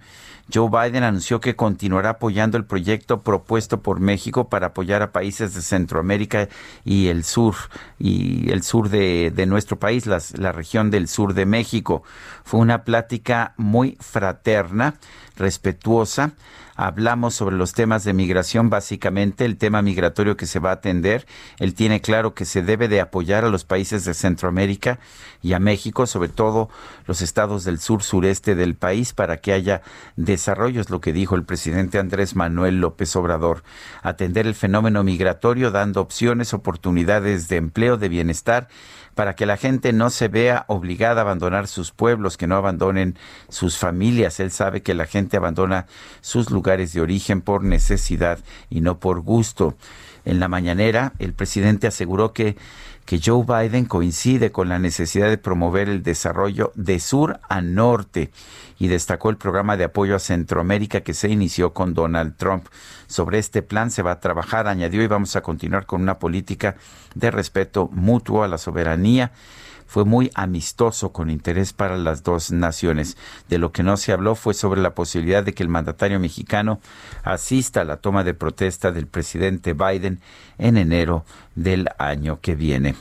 Joe 0.53 0.69
Biden 0.69 1.03
anunció 1.03 1.39
que 1.39 1.55
continuará 1.55 2.11
apoyando 2.11 2.57
el 2.57 2.65
proyecto 2.65 3.21
propuesto 3.21 3.81
por 3.81 3.99
México 3.99 4.49
para 4.49 4.67
apoyar 4.67 5.01
a 5.01 5.11
países 5.11 5.53
de 5.53 5.61
Centroamérica 5.61 6.49
y 6.83 7.07
el 7.07 7.23
sur, 7.23 7.55
y 7.99 8.51
el 8.51 8.63
sur 8.63 8.89
de, 8.89 9.45
nuestro 9.47 9.79
país, 9.79 10.05
la 10.05 10.51
región 10.51 10.91
del 10.91 11.07
sur 11.07 11.33
de 11.33 11.45
México. 11.45 12.03
Fue 12.43 12.59
una 12.59 12.83
plática 12.83 13.53
muy 13.57 13.97
fraterna, 13.99 14.95
respetuosa, 15.41 16.31
hablamos 16.75 17.35
sobre 17.35 17.57
los 17.57 17.73
temas 17.73 18.03
de 18.03 18.13
migración, 18.13 18.69
básicamente 18.69 19.45
el 19.45 19.57
tema 19.57 19.81
migratorio 19.81 20.37
que 20.37 20.45
se 20.45 20.59
va 20.59 20.69
a 20.69 20.73
atender. 20.73 21.27
Él 21.59 21.73
tiene 21.73 22.01
claro 22.01 22.33
que 22.33 22.45
se 22.45 22.61
debe 22.61 22.87
de 22.87 23.01
apoyar 23.01 23.43
a 23.43 23.49
los 23.49 23.65
países 23.65 24.05
de 24.05 24.13
Centroamérica 24.13 24.99
y 25.41 25.53
a 25.53 25.59
México, 25.59 26.07
sobre 26.07 26.29
todo 26.29 26.69
los 27.07 27.21
estados 27.21 27.63
del 27.63 27.79
sur 27.79 28.03
sureste 28.03 28.55
del 28.55 28.75
país, 28.75 29.13
para 29.13 29.37
que 29.37 29.53
haya 29.53 29.81
desarrollo, 30.15 30.81
es 30.81 30.89
lo 30.89 31.01
que 31.01 31.13
dijo 31.13 31.35
el 31.35 31.43
presidente 31.43 31.99
Andrés 31.99 32.35
Manuel 32.35 32.79
López 32.79 33.15
Obrador. 33.15 33.63
Atender 34.01 34.47
el 34.47 34.55
fenómeno 34.55 35.03
migratorio 35.03 35.71
dando 35.71 36.01
opciones, 36.01 36.53
oportunidades 36.53 37.47
de 37.47 37.57
empleo, 37.57 37.97
de 37.97 38.09
bienestar 38.09 38.67
para 39.15 39.35
que 39.35 39.45
la 39.45 39.57
gente 39.57 39.93
no 39.93 40.09
se 40.09 40.27
vea 40.27 40.65
obligada 40.67 41.21
a 41.21 41.23
abandonar 41.23 41.67
sus 41.67 41.91
pueblos, 41.91 42.37
que 42.37 42.47
no 42.47 42.55
abandonen 42.55 43.17
sus 43.49 43.77
familias. 43.77 44.39
Él 44.39 44.51
sabe 44.51 44.81
que 44.81 44.93
la 44.93 45.05
gente 45.05 45.37
abandona 45.37 45.87
sus 46.21 46.49
lugares 46.49 46.93
de 46.93 47.01
origen 47.01 47.41
por 47.41 47.63
necesidad 47.63 48.39
y 48.69 48.81
no 48.81 48.99
por 48.99 49.21
gusto. 49.21 49.75
En 50.23 50.39
la 50.39 50.47
mañanera, 50.47 51.13
el 51.19 51.33
presidente 51.33 51.87
aseguró 51.87 52.31
que 52.31 52.55
que 53.11 53.19
Joe 53.21 53.43
Biden 53.43 53.83
coincide 53.83 54.53
con 54.53 54.69
la 54.69 54.79
necesidad 54.79 55.27
de 55.27 55.37
promover 55.37 55.89
el 55.89 56.01
desarrollo 56.01 56.71
de 56.75 56.97
sur 57.01 57.41
a 57.49 57.59
norte 57.59 58.31
y 58.79 58.87
destacó 58.87 59.29
el 59.29 59.35
programa 59.35 59.75
de 59.75 59.83
apoyo 59.83 60.15
a 60.15 60.19
Centroamérica 60.19 61.01
que 61.01 61.13
se 61.13 61.27
inició 61.27 61.73
con 61.73 61.93
Donald 61.93 62.37
Trump. 62.37 62.67
Sobre 63.07 63.37
este 63.37 63.63
plan 63.63 63.91
se 63.91 64.01
va 64.01 64.11
a 64.11 64.19
trabajar, 64.21 64.69
añadió, 64.69 65.03
y 65.03 65.07
vamos 65.07 65.35
a 65.35 65.41
continuar 65.41 65.85
con 65.87 66.01
una 66.01 66.19
política 66.19 66.77
de 67.13 67.31
respeto 67.31 67.89
mutuo 67.91 68.43
a 68.43 68.47
la 68.47 68.57
soberanía 68.57 69.33
fue 69.91 70.05
muy 70.05 70.31
amistoso 70.35 71.11
con 71.11 71.29
interés 71.29 71.73
para 71.73 71.97
las 71.97 72.23
dos 72.23 72.49
naciones. 72.49 73.17
De 73.49 73.57
lo 73.57 73.73
que 73.73 73.83
no 73.83 73.97
se 73.97 74.13
habló 74.13 74.35
fue 74.35 74.53
sobre 74.53 74.79
la 74.79 74.95
posibilidad 74.95 75.43
de 75.43 75.53
que 75.53 75.63
el 75.63 75.67
mandatario 75.67 76.17
mexicano 76.17 76.79
asista 77.23 77.81
a 77.81 77.83
la 77.83 77.97
toma 77.97 78.23
de 78.23 78.33
protesta 78.33 78.93
del 78.93 79.05
presidente 79.05 79.73
Biden 79.73 80.21
en 80.57 80.77
enero 80.77 81.25
del 81.55 81.89
año 81.97 82.39
que 82.39 82.55
viene. 82.55 82.95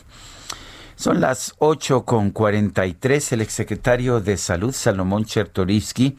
Son 0.96 1.20
las 1.20 1.54
8 1.58 2.04
con 2.04 2.32
43. 2.32 3.34
El 3.34 3.42
exsecretario 3.42 4.20
de 4.20 4.36
Salud, 4.36 4.72
Salomón 4.72 5.24
Chertorivsky, 5.26 6.16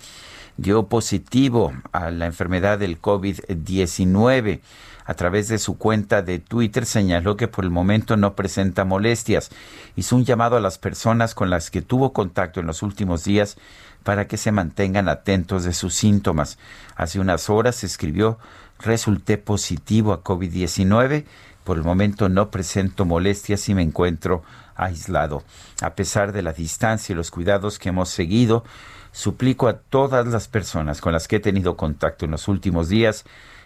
dio 0.55 0.87
positivo 0.87 1.73
a 1.91 2.11
la 2.11 2.27
enfermedad 2.27 2.79
del 2.79 3.01
COVID-19 3.01 4.61
a 5.05 5.13
través 5.13 5.47
de 5.47 5.57
su 5.57 5.77
cuenta 5.77 6.21
de 6.21 6.39
Twitter 6.39 6.85
señaló 6.85 7.37
que 7.37 7.47
por 7.47 7.63
el 7.63 7.71
momento 7.71 8.17
no 8.17 8.35
presenta 8.35 8.85
molestias. 8.85 9.49
Hizo 9.95 10.15
un 10.15 10.25
llamado 10.25 10.57
a 10.57 10.61
las 10.61 10.77
personas 10.77 11.35
con 11.35 11.49
las 11.49 11.71
que 11.71 11.81
tuvo 11.81 12.13
contacto 12.13 12.59
en 12.59 12.67
los 12.67 12.83
últimos 12.83 13.23
días 13.23 13.57
para 14.03 14.27
que 14.27 14.37
se 14.37 14.51
mantengan 14.51 15.09
atentos 15.09 15.63
de 15.63 15.73
sus 15.73 15.93
síntomas. 15.93 16.57
Hace 16.95 17.19
unas 17.19 17.49
horas 17.49 17.83
escribió 17.83 18.37
resulté 18.79 19.37
positivo 19.37 20.13
a 20.13 20.23
COVID-19. 20.23 21.25
Por 21.63 21.77
el 21.77 21.83
momento 21.83 22.29
no 22.29 22.49
presento 22.49 23.05
molestias 23.05 23.69
y 23.69 23.75
me 23.75 23.83
encuentro 23.83 24.43
aislado. 24.75 25.43
A 25.81 25.91
pesar 25.91 26.31
de 26.31 26.41
la 26.41 26.53
distancia 26.53 27.13
y 27.13 27.15
los 27.15 27.29
cuidados 27.29 27.77
que 27.77 27.89
hemos 27.89 28.09
seguido, 28.09 28.63
suplico 29.11 29.67
a 29.67 29.77
todas 29.77 30.25
las 30.27 30.47
personas 30.47 31.01
con 31.01 31.13
las 31.13 31.27
que 31.27 31.35
he 31.35 31.39
tenido 31.39 31.77
contacto 31.77 32.25
en 32.25 32.31
los 32.31 32.47
últimos 32.47 32.89
días 32.89 33.25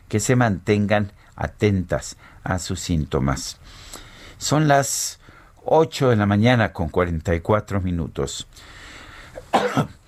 que 0.09 0.19
se 0.19 0.35
mantengan 0.35 1.11
atentas 1.35 2.17
a 2.43 2.59
sus 2.59 2.79
síntomas. 2.79 3.59
Son 4.37 4.67
las 4.67 5.19
8 5.65 6.09
de 6.09 6.15
la 6.15 6.25
mañana 6.25 6.73
con 6.73 6.89
44 6.89 7.81
minutos. 7.81 8.47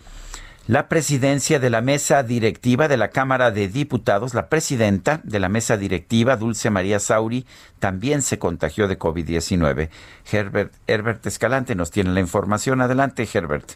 La 0.68 0.90
presidencia 0.90 1.60
de 1.60 1.70
la 1.70 1.80
mesa 1.80 2.24
directiva 2.24 2.90
de 2.90 2.98
la 2.98 3.08
Cámara 3.08 3.52
de 3.52 3.70
Diputados, 3.70 4.34
la 4.34 4.50
presidenta 4.50 5.22
de 5.24 5.40
la 5.40 5.48
mesa 5.48 5.78
directiva, 5.78 6.36
Dulce 6.36 6.70
María 6.70 7.00
Sauri, 7.00 7.46
también 7.80 8.22
se 8.22 8.38
contagió 8.38 8.90
de 8.90 9.00
COVID-19. 9.00 9.88
Herbert, 10.30 10.74
Herbert 10.86 11.26
Escalante 11.26 11.74
nos 11.74 11.90
tiene 11.90 12.10
la 12.10 12.20
información. 12.20 12.82
Adelante, 12.82 13.26
Herbert. 13.34 13.76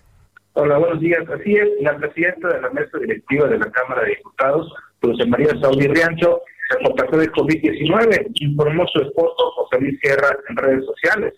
Hola, 0.51 0.79
buenos 0.79 0.99
días. 0.99 1.23
Así 1.29 1.55
es, 1.55 1.69
la 1.79 1.95
presidenta 1.95 2.49
de 2.49 2.59
la 2.59 2.69
mesa 2.71 2.97
directiva 2.97 3.47
de 3.47 3.57
la 3.57 3.71
Cámara 3.71 4.01
de 4.01 4.09
Diputados, 4.09 4.73
Dulce 5.01 5.25
María 5.27 5.57
Sauri 5.61 5.87
Riancho, 5.87 6.41
se 6.71 6.83
contagió 6.83 7.17
de 7.17 7.31
COVID-19, 7.31 8.31
informó 8.35 8.85
su 8.87 9.01
esposo 9.01 9.51
José 9.55 9.79
Luis 9.79 9.99
Sierra 9.99 10.37
en 10.49 10.55
redes 10.55 10.85
sociales. 10.85 11.33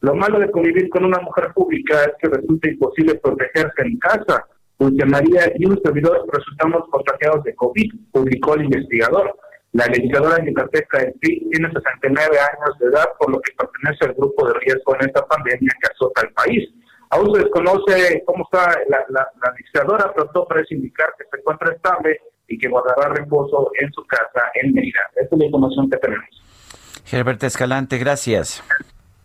Lo 0.00 0.14
malo 0.14 0.40
de 0.40 0.50
convivir 0.50 0.88
con 0.88 1.04
una 1.04 1.20
mujer 1.20 1.52
pública 1.54 2.04
es 2.04 2.12
que 2.20 2.28
resulta 2.28 2.68
imposible 2.68 3.14
protegerse 3.16 3.82
en 3.82 3.98
casa. 3.98 4.46
Dulce 4.78 5.06
María 5.06 5.52
y 5.56 5.64
un 5.64 5.80
servidor 5.80 6.26
resultamos 6.32 6.88
contagiados 6.90 7.44
de 7.44 7.54
COVID, 7.54 7.92
publicó 8.10 8.54
el 8.54 8.64
investigador. 8.64 9.36
La 9.72 9.86
legisladora 9.86 10.44
yucateca 10.44 10.98
del 10.98 11.14
PRI 11.20 11.48
tiene 11.50 11.70
69 11.70 12.18
años 12.20 12.78
de 12.80 12.86
edad, 12.86 13.06
por 13.18 13.30
lo 13.30 13.40
que 13.40 13.52
pertenece 13.56 14.04
al 14.06 14.14
grupo 14.14 14.48
de 14.48 14.54
riesgo 14.54 14.96
en 14.96 15.06
esta 15.06 15.24
pandemia 15.26 15.72
que 15.80 15.92
azota 15.92 16.22
al 16.22 16.32
país. 16.32 16.68
Aún 17.10 17.32
se 17.34 17.42
desconoce 17.42 18.22
cómo 18.26 18.44
está 18.44 18.76
la, 18.88 19.04
la, 19.10 19.28
la 19.42 19.52
legisladora, 19.56 20.12
pero 20.14 20.28
todo 20.30 20.48
parece 20.48 20.74
indicar 20.74 21.14
que 21.16 21.24
se 21.30 21.38
encuentra 21.38 21.72
estable 21.74 22.20
y 22.52 22.58
que 22.58 22.68
guardará 22.68 23.08
reposo 23.08 23.70
en 23.80 23.90
su 23.92 24.04
casa 24.04 24.42
en 24.54 24.72
Mérida. 24.74 25.00
Esta 25.16 25.34
es 25.34 25.38
la 25.38 25.46
información 25.46 25.88
que 25.90 25.96
tenemos. 25.96 26.26
Herbert 27.10 27.42
Escalante, 27.42 27.98
gracias. 27.98 28.62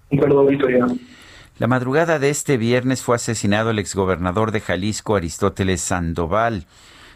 Un 0.10 0.20
saludo, 0.20 0.46
Victoria. 0.46 0.88
La 1.60 1.68
madrugada 1.68 2.20
de 2.20 2.30
este 2.30 2.58
viernes 2.58 3.02
fue 3.02 3.16
asesinado 3.16 3.72
el 3.72 3.80
exgobernador 3.80 4.52
de 4.52 4.62
Jalisco, 4.62 5.16
Aristóteles 5.16 5.82
Sandoval. 5.82 6.66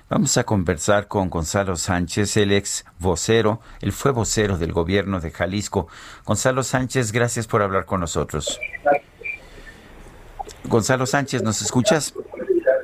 Vamos 0.10 0.38
a 0.38 0.44
conversar 0.44 1.08
con 1.08 1.30
Gonzalo 1.30 1.78
Sánchez, 1.78 2.36
el 2.36 2.52
ex 2.52 2.84
vocero, 3.00 3.62
él 3.80 3.94
fue 3.94 4.12
vocero 4.12 4.58
del 4.58 4.74
gobierno 4.74 5.22
de 5.22 5.32
Jalisco. 5.32 5.88
Gonzalo 6.26 6.64
Sánchez, 6.64 7.14
gracias 7.14 7.48
por 7.48 7.62
hablar 7.62 7.86
con 7.86 8.02
nosotros. 8.02 8.60
Gonzalo 10.66 11.06
Sánchez, 11.06 11.44
¿nos 11.44 11.62
escuchas? 11.62 12.14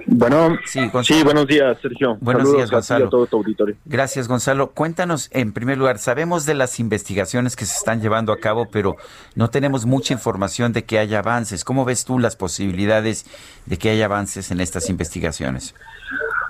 Bueno, 0.09 0.57
sí, 0.65 1.21
buenos 1.23 1.47
días, 1.47 1.77
Sergio. 1.81 2.17
Buenos 2.21 2.53
días, 2.53 2.71
Gonzalo. 2.71 3.09
todo 3.09 3.27
tu 3.27 3.37
auditorio. 3.37 3.75
Gracias, 3.85 4.29
Gonzalo. 4.29 4.71
Cuéntanos, 4.71 5.29
en 5.33 5.51
primer 5.51 5.77
lugar, 5.77 5.97
sabemos 5.97 6.45
de 6.45 6.53
las 6.53 6.79
investigaciones 6.79 7.57
que 7.57 7.65
se 7.65 7.77
están 7.77 8.01
llevando 8.01 8.31
a 8.31 8.37
cabo, 8.37 8.69
pero 8.71 8.95
no 9.35 9.49
tenemos 9.49 9.85
mucha 9.85 10.13
información 10.13 10.71
de 10.71 10.85
que 10.85 10.97
haya 10.97 11.19
avances. 11.19 11.65
¿Cómo 11.65 11.83
ves 11.83 12.05
tú 12.05 12.19
las 12.19 12.37
posibilidades 12.37 13.25
de 13.65 13.77
que 13.77 13.89
haya 13.89 14.05
avances 14.05 14.49
en 14.49 14.61
estas 14.61 14.89
investigaciones? 14.89 15.75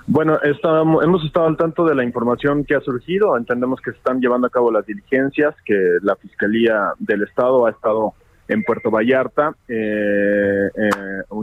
Bueno, 0.06 0.38
estamos, 0.42 1.04
hemos 1.04 1.24
estado 1.24 1.48
al 1.48 1.56
tanto 1.56 1.84
de 1.84 1.96
la 1.96 2.04
información 2.04 2.64
que 2.64 2.76
ha 2.76 2.80
surgido. 2.80 3.36
Entendemos 3.36 3.80
que 3.80 3.90
se 3.90 3.96
están 3.98 4.20
llevando 4.20 4.46
a 4.46 4.50
cabo 4.50 4.70
las 4.70 4.86
diligencias, 4.86 5.54
que 5.64 5.98
la 6.02 6.14
Fiscalía 6.14 6.92
del 7.00 7.24
Estado 7.24 7.66
ha 7.66 7.70
estado 7.70 8.14
en 8.48 8.62
Puerto 8.62 8.90
Vallarta 8.90 9.54
eh, 9.68 10.70
eh, 10.74 10.90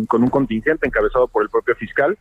con 0.08 0.24
un 0.24 0.30
contingente 0.30 0.88
encabezado 0.88 1.28
por 1.28 1.44
el 1.44 1.50
propio 1.50 1.76
fiscal 1.76 2.18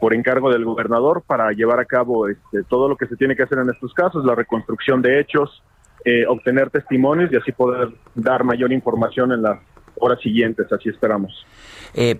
por 0.00 0.12
encargo 0.12 0.52
del 0.52 0.64
gobernador 0.64 1.22
para 1.26 1.52
llevar 1.52 1.80
a 1.80 1.86
cabo 1.86 2.28
este, 2.28 2.64
todo 2.64 2.88
lo 2.88 2.96
que 2.96 3.06
se 3.06 3.16
tiene 3.16 3.34
que 3.34 3.44
hacer 3.44 3.58
en 3.58 3.70
estos 3.70 3.94
casos, 3.94 4.26
la 4.26 4.34
reconstrucción 4.34 5.00
de 5.00 5.20
hechos, 5.20 5.62
eh, 6.04 6.26
obtener 6.26 6.68
testimonios 6.68 7.32
y 7.32 7.36
así 7.36 7.52
poder 7.52 7.88
dar 8.14 8.44
mayor 8.44 8.72
información 8.72 9.32
en 9.32 9.40
las 9.40 9.58
horas 9.98 10.20
siguientes, 10.20 10.70
así 10.70 10.90
esperamos. 10.90 11.46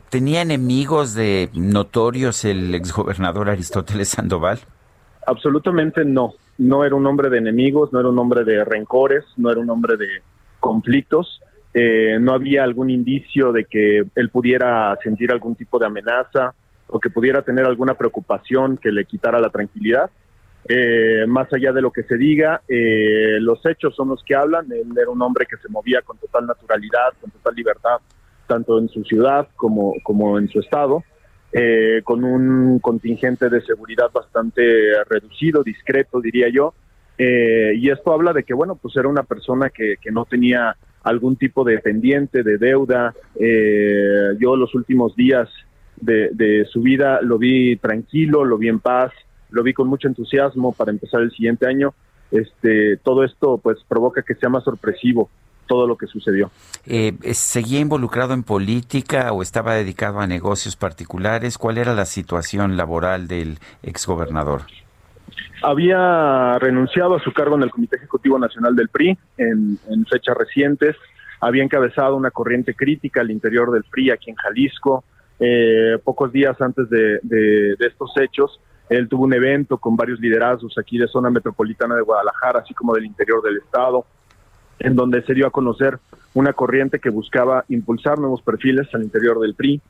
¿Tenía 0.08 0.40
enemigos 0.40 1.12
de 1.12 1.50
notorios 1.52 2.46
el 2.46 2.74
exgobernador 2.74 3.50
Aristóteles 3.50 4.08
Sandoval? 4.08 4.60
Absolutamente 5.26 6.02
no. 6.04 6.32
No 6.56 6.84
era 6.84 6.94
un 6.94 7.06
hombre 7.06 7.28
de 7.28 7.36
enemigos, 7.36 7.92
no 7.92 8.00
era 8.00 8.08
un 8.08 8.18
hombre 8.18 8.44
de 8.44 8.64
rencores, 8.64 9.24
no 9.36 9.50
era 9.50 9.60
un 9.60 9.68
hombre 9.68 9.98
de 9.98 10.06
conflictos. 10.60 11.42
Eh, 11.78 12.16
no 12.18 12.32
había 12.32 12.64
algún 12.64 12.88
indicio 12.88 13.52
de 13.52 13.66
que 13.66 14.02
él 14.14 14.30
pudiera 14.30 14.96
sentir 15.02 15.30
algún 15.30 15.54
tipo 15.54 15.78
de 15.78 15.84
amenaza 15.84 16.54
o 16.86 16.98
que 16.98 17.10
pudiera 17.10 17.42
tener 17.42 17.66
alguna 17.66 17.92
preocupación 17.92 18.78
que 18.78 18.90
le 18.90 19.04
quitara 19.04 19.38
la 19.38 19.50
tranquilidad. 19.50 20.10
eh, 20.68 21.26
más 21.28 21.52
allá 21.52 21.72
de 21.72 21.82
lo 21.82 21.92
que 21.92 22.02
se 22.04 22.16
diga, 22.16 22.62
eh, 22.66 23.36
los 23.40 23.64
hechos 23.66 23.94
son 23.94 24.08
los 24.08 24.24
que 24.24 24.34
hablan. 24.34 24.72
Él 24.72 24.88
era 24.98 25.10
un 25.10 25.20
hombre 25.20 25.44
que 25.44 25.58
se 25.58 25.68
movía 25.68 26.00
con 26.00 26.16
total 26.16 26.46
naturalidad, 26.46 27.12
con 27.20 27.30
total 27.30 27.54
libertad, 27.54 27.98
tanto 28.46 28.78
en 28.78 28.88
su 28.88 29.04
ciudad 29.04 29.46
como, 29.54 29.92
como 30.02 30.38
en 30.38 30.48
su 30.48 30.60
estado, 30.60 31.04
eh, 31.52 32.00
con 32.04 32.24
un 32.24 32.78
contingente 32.78 33.50
de 33.50 33.60
seguridad 33.60 34.10
bastante 34.10 34.62
reducido, 35.04 35.62
discreto, 35.62 36.22
diría 36.22 36.48
yo. 36.48 36.72
y 37.18 37.90
esto 37.90 38.12
habla 38.12 38.32
de 38.32 38.44
que, 38.44 38.54
bueno, 38.54 38.76
pues 38.76 38.96
era 38.96 39.08
una 39.08 39.22
persona 39.24 39.70
que, 39.70 39.96
que 40.00 40.10
no 40.10 40.24
tenía 40.24 40.74
algún 41.06 41.36
tipo 41.36 41.64
de 41.64 41.78
pendiente, 41.78 42.42
de 42.42 42.58
deuda. 42.58 43.14
yo 44.38 44.56
los 44.56 44.74
últimos 44.74 45.14
días 45.14 45.48
de, 46.00 46.30
de 46.32 46.66
su 46.66 46.82
vida 46.82 47.20
lo 47.22 47.38
vi 47.38 47.76
tranquilo, 47.76 48.44
lo 48.44 48.58
vi 48.58 48.68
en 48.68 48.80
paz, 48.80 49.12
lo 49.50 49.62
vi 49.62 49.72
con 49.72 49.88
mucho 49.88 50.08
entusiasmo 50.08 50.72
para 50.72 50.90
empezar 50.90 51.22
el 51.22 51.30
siguiente 51.30 51.66
año. 51.66 51.94
Este, 52.30 52.96
todo 52.98 53.24
esto 53.24 53.58
pues 53.58 53.78
provoca 53.88 54.22
que 54.22 54.34
sea 54.34 54.48
más 54.48 54.64
sorpresivo 54.64 55.30
todo 55.66 55.86
lo 55.86 55.96
que 55.96 56.06
sucedió. 56.06 56.50
Eh, 56.86 57.14
¿Seguía 57.32 57.80
involucrado 57.80 58.34
en 58.34 58.42
política 58.42 59.32
o 59.32 59.42
estaba 59.42 59.74
dedicado 59.74 60.20
a 60.20 60.26
negocios 60.26 60.76
particulares? 60.76 61.58
¿Cuál 61.58 61.78
era 61.78 61.94
la 61.94 62.04
situación 62.04 62.76
laboral 62.76 63.28
del 63.28 63.58
exgobernador? 63.82 64.62
Había 65.62 66.58
renunciado 66.58 67.14
a 67.14 67.20
su 67.20 67.32
cargo 67.32 67.56
en 67.56 67.62
el 67.62 67.70
Comité 67.70 67.96
Ejecutivo 67.96 68.38
Nacional 68.38 68.76
del 68.76 68.88
PRI 68.88 69.16
en, 69.38 69.78
fechas 70.10 70.36
recientes. 70.36 70.96
Había 71.40 71.64
encabezado 71.64 72.16
una 72.16 72.30
corriente 72.30 72.74
crítica 72.74 73.20
al 73.20 73.30
interior 73.30 73.70
del 73.70 73.84
PRI 73.84 74.10
aquí 74.10 74.30
en 74.30 74.36
Jalisco. 74.36 75.04
Eh, 75.38 75.98
pocos 76.04 76.32
días 76.32 76.60
antes 76.60 76.88
de, 76.88 77.76
estos 77.80 78.12
hechos, 78.16 78.60
él 78.88 79.08
tuvo 79.08 79.24
un 79.24 79.34
evento 79.34 79.78
con 79.78 79.96
varios 79.96 80.20
liderazgos 80.20 80.78
aquí 80.78 80.98
de 80.98 81.08
zona 81.08 81.30
metropolitana 81.30 81.96
de 81.96 82.02
Guadalajara, 82.02 82.60
así 82.60 82.72
como 82.74 82.94
del 82.94 83.06
interior 83.06 83.42
del 83.42 83.58
estado, 83.58 84.06
en 84.78 84.94
donde 84.94 85.22
se 85.22 85.34
dio 85.34 85.46
a 85.46 85.50
conocer 85.50 85.98
una 86.34 86.52
corriente 86.52 87.00
que 87.00 87.10
buscaba 87.10 87.64
impulsar 87.68 88.18
nuevos 88.18 88.42
perfiles 88.42 88.86
al 88.94 89.02
interior 89.02 89.40
del 89.40 89.54
PRI, 89.54 89.80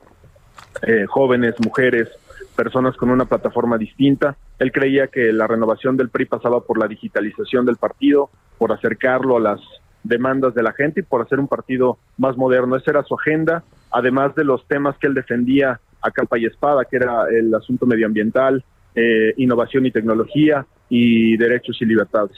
eh, 0.81 1.05
jóvenes, 1.07 1.55
mujeres, 1.59 2.09
personas 2.57 2.97
con 2.97 3.09
una 3.09 3.25
plataforma 3.25 3.77
distinta. 3.77 4.35
Él 4.59 4.71
creía 4.73 5.07
que 5.07 5.31
la 5.31 5.47
renovación 5.47 5.95
del 5.95 6.09
PRI 6.09 6.25
pasaba 6.25 6.59
por 6.61 6.77
la 6.77 6.87
digitalización 6.87 7.65
del 7.65 7.77
partido, 7.77 8.29
por 8.57 8.73
acercarlo 8.73 9.37
a 9.37 9.39
las 9.39 9.61
demandas 10.03 10.53
de 10.55 10.63
la 10.63 10.73
gente 10.73 11.01
y 11.01 11.03
por 11.03 11.21
hacer 11.21 11.39
un 11.39 11.47
partido 11.47 11.97
más 12.17 12.35
moderno. 12.35 12.75
Esa 12.75 12.91
era 12.91 13.03
su 13.03 13.15
agenda, 13.15 13.63
además 13.91 14.35
de 14.35 14.43
los 14.43 14.67
temas 14.67 14.97
que 14.97 15.07
él 15.07 15.13
defendía 15.13 15.79
a 16.01 16.11
capa 16.11 16.37
y 16.37 16.45
espada, 16.45 16.83
que 16.85 16.97
era 16.97 17.29
el 17.29 17.53
asunto 17.53 17.85
medioambiental, 17.85 18.63
eh, 18.95 19.33
innovación 19.37 19.85
y 19.85 19.91
tecnología 19.91 20.65
y 20.89 21.37
derechos 21.37 21.77
y 21.81 21.85
libertades. 21.85 22.37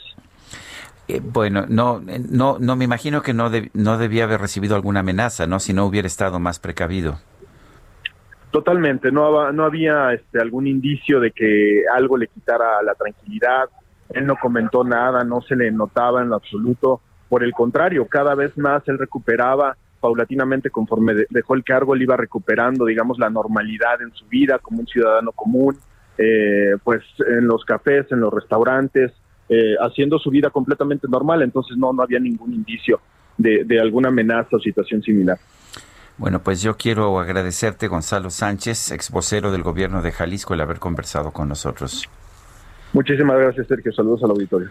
Eh, 1.08 1.20
bueno, 1.22 1.64
no, 1.68 2.00
no, 2.30 2.58
no 2.60 2.76
me 2.76 2.84
imagino 2.84 3.22
que 3.22 3.32
no, 3.32 3.50
no 3.72 3.98
debía 3.98 4.24
haber 4.24 4.40
recibido 4.40 4.76
alguna 4.76 5.00
amenaza, 5.00 5.46
¿no? 5.46 5.58
Si 5.58 5.72
no 5.72 5.86
hubiera 5.86 6.06
estado 6.06 6.38
más 6.38 6.60
precavido. 6.60 7.18
Totalmente, 8.50 9.12
no, 9.12 9.52
no 9.52 9.64
había 9.64 10.12
este, 10.12 10.40
algún 10.40 10.66
indicio 10.66 11.20
de 11.20 11.30
que 11.30 11.84
algo 11.94 12.16
le 12.16 12.26
quitara 12.26 12.82
la 12.82 12.94
tranquilidad. 12.94 13.68
Él 14.10 14.26
no 14.26 14.36
comentó 14.36 14.82
nada, 14.82 15.22
no 15.22 15.40
se 15.40 15.54
le 15.54 15.70
notaba 15.70 16.22
en 16.22 16.30
lo 16.30 16.36
absoluto. 16.36 17.00
Por 17.28 17.44
el 17.44 17.52
contrario, 17.52 18.06
cada 18.06 18.34
vez 18.34 18.58
más 18.58 18.82
él 18.88 18.98
recuperaba 18.98 19.76
paulatinamente 20.00 20.70
conforme 20.70 21.14
dejó 21.28 21.54
el 21.54 21.62
cargo, 21.62 21.94
él 21.94 22.02
iba 22.02 22.16
recuperando, 22.16 22.86
digamos, 22.86 23.18
la 23.18 23.30
normalidad 23.30 24.02
en 24.02 24.12
su 24.14 24.26
vida 24.26 24.58
como 24.58 24.80
un 24.80 24.86
ciudadano 24.86 25.30
común 25.30 25.76
eh, 26.22 26.76
pues 26.84 27.02
en 27.26 27.46
los 27.46 27.64
cafés, 27.64 28.06
en 28.10 28.20
los 28.20 28.32
restaurantes, 28.32 29.12
eh, 29.48 29.74
haciendo 29.80 30.18
su 30.18 30.30
vida 30.30 30.50
completamente 30.50 31.08
normal, 31.08 31.42
entonces 31.42 31.78
no, 31.78 31.94
no 31.94 32.02
había 32.02 32.18
ningún 32.18 32.52
indicio 32.52 33.00
de, 33.38 33.64
de 33.64 33.80
alguna 33.80 34.08
amenaza 34.08 34.56
o 34.56 34.60
situación 34.60 35.02
similar. 35.02 35.38
Bueno, 36.20 36.42
pues 36.42 36.60
yo 36.60 36.76
quiero 36.76 37.18
agradecerte, 37.18 37.88
Gonzalo 37.88 38.28
Sánchez, 38.28 38.90
ex 38.90 39.10
vocero 39.10 39.50
del 39.50 39.62
gobierno 39.62 40.02
de 40.02 40.12
Jalisco, 40.12 40.52
el 40.52 40.60
haber 40.60 40.78
conversado 40.78 41.30
con 41.30 41.48
nosotros. 41.48 42.10
Muchísimas 42.92 43.38
gracias, 43.38 43.66
Sergio. 43.66 43.90
Saludos 43.90 44.22
al 44.24 44.32
auditorio. 44.32 44.68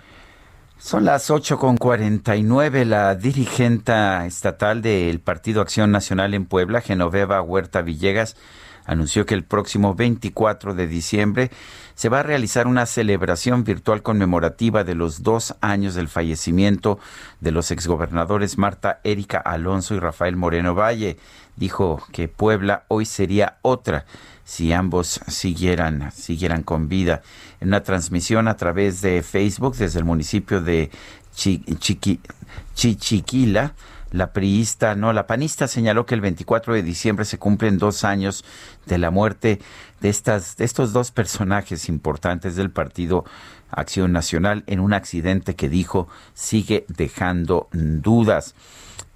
Son 0.78 1.06
las 1.06 1.32
8.49. 1.32 2.86
La 2.86 3.16
dirigente 3.16 3.92
estatal 4.28 4.84
del 4.84 5.22
Partido 5.22 5.62
Acción 5.62 5.90
Nacional 5.90 6.36
en 6.36 6.46
Puebla, 6.46 6.82
Genoveva 6.82 7.42
Huerta 7.42 7.82
Villegas, 7.82 8.38
anunció 8.90 9.26
que 9.28 9.36
el 9.36 9.44
próximo 9.44 9.94
24 9.94 10.74
de 10.74 10.88
diciembre 10.88 11.52
se 11.94 12.10
va 12.10 12.22
a 12.22 12.24
realizar 12.24 12.66
una 12.66 12.88
celebración 12.88 13.64
virtual 13.64 14.02
conmemorativa 14.02 14.84
de 14.84 14.96
los 14.96 15.22
dos 15.22 15.56
años 15.62 15.94
del 15.94 16.08
fallecimiento 16.08 16.98
de 17.40 17.52
los 17.52 17.70
exgobernadores 17.70 18.58
Marta 18.58 19.00
Erika 19.04 19.38
Alonso 19.38 19.94
y 19.94 20.00
Rafael 20.00 20.36
Moreno 20.36 20.74
Valle. 20.74 21.18
Dijo 21.56 22.02
que 22.12 22.28
Puebla 22.28 22.86
hoy 22.88 23.06
sería 23.06 23.58
otra 23.62 24.06
si 24.44 24.74
ambos 24.74 25.22
siguieran, 25.28 26.12
siguieran 26.12 26.64
con 26.64 26.90
vida. 26.90 27.22
En 27.60 27.68
una 27.68 27.84
transmisión 27.84 28.48
a 28.48 28.58
través 28.58 29.02
de 29.02 29.22
Facebook 29.22 29.76
desde 29.76 30.00
el 30.00 30.06
municipio 30.06 30.62
de 30.62 30.90
Chichiquila, 32.74 33.74
la 34.12 34.34
priista, 34.34 34.96
no, 34.96 35.14
la 35.14 35.28
panista 35.28 35.68
señaló 35.68 36.06
que 36.06 36.16
el 36.16 36.22
24 36.22 36.74
de 36.74 36.84
diciembre 36.84 37.26
se 37.26 37.38
cumplen 37.38 37.78
dos 37.78 38.04
años 38.04 38.44
de 38.86 38.98
la 38.98 39.12
muerte 39.12 39.60
de, 40.02 40.10
estas, 40.10 40.58
de 40.58 40.66
estos 40.66 40.94
dos 40.94 41.12
personajes 41.12 41.90
importantes 41.90 42.56
del 42.56 42.72
partido 42.72 43.26
Acción 43.72 44.12
Nacional 44.12 44.64
en 44.68 44.80
un 44.80 44.94
accidente 44.94 45.56
que 45.56 45.70
dijo 45.70 46.08
sigue 46.34 46.86
dejando 46.88 47.68
dudas 47.72 48.56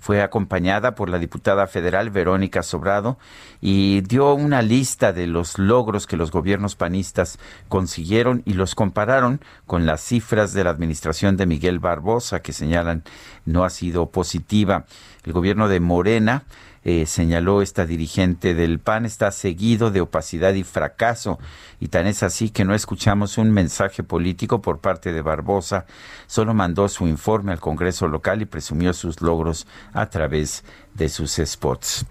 fue 0.03 0.21
acompañada 0.21 0.95
por 0.95 1.07
la 1.07 1.17
diputada 1.17 1.65
federal 1.65 2.09
Verónica 2.09 2.61
Sobrado 2.61 3.17
y 3.61 4.01
dio 4.01 4.33
una 4.33 4.61
lista 4.61 5.13
de 5.13 5.27
los 5.27 5.57
logros 5.57 6.07
que 6.07 6.17
los 6.17 6.29
gobiernos 6.29 6.75
panistas 6.75 7.39
consiguieron 7.69 8.41
y 8.43 8.55
los 8.55 8.75
compararon 8.75 9.39
con 9.65 9.85
las 9.85 10.01
cifras 10.01 10.51
de 10.51 10.65
la 10.65 10.71
administración 10.71 11.37
de 11.37 11.45
Miguel 11.45 11.79
Barbosa 11.79 12.41
que 12.41 12.51
señalan 12.51 13.03
no 13.45 13.63
ha 13.63 13.69
sido 13.69 14.09
positiva. 14.09 14.87
El 15.23 15.31
gobierno 15.31 15.69
de 15.69 15.79
Morena 15.79 16.43
eh, 16.85 17.05
señaló 17.05 17.61
esta 17.61 17.85
dirigente 17.85 18.53
del 18.53 18.79
PAN, 18.79 19.05
está 19.05 19.31
seguido 19.31 19.91
de 19.91 20.01
opacidad 20.01 20.53
y 20.53 20.63
fracaso. 20.63 21.39
Y 21.79 21.87
tan 21.87 22.07
es 22.07 22.23
así 22.23 22.49
que 22.49 22.65
no 22.65 22.75
escuchamos 22.75 23.37
un 23.37 23.51
mensaje 23.51 24.03
político 24.03 24.61
por 24.61 24.79
parte 24.79 25.13
de 25.13 25.21
Barbosa, 25.21 25.85
solo 26.27 26.53
mandó 26.53 26.89
su 26.89 27.07
informe 27.07 27.51
al 27.51 27.59
Congreso 27.59 28.07
local 28.07 28.41
y 28.41 28.45
presumió 28.45 28.93
sus 28.93 29.21
logros 29.21 29.67
a 29.93 30.09
través 30.09 30.63
de 30.93 31.09
sus 31.09 31.39
spots. 31.43 32.05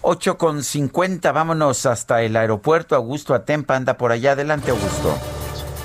8 0.00 0.36
con 0.36 0.64
50, 0.64 1.30
vámonos 1.30 1.86
hasta 1.86 2.22
el 2.22 2.36
aeropuerto. 2.36 2.96
Augusto 2.96 3.34
Atempa 3.34 3.76
anda 3.76 3.96
por 3.96 4.10
allá. 4.10 4.32
Adelante, 4.32 4.72
Augusto. 4.72 5.16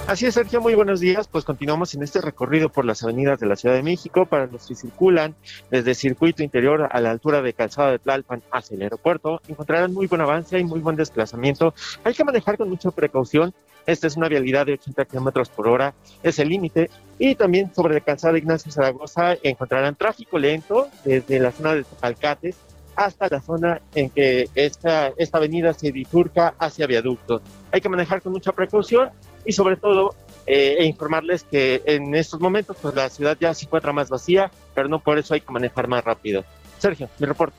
Así 0.07 0.25
es, 0.25 0.35
Sergio, 0.35 0.61
muy 0.61 0.73
buenos 0.73 1.01
días. 1.01 1.27
Pues 1.27 1.43
continuamos 1.43 1.93
en 1.93 2.01
este 2.01 2.21
recorrido 2.21 2.69
por 2.69 2.85
las 2.85 3.03
avenidas 3.03 3.41
de 3.41 3.45
la 3.45 3.57
Ciudad 3.57 3.75
de 3.75 3.83
México 3.83 4.25
para 4.25 4.45
los 4.45 4.65
que 4.65 4.73
circulan 4.73 5.35
desde 5.69 5.95
circuito 5.95 6.43
interior 6.43 6.87
a 6.89 7.01
la 7.01 7.11
altura 7.11 7.41
de 7.41 7.51
Calzada 7.51 7.91
de 7.91 7.99
Tlalpan 7.99 8.41
hacia 8.49 8.75
el 8.75 8.83
aeropuerto. 8.83 9.41
Encontrarán 9.49 9.93
muy 9.93 10.07
buen 10.07 10.21
avance 10.21 10.57
y 10.57 10.63
muy 10.63 10.79
buen 10.79 10.95
desplazamiento. 10.95 11.73
Hay 12.05 12.13
que 12.13 12.23
manejar 12.23 12.57
con 12.57 12.69
mucha 12.69 12.89
precaución. 12.89 13.53
Esta 13.85 14.07
es 14.07 14.15
una 14.15 14.29
vialidad 14.29 14.65
de 14.65 14.73
80 14.75 15.03
kilómetros 15.03 15.49
por 15.49 15.67
hora, 15.67 15.93
es 16.23 16.39
el 16.39 16.47
límite. 16.47 16.89
Y 17.19 17.35
también 17.35 17.73
sobre 17.75 17.95
la 17.95 17.99
calzada 17.99 18.37
Ignacio 18.37 18.71
Zaragoza 18.71 19.35
encontrarán 19.43 19.95
tráfico 19.95 20.39
lento 20.39 20.87
desde 21.03 21.37
la 21.37 21.51
zona 21.51 21.75
de 21.75 21.85
Alcates 21.99 22.55
hasta 22.95 23.27
la 23.27 23.41
zona 23.41 23.81
en 23.93 24.09
que 24.09 24.49
esta, 24.55 25.11
esta 25.17 25.37
avenida 25.37 25.73
se 25.73 25.91
bifurca 25.91 26.55
hacia 26.59 26.87
viaductos. 26.87 27.41
Hay 27.71 27.81
que 27.81 27.89
manejar 27.89 28.21
con 28.21 28.31
mucha 28.31 28.53
precaución 28.53 29.09
y 29.47 29.53
sobre 29.53 29.77
todo 29.77 30.13
eh, 30.45 30.75
e 30.79 30.85
informarles 30.85 31.43
que 31.43 31.81
en 31.85 32.13
estos 32.13 32.39
momentos 32.39 32.77
pues 32.81 32.93
la 32.93 33.09
ciudad 33.09 33.37
ya 33.39 33.53
se 33.53 33.65
encuentra 33.65 33.93
más 33.93 34.09
vacía, 34.09 34.51
pero 34.75 34.89
no 34.89 34.99
por 34.99 35.17
eso 35.17 35.33
hay 35.33 35.41
que 35.41 35.51
manejar 35.51 35.87
más 35.87 36.03
rápido. 36.03 36.43
Sergio, 36.77 37.09
mi 37.17 37.25
reporte. 37.25 37.57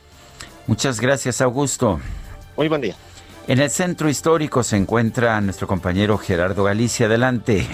Muchas 0.66 1.00
gracias, 1.00 1.40
Augusto. 1.40 1.98
Muy 2.56 2.68
buen 2.68 2.82
día. 2.82 2.94
En 3.46 3.58
el 3.60 3.70
centro 3.70 4.08
histórico 4.10 4.62
se 4.62 4.76
encuentra 4.76 5.40
nuestro 5.40 5.66
compañero 5.66 6.18
Gerardo 6.18 6.64
Galicia. 6.64 7.06
Adelante. 7.06 7.66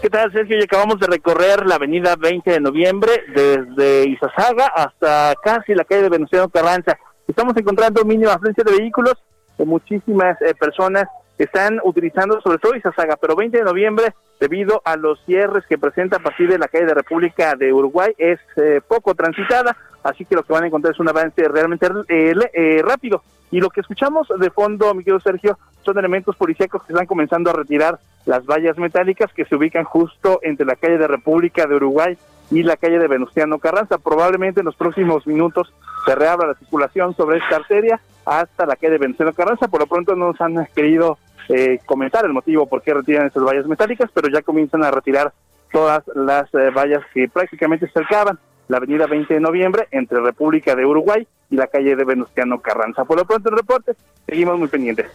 ¿Qué 0.00 0.08
tal, 0.08 0.32
Sergio? 0.32 0.56
Y 0.56 0.62
acabamos 0.62 1.00
de 1.00 1.08
recorrer 1.08 1.66
la 1.66 1.74
avenida 1.74 2.14
20 2.14 2.48
de 2.48 2.60
noviembre 2.60 3.10
desde 3.34 4.08
Izazaga 4.08 4.66
hasta 4.68 5.34
casi 5.42 5.74
la 5.74 5.84
calle 5.84 6.02
de 6.02 6.08
Venustiano 6.10 6.48
Carranza. 6.48 6.96
Estamos 7.26 7.56
encontrando 7.56 8.04
mínima 8.04 8.34
afluencia 8.34 8.62
de 8.64 8.78
vehículos, 8.78 9.14
de 9.58 9.64
muchísimas 9.64 10.40
eh, 10.42 10.54
personas 10.54 11.08
están 11.44 11.80
utilizando 11.84 12.40
sobre 12.40 12.58
todo 12.58 12.76
Izazaga, 12.76 13.16
pero 13.16 13.36
20 13.36 13.58
de 13.58 13.64
noviembre, 13.64 14.14
debido 14.40 14.82
a 14.84 14.96
los 14.96 15.24
cierres 15.24 15.64
que 15.66 15.78
presenta 15.78 16.16
a 16.16 16.20
partir 16.20 16.48
de 16.48 16.58
la 16.58 16.68
calle 16.68 16.86
de 16.86 16.94
República 16.94 17.54
de 17.54 17.72
Uruguay, 17.72 18.12
es 18.18 18.38
eh, 18.56 18.80
poco 18.86 19.14
transitada, 19.14 19.76
así 20.02 20.24
que 20.24 20.34
lo 20.34 20.42
que 20.42 20.52
van 20.52 20.64
a 20.64 20.66
encontrar 20.66 20.94
es 20.94 21.00
un 21.00 21.08
avance 21.08 21.46
realmente 21.48 21.86
eh, 22.08 22.34
eh, 22.52 22.82
rápido. 22.82 23.22
Y 23.50 23.60
lo 23.60 23.70
que 23.70 23.80
escuchamos 23.80 24.28
de 24.38 24.50
fondo, 24.50 24.92
mi 24.94 25.04
querido 25.04 25.20
Sergio, 25.20 25.58
son 25.82 25.98
elementos 25.98 26.36
policíacos 26.36 26.82
que 26.84 26.92
están 26.92 27.06
comenzando 27.06 27.50
a 27.50 27.54
retirar 27.54 27.98
las 28.26 28.44
vallas 28.44 28.76
metálicas 28.76 29.32
que 29.32 29.46
se 29.46 29.56
ubican 29.56 29.84
justo 29.84 30.40
entre 30.42 30.66
la 30.66 30.76
calle 30.76 30.98
de 30.98 31.06
República 31.06 31.66
de 31.66 31.76
Uruguay 31.76 32.18
y 32.50 32.62
la 32.62 32.76
calle 32.76 32.98
de 32.98 33.08
Venustiano 33.08 33.58
Carranza. 33.58 33.98
Probablemente 33.98 34.60
en 34.60 34.66
los 34.66 34.76
próximos 34.76 35.26
minutos 35.26 35.72
se 36.04 36.14
reabra 36.14 36.48
la 36.48 36.54
circulación 36.54 37.14
sobre 37.14 37.38
esta 37.38 37.56
arteria 37.56 38.00
hasta 38.24 38.66
la 38.66 38.76
calle 38.76 38.92
de 38.92 38.98
Venustiano 38.98 39.32
Carranza. 39.32 39.68
Por 39.68 39.80
lo 39.80 39.86
pronto 39.86 40.14
no 40.14 40.28
nos 40.28 40.40
han 40.40 40.66
querido 40.74 41.18
eh, 41.48 41.80
comentar 41.86 42.24
el 42.24 42.32
motivo 42.32 42.66
por 42.66 42.82
qué 42.82 42.94
retiran 42.94 43.26
esas 43.26 43.42
vallas 43.42 43.66
metálicas, 43.66 44.10
pero 44.12 44.28
ya 44.28 44.42
comienzan 44.42 44.84
a 44.84 44.90
retirar 44.90 45.32
todas 45.72 46.02
las 46.14 46.52
eh, 46.54 46.70
vallas 46.70 47.02
que 47.12 47.28
prácticamente 47.28 47.88
cercaban 47.90 48.38
la 48.68 48.76
avenida 48.76 49.06
20 49.06 49.32
de 49.32 49.40
noviembre 49.40 49.88
entre 49.90 50.20
República 50.20 50.74
de 50.74 50.84
Uruguay 50.84 51.26
y 51.50 51.56
la 51.56 51.66
calle 51.66 51.96
de 51.96 52.04
Venustiano 52.04 52.60
Carranza. 52.60 53.04
Por 53.04 53.16
lo 53.16 53.24
pronto 53.24 53.48
el 53.48 53.56
reporte, 53.56 53.92
seguimos 54.26 54.58
muy 54.58 54.68
pendientes. 54.68 55.06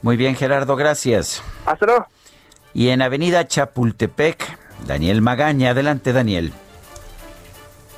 Muy 0.00 0.16
bien, 0.16 0.34
Gerardo, 0.34 0.76
gracias. 0.76 1.42
Hasta 1.66 1.86
luego. 1.86 2.06
Y 2.72 2.88
en 2.88 3.02
avenida 3.02 3.46
Chapultepec, 3.46 4.58
Daniel 4.86 5.22
Magaña. 5.22 5.70
Adelante, 5.70 6.12
Daniel. 6.12 6.52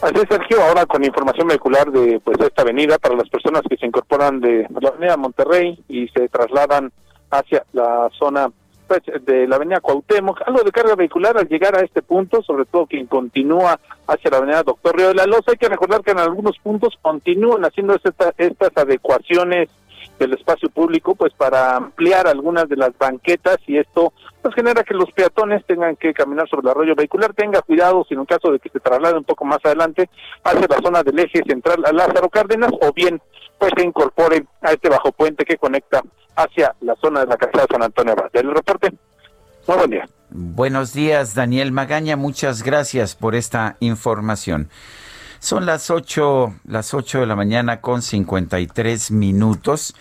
Así 0.07 0.19
es, 0.19 0.29
Sergio, 0.31 0.63
ahora 0.63 0.87
con 0.87 1.03
información 1.05 1.49
vehicular 1.49 1.91
de 1.91 2.21
pues 2.21 2.39
esta 2.39 2.63
avenida 2.63 2.97
para 2.97 3.17
las 3.17 3.29
personas 3.29 3.63
que 3.69 3.77
se 3.77 3.87
incorporan 3.87 4.41
de 4.41 4.65
la 4.81 4.91
avenida 4.91 5.17
Monterrey 5.17 5.83
y 5.89 6.07
se 6.11 6.29
trasladan 6.29 6.93
hacia 7.29 7.65
la 7.73 8.09
zona 8.17 8.49
pues, 8.87 9.03
de 9.23 9.49
la 9.49 9.57
avenida 9.57 9.81
Cuauhtémoc, 9.81 10.43
algo 10.47 10.63
de 10.63 10.71
carga 10.71 10.95
vehicular 10.95 11.37
al 11.37 11.49
llegar 11.49 11.75
a 11.75 11.81
este 11.81 12.03
punto, 12.03 12.41
sobre 12.43 12.67
todo 12.67 12.87
quien 12.87 13.07
continúa 13.07 13.81
hacia 14.07 14.31
la 14.31 14.37
avenida 14.37 14.63
Doctor 14.63 14.97
Río 14.97 15.09
de 15.09 15.15
la 15.15 15.27
Loza, 15.27 15.51
hay 15.51 15.57
que 15.57 15.69
recordar 15.69 16.03
que 16.03 16.13
en 16.13 16.21
algunos 16.21 16.57
puntos 16.59 16.97
continúan 17.03 17.65
haciendo 17.65 17.97
estas 17.97 18.77
adecuaciones 18.77 19.71
del 20.19 20.33
espacio 20.35 20.69
público 20.71 21.15
pues 21.15 21.33
para 21.35 21.77
ampliar 21.77 22.27
algunas 22.27 22.69
de 22.69 22.77
las 22.77 22.97
banquetas 22.99 23.59
y 23.67 23.79
esto 23.79 24.13
pues 24.43 24.55
genera 24.55 24.83
que 24.83 24.95
los 24.95 25.11
peatones 25.13 25.65
tengan 25.67 25.97
que 25.97 26.15
caminar 26.15 26.49
sobre 26.49 26.63
el 26.63 26.71
arroyo 26.71 26.95
vehicular, 26.95 27.35
tenga 27.35 27.63
cuidado 27.63 28.05
si 28.09 28.15
en 28.15 28.21
un 28.21 28.27
caso 28.27 28.51
de 28.51 28.59
que 28.59 28.69
se 28.69 28.81
traslade 28.81 29.19
un 29.19 29.25
poco 29.25 29.45
más 29.45 29.59
adelante 29.65 30.09
hacia 30.45 30.67
la 30.69 30.83
zona 30.83 31.03
del 31.03 31.19
eje 31.19 31.43
central 31.47 31.85
a 31.85 31.93
Lázaro 31.93 32.29
Cárdenas 32.29 32.71
o 32.81 32.93
bien 32.93 33.21
pues 33.59 33.73
se 33.77 33.85
incorpore 33.85 34.45
a 34.63 34.73
este 34.73 34.89
bajo 34.89 35.13
puente 35.13 35.45
que 35.45 35.57
conecta 35.57 36.03
hacia 36.37 36.75
la 36.81 36.95
zona 36.97 37.21
de 37.21 37.27
la 37.27 37.37
casa 37.37 37.63
de 37.63 37.67
San 37.71 37.83
Antonio 37.83 38.13
Abad. 38.13 38.31
El 38.35 38.55
reporte, 38.55 38.93
muy 39.67 39.77
buen 39.77 39.91
día. 39.91 40.09
Buenos 40.31 40.93
días, 40.93 41.35
Daniel 41.35 41.73
Magaña, 41.73 42.17
muchas 42.17 42.63
gracias 42.63 43.15
por 43.15 43.35
esta 43.35 43.77
información. 43.81 44.69
Son 45.41 45.67
las 45.67 45.91
8, 45.91 46.55
las 46.67 46.95
8 46.95 47.21
de 47.21 47.27
la 47.27 47.37
mañana 47.37 47.81
con 47.81 48.03
53 48.03 49.11
minutos. 49.11 49.95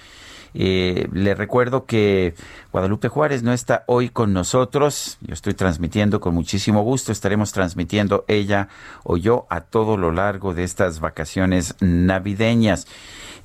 Eh, 0.57 1.10
le 1.12 1.36
recuerdo 1.36 1.86
que 1.86 2.34
Guadalupe 2.72 3.10
Juárez 3.10 3.44
no 3.44 3.52
está 3.52 3.84
hoy 3.88 4.10
con 4.10 4.32
nosotros. 4.32 5.18
Yo 5.20 5.34
estoy 5.34 5.53
transmitiendo 5.53 6.22
con 6.22 6.34
muchísimo 6.34 6.82
gusto. 6.82 7.12
Estaremos 7.12 7.52
transmitiendo 7.52 8.24
ella 8.30 8.70
o 9.03 9.18
yo 9.18 9.45
a 9.49 9.62
todo 9.62 9.98
lo 9.98 10.14
largo 10.14 10.53
de 10.53 10.64
estas 10.64 11.02
vacaciones 11.02 11.76
navideñas. 11.82 12.88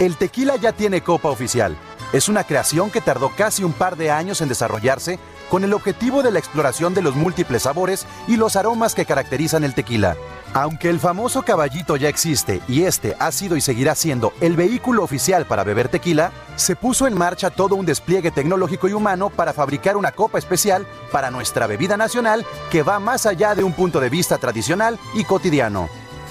El 0.00 0.16
tequila 0.16 0.54
ya 0.54 0.72
tiene 0.72 1.00
copa 1.00 1.28
oficial. 1.28 1.76
Es 2.12 2.28
una 2.28 2.44
creación 2.44 2.88
que 2.88 3.00
tardó 3.00 3.32
casi 3.36 3.64
un 3.64 3.72
par 3.72 3.96
de 3.96 4.12
años 4.12 4.40
en 4.40 4.48
desarrollarse 4.48 5.18
con 5.50 5.64
el 5.64 5.74
objetivo 5.74 6.22
de 6.22 6.30
la 6.30 6.38
exploración 6.38 6.94
de 6.94 7.02
los 7.02 7.16
múltiples 7.16 7.62
sabores 7.62 8.06
y 8.28 8.36
los 8.36 8.54
aromas 8.54 8.94
que 8.94 9.04
caracterizan 9.04 9.64
el 9.64 9.74
tequila. 9.74 10.16
Aunque 10.54 10.88
el 10.88 11.00
famoso 11.00 11.42
caballito 11.42 11.96
ya 11.96 12.08
existe 12.08 12.60
y 12.68 12.84
este 12.84 13.16
ha 13.18 13.32
sido 13.32 13.56
y 13.56 13.60
seguirá 13.60 13.96
siendo 13.96 14.32
el 14.40 14.54
vehículo 14.54 15.02
oficial 15.02 15.46
para 15.46 15.64
beber 15.64 15.88
tequila, 15.88 16.30
se 16.54 16.76
puso 16.76 17.08
en 17.08 17.18
marcha 17.18 17.50
todo 17.50 17.74
un 17.74 17.84
despliegue 17.84 18.30
tecnológico 18.30 18.86
y 18.88 18.92
humano 18.92 19.30
para 19.30 19.52
fabricar 19.52 19.96
una 19.96 20.12
copa 20.12 20.38
especial 20.38 20.86
para 21.10 21.32
nuestra 21.32 21.66
bebida 21.66 21.96
nacional 21.96 22.46
que 22.70 22.84
va 22.84 23.00
más 23.00 23.26
allá 23.26 23.56
de 23.56 23.64
un 23.64 23.72
punto 23.72 23.98
de 23.98 24.10
vista 24.10 24.38
tradicional 24.38 24.96
y 25.14 25.24
cotidiano. 25.24 25.88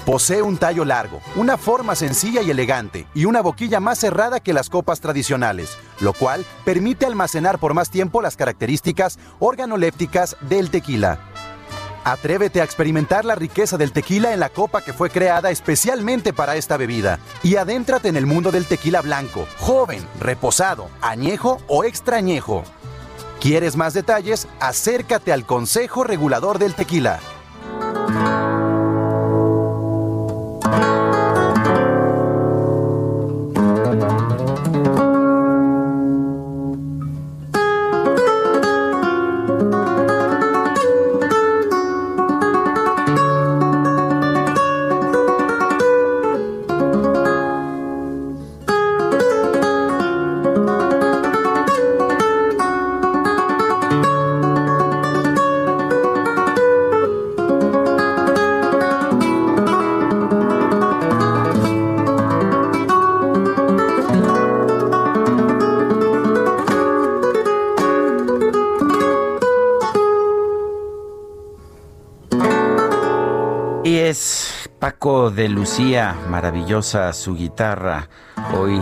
Posee 0.08 0.40
un 0.40 0.56
tallo 0.56 0.86
largo, 0.86 1.20
una 1.36 1.58
forma 1.58 1.94
sencilla 1.94 2.40
y 2.40 2.50
elegante 2.50 3.06
y 3.14 3.26
una 3.26 3.42
boquilla 3.42 3.78
más 3.78 3.98
cerrada 3.98 4.40
que 4.40 4.54
las 4.54 4.70
copas 4.70 5.00
tradicionales, 5.00 5.76
lo 6.00 6.14
cual 6.14 6.46
permite 6.64 7.04
almacenar 7.04 7.58
por 7.58 7.74
más 7.74 7.90
tiempo 7.90 8.22
las 8.22 8.34
características 8.34 9.18
organolépticas 9.38 10.38
del 10.40 10.70
tequila. 10.70 11.20
Atrévete 12.04 12.62
a 12.62 12.64
experimentar 12.64 13.26
la 13.26 13.34
riqueza 13.34 13.76
del 13.76 13.92
tequila 13.92 14.32
en 14.32 14.40
la 14.40 14.48
copa 14.48 14.80
que 14.80 14.94
fue 14.94 15.10
creada 15.10 15.50
especialmente 15.50 16.32
para 16.32 16.56
esta 16.56 16.78
bebida 16.78 17.18
y 17.42 17.56
adéntrate 17.56 18.08
en 18.08 18.16
el 18.16 18.24
mundo 18.24 18.50
del 18.50 18.64
tequila 18.64 19.02
blanco, 19.02 19.46
joven, 19.58 20.02
reposado, 20.20 20.88
añejo 21.02 21.60
o 21.66 21.84
extrañejo. 21.84 22.64
¿Quieres 23.42 23.76
más 23.76 23.92
detalles? 23.92 24.48
Acércate 24.58 25.34
al 25.34 25.44
Consejo 25.44 26.02
Regulador 26.02 26.58
del 26.58 26.72
Tequila. 26.72 27.20
De 75.08 75.48
Lucía, 75.48 76.14
maravillosa 76.28 77.14
su 77.14 77.34
guitarra. 77.34 78.10
Hoy, 78.54 78.78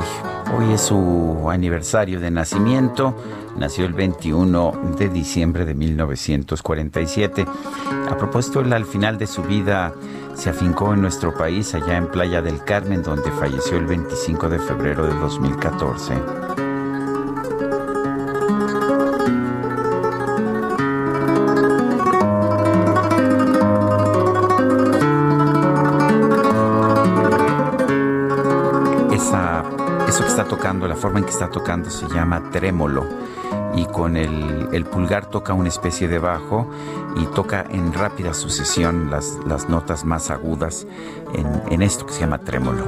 hoy 0.59 0.73
es 0.73 0.81
su 0.81 1.47
aniversario 1.49 2.19
de 2.19 2.33
nacimiento. 2.33 3.15
Nació 3.57 3.87
el 3.87 3.93
21 3.93 4.97
de 4.99 5.09
diciembre 5.09 5.65
de 5.65 5.75
1947. 5.75 7.47
A 8.11 8.17
propósito, 8.17 8.59
él 8.59 8.73
al 8.73 8.87
final 8.87 9.19
de 9.19 9.29
su 9.29 9.45
vida 9.45 9.95
se 10.35 10.51
afincó 10.51 10.95
en 10.95 11.03
nuestro 11.03 11.33
país, 11.33 11.73
allá 11.77 11.97
en 11.97 12.09
Playa 12.09 12.43
del 12.43 12.65
Carmen, 12.65 13.05
donde 13.05 13.31
falleció 13.31 13.77
el 13.77 13.87
25 13.87 14.49
de 14.49 14.59
febrero 14.59 15.07
de 15.07 15.15
2014. 15.15 16.46
En 31.19 31.25
que 31.25 31.31
está 31.31 31.51
tocando 31.51 31.91
se 31.91 32.09
llama 32.09 32.51
trémolo 32.51 33.05
y 33.75 33.85
con 33.87 34.17
el, 34.17 34.87
pulgar 34.91 35.27
toca 35.27 35.53
una 35.53 35.69
especie 35.69 36.09
de 36.09 36.19
bajo 36.19 36.69
y 37.17 37.27
toca 37.27 37.65
en 37.71 37.93
rápida 37.93 38.33
sucesión 38.35 39.11
las, 39.11 39.39
las 39.47 39.69
notas 39.69 40.05
más 40.05 40.31
agudas 40.31 40.87
en, 41.35 41.63
en 41.71 41.83
esto 41.83 42.07
que 42.07 42.15
se 42.15 42.21
llama 42.21 42.39
trémolo. 42.39 42.85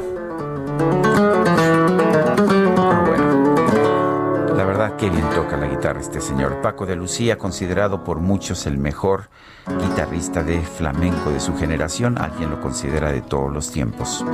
Bueno, 3.07 4.55
la 4.55 4.65
verdad 4.65 4.97
que 4.97 5.11
bien 5.11 5.29
toca 5.35 5.57
la 5.57 5.67
guitarra 5.67 6.01
este 6.01 6.21
señor. 6.21 6.61
Paco 6.63 6.87
de 6.87 6.97
Lucía, 6.97 7.37
considerado 7.37 8.05
por 8.05 8.21
muchos 8.21 8.67
el 8.67 8.79
mejor 8.79 9.29
guitarrista 9.67 10.43
de 10.43 10.61
flamenco 10.61 11.31
de 11.31 11.41
su 11.41 11.57
generación, 11.57 12.19
alguien 12.19 12.51
lo 12.51 12.61
considera 12.61 13.13
de 13.13 13.21
todos 13.21 13.53
los 13.53 13.71
tiempos. 13.71 14.25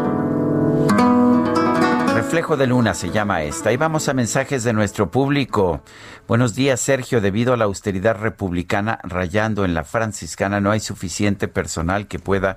Reflejo 2.15 2.57
de 2.57 2.69
Luna 2.69 2.95
se 2.95 3.11
llama 3.11 3.43
esta. 3.43 3.73
Y 3.73 3.77
vamos 3.77 4.09
a 4.09 4.15
mensajes 4.15 4.63
de 4.63 4.73
nuestro 4.73 5.11
público. 5.11 5.83
Buenos 6.29 6.55
días, 6.55 6.81
Sergio. 6.81 7.21
Debido 7.21 7.53
a 7.53 7.57
la 7.57 7.65
austeridad 7.65 8.17
republicana 8.17 9.01
rayando 9.03 9.65
en 9.65 9.75
la 9.75 9.83
franciscana, 9.83 10.61
no 10.61 10.71
hay 10.71 10.79
suficiente 10.79 11.49
personal 11.49 12.07
que 12.07 12.21
pueda 12.21 12.57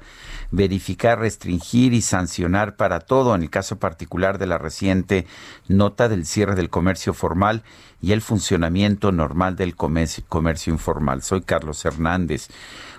verificar, 0.51 1.17
restringir 1.19 1.93
y 1.93 2.03
sancionar 2.03 2.75
para 2.75 2.99
todo. 2.99 3.33
En 3.33 3.41
el 3.41 3.49
caso 3.49 3.79
particular 3.79 4.37
de 4.37 4.45
la 4.45 4.59
reciente 4.59 5.25
nota 5.67 6.07
del 6.07 6.27
cierre 6.27 6.53
del 6.53 6.69
comercio 6.69 7.15
formal 7.15 7.63
y 7.99 8.11
el 8.11 8.21
funcionamiento 8.21 9.11
normal 9.11 9.55
del 9.55 9.75
comercio, 9.75 10.23
comercio 10.29 10.71
informal. 10.71 11.23
Soy 11.23 11.41
Carlos 11.41 11.83
Hernández. 11.83 12.49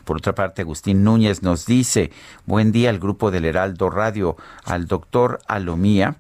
Por 0.08 0.16
otra 0.16 0.34
parte, 0.34 0.62
Agustín 0.62 1.04
Núñez 1.04 1.42
nos 1.42 1.66
dice, 1.66 2.10
buen 2.46 2.72
día 2.72 2.88
al 2.88 2.98
grupo 2.98 3.30
del 3.30 3.44
Heraldo 3.44 3.90
Radio, 3.90 4.38
al 4.64 4.86
doctor 4.86 5.38
Alomía. 5.46 6.16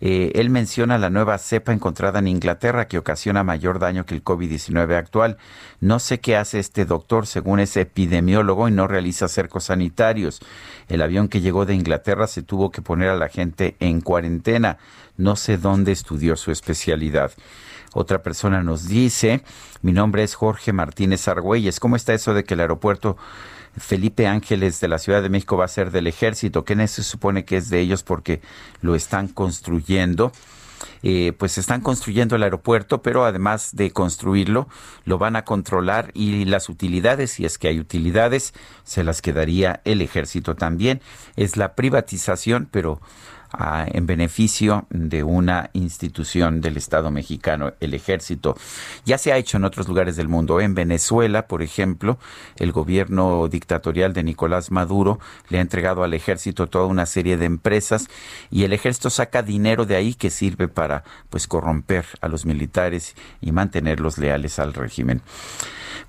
Eh, 0.00 0.32
él 0.36 0.48
menciona 0.48 0.96
la 0.96 1.10
nueva 1.10 1.36
cepa 1.36 1.74
encontrada 1.74 2.18
en 2.18 2.28
Inglaterra 2.28 2.88
que 2.88 2.96
ocasiona 2.96 3.44
mayor 3.44 3.78
daño 3.78 4.06
que 4.06 4.14
el 4.14 4.24
COVID-19 4.24 4.96
actual. 4.96 5.36
No 5.80 5.98
sé 5.98 6.18
qué 6.18 6.34
hace 6.34 6.60
este 6.60 6.86
doctor, 6.86 7.26
según 7.26 7.60
ese 7.60 7.82
epidemiólogo, 7.82 8.68
y 8.68 8.72
no 8.72 8.86
realiza 8.86 9.28
cercos 9.28 9.64
sanitarios. 9.64 10.40
El 10.88 11.02
avión 11.02 11.28
que 11.28 11.42
llegó 11.42 11.66
de 11.66 11.74
Inglaterra 11.74 12.28
se 12.28 12.42
tuvo 12.42 12.70
que 12.70 12.80
poner 12.80 13.10
a 13.10 13.16
la 13.16 13.28
gente 13.28 13.76
en 13.80 14.00
cuarentena. 14.00 14.78
No 15.18 15.36
sé 15.36 15.58
dónde 15.58 15.92
estudió 15.92 16.36
su 16.36 16.52
especialidad. 16.52 17.32
Otra 17.98 18.22
persona 18.22 18.62
nos 18.62 18.88
dice, 18.88 19.42
mi 19.80 19.90
nombre 19.90 20.22
es 20.22 20.34
Jorge 20.34 20.74
Martínez 20.74 21.28
Argüelles. 21.28 21.80
¿Cómo 21.80 21.96
está 21.96 22.12
eso 22.12 22.34
de 22.34 22.44
que 22.44 22.52
el 22.52 22.60
aeropuerto 22.60 23.16
Felipe 23.78 24.26
Ángeles 24.26 24.80
de 24.80 24.88
la 24.88 24.98
Ciudad 24.98 25.22
de 25.22 25.30
México 25.30 25.56
va 25.56 25.64
a 25.64 25.68
ser 25.68 25.90
del 25.90 26.06
ejército, 26.06 26.62
que 26.62 26.88
se 26.88 27.02
supone 27.02 27.46
que 27.46 27.56
es 27.56 27.70
de 27.70 27.80
ellos 27.80 28.02
porque 28.02 28.42
lo 28.82 28.96
están 28.96 29.28
construyendo. 29.28 30.30
Eh, 31.02 31.32
pues 31.38 31.56
están 31.56 31.80
construyendo 31.80 32.36
el 32.36 32.42
aeropuerto, 32.42 33.00
pero 33.00 33.24
además 33.24 33.70
de 33.72 33.90
construirlo, 33.92 34.68
lo 35.06 35.16
van 35.16 35.34
a 35.34 35.46
controlar 35.46 36.10
y 36.12 36.44
las 36.44 36.68
utilidades, 36.68 37.30
si 37.30 37.46
es 37.46 37.56
que 37.56 37.68
hay 37.68 37.80
utilidades, 37.80 38.52
se 38.84 39.04
las 39.04 39.22
quedaría 39.22 39.80
el 39.84 40.02
ejército 40.02 40.54
también. 40.54 41.00
Es 41.36 41.56
la 41.56 41.74
privatización, 41.74 42.68
pero 42.70 43.00
en 43.58 44.06
beneficio 44.06 44.86
de 44.90 45.22
una 45.22 45.70
institución 45.72 46.60
del 46.60 46.76
Estado 46.76 47.10
mexicano, 47.10 47.72
el 47.80 47.94
ejército. 47.94 48.56
Ya 49.04 49.18
se 49.18 49.32
ha 49.32 49.36
hecho 49.36 49.56
en 49.56 49.64
otros 49.64 49.88
lugares 49.88 50.16
del 50.16 50.28
mundo. 50.28 50.60
En 50.60 50.74
Venezuela, 50.74 51.46
por 51.46 51.62
ejemplo, 51.62 52.18
el 52.56 52.72
gobierno 52.72 53.48
dictatorial 53.48 54.12
de 54.12 54.22
Nicolás 54.22 54.70
Maduro 54.70 55.18
le 55.48 55.58
ha 55.58 55.62
entregado 55.62 56.04
al 56.04 56.14
ejército 56.14 56.66
toda 56.66 56.86
una 56.86 57.06
serie 57.06 57.36
de 57.36 57.46
empresas 57.46 58.08
y 58.50 58.64
el 58.64 58.72
ejército 58.72 59.10
saca 59.10 59.42
dinero 59.42 59.86
de 59.86 59.96
ahí 59.96 60.14
que 60.14 60.30
sirve 60.30 60.68
para 60.68 61.04
pues 61.30 61.46
corromper 61.46 62.06
a 62.20 62.28
los 62.28 62.44
militares 62.46 63.16
y 63.40 63.52
mantenerlos 63.52 64.18
leales 64.18 64.58
al 64.58 64.74
régimen. 64.74 65.22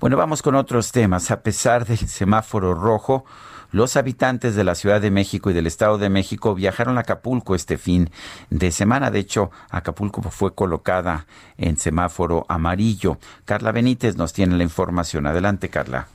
Bueno, 0.00 0.16
vamos 0.16 0.42
con 0.42 0.54
otros 0.54 0.92
temas. 0.92 1.30
A 1.30 1.40
pesar 1.40 1.84
del 1.86 1.98
semáforo 1.98 2.74
rojo, 2.74 3.24
los 3.70 3.96
habitantes 3.96 4.54
de 4.54 4.64
la 4.64 4.74
Ciudad 4.74 5.00
de 5.00 5.10
México 5.10 5.50
y 5.50 5.54
del 5.54 5.66
Estado 5.66 5.98
de 5.98 6.08
México 6.08 6.54
viajaron 6.54 6.98
a 6.98 7.02
Acapulco 7.02 7.54
este 7.54 7.78
fin 7.78 8.10
de 8.50 8.70
semana. 8.72 9.10
De 9.10 9.18
hecho, 9.18 9.50
Acapulco 9.70 10.22
fue 10.22 10.54
colocada 10.54 11.26
en 11.56 11.76
semáforo 11.76 12.46
amarillo. 12.48 13.18
Carla 13.44 13.72
Benítez 13.72 14.16
nos 14.16 14.32
tiene 14.32 14.56
la 14.56 14.64
información. 14.64 15.26
Adelante, 15.26 15.68
Carla. 15.68 16.08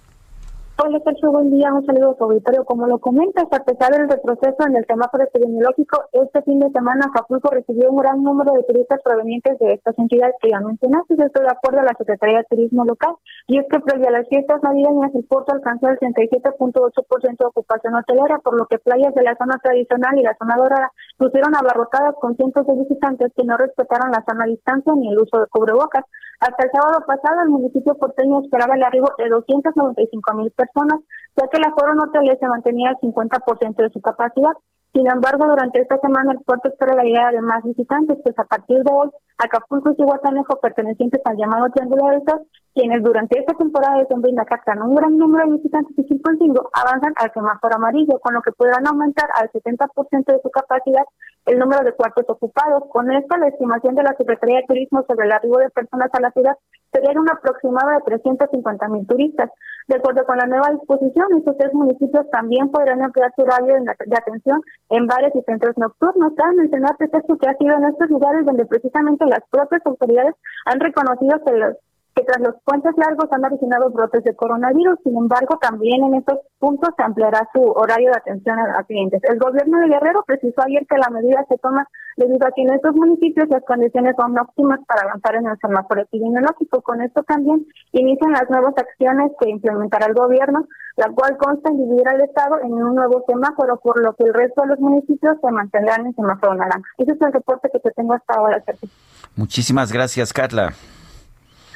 Hola 0.76 1.00
Sergio, 1.06 1.32
buen 1.32 1.52
día, 1.52 1.72
un 1.72 1.86
saludo 1.86 2.16
a. 2.16 2.66
Como 2.66 2.88
lo 2.88 2.98
comentas, 2.98 3.45
a 3.52 3.64
pesar 3.64 3.91
del 3.91 4.10
retroceso 4.10 4.58
en 4.68 4.76
el 4.76 4.86
semáforo 4.88 5.24
epidemiológico, 5.24 6.02
este 6.14 6.41
fin 6.41 6.60
de 6.60 6.72
semana 6.72 7.06
Acapulco 7.06 7.52
recibió 7.52 7.91
un 7.91 7.98
gran 7.98 8.24
número 8.24 8.54
de 8.54 8.64
turistas 8.64 9.00
provenientes 9.04 9.60
de 9.60 9.74
estas 9.74 9.94
entidades 10.00 10.34
que 10.41 10.50
ya 10.50 10.60
mencionaste, 10.62 11.14
esto 11.14 11.41
de 11.41 11.48
acuerdo 11.48 11.82
a 11.82 11.84
la 11.84 11.94
Secretaría 11.95 12.40
de 12.40 12.45
Turismo 12.50 12.86
local. 12.86 13.14
Y 13.45 13.60
es 13.60 13.68
que 13.70 13.82
previo 13.82 14.08
a 14.08 14.18
las 14.18 14.28
fiestas 14.28 14.64
navideñas 14.64 15.14
el 15.14 15.26
puerto 15.26 15.54
alcanzó 15.54 15.90
el 15.90 16.00
37.8% 16.00 17.38
de 17.38 17.45
ocupación 17.45 17.94
hotelera, 17.94 18.40
por 18.40 18.58
lo 18.58 18.66
que 18.66 18.80
playas 18.80 19.14
de 19.14 19.22
la 19.22 19.38
zona 19.38 19.60
tradicional 19.62 20.18
y 20.18 20.24
la 20.24 20.36
zona 20.40 20.56
dorada 20.58 20.91
pusieron 21.18 21.56
abarrotadas 21.56 22.16
con 22.20 22.36
cientos 22.36 22.66
de 22.66 22.74
visitantes 22.74 23.32
que 23.38 23.45
no 23.45 23.58
respetaron 23.58 24.10
la 24.10 24.24
sana 24.26 24.45
distancia 24.45 24.91
ni 24.95 25.12
el 25.12 25.20
uso 25.20 25.40
de 25.40 25.48
cubrebocas. 25.52 26.04
Hasta 26.39 26.64
el 26.65 26.72
sábado 26.72 27.05
pasado, 27.05 27.41
el 27.43 27.49
municipio 27.49 27.95
porteño 27.95 28.41
esperaba 28.41 28.76
el 28.76 28.84
arribo 28.84 29.10
de 29.18 29.30
295 29.30 30.34
mil 30.35 30.51
personas, 30.51 30.99
ya 31.35 31.47
que 31.47 31.57
el 31.57 31.65
aforo 31.65 31.93
hoteles 32.03 32.38
se 32.39 32.47
mantenía 32.47 32.89
al 32.89 32.97
50% 32.97 33.76
de 33.76 33.89
su 33.89 34.01
capacidad. 34.01 34.53
Sin 34.93 35.10
embargo, 35.10 35.47
durante 35.47 35.81
esta 35.81 35.97
semana 35.99 36.34
el 36.34 36.39
puerto 36.41 36.69
espera 36.69 36.93
la 36.93 37.03
llegada 37.03 37.31
de 37.31 37.41
más 37.41 37.64
visitantes, 37.64 38.18
pues 38.23 38.38
a 38.38 38.43
partir 38.43 38.84
de 38.84 38.91
hoy, 38.91 39.10
Acapulco 39.38 39.91
y 39.91 39.95
Cihuatanejo, 39.95 40.60
pertenecientes 40.60 41.22
al 41.26 41.38
llamado 41.38 41.69
Triángulo 41.73 42.10
de 42.10 42.18
Estos, 42.18 42.41
quienes 42.74 43.04
durante 43.04 43.40
esta 43.40 43.54
temporada 43.54 44.00
de 44.00 44.08
Sembrina 44.08 44.45
captan 44.45 44.82
un 44.82 44.95
gran 44.95 45.18
número 45.18 45.45
de 45.45 45.58
visitantes 45.58 45.94
y 45.98 46.04
cinco 46.08 46.70
avanzan 46.74 47.14
al 47.18 47.32
semáforo 47.32 47.76
amarillo, 47.76 48.20
con 48.20 48.34
lo 48.34 48.41
que 48.41 48.52
podrán 48.52 48.88
aumentar 48.88 49.30
al 49.36 49.52
70% 49.52 50.26
de 50.26 50.41
su 50.41 50.50
capacidad 50.50 51.04
el 51.45 51.60
número 51.60 51.84
de 51.84 51.94
cuartos 51.94 52.26
ocupados. 52.28 52.84
Con 52.90 53.12
esto, 53.12 53.38
la 53.38 53.50
estimación 53.50 53.95
de 53.95 54.04
la 54.04 54.16
Secretaría 54.16 54.58
de 54.58 54.68
Turismo 54.68 55.04
sobre 55.08 55.26
el 55.26 55.32
arribo 55.34 55.58
de 55.58 55.70
personas 55.70 56.10
a 56.14 56.22
la 56.22 56.32
ciudad 56.32 56.58
sería 56.91 57.20
un 57.20 57.30
aproximado 57.30 57.91
de 57.91 58.02
350 58.06 58.88
mil 58.88 59.06
turistas. 59.08 59.50
De 59.88 59.95
acuerdo 59.95 60.26
con 60.26 60.38
la 60.38 60.45
nueva 60.45 60.70
disposición, 60.72 61.28
estos 61.38 61.58
tres 61.58 61.74
municipios 61.74 62.30
también 62.32 62.72
podrán 62.72 63.04
ampliar 63.04 63.34
su 63.36 63.41
horario 63.41 63.76
de 63.76 64.18
atención 64.18 64.62
en 64.90 65.08
bares 65.08 65.36
y 65.36 65.41
centros 65.41 65.78
nocturnos. 65.78 66.34
Cabe 66.38 66.56
mencionar 66.56 66.95
que 66.98 67.10
que 67.10 67.50
ha 67.50 67.58
sido 67.58 67.76
en 67.76 67.86
estos 67.86 68.10
lugares 68.10 68.45
donde 68.45 68.66
precisamente 68.66 69.26
las 69.26 69.41
propias 69.52 69.82
autoridades 69.86 70.36
han 70.66 70.80
reconocido 70.80 71.44
que 71.44 71.52
los 71.54 71.76
que 72.15 72.23
tras 72.23 72.40
los 72.41 72.56
puentes 72.64 72.94
largos 72.98 73.27
han 73.31 73.45
originado 73.45 73.90
brotes 73.90 74.23
de 74.23 74.35
coronavirus. 74.35 74.99
Sin 75.03 75.18
embargo, 75.18 75.57
también 75.61 76.03
en 76.03 76.15
estos 76.15 76.40
puntos 76.60 76.90
se 76.95 77.03
ampliará 77.03 77.48
su 77.53 77.61
horario 77.61 78.11
de 78.11 78.18
atención 78.18 78.60
a, 78.60 78.84
clientes. 78.84 79.22
El 79.23 79.40
gobierno 79.40 79.80
de 79.80 79.90
Guerrero 79.90 80.23
precisó 80.26 80.61
ayer 80.61 80.85
que 80.88 80.98
la 80.98 81.10
medida 81.10 81.45
se 81.49 81.57
toma 81.57 81.88
debido 82.18 82.45
a 82.45 82.52
que 82.52 82.61
en 82.61 82.73
estos 82.73 82.95
municipios 82.95 83.49
las 83.49 83.64
condiciones 83.64 84.15
son 84.15 84.38
óptimas 84.38 84.80
para 84.88 85.03
avanzar 85.03 85.35
en 85.35 85.48
el 85.48 85.57
semáforo 85.60 86.02
epidemiológico. 86.02 86.81
Con 86.81 87.02
esto 87.02 87.23
también 87.23 87.65
inician 87.91 88.34
las 88.34 88.49
nuevas 88.49 88.73
acciones 88.77 89.31
que 89.40 89.49
implementará 89.49 90.06
el 90.06 90.14
gobierno, 90.14 90.68
la 90.98 91.10
cual 91.10 91.38
consta 91.38 91.72
en 91.72 91.77
dividir 91.77 92.07
al 92.07 92.22
Estado 92.22 92.60
en 92.61 92.73
un 92.73 92.95
nuevo 92.95 93.23
semáforo, 93.27 93.80
por 93.80 94.02
lo 94.02 94.14
que 94.14 94.23
el 94.26 94.34
resto 94.34 94.61
de 94.61 94.68
los 94.68 94.80
municipios 94.80 95.38
se 95.41 95.52
mantendrán 95.52 96.06
en 96.06 96.15
semáforo 96.15 96.53
naranja. 96.53 96.84
Ese 96.98 97.14
es 97.14 97.22
el 97.22 97.34
reporte 97.34 97.69
que 97.72 97.80
te 97.80 97.91
tengo 97.91 98.14
hasta 98.14 98.35
ahora, 98.35 98.61
Sergio. 98.64 98.90
Muchísimas 99.35 99.91
gracias, 99.91 100.31
Carla. 100.31 100.73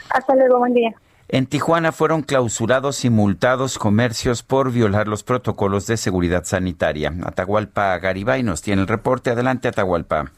Hasta 0.10 0.36
luego, 0.36 0.60
buen 0.60 0.74
día. 0.74 0.94
En 1.30 1.46
Tijuana 1.46 1.92
fueron 1.92 2.22
clausurados 2.22 3.04
y 3.04 3.10
multados 3.10 3.78
comercios 3.78 4.44
por 4.44 4.72
violar 4.72 5.08
los 5.08 5.24
protocolos 5.24 5.86
de 5.88 5.98
seguridad 5.98 6.46
sanitaria. 6.46 7.14
Atahualpa 7.26 7.98
Garibay 8.00 8.44
nos 8.44 8.62
tiene 8.62 8.82
el 8.82 8.88
reporte. 8.88 9.32
Adelante, 9.32 9.68
Atahualpa. 9.68 10.32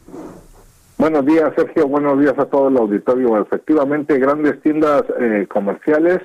Buenos 0.97 1.25
días, 1.25 1.51
Sergio. 1.55 1.87
Buenos 1.87 2.19
días 2.19 2.33
a 2.39 2.45
todo 2.45 2.69
el 2.69 2.77
auditorio. 2.77 3.39
Efectivamente, 3.39 4.17
grandes 4.17 4.59
tiendas 4.61 5.03
eh, 5.19 5.45
comerciales 5.47 6.21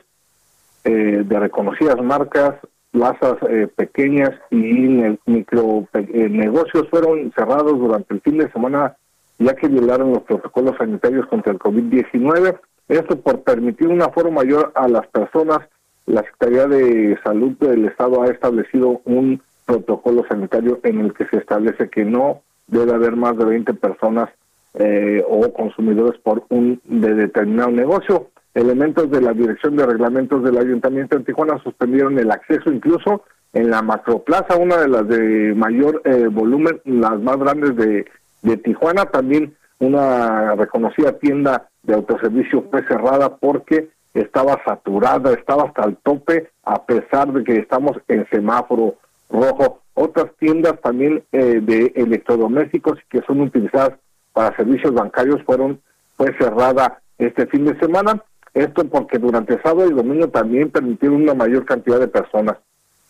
eh, 0.85 1.23
de 1.25 1.41
reconocidas 1.41 2.03
marcas 2.03 2.55
plazas 2.95 3.37
eh, 3.51 3.67
pequeñas 3.75 4.31
y 4.51 5.19
micro 5.27 5.89
eh, 5.95 6.29
negocios 6.29 6.87
fueron 6.91 7.33
cerrados 7.35 7.77
durante 7.77 8.15
el 8.15 8.21
fin 8.21 8.39
de 8.39 8.51
semana 8.53 8.97
ya 9.41 9.55
que 9.57 9.67
violaron 9.67 10.13
los 10.13 10.23
protocolos 10.23 10.77
sanitarios 10.79 11.27
contra 11.27 11.53
el 11.53 11.59
COVID-19. 11.59 12.61
Esto 12.89 13.19
por 13.21 13.43
permitir 13.43 13.89
un 13.89 14.03
aforo 14.03 14.31
mayor 14.31 14.73
a 14.75 14.89
las 14.89 15.07
personas. 15.09 15.61
La 16.07 16.23
Secretaría 16.23 16.67
de 16.67 17.19
Salud 17.25 17.53
del 17.59 17.87
Estado 17.87 18.23
ha 18.23 18.27
establecido 18.27 19.01
un 19.05 19.41
protocolo 19.65 20.25
sanitario 20.29 20.81
en 20.83 21.01
el 21.01 21.15
que 21.15 21.27
se 21.27 21.39
establece 21.39 21.89
que 21.89 22.05
no 22.05 22.43
debe 22.67 22.93
haber 22.93 23.17
más 23.17 23.37
de 23.39 23.45
20 23.45 23.75
personas 23.75 24.29
eh, 24.75 25.25
o 25.27 25.53
consumidores 25.53 26.21
por 26.21 26.45
un 26.51 26.81
de 26.85 27.15
determinado 27.15 27.71
negocio. 27.71 28.29
Elementos 28.55 29.11
de 29.11 29.21
la 29.21 29.33
Dirección 29.33 29.77
de 29.77 29.87
Reglamentos 29.87 30.45
del 30.45 30.59
Ayuntamiento 30.59 31.19
de 31.19 31.25
Tijuana 31.25 31.59
suspendieron 31.63 32.19
el 32.19 32.31
acceso 32.31 32.71
incluso 32.71 33.23
en 33.53 33.71
la 33.71 33.83
Macroplaza, 33.83 34.57
una 34.57 34.79
de 34.79 34.89
las 34.89 35.09
de 35.09 35.55
mayor 35.55 36.03
eh, 36.05 36.27
volumen, 36.27 36.81
las 36.85 37.19
más 37.21 37.39
grandes 37.39 37.77
de, 37.77 38.05
de 38.43 38.57
Tijuana. 38.59 39.07
También 39.07 39.55
una 39.85 40.55
reconocida 40.55 41.19
tienda 41.19 41.69
de 41.83 41.95
autoservicio 41.95 42.65
fue 42.71 42.83
cerrada 42.87 43.37
porque 43.37 43.91
estaba 44.15 44.61
saturada, 44.65 45.33
estaba 45.33 45.65
hasta 45.65 45.85
el 45.85 45.97
tope, 45.97 46.51
a 46.63 46.85
pesar 46.85 47.33
de 47.33 47.45
que 47.45 47.59
estamos 47.59 47.93
en 48.09 48.27
semáforo 48.31 48.95
rojo. 49.29 49.81
Otras 49.95 50.27
tiendas 50.39 50.81
también 50.81 51.25
eh, 51.33 51.61
de 51.63 51.93
electrodomésticos 51.97 52.99
que 53.09 53.23
son 53.23 53.41
utilizadas 53.41 53.93
para 54.33 54.57
servicios 54.57 54.93
bancarios 54.95 55.43
fueron 55.45 55.81
fue 56.17 56.37
cerrada 56.39 57.01
este 57.19 57.47
fin 57.47 57.65
de 57.65 57.79
semana. 57.79 58.23
Esto 58.55 58.85
porque 58.85 59.19
durante 59.19 59.61
sábado 59.63 59.91
y 59.91 59.95
domingo 59.95 60.29
también 60.29 60.71
permitieron 60.71 61.23
una 61.23 61.35
mayor 61.35 61.65
cantidad 61.65 61.99
de 61.99 62.09
personas. 62.09 62.57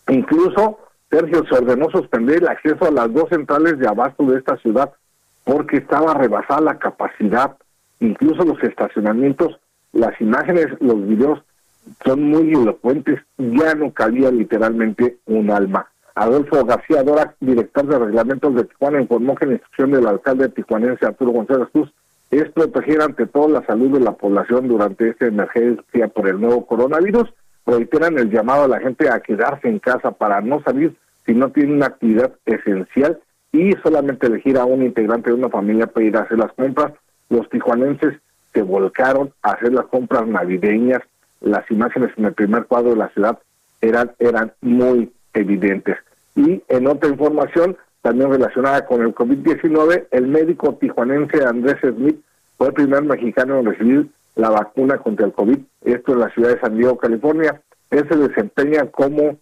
Incluso 0.07 0.79
Sergio 1.09 1.43
se 1.47 1.55
ordenó 1.55 1.89
suspender 1.91 2.37
el 2.37 2.47
acceso 2.47 2.85
a 2.85 2.91
las 2.91 3.13
dos 3.13 3.29
centrales 3.29 3.77
de 3.77 3.87
abasto 3.87 4.23
de 4.25 4.39
esta 4.39 4.57
ciudad 4.57 4.91
porque 5.45 5.77
estaba 5.77 6.15
rebasada 6.15 6.59
la 6.59 6.79
capacidad. 6.79 7.55
Incluso 8.01 8.43
los 8.43 8.61
estacionamientos, 8.61 9.57
las 9.93 10.19
imágenes, 10.19 10.67
los 10.81 11.07
videos 11.07 11.41
son 12.03 12.23
muy 12.23 12.51
elocuentes. 12.51 13.21
Ya 13.37 13.73
no 13.75 13.93
cabía 13.93 14.31
literalmente 14.31 15.17
un 15.27 15.49
alma. 15.49 15.87
Adolfo 16.15 16.65
García 16.65 17.03
Dora, 17.03 17.35
director 17.39 17.85
de 17.85 17.99
reglamentos 17.99 18.55
de 18.55 18.63
Tijuana, 18.65 19.01
informó 19.01 19.35
que 19.35 19.45
la 19.45 19.53
instrucción 19.53 19.91
del 19.91 20.07
alcalde 20.07 20.49
tijuanense 20.49 21.05
Arturo 21.05 21.31
González 21.31 21.67
Cruz 21.71 21.93
es 22.31 22.49
proteger 22.51 23.01
ante 23.01 23.27
todo 23.27 23.47
la 23.49 23.65
salud 23.65 23.91
de 23.91 23.99
la 23.99 24.13
población 24.13 24.67
durante 24.67 25.09
esta 25.09 25.27
emergencia 25.27 26.07
por 26.07 26.27
el 26.27 26.41
nuevo 26.41 26.65
coronavirus. 26.65 27.31
Reiteran 27.65 28.17
el 28.17 28.31
llamado 28.31 28.63
a 28.63 28.67
la 28.67 28.79
gente 28.79 29.09
a 29.09 29.19
quedarse 29.19 29.67
en 29.67 29.79
casa 29.79 30.11
para 30.11 30.41
no 30.41 30.61
salir 30.63 30.95
si 31.25 31.33
no 31.33 31.51
tiene 31.51 31.73
una 31.73 31.87
actividad 31.87 32.33
esencial 32.45 33.19
y 33.55 33.71
solamente 33.81 34.27
elegir 34.27 34.57
a 34.57 34.65
un 34.65 34.83
integrante 34.83 35.29
de 35.29 35.37
una 35.37 35.49
familia 35.49 35.87
para 35.87 36.05
ir 36.05 36.17
a 36.17 36.21
hacer 36.21 36.37
las 36.37 36.51
compras. 36.53 36.91
Los 37.29 37.49
tijuanenses 37.49 38.15
se 38.53 38.61
volcaron 38.61 39.31
a 39.41 39.51
hacer 39.51 39.73
las 39.73 39.85
compras 39.85 40.27
navideñas. 40.27 41.01
Las 41.39 41.69
imágenes 41.71 42.11
en 42.17 42.25
el 42.25 42.33
primer 42.33 42.65
cuadro 42.65 42.91
de 42.91 42.97
la 42.97 43.09
ciudad 43.09 43.39
eran, 43.81 44.11
eran 44.19 44.51
muy 44.61 45.11
evidentes. 45.33 45.97
Y 46.35 46.61
en 46.67 46.87
otra 46.87 47.09
información, 47.09 47.77
también 48.01 48.29
relacionada 48.29 48.85
con 48.85 49.01
el 49.01 49.15
COVID-19, 49.15 50.07
el 50.11 50.27
médico 50.27 50.75
tijuanense 50.75 51.45
Andrés 51.45 51.77
Smith 51.81 52.19
fue 52.57 52.67
el 52.67 52.73
primer 52.73 53.03
mexicano 53.03 53.59
en 53.59 53.65
recibir 53.65 54.09
la 54.35 54.49
vacuna 54.49 54.97
contra 54.97 55.25
el 55.25 55.31
COVID, 55.31 55.59
esto 55.85 56.13
en 56.13 56.19
la 56.19 56.29
ciudad 56.31 56.49
de 56.49 56.59
San 56.59 56.77
Diego, 56.77 56.97
California. 56.97 57.61
Él 57.89 58.05
se 58.09 58.17
desempeña 58.17 58.85
como 58.91 59.37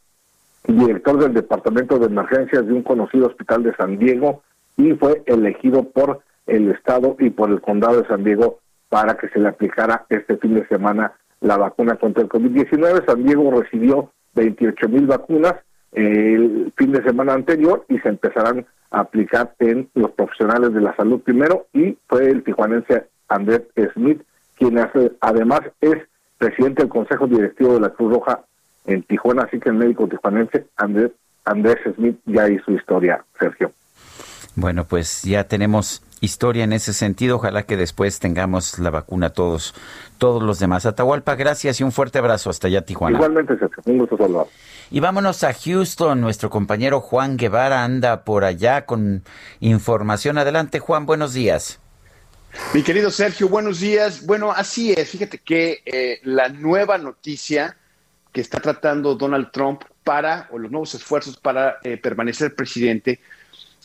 director 0.67 1.17
del 1.19 1.33
Departamento 1.33 1.99
de 1.99 2.07
Emergencias 2.07 2.65
de 2.65 2.73
un 2.73 2.83
conocido 2.83 3.27
hospital 3.27 3.63
de 3.63 3.75
San 3.75 3.97
Diego 3.97 4.43
y 4.77 4.93
fue 4.93 5.23
elegido 5.25 5.83
por 5.83 6.21
el 6.47 6.71
Estado 6.71 7.15
y 7.19 7.29
por 7.29 7.49
el 7.49 7.61
Condado 7.61 8.01
de 8.01 8.07
San 8.07 8.23
Diego 8.23 8.59
para 8.89 9.15
que 9.17 9.29
se 9.29 9.39
le 9.39 9.49
aplicara 9.49 10.05
este 10.09 10.37
fin 10.37 10.55
de 10.55 10.67
semana 10.67 11.13
la 11.41 11.57
vacuna 11.57 11.95
contra 11.95 12.23
el 12.23 12.29
COVID-19. 12.29 13.05
San 13.05 13.23
Diego 13.23 13.51
recibió 13.51 14.11
28 14.35 14.89
mil 14.89 15.07
vacunas 15.07 15.55
el 15.91 16.73
fin 16.75 16.91
de 16.91 17.03
semana 17.03 17.33
anterior 17.33 17.85
y 17.89 17.99
se 17.99 18.09
empezarán 18.09 18.65
a 18.91 19.01
aplicar 19.01 19.53
en 19.59 19.89
los 19.93 20.11
profesionales 20.11 20.73
de 20.73 20.81
la 20.81 20.95
salud 20.95 21.21
primero 21.21 21.67
y 21.73 21.97
fue 22.07 22.29
el 22.29 22.43
tijuanense 22.43 23.05
Andrés 23.27 23.63
Smith 23.93 24.21
quien 24.57 24.77
hace, 24.77 25.11
además 25.19 25.61
es 25.81 25.95
presidente 26.37 26.83
del 26.83 26.89
Consejo 26.89 27.27
Directivo 27.27 27.73
de 27.73 27.79
la 27.81 27.89
Cruz 27.89 28.13
Roja 28.13 28.43
en 28.85 29.03
Tijuana, 29.03 29.43
así 29.43 29.59
que 29.59 29.69
el 29.69 29.75
médico 29.75 30.07
tijuanense 30.07 30.67
Andrés, 30.75 31.11
Andrés 31.45 31.77
Smith 31.95 32.19
ya 32.25 32.49
hizo 32.49 32.71
historia, 32.71 33.23
Sergio. 33.39 33.71
Bueno, 34.55 34.85
pues 34.85 35.23
ya 35.23 35.45
tenemos 35.45 36.03
historia 36.21 36.63
en 36.63 36.73
ese 36.73 36.93
sentido. 36.93 37.37
Ojalá 37.37 37.63
que 37.63 37.75
después 37.75 38.19
tengamos 38.19 38.79
la 38.79 38.91
vacuna 38.91 39.31
todos, 39.31 39.73
todos 40.17 40.43
los 40.43 40.59
demás. 40.59 40.85
Atahualpa, 40.85 41.35
gracias 41.35 41.81
y 41.81 41.83
un 41.83 41.91
fuerte 41.91 42.19
abrazo 42.19 42.49
hasta 42.49 42.67
allá, 42.67 42.81
Tijuana. 42.81 43.17
Igualmente, 43.17 43.57
Sergio. 43.57 43.83
Un 43.85 43.97
gusto 43.97 44.17
saludar. 44.17 44.45
Y 44.91 44.99
vámonos 44.99 45.43
a 45.43 45.53
Houston. 45.53 46.21
Nuestro 46.21 46.49
compañero 46.49 47.01
Juan 47.01 47.37
Guevara 47.37 47.83
anda 47.83 48.23
por 48.23 48.43
allá 48.43 48.85
con 48.85 49.23
información. 49.59 50.37
Adelante, 50.37 50.79
Juan, 50.79 51.05
buenos 51.05 51.33
días. 51.33 51.79
Mi 52.75 52.83
querido 52.83 53.09
Sergio, 53.09 53.49
buenos 53.49 53.79
días. 53.79 54.25
Bueno, 54.27 54.51
así 54.51 54.93
es. 54.93 55.09
Fíjate 55.09 55.39
que 55.39 55.81
eh, 55.85 56.19
la 56.23 56.49
nueva 56.49 56.99
noticia 56.99 57.77
que 58.33 58.41
está 58.41 58.59
tratando 58.59 59.15
Donald 59.15 59.51
Trump 59.51 59.83
para, 60.03 60.49
o 60.51 60.57
los 60.57 60.71
nuevos 60.71 60.93
esfuerzos 60.95 61.37
para 61.37 61.77
eh, 61.83 61.97
permanecer 61.97 62.55
presidente, 62.55 63.21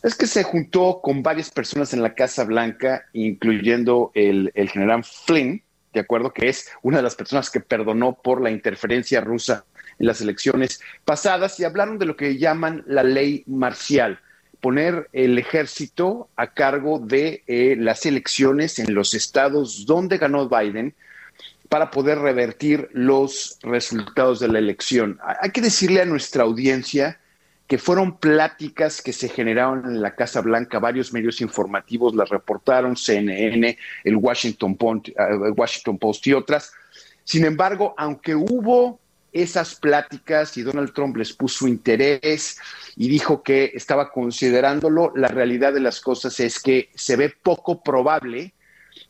es 0.02 0.14
que 0.14 0.26
se 0.26 0.42
juntó 0.42 1.00
con 1.02 1.22
varias 1.22 1.50
personas 1.50 1.92
en 1.92 2.02
la 2.02 2.14
Casa 2.14 2.44
Blanca, 2.44 3.04
incluyendo 3.12 4.10
el, 4.14 4.50
general 4.72 5.04
Flynn, 5.04 5.62
de 5.92 6.00
acuerdo, 6.00 6.32
que 6.32 6.48
es 6.48 6.70
una 6.82 6.98
de 6.98 7.02
las 7.02 7.14
personas 7.14 7.50
que 7.50 7.60
perdonó 7.60 8.14
por 8.14 8.40
la 8.40 8.50
interferencia 8.50 9.20
rusa 9.20 9.64
en 9.98 10.06
las 10.06 10.20
elecciones 10.20 10.80
pasadas 11.04 11.58
y 11.60 11.64
hablaron 11.64 11.98
de 11.98 12.06
lo 12.06 12.16
que 12.16 12.38
llaman 12.38 12.84
la 12.86 13.02
ley 13.02 13.42
marcial, 13.46 14.20
poner 14.60 15.08
el 15.12 15.38
ejército 15.38 16.28
a 16.36 16.54
cargo 16.54 17.00
de 17.00 17.42
eh, 17.46 17.76
las 17.78 18.06
elecciones 18.06 18.78
en 18.78 18.94
los 18.94 19.14
estados 19.14 19.84
donde 19.86 20.18
ganó 20.18 20.48
Biden 20.48 20.94
para 21.68 21.90
poder 21.90 22.18
revertir 22.18 22.88
los 22.92 23.58
resultados 23.62 24.40
de 24.40 24.48
la 24.48 24.58
elección. 24.58 25.18
Hay 25.40 25.50
que 25.50 25.60
decirle 25.60 26.00
a 26.00 26.06
nuestra 26.06 26.44
audiencia 26.44 27.18
que 27.66 27.76
fueron 27.76 28.16
pláticas 28.16 29.02
que 29.02 29.12
se 29.12 29.28
generaron 29.28 29.84
en 29.84 30.00
la 30.00 30.14
Casa 30.14 30.40
Blanca, 30.40 30.78
varios 30.78 31.12
medios 31.12 31.42
informativos 31.42 32.14
las 32.14 32.30
reportaron, 32.30 32.96
CNN, 32.96 33.76
el 34.04 34.16
Washington 34.16 34.74
Post, 34.74 35.08
uh, 35.10 35.52
Washington 35.54 35.98
Post 35.98 36.26
y 36.26 36.32
otras. 36.32 36.72
Sin 37.24 37.44
embargo, 37.44 37.94
aunque 37.98 38.34
hubo 38.34 38.98
esas 39.32 39.74
pláticas 39.74 40.56
y 40.56 40.62
Donald 40.62 40.94
Trump 40.94 41.18
les 41.18 41.34
puso 41.34 41.68
interés 41.68 42.58
y 42.96 43.08
dijo 43.08 43.42
que 43.42 43.72
estaba 43.74 44.10
considerándolo, 44.10 45.12
la 45.14 45.28
realidad 45.28 45.74
de 45.74 45.80
las 45.80 46.00
cosas 46.00 46.40
es 46.40 46.60
que 46.60 46.88
se 46.94 47.16
ve 47.16 47.34
poco 47.42 47.82
probable 47.82 48.54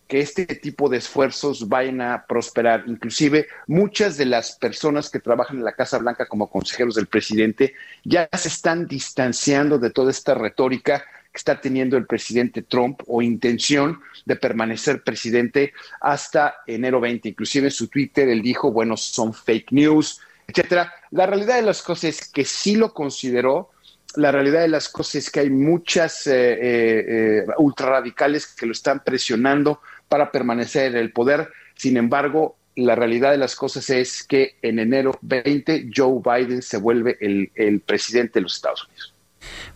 que 0.09 0.21
este 0.21 0.47
tipo 0.47 0.89
de 0.89 0.97
esfuerzos 0.97 1.69
vayan 1.69 2.01
a 2.01 2.25
prosperar. 2.27 2.85
Inclusive 2.87 3.47
muchas 3.67 4.17
de 4.17 4.25
las 4.25 4.53
personas 4.53 5.11
que 5.11 5.21
trabajan 5.21 5.59
en 5.59 5.65
la 5.65 5.75
Casa 5.75 5.99
Blanca 5.99 6.27
como 6.27 6.51
consejeros 6.51 6.95
del 6.95 7.07
presidente 7.07 7.75
ya 8.05 8.29
se 8.33 8.49
están 8.49 8.87
distanciando 8.87 9.79
de 9.79 9.91
toda 9.91 10.11
esta 10.11 10.35
retórica 10.35 11.05
que 11.31 11.37
está 11.37 11.61
teniendo 11.61 11.99
el 11.99 12.07
presidente 12.07 12.63
Trump 12.63 13.03
o 13.07 13.21
intención 13.21 14.01
de 14.25 14.37
permanecer 14.37 15.05
presidente 15.05 15.75
hasta 16.01 16.57
enero 16.67 17.01
20. 17.01 17.29
Inclusive 17.29 17.67
en 17.67 17.73
su 17.73 17.89
Twitter 17.89 18.31
él 18.31 18.41
dijo, 18.41 18.73
bueno, 18.73 18.97
son 18.97 19.35
fake 19.35 19.73
news, 19.73 20.21
etcétera. 20.47 20.93
La 21.11 21.27
realidad 21.27 21.57
de 21.57 21.63
las 21.63 21.83
cosas 21.83 22.05
es 22.05 22.29
que 22.29 22.47
sí 22.47 22.77
lo 22.77 22.95
consideró. 22.95 23.71
La 24.17 24.33
realidad 24.33 24.63
de 24.63 24.69
las 24.69 24.89
cosas 24.89 25.17
es 25.17 25.31
que 25.31 25.41
hay 25.41 25.51
muchas 25.51 26.27
eh, 26.27 26.33
eh, 26.33 27.05
eh, 27.09 27.47
ultrarradicales 27.59 28.47
que 28.47 28.65
lo 28.65 28.73
están 28.73 29.05
presionando 29.05 29.83
para 30.09 30.33
permanecer 30.33 30.93
en 30.93 30.99
el 30.99 31.13
poder. 31.13 31.51
Sin 31.75 31.97
embargo, 31.97 32.57
la 32.75 32.95
realidad 32.95 33.33
de 33.33 33.39
las 33.39 33.57
cosas 33.57 33.91
es 33.91 34.23
que 34.23 34.57
en 34.63 34.79
enero 34.79 35.19
20 35.23 35.91
Joe 35.95 36.21
Biden 36.25 36.63
se 36.63 36.79
vuelve 36.79 37.17
el, 37.21 37.51
el 37.55 37.81
presidente 37.81 38.35
de 38.35 38.43
los 38.43 38.55
Estados 38.55 38.87
Unidos. 38.87 39.15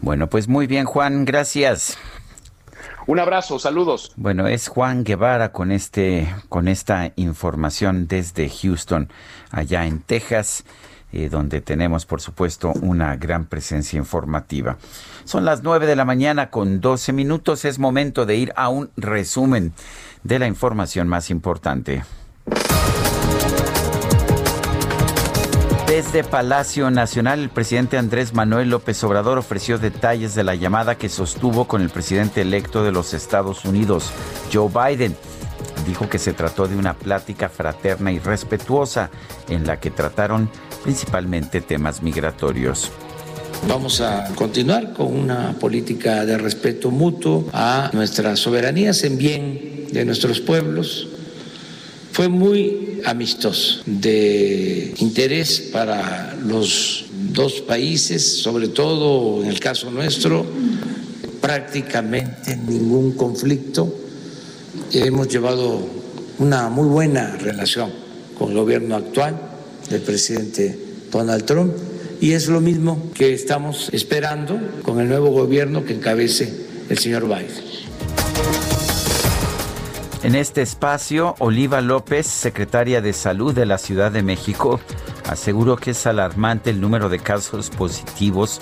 Bueno, 0.00 0.28
pues 0.28 0.48
muy 0.48 0.66
bien, 0.66 0.84
Juan, 0.84 1.24
gracias. 1.24 1.98
Un 3.06 3.18
abrazo, 3.18 3.58
saludos. 3.58 4.12
Bueno, 4.16 4.46
es 4.46 4.68
Juan 4.68 5.02
Guevara 5.02 5.50
con 5.50 5.72
este 5.72 6.32
con 6.48 6.68
esta 6.68 7.12
información 7.16 8.06
desde 8.06 8.48
Houston, 8.48 9.08
allá 9.50 9.86
en 9.86 10.00
Texas, 10.00 10.64
eh, 11.12 11.28
donde 11.28 11.60
tenemos, 11.60 12.06
por 12.06 12.20
supuesto, 12.20 12.72
una 12.80 13.16
gran 13.16 13.46
presencia 13.46 13.98
informativa. 13.98 14.78
Son 15.24 15.44
las 15.44 15.64
nueve 15.64 15.86
de 15.86 15.96
la 15.96 16.04
mañana 16.04 16.50
con 16.50 16.80
12 16.80 17.12
minutos. 17.12 17.64
Es 17.64 17.80
momento 17.80 18.24
de 18.24 18.36
ir 18.36 18.52
a 18.54 18.68
un 18.68 18.90
resumen 18.96 19.72
de 20.24 20.38
la 20.38 20.46
información 20.46 21.08
más 21.08 21.30
importante. 21.30 22.02
Desde 25.92 26.24
Palacio 26.24 26.90
Nacional, 26.90 27.40
el 27.40 27.50
presidente 27.50 27.98
Andrés 27.98 28.32
Manuel 28.32 28.70
López 28.70 29.04
Obrador 29.04 29.36
ofreció 29.36 29.76
detalles 29.76 30.34
de 30.34 30.42
la 30.42 30.54
llamada 30.54 30.96
que 30.96 31.10
sostuvo 31.10 31.68
con 31.68 31.82
el 31.82 31.90
presidente 31.90 32.40
electo 32.40 32.82
de 32.82 32.92
los 32.92 33.12
Estados 33.12 33.66
Unidos, 33.66 34.10
Joe 34.50 34.70
Biden. 34.70 35.14
Dijo 35.86 36.08
que 36.08 36.18
se 36.18 36.32
trató 36.32 36.66
de 36.66 36.76
una 36.76 36.94
plática 36.94 37.50
fraterna 37.50 38.10
y 38.10 38.18
respetuosa 38.18 39.10
en 39.50 39.66
la 39.66 39.80
que 39.80 39.90
trataron 39.90 40.48
principalmente 40.82 41.60
temas 41.60 42.02
migratorios. 42.02 42.90
Vamos 43.68 44.00
a 44.00 44.28
continuar 44.34 44.94
con 44.94 45.14
una 45.14 45.52
política 45.60 46.24
de 46.24 46.38
respeto 46.38 46.90
mutuo 46.90 47.48
a 47.52 47.90
nuestras 47.92 48.40
soberanías 48.40 49.04
en 49.04 49.18
bien 49.18 49.71
de 49.92 50.04
nuestros 50.04 50.40
pueblos. 50.40 51.08
Fue 52.12 52.28
muy 52.28 53.00
amistoso, 53.04 53.82
de 53.86 54.94
interés 54.98 55.70
para 55.72 56.36
los 56.44 57.06
dos 57.32 57.60
países, 57.62 58.42
sobre 58.42 58.68
todo 58.68 59.42
en 59.42 59.48
el 59.48 59.60
caso 59.60 59.90
nuestro, 59.90 60.44
prácticamente 61.40 62.56
ningún 62.56 63.12
conflicto. 63.12 63.94
Hemos 64.92 65.28
llevado 65.28 65.80
una 66.38 66.68
muy 66.68 66.88
buena 66.88 67.36
relación 67.36 67.90
con 68.38 68.50
el 68.50 68.56
gobierno 68.56 68.96
actual 68.96 69.40
del 69.88 70.02
presidente 70.02 70.78
Donald 71.10 71.44
Trump 71.44 71.72
y 72.20 72.32
es 72.32 72.48
lo 72.48 72.60
mismo 72.60 73.10
que 73.14 73.32
estamos 73.32 73.88
esperando 73.92 74.60
con 74.82 75.00
el 75.00 75.08
nuevo 75.08 75.30
gobierno 75.30 75.84
que 75.84 75.94
encabece 75.94 76.52
el 76.88 76.98
señor 76.98 77.26
Biden. 77.26 77.81
En 80.22 80.36
este 80.36 80.62
espacio, 80.62 81.34
Oliva 81.40 81.80
López, 81.80 82.28
secretaria 82.28 83.00
de 83.00 83.12
Salud 83.12 83.52
de 83.52 83.66
la 83.66 83.76
Ciudad 83.76 84.12
de 84.12 84.22
México, 84.22 84.78
aseguró 85.28 85.76
que 85.76 85.90
es 85.90 86.06
alarmante 86.06 86.70
el 86.70 86.80
número 86.80 87.08
de 87.08 87.18
casos 87.18 87.70
positivos 87.70 88.60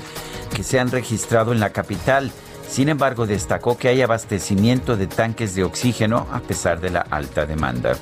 que 0.56 0.62
se 0.62 0.80
han 0.80 0.90
registrado 0.90 1.52
en 1.52 1.60
la 1.60 1.68
capital. 1.70 2.32
Sin 2.66 2.88
embargo, 2.88 3.26
destacó 3.26 3.76
que 3.76 3.88
hay 3.88 4.00
abastecimiento 4.00 4.96
de 4.96 5.06
tanques 5.06 5.54
de 5.54 5.64
oxígeno 5.64 6.26
a 6.32 6.40
pesar 6.40 6.80
de 6.80 6.90
la 6.90 7.00
alta 7.00 7.44
demanda 7.44 7.94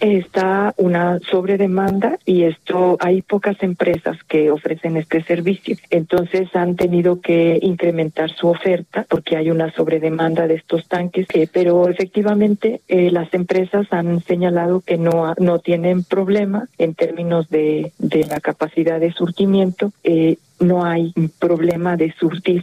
está 0.00 0.74
una 0.78 1.18
sobredemanda 1.30 2.18
y 2.24 2.44
esto 2.44 2.96
hay 3.00 3.22
pocas 3.22 3.62
empresas 3.62 4.16
que 4.24 4.50
ofrecen 4.50 4.96
este 4.96 5.22
servicio. 5.22 5.76
Entonces 5.90 6.48
han 6.54 6.76
tenido 6.76 7.20
que 7.20 7.58
incrementar 7.62 8.30
su 8.30 8.48
oferta 8.48 9.06
porque 9.08 9.36
hay 9.36 9.50
una 9.50 9.72
sobredemanda 9.72 10.46
de 10.46 10.54
estos 10.54 10.88
tanques, 10.88 11.26
eh, 11.34 11.48
pero 11.52 11.88
efectivamente 11.88 12.80
eh, 12.88 13.10
las 13.10 13.32
empresas 13.34 13.86
han 13.90 14.22
señalado 14.22 14.80
que 14.80 14.96
no, 14.96 15.34
no 15.38 15.58
tienen 15.58 16.02
problema 16.04 16.68
en 16.78 16.94
términos 16.94 17.48
de, 17.50 17.92
de 17.98 18.24
la 18.24 18.40
capacidad 18.40 18.98
de 18.98 19.12
surtimiento. 19.12 19.92
Eh, 20.02 20.36
no 20.58 20.84
hay 20.84 21.12
problema 21.38 21.96
de 21.96 22.12
surtir 22.12 22.62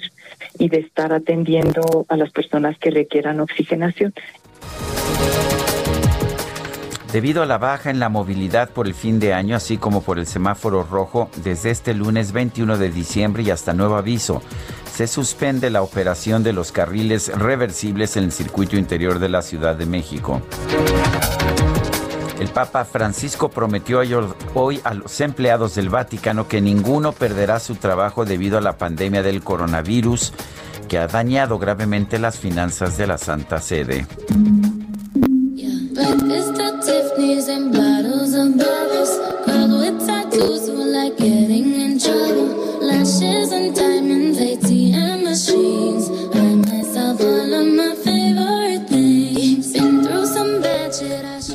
y 0.59 0.69
de 0.69 0.80
estar 0.80 1.14
atendiendo 1.14 2.05
a 2.09 2.18
las 2.18 2.31
personas 2.31 2.77
que 2.77 2.91
requieran 2.91 3.39
oxigenación. 3.39 4.14
Debido 7.11 7.41
a 7.41 7.45
la 7.45 7.57
baja 7.57 7.89
en 7.89 7.99
la 7.99 8.09
movilidad 8.09 8.69
por 8.69 8.85
el 8.85 8.93
fin 8.93 9.19
de 9.19 9.34
año, 9.34 9.55
así 9.55 9.77
como 9.77 10.01
por 10.01 10.19
el 10.19 10.27
semáforo 10.27 10.84
rojo, 10.84 11.29
desde 11.43 11.71
este 11.71 11.93
lunes 11.93 12.34
21 12.34 12.77
de 12.77 12.89
diciembre 12.89 13.43
y 13.43 13.49
hasta 13.49 13.73
nuevo 13.73 13.95
aviso, 13.95 14.41
se 14.93 15.07
suspende 15.07 15.69
la 15.69 15.84
operación 15.84 16.43
de 16.43 16.51
los 16.51 16.73
carriles 16.73 17.31
reversibles 17.34 18.17
en 18.17 18.25
el 18.25 18.31
circuito 18.34 18.75
interior 18.75 19.19
de 19.19 19.29
la 19.29 19.41
Ciudad 19.41 19.75
de 19.75 19.85
México. 19.85 20.41
El 22.39 22.49
Papa 22.49 22.84
Francisco 22.84 23.49
prometió 23.49 24.01
hoy 24.53 24.81
a 24.84 24.93
los 24.93 25.21
empleados 25.21 25.75
del 25.75 25.89
Vaticano 25.89 26.47
que 26.47 26.61
ninguno 26.61 27.13
perderá 27.13 27.59
su 27.59 27.75
trabajo 27.75 28.25
debido 28.25 28.57
a 28.57 28.61
la 28.61 28.77
pandemia 28.77 29.23
del 29.23 29.43
coronavirus 29.43 30.34
que 30.88 30.97
ha 30.97 31.07
dañado 31.07 31.57
gravemente 31.57 32.19
las 32.19 32.38
finanzas 32.38 32.97
de 32.97 33.07
la 33.07 33.17
Santa 33.17 33.59
Sede. 33.59 34.05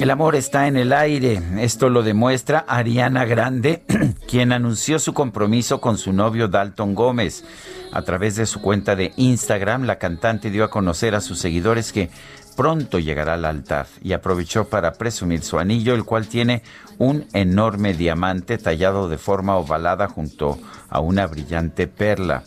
El 0.01 0.10
amor 0.10 0.35
está 0.35 0.66
en 0.66 0.77
el 0.77 0.93
aire. 0.93 1.40
Esto 1.60 1.89
lo 1.89 2.02
demuestra 2.02 2.64
Ariana 2.66 3.24
Grande, 3.24 3.85
quien 4.28 4.51
anunció 4.51 4.98
su 4.98 5.14
compromiso 5.14 5.81
con 5.81 5.97
su 5.97 6.12
novio 6.12 6.48
Dalton 6.48 6.97
Gómez. 6.97 7.44
A 7.93 8.02
través 8.02 8.35
de 8.35 8.47
su 8.47 8.60
cuenta 8.60 8.97
de 8.97 9.12
Instagram, 9.16 9.85
la 9.85 9.98
cantante 9.98 10.51
dio 10.51 10.64
a 10.64 10.70
conocer 10.70 11.14
a 11.14 11.20
sus 11.20 11.39
seguidores 11.39 11.93
que 11.93 12.10
pronto 12.56 12.98
llegará 12.98 13.34
al 13.34 13.44
altar 13.44 13.86
y 14.02 14.12
aprovechó 14.12 14.68
para 14.68 14.92
presumir 14.92 15.42
su 15.42 15.58
anillo, 15.58 15.94
el 15.94 16.04
cual 16.04 16.28
tiene 16.28 16.62
un 16.98 17.26
enorme 17.32 17.94
diamante 17.94 18.58
tallado 18.58 19.08
de 19.08 19.18
forma 19.18 19.56
ovalada 19.56 20.08
junto 20.08 20.58
a 20.88 21.00
una 21.00 21.26
brillante 21.26 21.86
perla. 21.86 22.44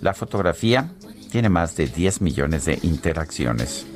La 0.00 0.14
fotografía 0.14 0.90
tiene 1.30 1.48
más 1.48 1.76
de 1.76 1.86
10 1.86 2.22
millones 2.22 2.64
de 2.64 2.78
interacciones. 2.82 3.86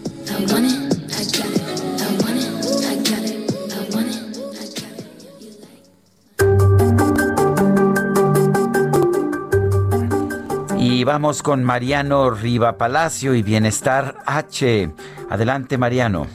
Y 10.78 11.04
vamos 11.04 11.42
con 11.42 11.64
Mariano 11.64 12.30
Riva 12.30 12.76
Palacio 12.76 13.34
y 13.34 13.42
Bienestar 13.42 14.18
H. 14.26 14.90
Adelante, 15.32 15.78
Mariano. 15.78 16.26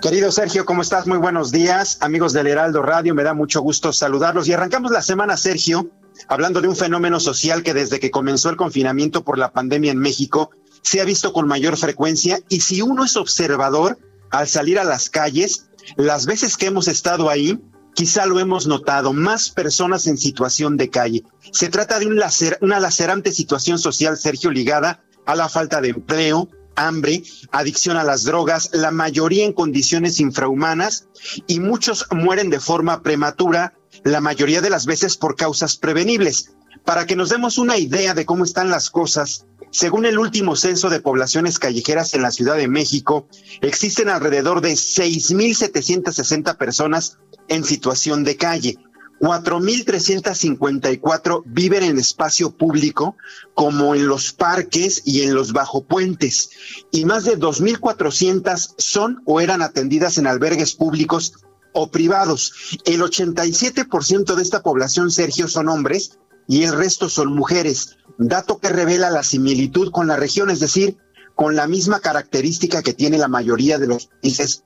Querido 0.00 0.30
Sergio, 0.30 0.64
¿cómo 0.64 0.82
estás? 0.82 1.08
Muy 1.08 1.18
buenos 1.18 1.50
días. 1.50 1.98
Amigos 2.00 2.32
del 2.32 2.46
Heraldo 2.46 2.80
Radio, 2.80 3.12
me 3.12 3.24
da 3.24 3.34
mucho 3.34 3.60
gusto 3.60 3.92
saludarlos. 3.92 4.46
Y 4.46 4.52
arrancamos 4.52 4.92
la 4.92 5.02
semana, 5.02 5.36
Sergio, 5.36 5.90
hablando 6.28 6.60
de 6.60 6.68
un 6.68 6.76
fenómeno 6.76 7.18
social 7.18 7.64
que 7.64 7.74
desde 7.74 7.98
que 7.98 8.12
comenzó 8.12 8.50
el 8.50 8.56
confinamiento 8.56 9.24
por 9.24 9.36
la 9.36 9.50
pandemia 9.50 9.90
en 9.90 9.98
México 9.98 10.52
se 10.80 11.00
ha 11.00 11.04
visto 11.04 11.32
con 11.32 11.48
mayor 11.48 11.76
frecuencia. 11.76 12.38
Y 12.48 12.60
si 12.60 12.82
uno 12.82 13.04
es 13.04 13.16
observador, 13.16 13.98
al 14.30 14.46
salir 14.46 14.78
a 14.78 14.84
las 14.84 15.10
calles, 15.10 15.66
las 15.96 16.26
veces 16.26 16.56
que 16.56 16.66
hemos 16.66 16.86
estado 16.86 17.28
ahí, 17.28 17.58
quizá 17.94 18.26
lo 18.26 18.38
hemos 18.38 18.68
notado, 18.68 19.12
más 19.12 19.50
personas 19.50 20.06
en 20.06 20.18
situación 20.18 20.76
de 20.76 20.88
calle. 20.88 21.24
Se 21.50 21.68
trata 21.68 21.98
de 21.98 22.06
un 22.06 22.20
una 22.60 22.78
lacerante 22.78 23.32
situación 23.32 23.80
social, 23.80 24.16
Sergio, 24.16 24.52
ligada 24.52 25.02
a 25.26 25.34
la 25.34 25.48
falta 25.48 25.80
de 25.80 25.88
empleo, 25.88 26.48
hambre, 26.78 27.22
adicción 27.50 27.96
a 27.96 28.04
las 28.04 28.24
drogas, 28.24 28.70
la 28.72 28.90
mayoría 28.90 29.44
en 29.44 29.52
condiciones 29.52 30.20
infrahumanas 30.20 31.08
y 31.46 31.60
muchos 31.60 32.06
mueren 32.10 32.50
de 32.50 32.60
forma 32.60 33.02
prematura, 33.02 33.74
la 34.04 34.20
mayoría 34.20 34.60
de 34.60 34.70
las 34.70 34.86
veces 34.86 35.16
por 35.16 35.36
causas 35.36 35.76
prevenibles. 35.76 36.52
Para 36.84 37.04
que 37.04 37.16
nos 37.16 37.28
demos 37.28 37.58
una 37.58 37.76
idea 37.76 38.14
de 38.14 38.24
cómo 38.24 38.44
están 38.44 38.70
las 38.70 38.90
cosas, 38.90 39.46
según 39.70 40.06
el 40.06 40.18
último 40.18 40.56
censo 40.56 40.88
de 40.88 41.00
poblaciones 41.00 41.58
callejeras 41.58 42.14
en 42.14 42.22
la 42.22 42.30
Ciudad 42.30 42.56
de 42.56 42.68
México, 42.68 43.28
existen 43.60 44.08
alrededor 44.08 44.60
de 44.60 44.72
6.760 44.72 46.56
personas 46.56 47.18
en 47.48 47.64
situación 47.64 48.24
de 48.24 48.36
calle. 48.36 48.78
4.354 49.20 51.42
viven 51.46 51.82
en 51.82 51.98
espacio 51.98 52.50
público, 52.50 53.16
como 53.54 53.94
en 53.94 54.06
los 54.06 54.32
parques 54.32 55.02
y 55.04 55.22
en 55.22 55.34
los 55.34 55.52
bajopuentes, 55.52 56.50
y 56.90 57.04
más 57.04 57.24
de 57.24 57.38
2.400 57.38 58.74
son 58.78 59.22
o 59.24 59.40
eran 59.40 59.62
atendidas 59.62 60.18
en 60.18 60.26
albergues 60.26 60.74
públicos 60.74 61.34
o 61.72 61.90
privados. 61.90 62.52
El 62.84 63.02
87% 63.02 64.34
de 64.34 64.42
esta 64.42 64.62
población, 64.62 65.10
Sergio, 65.10 65.48
son 65.48 65.68
hombres 65.68 66.18
y 66.46 66.62
el 66.62 66.72
resto 66.72 67.08
son 67.08 67.34
mujeres, 67.34 67.96
dato 68.16 68.58
que 68.58 68.70
revela 68.70 69.10
la 69.10 69.22
similitud 69.22 69.90
con 69.90 70.06
la 70.06 70.16
región, 70.16 70.50
es 70.50 70.60
decir, 70.60 70.96
con 71.34 71.54
la 71.54 71.68
misma 71.68 72.00
característica 72.00 72.82
que 72.82 72.94
tiene 72.94 73.18
la 73.18 73.28
mayoría 73.28 73.78
de 73.78 73.86
los 73.86 74.06
países 74.06 74.64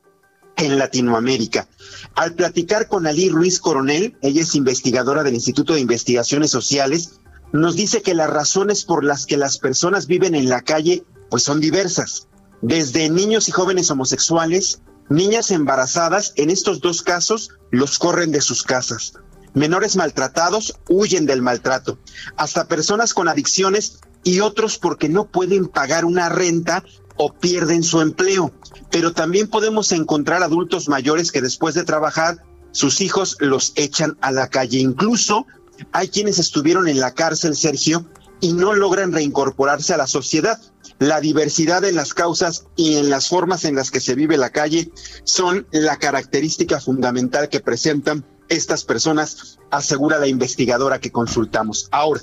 en 0.57 0.79
Latinoamérica. 0.79 1.69
Al 2.15 2.35
platicar 2.35 2.89
con 2.89 3.07
Ali 3.07 3.29
Ruiz 3.29 3.59
Coronel, 3.59 4.17
ella 4.23 4.43
es 4.43 4.55
investigadora 4.55 5.23
del 5.23 5.35
Instituto 5.35 5.75
de 5.75 5.81
Investigaciones 5.81 6.51
Sociales, 6.51 7.21
nos 7.53 7.77
dice 7.77 8.03
que 8.03 8.15
las 8.15 8.31
razones 8.31 8.85
por 8.85 9.05
las 9.05 9.27
que 9.27 9.37
las 9.37 9.59
personas 9.59 10.07
viven 10.07 10.35
en 10.35 10.49
la 10.49 10.63
calle 10.63 11.05
pues 11.31 11.43
son 11.43 11.61
diversas, 11.61 12.29
desde 12.61 13.09
niños 13.09 13.49
y 13.49 13.53
jóvenes 13.53 13.91
homosexuales, 13.91 14.83
niñas 15.09 15.51
embarazadas, 15.51 16.33
en 16.37 16.51
estos 16.51 16.81
dos 16.81 17.03
casos 17.03 17.51
los 17.71 17.99
corren 17.99 18.33
de 18.33 18.41
sus 18.41 18.63
casas. 18.63 19.15
Menores 19.55 19.97
maltratados 19.97 20.75
huyen 20.89 21.27
del 21.27 21.43
maltrato, 21.43 21.99
hasta 22.37 22.69
personas 22.69 23.13
con 23.13 23.29
adicciones 23.29 24.01
y 24.25 24.41
otros 24.41 24.79
porque 24.79 25.09
no 25.09 25.27
pueden 25.27 25.69
pagar 25.69 26.05
una 26.05 26.29
renta 26.29 26.85
o 27.25 27.33
pierden 27.33 27.83
su 27.83 28.01
empleo. 28.01 28.53
Pero 28.91 29.13
también 29.13 29.49
podemos 29.49 29.93
encontrar 29.93 30.43
adultos 30.43 30.89
mayores 30.89 31.31
que 31.31 31.41
después 31.41 31.75
de 31.75 31.85
trabajar 31.85 32.43
sus 32.73 33.01
hijos 33.01 33.37
los 33.39 33.73
echan 33.77 34.19
a 34.21 34.33
la 34.33 34.49
calle. 34.49 34.79
Incluso 34.79 35.47
hay 35.93 36.09
quienes 36.09 36.39
estuvieron 36.39 36.89
en 36.89 37.01
la 37.01 37.15
cárcel, 37.15 37.55
Sergio, 37.57 38.07
y 38.41 38.55
no 38.55 38.75
logran 38.75 39.13
reincorporarse 39.13 39.95
a 39.95 39.99
la 39.99 40.07
sociedad. 40.07 40.61
La 40.99 41.21
diversidad 41.21 41.85
en 41.85 41.95
las 41.95 42.13
causas 42.13 42.67
y 42.77 42.97
en 42.97 43.09
las 43.09 43.29
formas 43.29 43.65
en 43.65 43.77
las 43.77 43.91
que 43.91 44.01
se 44.01 44.15
vive 44.15 44.37
la 44.37 44.51
calle 44.51 44.91
son 45.25 45.67
la 45.71 45.97
característica 45.99 46.81
fundamental 46.81 47.49
que 47.49 47.61
presentan 47.61 48.25
estas 48.49 48.85
personas, 48.85 49.59
asegura 49.71 50.19
la 50.19 50.27
investigadora 50.27 51.01
que 51.01 51.13
consultamos. 51.13 51.89
Ahora, 51.93 52.23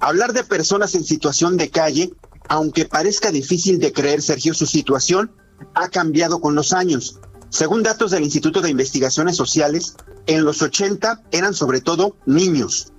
hablar 0.00 0.32
de 0.32 0.44
personas 0.44 0.94
en 0.94 1.04
situación 1.04 1.56
de 1.56 1.70
calle, 1.70 2.12
aunque 2.52 2.84
parezca 2.84 3.30
difícil 3.30 3.78
de 3.78 3.94
creer, 3.94 4.20
Sergio, 4.20 4.52
su 4.52 4.66
situación 4.66 5.32
ha 5.72 5.88
cambiado 5.88 6.38
con 6.42 6.54
los 6.54 6.74
años. 6.74 7.18
Según 7.48 7.82
datos 7.82 8.10
del 8.10 8.24
Instituto 8.24 8.60
de 8.60 8.68
Investigaciones 8.68 9.36
Sociales, 9.36 9.96
en 10.26 10.44
los 10.44 10.60
80 10.60 11.22
eran 11.30 11.54
sobre 11.54 11.80
todo 11.80 12.14
niños. 12.26 12.92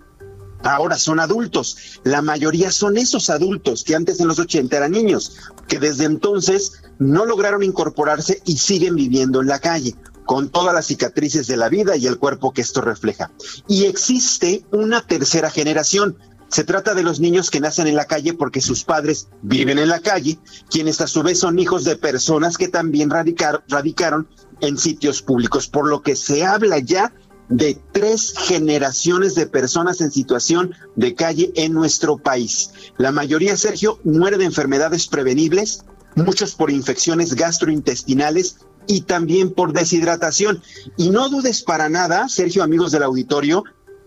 Ahora 0.63 0.97
son 0.97 1.19
adultos. 1.19 1.99
La 2.03 2.23
mayoría 2.23 2.71
son 2.71 2.97
esos 2.97 3.29
adultos 3.29 3.83
que 3.83 3.93
antes 3.93 4.19
en 4.19 4.27
los 4.27 4.39
80 4.39 4.75
eran 4.75 4.91
niños, 4.91 5.35
que 5.67 5.77
desde 5.77 6.05
entonces 6.05 6.81
no 6.97 7.23
lograron 7.23 7.61
incorporarse 7.61 8.41
y 8.47 8.57
siguen 8.57 8.95
viviendo 8.95 9.39
en 9.39 9.49
la 9.49 9.59
calle 9.59 9.93
con 10.25 10.49
todas 10.49 10.73
las 10.73 10.87
cicatrices 10.87 11.47
de 11.47 11.57
la 11.57 11.69
vida 11.69 11.95
y 11.95 12.07
el 12.07 12.17
cuerpo 12.17 12.53
que 12.53 12.61
esto 12.61 12.81
refleja. 12.81 13.31
Y 13.67 13.85
existe 13.85 14.65
una 14.71 15.05
tercera 15.05 15.49
generación. 15.49 16.17
Se 16.53 16.63
trata 16.63 16.93
de 16.93 17.01
los 17.01 17.19
niños 17.19 17.49
que 17.49 17.59
nacen 17.59 17.87
en 17.87 17.95
la 17.95 18.05
calle 18.05 18.35
porque 18.35 18.61
sus 18.61 18.83
padres 18.83 19.27
viven 19.41 19.79
en 19.79 19.89
la 19.89 20.01
calle, 20.01 20.37
quienes 20.69 21.01
a 21.01 21.07
su 21.07 21.23
vez 21.23 21.39
son 21.39 21.57
hijos 21.57 21.83
de 21.83 21.95
personas 21.95 22.59
que 22.59 22.67
también 22.67 23.09
radicaron 23.09 24.27
en 24.61 24.77
sitios 24.77 25.23
públicos, 25.23 25.67
por 25.67 25.89
lo 25.89 26.03
que 26.03 26.15
se 26.15 26.45
habla 26.45 26.77
ya 26.77 27.11
de 27.49 27.81
tres 27.91 28.35
generaciones 28.37 29.33
de 29.33 29.47
personas 29.47 29.99
en 30.01 30.11
situación 30.11 30.75
de 30.95 31.15
calle 31.15 31.51
en 31.55 31.73
nuestro 31.73 32.19
país. 32.19 32.69
La 32.99 33.11
mayoría, 33.11 33.57
Sergio, 33.57 33.99
muere 34.03 34.37
de 34.37 34.45
enfermedades 34.45 35.07
prevenibles, 35.07 35.85
muchos 36.15 36.53
por 36.53 36.69
infecciones 36.69 37.33
gastrointestinales 37.33 38.57
y 38.85 39.01
también 39.01 39.55
por 39.55 39.73
deshidratación. 39.73 40.61
Y 40.97 41.09
no 41.09 41.29
dudes 41.29 41.63
para 41.63 41.89
nada, 41.89 42.29
Sergio, 42.29 42.61
amigos 42.61 42.91
del 42.91 43.01
auditorio, 43.01 43.63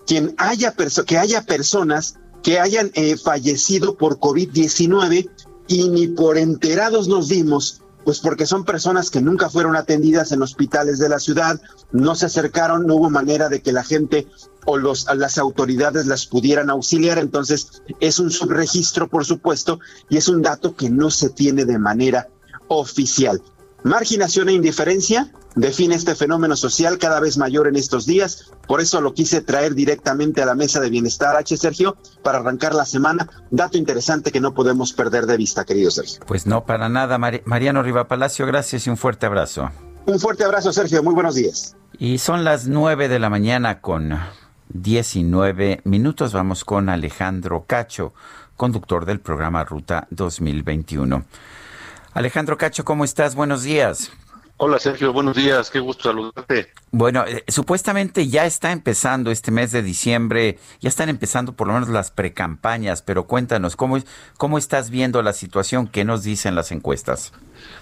quien 0.06 0.36
haya 0.39 0.77
que 1.05 1.18
haya 1.18 1.43
personas 1.43 2.20
que 2.42 2.60
hayan 2.60 2.90
eh, 2.94 3.16
fallecido 3.16 3.96
por 3.96 4.18
COVID-19 4.18 5.30
y 5.68 5.88
ni 5.88 6.08
por 6.08 6.38
enterados 6.38 7.08
nos 7.08 7.28
dimos, 7.28 7.82
pues 8.04 8.20
porque 8.20 8.46
son 8.46 8.64
personas 8.64 9.10
que 9.10 9.20
nunca 9.20 9.50
fueron 9.50 9.74
atendidas 9.74 10.30
en 10.30 10.42
hospitales 10.42 10.98
de 10.98 11.08
la 11.08 11.18
ciudad, 11.18 11.60
no 11.90 12.14
se 12.14 12.26
acercaron, 12.26 12.86
no 12.86 12.94
hubo 12.94 13.10
manera 13.10 13.48
de 13.48 13.62
que 13.62 13.72
la 13.72 13.82
gente 13.82 14.28
o 14.64 14.76
los, 14.76 15.06
las 15.16 15.38
autoridades 15.38 16.06
las 16.06 16.26
pudieran 16.26 16.70
auxiliar. 16.70 17.18
Entonces, 17.18 17.82
es 18.00 18.18
un 18.18 18.30
subregistro, 18.30 19.08
por 19.08 19.24
supuesto, 19.24 19.80
y 20.08 20.18
es 20.18 20.28
un 20.28 20.42
dato 20.42 20.76
que 20.76 20.90
no 20.90 21.10
se 21.10 21.30
tiene 21.30 21.64
de 21.64 21.78
manera 21.78 22.28
oficial. 22.68 23.42
Marginación 23.82 24.48
e 24.48 24.52
indiferencia 24.52 25.32
define 25.56 25.96
este 25.96 26.14
fenómeno 26.14 26.54
social 26.54 26.98
cada 26.98 27.18
vez 27.18 27.36
mayor 27.38 27.66
en 27.66 27.74
estos 27.74 28.06
días. 28.06 28.52
Por 28.68 28.80
eso 28.80 29.00
lo 29.00 29.14
quise 29.14 29.40
traer 29.40 29.74
directamente 29.74 30.42
a 30.42 30.46
la 30.46 30.54
mesa 30.54 30.78
de 30.78 30.90
bienestar 30.90 31.34
H, 31.34 31.56
Sergio, 31.56 31.96
para 32.22 32.38
arrancar 32.38 32.74
la 32.74 32.84
semana. 32.84 33.28
Dato 33.50 33.76
interesante 33.76 34.30
que 34.30 34.40
no 34.40 34.54
podemos 34.54 34.92
perder 34.92 35.26
de 35.26 35.36
vista, 35.36 35.64
querido 35.64 35.90
Sergio. 35.90 36.20
Pues 36.26 36.46
no, 36.46 36.64
para 36.64 36.88
nada. 36.88 37.18
Mariano 37.18 37.82
Riva 37.82 38.06
Palacio, 38.06 38.46
gracias 38.46 38.86
y 38.86 38.90
un 38.90 38.96
fuerte 38.96 39.26
abrazo. 39.26 39.70
Un 40.06 40.20
fuerte 40.20 40.44
abrazo, 40.44 40.72
Sergio. 40.72 41.02
Muy 41.02 41.14
buenos 41.14 41.34
días. 41.34 41.74
Y 41.98 42.18
son 42.18 42.44
las 42.44 42.68
nueve 42.68 43.08
de 43.08 43.18
la 43.18 43.30
mañana 43.30 43.80
con 43.80 44.16
19 44.68 45.80
minutos. 45.84 46.32
Vamos 46.32 46.64
con 46.64 46.90
Alejandro 46.90 47.64
Cacho, 47.66 48.12
conductor 48.56 49.06
del 49.06 49.20
programa 49.20 49.64
Ruta 49.64 50.06
2021. 50.10 51.24
Alejandro 52.12 52.56
Cacho, 52.56 52.84
¿cómo 52.84 53.04
estás? 53.04 53.34
Buenos 53.34 53.62
días. 53.62 54.12
Hola 54.58 54.78
Sergio, 54.78 55.12
buenos 55.12 55.36
días, 55.36 55.70
qué 55.70 55.80
gusto 55.80 56.04
saludarte. 56.04 56.72
Bueno, 56.90 57.26
eh, 57.26 57.44
supuestamente 57.46 58.26
ya 58.28 58.46
está 58.46 58.72
empezando 58.72 59.30
este 59.30 59.50
mes 59.50 59.70
de 59.70 59.82
diciembre, 59.82 60.58
ya 60.80 60.88
están 60.88 61.10
empezando 61.10 61.52
por 61.52 61.66
lo 61.66 61.74
menos 61.74 61.90
las 61.90 62.10
precampañas, 62.10 63.02
pero 63.02 63.26
cuéntanos, 63.26 63.76
¿cómo, 63.76 63.98
cómo 64.38 64.56
estás 64.56 64.88
viendo 64.88 65.20
la 65.20 65.34
situación? 65.34 65.88
¿Qué 65.88 66.06
nos 66.06 66.22
dicen 66.22 66.54
las 66.54 66.72
encuestas? 66.72 67.34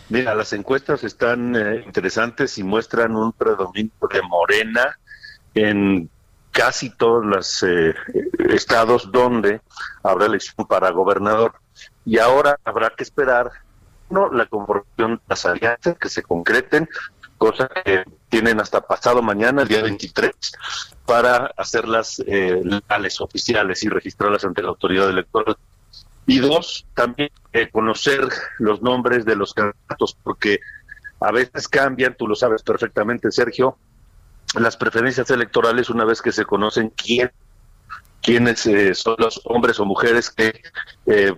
Mira, 0.08 0.34
las 0.34 0.52
encuestas 0.52 1.04
están 1.04 1.54
eh, 1.54 1.84
interesantes 1.86 2.58
y 2.58 2.64
muestran 2.64 3.14
un 3.14 3.32
predominio 3.32 3.92
de 4.12 4.22
Morena 4.22 4.98
en 5.54 6.10
casi 6.50 6.90
todos 6.90 7.24
los 7.24 7.62
eh, 7.62 7.94
estados 8.48 9.12
donde 9.12 9.60
habrá 10.02 10.26
elección 10.26 10.66
para 10.66 10.90
gobernador. 10.90 11.54
Y 12.04 12.18
ahora 12.18 12.58
habrá 12.64 12.90
que 12.90 13.04
esperar 13.04 13.52
la 14.32 14.46
conformación 14.46 15.16
de 15.16 15.22
las 15.28 15.46
alianzas 15.46 15.96
que 15.98 16.08
se 16.08 16.22
concreten, 16.22 16.88
cosa 17.38 17.68
que 17.68 18.04
tienen 18.28 18.60
hasta 18.60 18.80
pasado 18.80 19.22
mañana, 19.22 19.62
el 19.62 19.68
día 19.68 19.82
23, 19.82 20.34
para 21.06 21.52
hacerlas 21.56 22.22
eh, 22.26 22.60
legales, 22.64 23.20
oficiales 23.20 23.82
y 23.84 23.88
registrarlas 23.88 24.44
ante 24.44 24.62
la 24.62 24.68
autoridad 24.68 25.10
electoral. 25.10 25.56
Y 26.26 26.38
dos, 26.38 26.86
también 26.94 27.30
eh, 27.52 27.68
conocer 27.70 28.28
los 28.58 28.80
nombres 28.80 29.24
de 29.24 29.36
los 29.36 29.52
candidatos, 29.52 30.16
porque 30.22 30.60
a 31.20 31.30
veces 31.32 31.68
cambian, 31.68 32.16
tú 32.16 32.26
lo 32.26 32.34
sabes 32.34 32.62
perfectamente, 32.62 33.30
Sergio, 33.30 33.76
las 34.54 34.76
preferencias 34.76 35.30
electorales 35.30 35.90
una 35.90 36.04
vez 36.04 36.22
que 36.22 36.32
se 36.32 36.44
conocen 36.44 36.90
quién, 36.90 37.30
quiénes 38.22 38.66
eh, 38.66 38.94
son 38.94 39.16
los 39.18 39.40
hombres 39.44 39.78
o 39.80 39.84
mujeres 39.84 40.30
que 40.30 40.62
eh, 41.06 41.34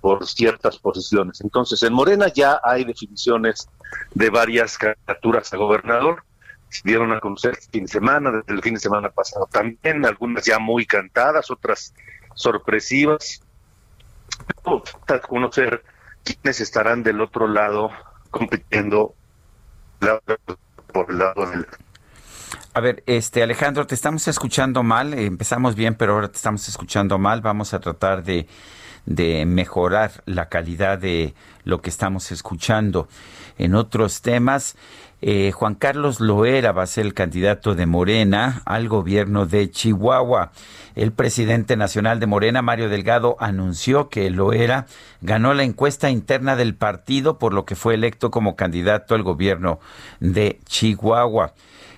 por 0.00 0.26
ciertas 0.26 0.78
posiciones. 0.78 1.40
Entonces, 1.40 1.82
en 1.82 1.92
Morena 1.92 2.28
ya 2.28 2.60
hay 2.62 2.84
definiciones 2.84 3.68
de 4.14 4.30
varias 4.30 4.78
candidaturas 4.78 5.52
a 5.52 5.56
gobernador. 5.56 6.24
Se 6.68 6.82
dieron 6.84 7.12
a 7.12 7.20
conocer 7.20 7.58
el 7.60 7.70
fin 7.70 7.84
de 7.84 7.92
semana, 7.92 8.30
desde 8.30 8.52
el 8.52 8.62
fin 8.62 8.74
de 8.74 8.80
semana 8.80 9.10
pasado 9.10 9.48
también, 9.50 10.06
algunas 10.06 10.44
ya 10.44 10.58
muy 10.58 10.86
cantadas, 10.86 11.50
otras 11.50 11.94
sorpresivas. 12.34 13.42
Para 15.06 15.20
conocer 15.20 15.82
quiénes 16.24 16.60
estarán 16.60 17.02
del 17.02 17.20
otro 17.20 17.48
lado 17.48 17.90
compitiendo 18.30 19.14
por 20.92 21.10
el 21.10 21.18
lado 21.18 21.46
del 21.50 21.66
a 22.72 22.80
ver, 22.80 23.02
este 23.06 23.42
Alejandro, 23.42 23.86
te 23.86 23.96
estamos 23.96 24.28
escuchando 24.28 24.84
mal. 24.84 25.12
Empezamos 25.14 25.74
bien, 25.74 25.96
pero 25.96 26.14
ahora 26.14 26.28
te 26.28 26.36
estamos 26.36 26.68
escuchando 26.68 27.18
mal. 27.18 27.40
Vamos 27.40 27.74
a 27.74 27.80
tratar 27.80 28.22
de 28.22 28.46
de 29.06 29.44
mejorar 29.46 30.22
la 30.26 30.48
calidad 30.48 30.98
de 30.98 31.34
lo 31.64 31.80
que 31.80 31.90
estamos 31.90 32.32
escuchando. 32.32 33.08
En 33.58 33.74
otros 33.74 34.22
temas, 34.22 34.76
eh, 35.22 35.52
Juan 35.52 35.74
Carlos 35.74 36.20
Loera 36.20 36.72
va 36.72 36.82
a 36.82 36.86
ser 36.86 37.04
el 37.04 37.12
candidato 37.12 37.74
de 37.74 37.84
Morena 37.84 38.62
al 38.64 38.88
gobierno 38.88 39.44
de 39.44 39.70
Chihuahua. 39.70 40.52
El 40.94 41.12
presidente 41.12 41.76
nacional 41.76 42.20
de 42.20 42.26
Morena, 42.26 42.62
Mario 42.62 42.88
Delgado, 42.88 43.36
anunció 43.38 44.08
que 44.08 44.30
Loera 44.30 44.86
ganó 45.20 45.52
la 45.52 45.64
encuesta 45.64 46.10
interna 46.10 46.56
del 46.56 46.74
partido, 46.74 47.38
por 47.38 47.52
lo 47.52 47.66
que 47.66 47.76
fue 47.76 47.94
electo 47.94 48.30
como 48.30 48.56
candidato 48.56 49.14
al 49.14 49.22
gobierno 49.22 49.78
de 50.20 50.58
Chihuahua. 50.64 51.52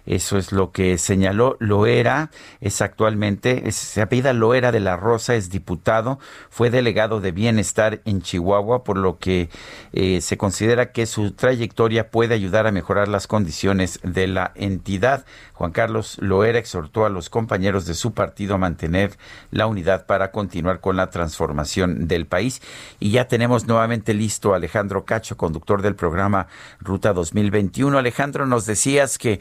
Eso 0.04 0.36
es 0.36 0.50
lo 0.50 0.72
que 0.72 0.98
señaló 0.98 1.56
Loera, 1.60 2.30
es 2.60 2.82
actualmente, 2.82 3.70
se 3.70 4.02
apellida 4.02 4.32
Loera 4.32 4.72
de 4.72 4.80
la 4.80 4.96
Rosa, 4.96 5.36
es 5.36 5.50
diputado, 5.50 6.18
fue 6.50 6.70
delegado 6.70 7.20
de 7.20 7.30
bienestar 7.30 8.00
en 8.04 8.20
Chihuahua, 8.20 8.82
por 8.82 8.96
lo 8.96 9.18
que 9.18 9.48
eh, 9.92 10.20
se 10.20 10.36
considera 10.36 10.90
que 10.90 11.06
su 11.06 11.32
trayectoria 11.32 12.10
puede 12.10 12.34
ayudar 12.34 12.66
a 12.66 12.72
mejorar 12.72 13.06
las 13.06 13.26
condiciones 13.26 14.00
de 14.02 14.26
la 14.26 14.52
entidad. 14.56 15.24
Juan 15.54 15.70
Carlos 15.70 16.16
Loera 16.18 16.58
exhortó 16.58 17.06
a 17.06 17.08
los 17.08 17.30
compañeros 17.30 17.86
de 17.86 17.94
su 17.94 18.12
partido 18.12 18.56
a 18.56 18.58
mantener 18.58 19.16
la 19.52 19.66
unidad 19.66 20.06
para 20.06 20.32
continuar 20.32 20.80
con 20.80 20.96
la 20.96 21.10
transformación 21.10 22.08
del 22.08 22.26
país. 22.26 22.60
Y 22.98 23.12
ya 23.12 23.28
tenemos 23.28 23.68
nuevamente 23.68 24.14
listo 24.14 24.52
a 24.52 24.56
Alejandro 24.56 25.04
Cacho, 25.04 25.36
conductor 25.36 25.80
del 25.80 25.94
programa 25.94 26.48
Ruta 26.80 27.12
2021. 27.12 27.96
Alejandro, 27.96 28.46
nos 28.46 28.66
decías 28.66 29.18
que 29.18 29.40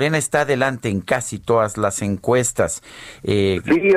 Morena 0.00 0.16
está 0.16 0.40
adelante 0.40 0.88
en 0.88 1.02
casi 1.02 1.38
todas 1.38 1.76
las 1.76 2.00
encuestas. 2.00 2.82
Eh, 3.22 3.60
sí, 3.66 3.92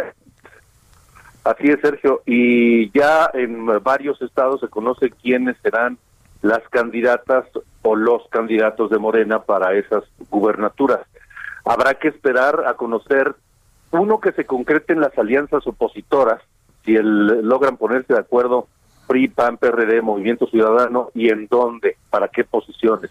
así 1.45 1.69
es, 1.69 1.80
Sergio. 1.80 2.21
Y 2.25 2.91
ya 2.91 3.31
en 3.34 3.67
varios 3.81 4.21
estados 4.21 4.59
se 4.59 4.67
conoce 4.67 5.11
quiénes 5.11 5.55
serán 5.63 5.97
las 6.41 6.59
candidatas 6.67 7.45
o 7.84 7.95
los 7.95 8.27
candidatos 8.27 8.89
de 8.89 8.97
Morena 8.97 9.43
para 9.43 9.75
esas 9.75 10.03
gubernaturas. 10.30 10.99
Habrá 11.63 11.93
que 11.93 12.09
esperar 12.09 12.65
a 12.67 12.73
conocer, 12.73 13.35
uno, 13.91 14.19
que 14.19 14.34
se 14.34 14.43
concreten 14.43 14.99
las 14.99 15.17
alianzas 15.17 15.65
opositoras, 15.65 16.41
si 16.84 16.97
el, 16.97 17.47
logran 17.47 17.77
ponerse 17.77 18.11
de 18.11 18.19
acuerdo 18.19 18.67
PRI, 19.07 19.30
PAN, 19.30 19.55
PRD, 19.55 20.01
Movimiento 20.01 20.47
Ciudadano, 20.47 21.11
y 21.13 21.30
en 21.30 21.47
dónde, 21.47 21.95
para 22.09 22.27
qué 22.27 22.43
posiciones. 22.43 23.09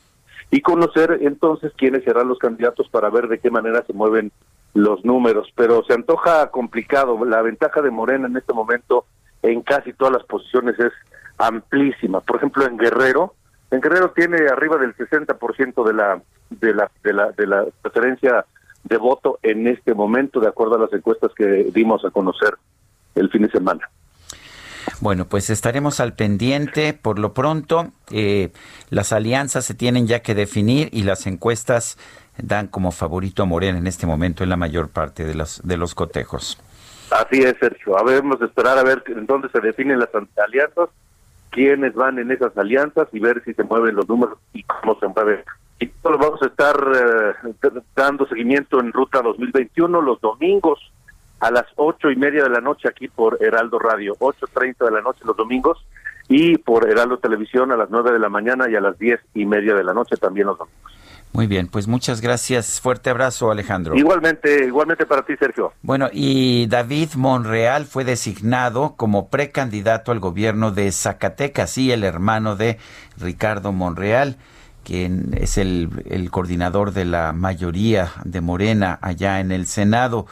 Y 0.53 0.61
conocer 0.61 1.19
entonces 1.23 1.73
quiénes 1.79 2.05
serán 2.05 2.29
los 2.29 2.39
candidatos 2.39 2.87
para 2.91 3.09
ver 3.09 3.27
de 3.27 3.39
qué 3.39 3.51
manera 3.51 3.83
se 3.87 3.95
mueven 3.95 4.31
los 4.75 5.03
números. 5.03 5.49
Pero 5.57 5.83
se 5.85 5.95
antoja 5.95 6.51
complicado. 6.51 7.25
La 7.25 7.41
ventaja 7.41 7.81
de 7.81 7.91
Morena 7.91 8.27
en 8.29 8.37
este 8.37 8.53
momento 8.53 9.07
en 9.41 9.63
casi 9.63 9.95
todas 9.95 10.13
las 10.13 10.25
posiciones 10.25 10.79
es 10.79 10.93
amplísima. 11.39 12.21
Por 12.21 12.37
ejemplo, 12.37 12.67
en 12.67 12.77
Guerrero, 12.77 13.35
en 13.71 13.81
Guerrero 13.81 14.11
tiene 14.11 14.47
arriba 14.47 14.77
del 14.77 14.95
60% 14.95 15.85
de 15.85 15.95
la 15.95 16.23
de 16.51 16.75
la 16.75 16.91
de 17.03 17.13
la 17.15 17.33
de 17.33 17.47
la 17.47 17.65
preferencia 17.81 18.45
de 18.85 18.97
voto 18.99 19.39
en 19.43 19.67
este 19.67 19.95
momento, 19.95 20.39
de 20.39 20.49
acuerdo 20.49 20.75
a 20.75 20.81
las 20.81 20.93
encuestas 20.93 21.33
que 21.35 21.71
dimos 21.73 22.05
a 22.05 22.11
conocer 22.11 22.59
el 23.15 23.31
fin 23.31 23.43
de 23.43 23.51
semana. 23.51 23.89
Bueno, 25.03 25.25
pues 25.25 25.51
estaremos 25.51 25.99
al 25.99 26.15
pendiente. 26.15 26.93
Por 26.93 27.19
lo 27.19 27.35
pronto, 27.35 27.91
eh, 28.13 28.53
las 28.89 29.13
alianzas 29.13 29.65
se 29.65 29.75
tienen 29.75 30.07
ya 30.07 30.21
que 30.21 30.37
definir 30.37 30.91
y 30.93 31.03
las 31.03 31.27
encuestas 31.27 31.99
dan 32.39 32.69
como 32.69 32.93
favorito 32.93 33.43
a 33.43 33.47
Morena 33.47 33.79
en 33.79 33.89
este 33.89 34.07
momento 34.07 34.45
en 34.45 34.51
la 34.51 34.57
mayor 34.57 34.91
parte 34.91 35.25
de 35.25 35.35
los, 35.35 35.61
de 35.67 35.77
los 35.77 35.97
cotejos. 35.97 36.57
Así 37.11 37.43
es, 37.43 37.57
Sergio. 37.59 37.95
Vamos 37.95 38.41
a 38.43 38.45
esperar 38.45 38.79
a 38.79 38.85
ver 38.85 39.03
en 39.09 39.27
dónde 39.27 39.49
se 39.49 39.59
definen 39.61 39.99
las 39.99 40.11
alianzas, 40.37 40.89
quiénes 41.51 41.95
van 41.95 42.21
en 42.21 42.31
esas 42.31 42.57
alianzas 42.57 43.09
y 43.11 43.19
ver 43.19 43.43
si 43.45 43.55
se 43.55 43.65
mueven 43.65 43.97
los 43.97 44.09
números 44.09 44.39
y 44.53 44.63
cómo 44.63 44.97
se 45.01 45.09
mueven. 45.09 45.43
Y 45.81 45.89
todo 45.89 46.17
vamos 46.17 46.41
a 46.43 46.47
estar 46.47 46.77
eh, 47.45 47.53
dando 47.97 48.25
seguimiento 48.29 48.79
en 48.79 48.93
Ruta 48.93 49.21
2021 49.21 50.01
los 50.01 50.21
domingos 50.21 50.79
a 51.43 51.51
las 51.51 51.67
ocho 51.75 52.09
y 52.09 52.17
media 52.17 52.45
de 52.45 52.51
la 52.51 52.61
noche 52.61 52.89
aquí 52.89 53.09
por 53.09 53.37
Heraldo 53.43 53.81
Radio, 53.81 54.15
ocho 54.21 54.47
treinta 54.55 54.85
de 54.85 54.93
la 54.93 55.03
noche 55.03 55.21
los 55.25 55.37
domingos 55.37 55.85
y 56.29 56.57
por 56.57 56.89
Heraldo 56.89 57.19
Televisión 57.19 57.73
a 57.73 57.77
las 57.77 57.91
nueve 57.91 58.13
de 58.13 58.21
la 58.21 58.29
mañana 58.29 58.71
y 58.71 58.77
a 58.77 58.81
las 58.81 58.97
diez 58.97 59.21
y 59.35 59.45
media 59.45 59.75
de 59.75 59.83
la 59.83 59.93
noche 59.93 60.17
también 60.17 60.47
los 60.47 60.57
domingos. 60.57 60.93
Muy 61.33 61.49
bien, 61.49 61.67
pues 61.67 61.89
muchas 61.89 62.21
gracias. 62.21 62.81
Fuerte 62.81 63.11
abrazo, 63.11 63.51
Alejandro. 63.51 63.97
Igualmente, 63.97 64.67
igualmente 64.67 65.05
para 65.05 65.23
ti, 65.23 65.35
Sergio. 65.37 65.73
Bueno, 65.83 66.11
y 66.13 66.67
David 66.69 67.15
Monreal 67.17 67.87
fue 67.87 68.05
designado 68.05 68.95
como 68.97 69.29
precandidato 69.29 70.13
al 70.13 70.21
gobierno 70.21 70.71
de 70.71 70.93
Zacatecas, 70.93 71.71
sí, 71.71 71.91
el 71.91 72.05
hermano 72.05 72.55
de 72.55 72.79
Ricardo 73.19 73.73
Monreal 73.73 74.37
quien 74.85 75.31
es 75.41 75.59
el, 75.59 75.91
el 76.11 76.29
coordinador 76.33 76.93
de 76.93 77.05
la 77.05 77.33
mayoría 77.33 78.11
de 78.25 78.41
Morena 78.41 78.99
allá 79.01 79.39
en 79.39 79.53
el 79.53 79.67
Senado 79.67 80.27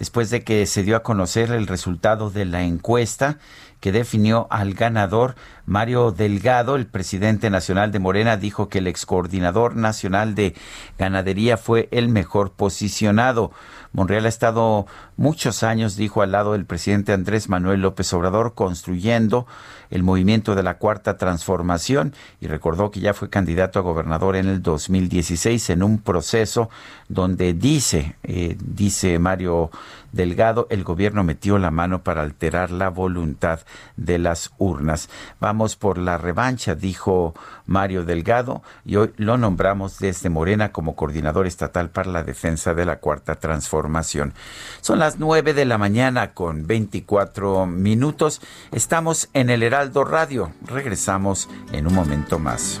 después 0.00 0.30
de 0.30 0.42
que 0.42 0.66
se 0.66 0.82
dio 0.82 0.96
a 0.96 1.04
conocer 1.04 1.52
el 1.52 1.68
resultado 1.68 2.30
de 2.30 2.46
la 2.46 2.62
encuesta 2.62 3.38
que 3.80 3.92
definió 3.92 4.46
al 4.50 4.74
ganador. 4.74 5.34
Mario 5.66 6.12
Delgado, 6.12 6.76
el 6.76 6.86
presidente 6.86 7.48
nacional 7.48 7.92
de 7.92 7.98
Morena, 7.98 8.36
dijo 8.36 8.68
que 8.68 8.78
el 8.78 8.86
excoordinador 8.86 9.76
nacional 9.76 10.34
de 10.34 10.54
ganadería 10.98 11.56
fue 11.56 11.88
el 11.90 12.08
mejor 12.08 12.52
posicionado. 12.52 13.52
Monreal 13.92 14.26
ha 14.26 14.28
estado 14.28 14.86
muchos 15.16 15.62
años, 15.62 15.96
dijo, 15.96 16.22
al 16.22 16.32
lado 16.32 16.52
del 16.52 16.64
presidente 16.64 17.12
Andrés 17.12 17.48
Manuel 17.48 17.80
López 17.82 18.12
Obrador, 18.12 18.54
construyendo 18.54 19.46
el 19.90 20.02
movimiento 20.02 20.54
de 20.54 20.62
la 20.62 20.78
Cuarta 20.78 21.16
Transformación 21.16 22.14
y 22.40 22.46
recordó 22.46 22.90
que 22.90 23.00
ya 23.00 23.14
fue 23.14 23.28
candidato 23.28 23.78
a 23.78 23.82
gobernador 23.82 24.36
en 24.36 24.48
el 24.48 24.62
2016 24.62 25.70
en 25.70 25.82
un 25.82 25.98
proceso 25.98 26.70
donde 27.08 27.52
dice, 27.52 28.16
eh, 28.22 28.56
dice 28.60 29.18
Mario 29.18 29.70
Delgado, 30.12 30.66
el 30.70 30.84
gobierno 30.84 31.24
metió 31.24 31.58
la 31.58 31.70
mano 31.70 32.02
para 32.02 32.22
alterar 32.22 32.70
la 32.70 32.88
voluntad 32.88 33.60
de 33.96 34.18
las 34.18 34.52
urnas. 34.58 35.08
Vamos 35.40 35.76
por 35.76 35.98
la 35.98 36.18
revancha, 36.18 36.74
dijo 36.74 37.34
Mario 37.66 38.04
Delgado, 38.04 38.62
y 38.84 38.96
hoy 38.96 39.12
lo 39.16 39.36
nombramos 39.36 39.98
desde 39.98 40.30
Morena 40.30 40.72
como 40.72 40.96
coordinador 40.96 41.46
estatal 41.46 41.90
para 41.90 42.10
la 42.10 42.22
defensa 42.22 42.74
de 42.74 42.86
la 42.86 42.98
Cuarta 42.98 43.36
Transformación. 43.36 44.34
Son 44.80 44.98
las 44.98 45.18
nueve 45.18 45.54
de 45.54 45.64
la 45.64 45.78
mañana 45.78 46.32
con 46.32 46.66
24 46.66 47.66
minutos. 47.66 48.40
Estamos 48.72 49.28
en 49.32 49.50
el 49.50 49.62
Heraldo 49.62 50.04
Radio. 50.04 50.52
Regresamos 50.66 51.48
en 51.72 51.86
un 51.86 51.94
momento 51.94 52.38
más. 52.38 52.80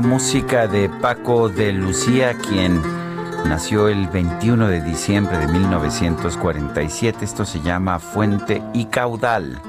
Música 0.00 0.66
de 0.66 0.88
Paco 0.88 1.48
de 1.48 1.72
Lucía, 1.72 2.34
quien 2.34 2.80
nació 3.46 3.88
el 3.88 4.08
21 4.08 4.68
de 4.68 4.80
diciembre 4.80 5.36
de 5.38 5.48
1947. 5.48 7.24
Esto 7.24 7.44
se 7.44 7.60
llama 7.60 7.98
Fuente 7.98 8.62
y 8.72 8.86
Caudal. 8.86 9.60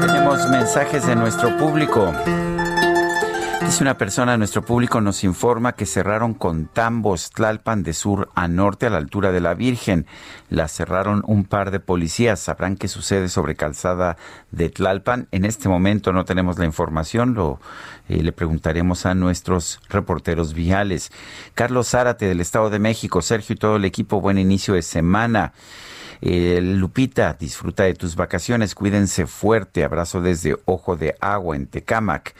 Tenemos 0.00 0.48
mensajes 0.50 1.06
de 1.06 1.16
nuestro 1.16 1.56
público. 1.58 2.12
Una 3.80 3.98
persona 3.98 4.36
nuestro 4.36 4.62
público 4.62 5.00
nos 5.00 5.24
informa 5.24 5.72
que 5.72 5.84
cerraron 5.84 6.32
con 6.32 6.66
tambos 6.66 7.30
Tlalpan 7.30 7.82
de 7.82 7.92
sur 7.92 8.30
a 8.34 8.46
norte 8.46 8.86
a 8.86 8.90
la 8.90 8.98
altura 8.98 9.32
de 9.32 9.40
la 9.40 9.54
Virgen. 9.54 10.06
La 10.48 10.68
cerraron 10.68 11.22
un 11.26 11.44
par 11.44 11.70
de 11.70 11.80
policías. 11.80 12.40
Sabrán 12.40 12.76
qué 12.76 12.88
sucede 12.88 13.28
sobre 13.28 13.56
calzada 13.56 14.16
de 14.52 14.70
Tlalpan. 14.70 15.28
En 15.32 15.44
este 15.44 15.68
momento 15.68 16.12
no 16.12 16.24
tenemos 16.24 16.58
la 16.58 16.64
información. 16.64 17.34
Lo 17.34 17.60
eh, 18.08 18.22
le 18.22 18.32
preguntaremos 18.32 19.06
a 19.06 19.14
nuestros 19.14 19.80
reporteros 19.90 20.54
viales. 20.54 21.10
Carlos 21.54 21.88
Zárate 21.88 22.26
del 22.26 22.40
Estado 22.40 22.70
de 22.70 22.78
México, 22.78 23.22
Sergio 23.22 23.54
y 23.54 23.58
todo 23.58 23.76
el 23.76 23.84
equipo, 23.84 24.20
buen 24.20 24.38
inicio 24.38 24.74
de 24.74 24.82
semana. 24.82 25.52
Eh, 26.20 26.60
Lupita, 26.62 27.36
disfruta 27.38 27.84
de 27.84 27.94
tus 27.94 28.16
vacaciones, 28.16 28.74
cuídense 28.74 29.26
fuerte, 29.26 29.84
abrazo 29.84 30.20
desde 30.20 30.56
Ojo 30.64 30.96
de 30.96 31.14
Agua 31.20 31.56
en 31.56 31.66
Tecámac. 31.66 32.34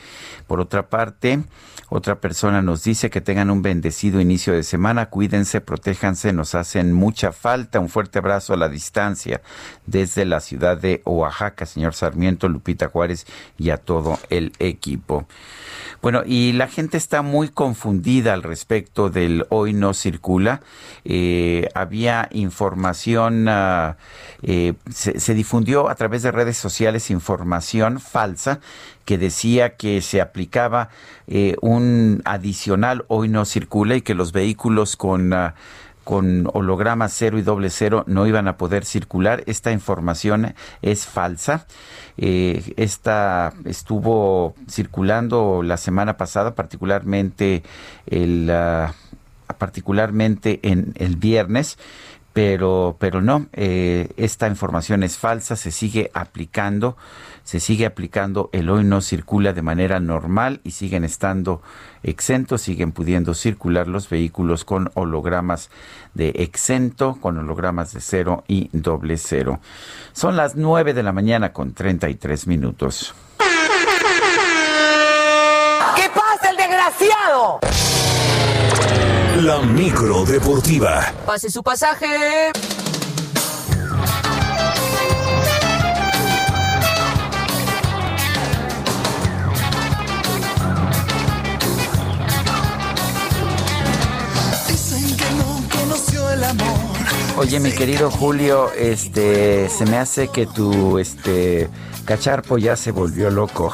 Por 0.47 0.61
otra 0.61 0.89
parte, 0.89 1.43
otra 1.89 2.21
persona 2.21 2.63
nos 2.63 2.83
dice 2.85 3.11
que 3.11 3.21
tengan 3.21 3.51
un 3.51 3.63
bendecido 3.63 4.21
inicio 4.21 4.53
de 4.53 4.63
semana, 4.63 5.07
cuídense, 5.07 5.61
protéjanse, 5.61 6.33
nos 6.33 6.55
hacen 6.55 6.93
mucha 6.93 7.33
falta. 7.33 7.81
Un 7.81 7.89
fuerte 7.89 8.19
abrazo 8.19 8.55
a 8.55 8.57
la 8.57 8.69
distancia 8.69 9.43
desde 9.87 10.25
la 10.25 10.41
ciudad 10.41 10.79
de 10.79 11.03
Oaxaca, 11.05 11.67
señor 11.67 11.95
Sarmiento, 11.95 12.49
Lupita 12.49 12.89
Juárez 12.89 13.27
y 13.59 13.71
a 13.71 13.77
todo 13.77 14.19
el 14.31 14.53
equipo. 14.59 15.27
Bueno, 16.03 16.23
y 16.27 16.53
la 16.53 16.69
gente 16.69 16.99
está 16.99 17.23
muy 17.23 17.49
confundida 17.49 18.35
al 18.35 18.43
respecto 18.43 19.09
del 19.09 19.47
hoy 19.49 19.73
no 19.73 19.95
circula. 19.95 20.61
Eh, 21.05 21.69
había 21.75 22.29
información, 22.33 23.47
ah, 23.49 23.97
eh, 24.43 24.75
se, 24.91 25.35
difundió 25.35 25.89
a 25.89 25.95
través 25.95 26.23
de 26.23 26.31
redes 26.31 26.59
sociales 26.59 27.11
información 27.11 28.01
falsa 28.01 28.61
que 29.05 29.19
decía 29.19 29.77
que 29.77 30.01
se 30.01 30.21
aplicaba 30.21 30.89
eh, 31.27 31.57
un 31.61 32.23
adicional 32.25 33.05
hoy 33.09 33.29
no 33.29 33.45
circula 33.45 33.97
y 33.97 34.03
que 34.03 34.15
los 34.15 34.33
vehículos 34.33 34.97
con... 34.97 35.33
Ah, 35.33 35.55
con 36.05 36.51
holograma 36.53 37.09
cero 37.09 37.39
y 37.39 37.43
doble 37.43 37.71
cero 37.71 38.05
no 38.07 38.27
iban 38.27 38.47
a 38.47 38.59
poder 38.59 38.85
circular. 38.85 39.43
Esta 39.47 39.73
información 39.73 40.55
es 40.83 41.07
falsa. 41.07 41.67
Eh, 42.19 42.75
esta 42.77 43.55
estuvo 43.65 44.55
circulando 44.69 45.63
la 45.63 45.79
semana 45.79 46.17
pasada, 46.17 46.55
particularmente 46.55 47.63
el, 48.07 48.51
ah, 48.51 48.95
particularmente 49.59 50.61
en 50.63 50.93
el 50.97 51.17
viernes 51.17 51.79
pero 52.35 52.97
pero 52.99 53.23
no 53.23 53.47
eh, 53.55 54.11
esta 54.19 54.49
información 54.49 55.03
es 55.03 55.17
falsa 55.17 55.57
se 55.57 55.71
sigue 55.71 56.11
aplicando 56.13 56.99
se 57.45 57.61
sigue 57.61 57.85
aplicando 57.87 58.49
el 58.53 58.71
hoy 58.71 58.85
no 58.85 59.03
circula 59.03 59.53
de 59.53 59.63
manera 59.63 60.01
normal 60.01 60.61
y 60.65 60.71
siguen 60.71 61.05
estando 61.05 61.61
exentos, 62.03 62.63
siguen 62.63 62.93
pudiendo 62.93 63.35
circular 63.35 63.87
los 63.87 64.09
vehículos 64.09 64.65
con 64.65 64.91
hologramas 64.95 65.71
de 66.15 66.31
exento, 66.31 67.19
con 67.21 67.37
hologramas 67.39 67.93
de 67.93 68.01
cero 68.01 68.45
y 68.49 68.71
doble 68.73 69.19
cero. 69.19 69.61
Son 70.13 70.37
las 70.37 70.57
nueve 70.57 70.95
de 70.95 71.03
la 71.03 71.13
mañana 71.13 71.53
con 71.53 71.75
33 71.75 72.47
minutos. 72.47 73.15
¿Qué 75.97 76.11
pasa, 76.15 76.51
el 76.51 76.57
desgraciado? 76.57 77.61
La 79.43 79.59
micro 79.61 80.25
deportiva. 80.25 81.13
Pase 81.27 81.51
su 81.51 81.63
pasaje. 81.63 82.53
Oye, 97.37 97.59
mi 97.59 97.73
querido 97.73 98.11
Julio, 98.13 98.73
este, 98.73 99.69
se 99.69 99.85
me 99.87 99.97
hace 99.97 100.29
que 100.29 100.47
tu, 100.47 100.99
este, 100.99 101.69
cacharpo 102.05 102.57
ya 102.59 102.77
se 102.77 102.93
volvió 102.93 103.31
loco. 103.31 103.73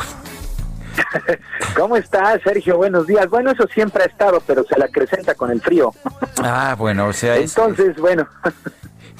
¿Cómo 1.76 1.96
estás, 1.96 2.40
Sergio? 2.42 2.76
Buenos 2.76 3.06
días. 3.06 3.28
Bueno, 3.28 3.50
eso 3.50 3.66
siempre 3.68 4.04
ha 4.04 4.06
estado, 4.06 4.42
pero 4.46 4.64
se 4.64 4.78
la 4.78 4.86
acrecenta 4.86 5.34
con 5.34 5.50
el 5.50 5.60
frío. 5.60 5.92
Ah, 6.42 6.74
bueno, 6.78 7.08
o 7.08 7.12
sea, 7.12 7.36
entonces, 7.36 7.96
bueno. 7.96 8.26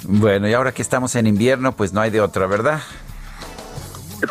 Bueno, 0.05 0.49
y 0.49 0.55
ahora 0.55 0.73
que 0.73 0.83
estamos 0.83 1.15
en 1.17 1.27
invierno, 1.27 1.73
pues 1.73 1.93
no 1.93 2.01
hay 2.01 2.11
de 2.11 2.21
otra, 2.21 2.47
¿verdad? 2.47 2.81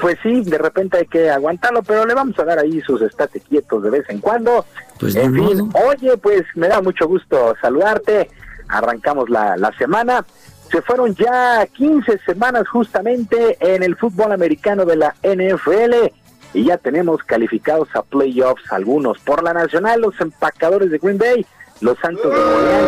Pues 0.01 0.17
sí, 0.21 0.43
de 0.43 0.57
repente 0.57 0.97
hay 0.97 1.07
que 1.07 1.29
aguantarlo, 1.29 1.81
pero 1.83 2.05
le 2.05 2.13
vamos 2.13 2.37
a 2.39 2.43
dar 2.43 2.59
ahí 2.59 2.79
sus 2.81 3.01
estate 3.01 3.39
quietos 3.39 3.83
de 3.83 3.89
vez 3.89 4.09
en 4.09 4.19
cuando. 4.19 4.65
Pues 4.99 5.15
en 5.15 5.33
fin, 5.33 5.71
oye, 5.87 6.17
pues 6.17 6.43
me 6.55 6.67
da 6.67 6.81
mucho 6.81 7.07
gusto 7.07 7.55
saludarte 7.61 8.29
arrancamos 8.69 9.29
la, 9.29 9.57
la 9.57 9.71
semana. 9.77 10.25
Se 10.71 10.81
fueron 10.81 11.15
ya 11.15 11.65
15 11.65 12.19
semanas 12.19 12.67
justamente 12.69 13.57
en 13.59 13.83
el 13.83 13.97
fútbol 13.97 14.31
americano 14.31 14.85
de 14.85 14.95
la 14.95 15.15
NFL 15.23 16.13
y 16.53 16.65
ya 16.65 16.77
tenemos 16.77 17.23
calificados 17.23 17.89
a 17.95 18.01
playoffs 18.01 18.71
algunos 18.71 19.19
por 19.19 19.43
la 19.43 19.53
nacional, 19.53 20.01
los 20.01 20.19
empacadores 20.19 20.89
de 20.91 20.97
Green 20.97 21.17
Bay, 21.17 21.45
los 21.81 21.97
Santos 21.99 22.31
de 22.31 22.39
Nueva 22.39 22.81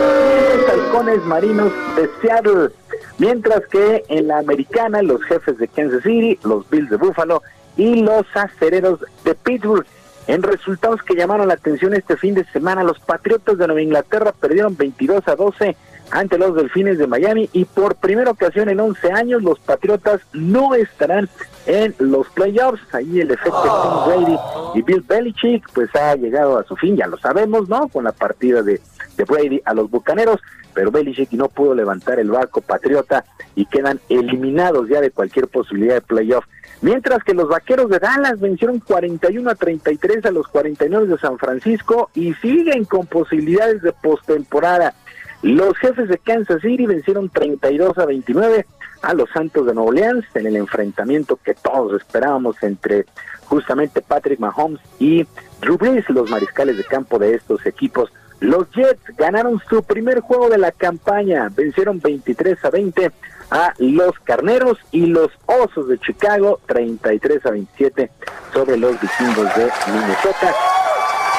y 0.53 0.57
los 0.57 0.69
halcones 0.69 1.23
marinos 1.25 1.71
de 1.95 2.09
Seattle. 2.21 2.69
Mientras 3.17 3.65
que 3.67 4.03
en 4.07 4.27
la 4.27 4.39
americana, 4.39 5.01
los 5.01 5.23
jefes 5.23 5.57
de 5.57 5.67
Kansas 5.67 6.03
City, 6.03 6.39
los 6.43 6.69
Bills 6.69 6.89
de 6.89 6.97
Buffalo 6.97 7.43
y 7.77 8.01
los 8.01 8.25
acereros 8.33 8.99
de 9.23 9.35
Pittsburgh. 9.35 9.85
En 10.27 10.43
resultados 10.43 11.01
que 11.03 11.15
llamaron 11.15 11.47
la 11.47 11.55
atención 11.55 11.93
este 11.93 12.15
fin 12.17 12.35
de 12.35 12.45
semana, 12.45 12.83
los 12.83 12.99
Patriotas 12.99 13.57
de 13.57 13.67
Nueva 13.67 13.81
Inglaterra 13.81 14.33
perdieron 14.39 14.77
22 14.77 15.27
a 15.27 15.35
12 15.35 15.75
ante 16.11 16.37
los 16.37 16.55
Delfines 16.55 16.97
de 16.97 17.07
Miami 17.07 17.49
y 17.53 17.65
por 17.65 17.95
primera 17.95 18.31
ocasión 18.31 18.69
en 18.69 18.79
11 18.79 19.11
años 19.11 19.43
los 19.43 19.59
Patriotas 19.59 20.21
no 20.33 20.75
estarán 20.75 21.29
en 21.65 21.95
los 21.99 22.27
playoffs. 22.29 22.81
Ahí 22.93 23.21
el 23.21 23.31
efecto 23.31 23.63
Tom 23.63 24.07
Brady 24.07 24.37
y 24.75 24.81
Bill 24.81 25.05
Belichick 25.07 25.69
pues 25.73 25.93
ha 25.95 26.15
llegado 26.15 26.59
a 26.59 26.63
su 26.63 26.75
fin, 26.75 26.97
ya 26.97 27.07
lo 27.07 27.17
sabemos, 27.17 27.69
¿no? 27.69 27.87
Con 27.87 28.03
la 28.03 28.11
partida 28.11 28.61
de, 28.61 28.81
de 29.17 29.23
Brady 29.23 29.61
a 29.65 29.73
los 29.73 29.89
Bucaneros, 29.89 30.39
pero 30.73 30.91
Belichick 30.91 31.31
no 31.31 31.47
pudo 31.47 31.75
levantar 31.75 32.19
el 32.19 32.29
barco 32.29 32.61
Patriota 32.61 33.25
y 33.55 33.65
quedan 33.65 33.99
eliminados 34.09 34.89
ya 34.89 35.01
de 35.01 35.11
cualquier 35.11 35.47
posibilidad 35.47 35.95
de 35.95 36.01
playoff. 36.01 36.45
Mientras 36.81 37.23
que 37.23 37.35
los 37.35 37.47
vaqueros 37.47 37.89
de 37.89 37.99
Dallas 37.99 38.39
vencieron 38.39 38.79
41 38.79 39.49
a 39.49 39.55
33 39.55 40.25
a 40.25 40.31
los 40.31 40.47
49 40.47 41.07
de 41.07 41.17
San 41.19 41.37
Francisco 41.37 42.09
y 42.15 42.33
siguen 42.35 42.85
con 42.85 43.05
posibilidades 43.05 43.83
de 43.83 43.93
postemporada. 43.93 44.95
Los 45.41 45.77
jefes 45.77 46.07
de 46.07 46.17
Kansas 46.19 46.61
City 46.61 46.85
vencieron 46.85 47.29
32 47.29 47.97
a 47.97 48.05
29 48.05 48.65
a 49.01 49.13
los 49.13 49.29
Santos 49.31 49.65
de 49.65 49.73
Nueva 49.73 49.89
Orleans 49.89 50.25
en 50.35 50.45
el 50.45 50.55
enfrentamiento 50.55 51.39
que 51.43 51.55
todos 51.55 51.99
esperábamos 51.99 52.61
entre 52.61 53.05
justamente 53.45 54.01
Patrick 54.01 54.39
Mahomes 54.39 54.79
y 54.99 55.25
Drew 55.59 55.77
Brees, 55.77 56.07
los 56.09 56.29
mariscales 56.29 56.77
de 56.77 56.83
campo 56.83 57.17
de 57.17 57.33
estos 57.33 57.65
equipos. 57.65 58.11
Los 58.39 58.69
Jets 58.71 59.01
ganaron 59.17 59.61
su 59.69 59.83
primer 59.83 60.19
juego 60.19 60.49
de 60.49 60.57
la 60.57 60.71
campaña, 60.71 61.49
vencieron 61.55 61.99
23 61.99 62.63
a 62.65 62.69
20 62.69 63.11
a 63.51 63.73
los 63.79 64.17
Carneros 64.19 64.77
y 64.91 65.07
los 65.07 65.29
Osos 65.45 65.87
de 65.87 65.99
Chicago 65.99 66.59
33 66.67 67.45
a 67.45 67.51
27 67.51 68.11
sobre 68.53 68.77
los 68.77 68.93
vikingos 68.99 69.55
de 69.55 69.69
Minnesota. 69.87 70.55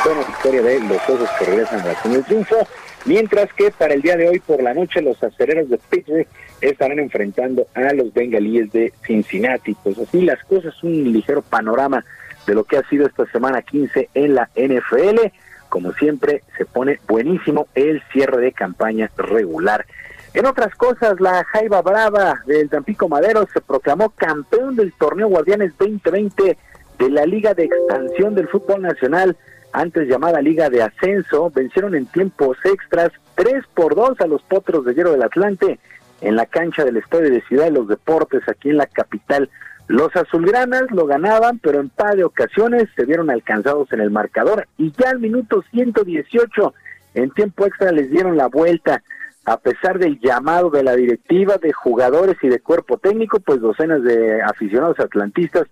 Buena 0.05 0.27
victoria 0.27 0.63
de 0.63 0.81
los 0.81 1.09
Osos 1.09 1.31
que 1.39 1.45
regresan 1.45 1.81
a 1.81 1.87
la 1.87 2.23
triunfo. 2.25 2.57
Mientras 3.05 3.53
que 3.53 3.71
para 3.71 3.95
el 3.95 4.03
día 4.03 4.17
de 4.17 4.29
hoy 4.29 4.39
por 4.39 4.63
la 4.63 4.75
noche 4.75 5.03
los 5.03 5.23
acereros 5.23 5.69
de 5.69 5.79
Pittsburgh 5.79 6.27
estarán 6.61 7.01
enfrentando 7.01 7.67
a 7.75 7.93
los 7.93 8.15
bengalíes 8.15 8.71
de 8.73 8.93
Cincinnati. 9.05 9.75
Pues 9.83 9.99
así 9.99 10.23
las 10.23 10.43
cosas, 10.45 10.81
un 10.83 11.13
ligero 11.13 11.43
panorama 11.43 12.05
de 12.47 12.55
lo 12.55 12.65
que 12.65 12.77
ha 12.77 12.89
sido 12.89 13.07
esta 13.07 13.27
semana 13.27 13.63
15 13.63 14.11
en 14.15 14.35
la 14.35 14.49
NFL. 14.55 15.33
Como 15.69 15.93
siempre, 15.95 16.43
se 16.57 16.65
pone 16.65 17.01
buenísimo 17.09 17.67
el 17.75 18.03
cierre 18.13 18.41
de 18.41 18.53
campaña 18.53 19.11
regular. 19.17 19.85
En 20.35 20.47
otras 20.47 20.75
cosas, 20.77 21.21
la 21.21 21.45
Jaiba 21.45 21.83
Brava 21.83 22.43
del 22.47 22.71
Tampico 22.71 23.09
Madero 23.09 23.47
se 23.53 23.61
proclamó 23.61 24.11
campeón 24.11 24.77
del 24.77 24.93
torneo 24.93 25.29
Guardianes 25.29 25.73
2020 25.79 26.57
de 26.99 27.11
la 27.11 27.27
Liga 27.27 27.53
de 27.55 27.65
Expansión 27.65 28.35
del 28.35 28.49
Fútbol 28.49 28.83
Nacional 28.83 29.37
antes 29.73 30.09
llamada 30.09 30.43
Liga 30.43 30.69
de 30.69 30.83
Ascenso, 30.83 31.51
vencieron 31.51 31.95
en 31.95 32.07
tiempos 32.07 32.59
extras 32.65 33.11
3 33.37 33.65
por 33.75 33.95
2 33.95 34.21
a 34.21 34.27
los 34.27 34.43
Potros 34.43 34.85
de 34.85 34.95
Hierro 34.95 35.13
del 35.13 35.23
Atlante 35.23 35.79
en 36.21 36.37
la 36.37 36.47
cancha 36.47 36.85
del 36.85 36.99
Estadio 36.99 37.31
de 37.31 37.43
Ciudad 37.43 37.65
de 37.65 37.73
los 37.73 37.89
Deportes 37.89 38.43
aquí 38.49 38.71
en 38.71 38.77
la 38.77 38.87
capital. 38.87 39.51
Los 39.89 40.15
azulgranas 40.15 40.91
lo 40.91 41.07
ganaban, 41.07 41.59
pero 41.59 41.81
en 41.81 41.89
par 41.89 42.17
de 42.17 42.25
ocasiones 42.25 42.89
se 42.95 43.05
vieron 43.05 43.31
alcanzados 43.31 43.93
en 43.93 44.01
el 44.01 44.11
marcador 44.11 44.67
y 44.79 44.93
ya 44.93 45.11
al 45.11 45.21
minuto 45.21 45.63
118 45.71 46.75
en 47.15 47.31
tiempo 47.31 47.67
extra 47.67 47.93
les 47.93 48.11
dieron 48.11 48.37
la 48.37 48.49
vuelta. 48.49 49.03
A 49.45 49.57
pesar 49.57 49.99
del 49.99 50.21
llamado 50.21 50.71
de 50.71 50.85
la 50.85 50.95
directiva, 50.95 51.57
de 51.57 51.73
jugadores 51.73 52.37
y 52.43 52.49
de 52.49 52.61
cuerpo 52.61 52.99
técnico, 52.99 53.41
pues 53.41 53.61
docenas 53.61 54.03
de 54.05 54.41
aficionados 54.41 55.01
atlantistas 55.01 55.67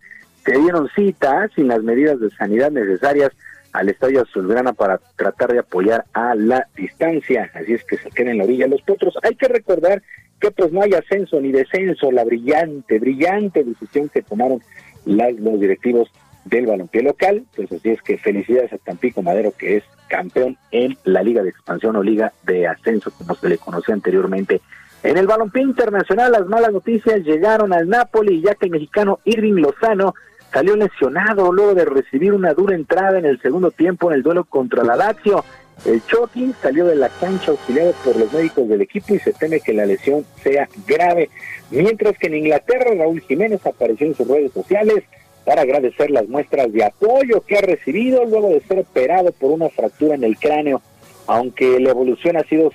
se 0.44 0.58
dieron 0.58 0.88
cita 0.96 1.48
sin 1.54 1.68
las 1.68 1.82
medidas 1.82 2.18
de 2.18 2.30
sanidad 2.30 2.72
necesarias 2.72 3.30
al 3.72 3.88
Estadio 3.88 4.22
Azulgrana 4.22 4.72
para 4.72 4.98
tratar 5.16 5.52
de 5.52 5.60
apoyar 5.60 6.04
a 6.12 6.34
la 6.34 6.66
distancia, 6.76 7.50
así 7.54 7.74
es 7.74 7.84
que 7.84 7.96
se 7.96 8.10
queden 8.10 8.32
en 8.32 8.38
la 8.38 8.44
orilla 8.44 8.66
los 8.66 8.82
potros. 8.82 9.14
Hay 9.22 9.34
que 9.34 9.48
recordar 9.48 10.02
que 10.40 10.50
pues 10.50 10.72
no 10.72 10.82
hay 10.82 10.94
ascenso 10.94 11.40
ni 11.40 11.52
descenso, 11.52 12.10
la 12.10 12.24
brillante, 12.24 12.98
brillante 12.98 13.62
decisión 13.62 14.08
que 14.08 14.22
tomaron 14.22 14.60
las, 15.04 15.34
los 15.34 15.60
directivos 15.60 16.10
del 16.44 16.66
balompié 16.66 17.02
local, 17.02 17.44
pues 17.54 17.70
así 17.70 17.90
es 17.90 18.02
que 18.02 18.18
felicidades 18.18 18.72
a 18.72 18.78
Tampico 18.78 19.22
Madero 19.22 19.52
que 19.56 19.76
es 19.76 19.84
campeón 20.08 20.56
en 20.70 20.96
la 21.04 21.22
Liga 21.22 21.42
de 21.42 21.50
Expansión 21.50 21.96
o 21.96 22.02
Liga 22.02 22.32
de 22.42 22.66
Ascenso, 22.66 23.10
como 23.10 23.34
se 23.34 23.48
le 23.48 23.58
conocía 23.58 23.94
anteriormente. 23.94 24.60
En 25.02 25.16
el 25.16 25.26
balompié 25.26 25.62
internacional 25.62 26.32
las 26.32 26.46
malas 26.46 26.72
noticias 26.72 27.20
llegaron 27.20 27.72
al 27.72 27.88
Napoli 27.88 28.42
ya 28.42 28.54
que 28.54 28.66
el 28.66 28.72
mexicano 28.72 29.20
Irving 29.24 29.54
Lozano 29.54 30.14
salió 30.52 30.76
lesionado 30.76 31.52
luego 31.52 31.74
de 31.74 31.84
recibir 31.84 32.32
una 32.32 32.54
dura 32.54 32.74
entrada 32.74 33.18
en 33.18 33.26
el 33.26 33.40
segundo 33.40 33.70
tiempo 33.70 34.10
en 34.10 34.16
el 34.16 34.22
duelo 34.22 34.44
contra 34.44 34.84
la 34.84 34.96
Lazio. 34.96 35.44
El 35.84 36.04
Chucky 36.04 36.52
salió 36.60 36.86
de 36.86 36.96
la 36.96 37.08
cancha 37.08 37.52
auxiliado 37.52 37.92
por 38.04 38.16
los 38.16 38.32
médicos 38.32 38.68
del 38.68 38.82
equipo 38.82 39.14
y 39.14 39.18
se 39.18 39.32
teme 39.32 39.60
que 39.60 39.72
la 39.72 39.86
lesión 39.86 40.26
sea 40.42 40.68
grave. 40.86 41.30
Mientras 41.70 42.18
que 42.18 42.26
en 42.26 42.34
Inglaterra 42.34 42.92
Raúl 42.96 43.20
Jiménez 43.22 43.64
apareció 43.64 44.06
en 44.06 44.14
sus 44.14 44.28
redes 44.28 44.52
sociales 44.52 45.04
para 45.44 45.62
agradecer 45.62 46.10
las 46.10 46.28
muestras 46.28 46.70
de 46.72 46.84
apoyo 46.84 47.40
que 47.46 47.56
ha 47.56 47.62
recibido 47.62 48.24
luego 48.26 48.50
de 48.50 48.60
ser 48.60 48.80
operado 48.80 49.32
por 49.32 49.52
una 49.52 49.70
fractura 49.70 50.16
en 50.16 50.24
el 50.24 50.36
cráneo. 50.36 50.82
Aunque 51.26 51.80
la 51.80 51.90
evolución 51.90 52.36
ha 52.36 52.42
sido 52.44 52.70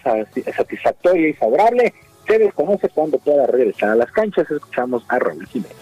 satisfactoria 0.55 1.27
y 1.27 1.33
favorable, 1.33 1.93
se 2.25 2.39
desconoce 2.39 2.89
cuándo 2.89 3.19
pueda 3.19 3.45
regresar 3.45 3.89
a 3.89 3.95
las 3.95 4.11
canchas. 4.11 4.49
Escuchamos 4.49 5.03
a 5.09 5.19
Raúl 5.19 5.45
Jiménez. 5.45 5.75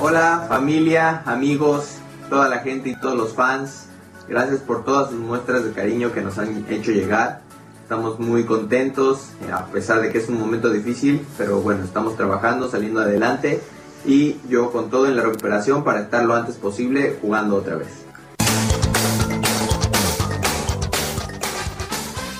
Hola 0.00 0.46
familia, 0.48 1.22
amigos, 1.26 1.98
toda 2.30 2.48
la 2.48 2.60
gente 2.60 2.90
y 2.90 2.96
todos 2.96 3.16
los 3.16 3.34
fans. 3.34 3.86
Gracias 4.28 4.60
por 4.60 4.84
todas 4.84 5.10
sus 5.10 5.18
muestras 5.18 5.64
de 5.64 5.72
cariño 5.72 6.12
que 6.12 6.20
nos 6.20 6.38
han 6.38 6.64
hecho 6.70 6.92
llegar. 6.92 7.40
Estamos 7.82 8.18
muy 8.18 8.44
contentos, 8.44 9.30
eh, 9.46 9.52
a 9.52 9.66
pesar 9.66 10.00
de 10.00 10.10
que 10.10 10.18
es 10.18 10.28
un 10.28 10.38
momento 10.38 10.70
difícil, 10.70 11.26
pero 11.36 11.60
bueno, 11.60 11.84
estamos 11.84 12.16
trabajando, 12.16 12.68
saliendo 12.70 13.00
adelante 13.00 13.60
y 14.04 14.36
yo 14.48 14.72
con 14.72 14.90
todo 14.90 15.06
en 15.06 15.16
la 15.16 15.22
recuperación 15.22 15.84
para 15.84 16.00
estar 16.00 16.24
lo 16.24 16.34
antes 16.34 16.56
posible 16.56 17.18
jugando 17.20 17.56
otra 17.56 17.76
vez. 17.76 18.05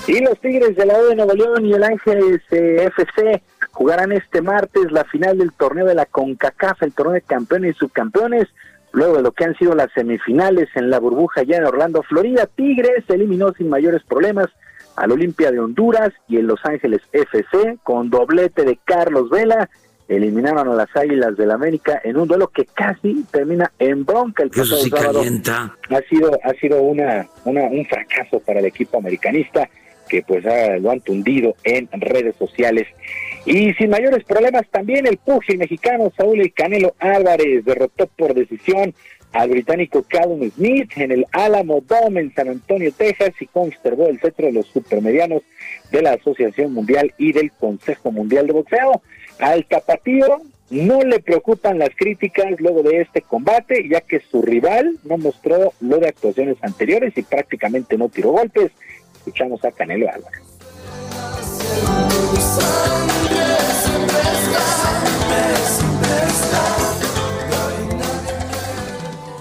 Y 0.07 0.21
los 0.21 0.39
Tigres 0.39 0.77
de 0.77 0.85
la 0.85 0.97
O 0.97 1.07
de 1.07 1.15
Nuevo 1.15 1.33
León 1.33 1.65
y 1.65 1.73
el 1.73 1.83
Ángeles 1.83 2.41
eh, 2.51 2.89
FC 2.95 3.43
jugarán 3.71 4.13
este 4.13 4.41
martes 4.41 4.89
la 4.89 5.03
final 5.03 5.37
del 5.37 5.51
torneo 5.51 5.85
de 5.85 5.95
la 5.95 6.05
CONCACAF, 6.05 6.81
el 6.83 6.93
torneo 6.93 7.13
de 7.15 7.21
campeones 7.21 7.75
y 7.75 7.79
subcampeones, 7.79 8.47
luego 8.93 9.17
de 9.17 9.21
lo 9.21 9.33
que 9.33 9.43
han 9.43 9.57
sido 9.57 9.75
las 9.75 9.91
semifinales 9.91 10.69
en 10.75 10.89
la 10.89 10.99
burbuja 10.99 11.43
ya 11.43 11.57
en 11.57 11.65
Orlando, 11.65 12.03
Florida. 12.03 12.47
Tigres 12.47 13.03
eliminó 13.09 13.51
sin 13.51 13.67
mayores 13.67 14.01
problemas 14.03 14.47
al 14.95 15.11
Olimpia 15.11 15.51
de 15.51 15.59
Honduras 15.59 16.13
y 16.29 16.37
el 16.37 16.47
Los 16.47 16.63
Ángeles 16.63 17.01
FC 17.11 17.77
con 17.83 18.09
doblete 18.09 18.63
de 18.63 18.79
Carlos 18.85 19.29
Vela. 19.29 19.69
Eliminaron 20.07 20.69
a 20.69 20.73
las 20.73 20.95
Águilas 20.95 21.35
del 21.35 21.49
la 21.49 21.55
América 21.55 21.99
en 22.01 22.15
un 22.15 22.29
duelo 22.29 22.47
que 22.47 22.63
casi 22.63 23.25
termina 23.29 23.73
en 23.77 24.05
bronca 24.05 24.43
el 24.43 24.51
pasado 24.51 24.77
sábado. 24.77 25.19
Ha 25.19 26.01
sido, 26.09 26.31
ha 26.41 26.53
sido 26.53 26.81
una, 26.81 27.27
una, 27.43 27.63
un 27.63 27.85
fracaso 27.85 28.39
para 28.39 28.59
el 28.61 28.67
equipo 28.67 28.99
americanista 28.99 29.69
que 30.07 30.21
pues 30.23 30.43
lo 30.81 30.91
han 30.91 31.01
tundido 31.01 31.55
en 31.63 31.89
redes 31.91 32.35
sociales. 32.37 32.87
Y 33.45 33.73
sin 33.73 33.89
mayores 33.89 34.23
problemas 34.23 34.67
también 34.69 35.07
el 35.07 35.17
pugil 35.17 35.57
mexicano 35.57 36.11
Saúl 36.17 36.41
El 36.41 36.53
Canelo 36.53 36.95
Álvarez 36.99 37.63
derrotó 37.63 38.07
por 38.07 38.33
decisión 38.33 38.93
al 39.33 39.49
británico 39.49 40.03
Callum 40.07 40.49
Smith 40.51 40.91
en 40.95 41.11
el 41.11 41.25
Alamo 41.31 41.81
Dome 41.81 42.21
en 42.21 42.33
San 42.33 42.49
Antonio, 42.49 42.91
Texas 42.91 43.33
y 43.39 43.45
conservó 43.45 44.07
el 44.07 44.19
cetro 44.19 44.47
de 44.47 44.53
los 44.53 44.67
supermedianos 44.67 45.43
de 45.91 46.01
la 46.01 46.13
Asociación 46.13 46.73
Mundial 46.73 47.13
y 47.17 47.33
del 47.33 47.51
Consejo 47.51 48.11
Mundial 48.11 48.47
de 48.47 48.53
Boxeo. 48.53 49.01
Al 49.39 49.65
tapatío 49.65 50.41
no 50.69 51.01
le 51.01 51.19
preocupan 51.19 51.79
las 51.79 51.89
críticas 51.95 52.59
luego 52.59 52.83
de 52.83 53.01
este 53.01 53.21
combate, 53.21 53.87
ya 53.87 54.01
que 54.01 54.19
su 54.19 54.41
rival 54.41 54.97
no 55.03 55.17
mostró 55.17 55.73
lo 55.79 55.97
de 55.99 56.09
actuaciones 56.09 56.57
anteriores 56.61 57.17
y 57.17 57.21
prácticamente 57.21 57.97
no 57.97 58.09
tiró 58.09 58.31
golpes. 58.31 58.71
Escuchamos 59.27 59.61
a 59.65 59.71
Canelo 59.73 60.07
Álvarez. 60.09 60.41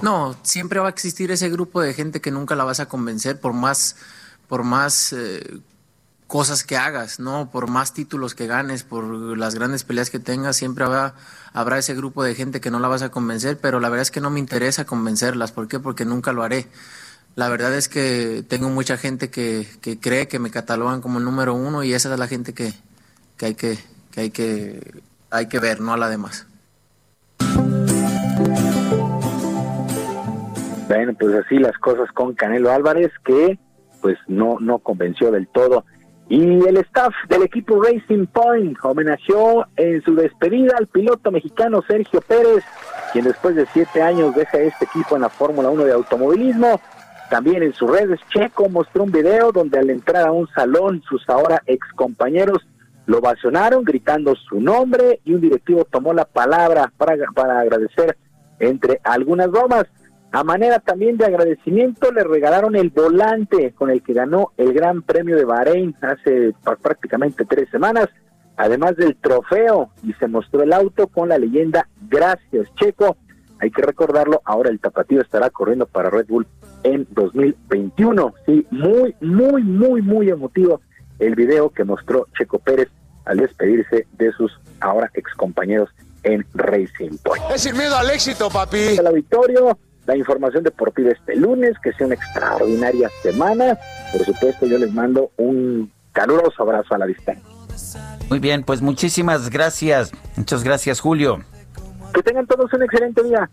No, 0.03 0.37
siempre 0.43 0.81
va 0.81 0.87
a 0.87 0.91
existir 0.91 1.31
ese 1.31 1.49
grupo 1.51 1.81
de 1.81 1.95
gente 1.95 2.21
que 2.21 2.33
nunca 2.33 2.57
la 2.57 2.65
vas 2.65 2.81
a 2.81 2.87
convencer 2.87 3.39
por 3.39 3.53
más, 3.53 3.95
por 4.49 4.65
más 4.65 5.13
eh, 5.13 5.61
cosas 6.27 6.65
que 6.65 6.77
hagas, 6.77 7.21
¿no? 7.21 7.53
Por 7.53 7.71
más 7.71 7.95
títulos 7.95 8.35
que 8.35 8.49
ganes, 8.49 8.83
por 8.83 9.05
las 9.39 9.55
grandes 9.55 9.85
peleas 9.85 10.11
que 10.11 10.19
tengas, 10.19 10.57
siempre 10.57 10.85
habrá, 10.85 11.15
habrá 11.53 11.79
ese 11.79 11.95
grupo 11.95 12.25
de 12.25 12.35
gente 12.35 12.61
que 12.61 12.73
no 12.73 12.81
la 12.81 12.89
vas 12.89 13.03
a 13.03 13.11
convencer, 13.11 13.59
pero 13.59 13.79
la 13.79 13.89
verdad 13.89 14.03
es 14.03 14.11
que 14.11 14.21
no 14.21 14.31
me 14.31 14.41
interesa 14.41 14.85
convencerlas. 14.85 15.53
¿Por 15.53 15.69
qué? 15.69 15.79
Porque 15.79 16.05
nunca 16.05 16.33
lo 16.33 16.43
haré. 16.43 16.67
La 17.37 17.51
verdad 17.51 17.75
es 17.75 17.91
que 17.91 18.43
tengo 18.49 18.71
mucha 18.71 18.97
gente 18.97 19.29
que, 19.29 19.67
que 19.83 20.01
cree 20.01 20.27
que 20.27 20.39
me 20.39 20.51
catalogan 20.51 21.03
como 21.03 21.19
el 21.19 21.25
número 21.27 21.55
uno 21.55 21.85
y 21.85 21.93
esa 21.93 22.11
es 22.11 22.19
la 22.19 22.27
gente 22.29 22.55
que, 22.55 22.73
que 23.37 23.47
hay 23.47 23.55
que, 23.55 23.77
que 24.11 24.21
hay 24.23 24.31
que 24.31 24.81
hay 25.31 25.47
que 25.47 25.59
ver, 25.59 25.83
no 25.83 25.93
a 25.93 25.99
la 25.99 26.09
demás. 26.09 26.47
Bueno, 30.89 31.13
pues 31.19 31.35
así 31.35 31.59
las 31.59 31.77
cosas 31.77 32.11
con 32.13 32.33
Canelo 32.33 32.73
Álvarez, 32.73 33.13
que 33.23 33.59
pues 34.01 34.17
no, 34.29 34.57
no 34.59 34.79
convenció 34.79 35.31
del 35.31 35.47
todo. 35.49 35.85
Y 36.31 36.67
el 36.67 36.79
staff 36.79 37.13
del 37.29 37.43
equipo 37.43 37.83
Racing 37.83 38.27
Point 38.29 38.79
homenajeó 38.83 39.67
en 39.77 40.03
su 40.03 40.15
despedida 40.15 40.75
al 40.79 40.87
piloto 40.87 41.31
mexicano 41.31 41.83
Sergio 41.87 42.23
Pérez, 42.23 42.65
quien 43.13 43.27
después 43.27 43.55
de 43.57 43.67
siete 43.75 44.01
años 44.01 44.35
deja 44.35 44.57
este 44.57 44.87
equipo 44.87 45.17
en 45.17 45.23
la 45.23 45.29
Fórmula 45.29 45.69
1 45.69 45.85
de 45.85 45.93
automovilismo. 45.93 46.81
También 47.31 47.63
en 47.63 47.73
sus 47.73 47.91
redes, 47.91 48.21
Checo 48.31 48.69
mostró 48.69 49.03
un 49.03 49.11
video 49.11 49.51
donde 49.51 49.79
al 49.79 49.91
entrar 49.91 50.27
a 50.27 50.33
un 50.33 50.49
salón, 50.49 51.03
sus 51.09 51.29
ahora 51.29 51.63
ex 51.67 51.87
compañeros 51.95 52.67
lo 53.07 53.19
ovacionaron 53.19 53.85
gritando 53.85 54.35
su 54.35 54.61
nombre 54.61 55.21
y 55.25 55.35
un 55.35 55.41
directivo 55.41 55.85
tomó 55.85 56.13
la 56.13 56.25
palabra 56.25 56.93
para, 56.97 57.17
para 57.35 57.61
agradecer 57.61 58.17
entre 58.59 59.01
algunas 59.05 59.51
bromas. 59.51 59.87
A 60.33 60.45
manera 60.45 60.81
también 60.81 61.17
de 61.17 61.25
agradecimiento 61.25 62.13
le 62.13 62.25
regalaron 62.25 62.77
el 62.77 62.91
volante 62.91 63.73
con 63.73 63.91
el 63.91 64.03
que 64.03 64.13
ganó 64.13 64.53
el 64.57 64.73
Gran 64.73 65.03
Premio 65.03 65.37
de 65.37 65.45
Bahrein 65.45 65.95
hace 66.03 66.53
prácticamente 66.83 67.45
tres 67.45 67.71
semanas, 67.71 68.09
además 68.57 68.97
del 68.97 69.17
trofeo 69.17 69.91
y 70.03 70.13
se 70.15 70.27
mostró 70.27 70.63
el 70.63 70.73
auto 70.73 71.07
con 71.07 71.29
la 71.29 71.39
leyenda 71.39 71.89
Gracias 72.09 72.73
Checo. 72.75 73.17
Hay 73.61 73.71
que 73.71 73.83
recordarlo, 73.83 74.43
ahora 74.45 74.71
el 74.71 74.81
tapatío 74.81 75.21
estará 75.21 75.51
corriendo 75.51 75.87
para 75.87 76.11
Red 76.11 76.27
Bull 76.29 76.47
en 76.83 77.07
2021. 77.11 78.35
Sí, 78.45 78.67
muy, 78.71 79.15
muy, 79.21 79.63
muy, 79.63 80.03
muy 80.03 80.29
emotivo 80.29 80.81
el 81.19 81.35
video 81.35 81.71
que 81.71 81.85
mostró 81.85 82.27
Checo 82.37 82.59
Pérez 82.59 82.89
al 83.25 83.39
despedirse 83.39 84.07
de 84.13 84.33
sus 84.33 84.53
ahora 84.81 85.11
ex 85.15 85.33
compañeros 85.35 85.91
en 86.23 86.45
Racing 86.55 87.17
Point. 87.23 87.45
Es 87.55 87.67
el 87.67 87.75
miedo 87.75 87.97
al 87.97 88.11
éxito, 88.11 88.51
papi. 88.51 88.99
El 88.99 89.07
auditorio, 89.07 89.79
la 90.07 90.17
información 90.17 90.63
deportiva 90.63 91.11
este 91.11 91.37
lunes, 91.37 91.77
que 91.83 91.93
sea 91.93 92.07
una 92.07 92.15
extraordinaria 92.15 93.11
semana. 93.23 93.79
Por 94.13 94.25
supuesto, 94.25 94.67
yo 94.67 94.79
les 94.79 94.93
mando 94.93 95.31
un 95.37 95.91
caluroso 96.13 96.63
abrazo 96.63 96.95
a 96.95 96.99
la 96.99 97.07
distancia. 97.07 97.45
Muy 98.29 98.39
bien, 98.39 98.65
pues 98.65 98.83
muchísimas 98.83 99.51
gracias. 99.51 100.13
Muchas 100.37 100.65
gracias, 100.65 101.01
Julio. 101.01 101.45
Que 102.17 102.23
tengan 102.23 102.47
todos 102.47 102.73
un 102.73 102.83
excelente 102.83 103.23
día. 103.23 103.51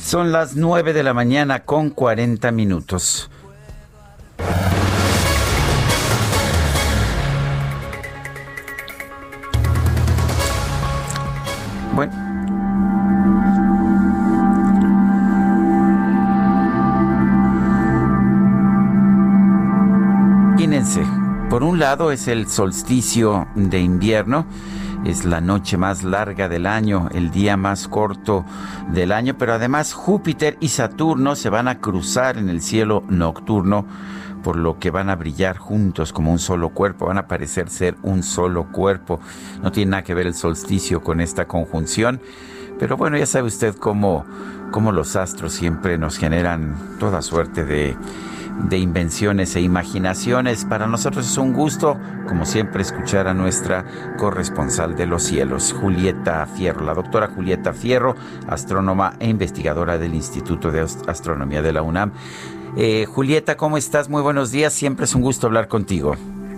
Son 0.00 0.32
las 0.32 0.56
9 0.56 0.92
de 0.92 1.04
la 1.04 1.14
mañana 1.14 1.60
con 1.60 1.90
40 1.90 2.50
minutos. 2.50 3.30
Bueno. 11.94 12.12
Imagínense, 20.54 21.06
por 21.48 21.62
un 21.62 21.78
lado 21.78 22.10
es 22.10 22.26
el 22.26 22.48
solsticio 22.48 23.46
de 23.54 23.78
invierno, 23.78 24.46
es 25.06 25.24
la 25.24 25.40
noche 25.40 25.76
más 25.76 26.02
larga 26.02 26.48
del 26.48 26.66
año, 26.66 27.08
el 27.14 27.30
día 27.30 27.56
más 27.56 27.86
corto 27.86 28.44
del 28.92 29.12
año, 29.12 29.36
pero 29.38 29.54
además 29.54 29.92
Júpiter 29.92 30.56
y 30.60 30.68
Saturno 30.68 31.36
se 31.36 31.48
van 31.48 31.68
a 31.68 31.78
cruzar 31.78 32.38
en 32.38 32.48
el 32.48 32.60
cielo 32.60 33.04
nocturno 33.08 33.86
por 34.42 34.56
lo 34.56 34.78
que 34.78 34.90
van 34.90 35.08
a 35.08 35.16
brillar 35.16 35.58
juntos 35.58 36.12
como 36.12 36.32
un 36.32 36.38
solo 36.38 36.70
cuerpo, 36.70 37.06
van 37.06 37.18
a 37.18 37.28
parecer 37.28 37.68
ser 37.68 37.96
un 38.02 38.22
solo 38.22 38.70
cuerpo. 38.70 39.20
No 39.62 39.72
tiene 39.72 39.92
nada 39.92 40.02
que 40.02 40.14
ver 40.14 40.26
el 40.26 40.34
solsticio 40.34 41.02
con 41.02 41.20
esta 41.20 41.46
conjunción, 41.46 42.20
pero 42.78 42.96
bueno, 42.96 43.16
ya 43.16 43.26
sabe 43.26 43.46
usted 43.46 43.74
cómo, 43.76 44.24
cómo 44.70 44.92
los 44.92 45.16
astros 45.16 45.52
siempre 45.52 45.98
nos 45.98 46.18
generan 46.18 46.76
toda 46.98 47.22
suerte 47.22 47.64
de 47.64 47.96
de 48.64 48.78
invenciones 48.78 49.54
e 49.56 49.60
imaginaciones. 49.60 50.64
Para 50.64 50.86
nosotros 50.86 51.30
es 51.30 51.38
un 51.38 51.52
gusto, 51.52 51.98
como 52.26 52.44
siempre, 52.44 52.82
escuchar 52.82 53.28
a 53.28 53.34
nuestra 53.34 53.84
corresponsal 54.18 54.96
de 54.96 55.06
los 55.06 55.22
cielos, 55.22 55.72
Julieta 55.72 56.46
Fierro, 56.46 56.84
la 56.84 56.94
doctora 56.94 57.28
Julieta 57.28 57.72
Fierro, 57.72 58.14
astrónoma 58.48 59.14
e 59.20 59.28
investigadora 59.28 59.98
del 59.98 60.14
Instituto 60.14 60.70
de 60.70 60.80
Astronomía 60.80 61.62
de 61.62 61.72
la 61.72 61.82
UNAM. 61.82 62.12
Eh, 62.76 63.06
Julieta, 63.06 63.56
¿cómo 63.56 63.76
estás? 63.76 64.08
Muy 64.08 64.22
buenos 64.22 64.50
días, 64.50 64.72
siempre 64.72 65.04
es 65.04 65.14
un 65.14 65.22
gusto 65.22 65.46
hablar 65.46 65.68
contigo. 65.68 66.14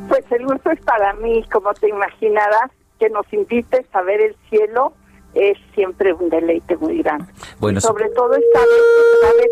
Pues 0.09 0.25
el 0.31 0.47
gusto 0.47 0.71
es 0.71 0.81
para 0.81 1.13
mí, 1.15 1.45
como 1.53 1.73
te 1.75 1.89
imaginarás, 1.89 2.71
que 2.99 3.09
nos 3.11 3.31
invites 3.33 3.87
a 3.93 4.03
ver 4.03 4.21
el 4.21 4.37
cielo 4.49 4.93
es 5.35 5.57
siempre 5.75 6.13
un 6.13 6.29
deleite 6.31 6.77
muy 6.77 7.03
grande. 7.03 7.27
Bueno, 7.61 7.81
sobre 7.81 8.09
todo 8.11 8.33
esta 8.35 8.61
vez, 8.61 9.51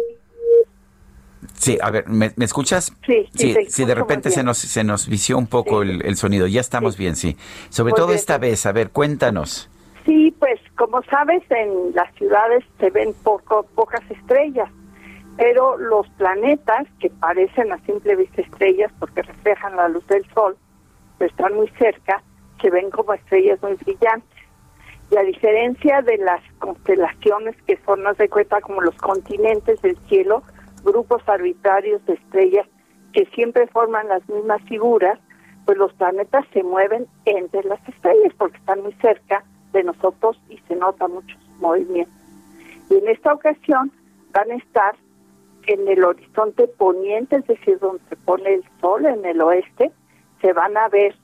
Sí, 1.58 1.78
a 1.80 1.90
ver, 1.90 2.08
¿me, 2.08 2.32
escuchas? 2.38 2.92
Sí, 3.06 3.28
sí, 3.34 3.54
sí, 3.68 3.84
de 3.84 3.94
repente 3.94 4.30
se 4.30 4.42
nos, 4.42 4.58
se 4.58 4.84
nos 4.84 5.08
vició 5.08 5.38
un 5.38 5.46
poco 5.46 5.82
el, 5.82 6.16
sonido. 6.16 6.46
Ya 6.46 6.60
estamos 6.60 6.96
bien, 6.96 7.16
sí. 7.16 7.36
Sobre 7.70 7.92
todo 7.92 8.12
esta 8.12 8.38
vez, 8.38 8.66
a 8.66 8.72
ver, 8.72 8.90
cuéntanos. 8.90 9.68
Sí, 10.04 10.34
pues 10.38 10.60
como 10.76 11.02
sabes, 11.04 11.42
en 11.50 11.94
las 11.94 12.14
ciudades 12.14 12.64
se 12.78 12.90
ven 12.90 13.12
poco, 13.24 13.64
pocas 13.74 14.02
estrellas, 14.10 14.70
pero 15.36 15.76
los 15.78 16.08
planetas, 16.10 16.86
que 17.00 17.10
parecen 17.10 17.72
a 17.72 17.78
simple 17.84 18.14
vista 18.14 18.42
estrellas 18.42 18.92
porque 19.00 19.22
reflejan 19.22 19.76
la 19.76 19.88
luz 19.88 20.06
del 20.06 20.24
sol, 20.32 20.56
pues 21.18 21.30
están 21.30 21.54
muy 21.54 21.68
cerca, 21.78 22.22
se 22.60 22.70
ven 22.70 22.90
como 22.90 23.14
estrellas 23.14 23.60
muy 23.62 23.74
brillantes. 23.74 24.36
Y 25.10 25.16
a 25.16 25.22
diferencia 25.22 26.02
de 26.02 26.18
las 26.18 26.40
constelaciones 26.58 27.56
que 27.66 27.78
son, 27.84 28.02
no 28.02 28.12
de 28.14 28.28
cuenta, 28.28 28.60
como 28.60 28.80
los 28.80 28.96
continentes 28.96 29.80
del 29.82 29.96
cielo, 30.08 30.42
grupos 30.86 31.20
arbitrarios 31.28 32.04
de 32.06 32.14
estrellas 32.14 32.66
que 33.12 33.26
siempre 33.34 33.66
forman 33.66 34.08
las 34.08 34.26
mismas 34.28 34.62
figuras, 34.62 35.18
pues 35.66 35.76
los 35.76 35.92
planetas 35.94 36.46
se 36.52 36.62
mueven 36.62 37.06
entre 37.24 37.62
las 37.64 37.86
estrellas 37.88 38.32
porque 38.38 38.56
están 38.56 38.82
muy 38.82 38.92
cerca 38.94 39.44
de 39.72 39.82
nosotros 39.82 40.40
y 40.48 40.58
se 40.68 40.76
nota 40.76 41.08
mucho 41.08 41.36
su 41.38 41.60
movimiento. 41.60 42.12
Y 42.88 42.94
en 42.94 43.08
esta 43.08 43.34
ocasión 43.34 43.90
van 44.32 44.50
a 44.52 44.54
estar 44.54 44.94
en 45.66 45.88
el 45.88 46.04
horizonte 46.04 46.68
poniente, 46.68 47.36
es 47.36 47.46
decir, 47.46 47.78
donde 47.80 48.02
se 48.08 48.16
pone 48.16 48.54
el 48.54 48.64
sol 48.80 49.04
en 49.06 49.24
el 49.24 49.40
oeste, 49.40 49.90
se 50.40 50.52
van 50.52 50.76
a 50.76 50.88
ver, 50.88 51.16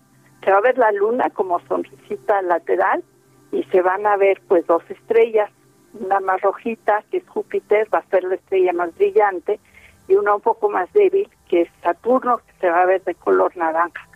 se 0.45 0.51
va 0.51 0.59
a 0.59 0.63
ver 0.63 0.77
la 0.79 0.91
luna 0.91 1.31
como 1.31 1.61
sonrisita 1.67 2.43
lateral 2.43 3.05
y 3.53 3.63
se 3.65 3.81
van 3.83 4.07
a 4.07 4.17
ver 4.17 4.43
pues 4.49 4.67
dos 4.67 4.83
estrellas, 4.91 5.51
una 5.95 6.21
más 6.21 6.41
rojita 6.41 7.05
que 7.11 7.19
es 7.19 7.29
Júpiter, 7.29 7.89
va 7.93 7.99
a 7.99 8.11
ser 8.11 8.25
la 8.25 8.37
estrella 8.37 8.73
más 8.73 8.95
brillante, 8.97 9.61
y 10.09 10.15
una 10.15 10.35
un 10.35 10.41
poco 10.41 10.69
más 10.69 10.93
débil 10.93 11.29
que 11.49 11.63
es 11.63 11.69
Saturno, 11.83 12.39
que 12.39 12.53
se 12.61 12.71
va 12.71 12.83
a 12.83 12.87
ver 12.87 13.03
de 13.05 13.15
color 13.15 13.57
naranja. 13.57 14.09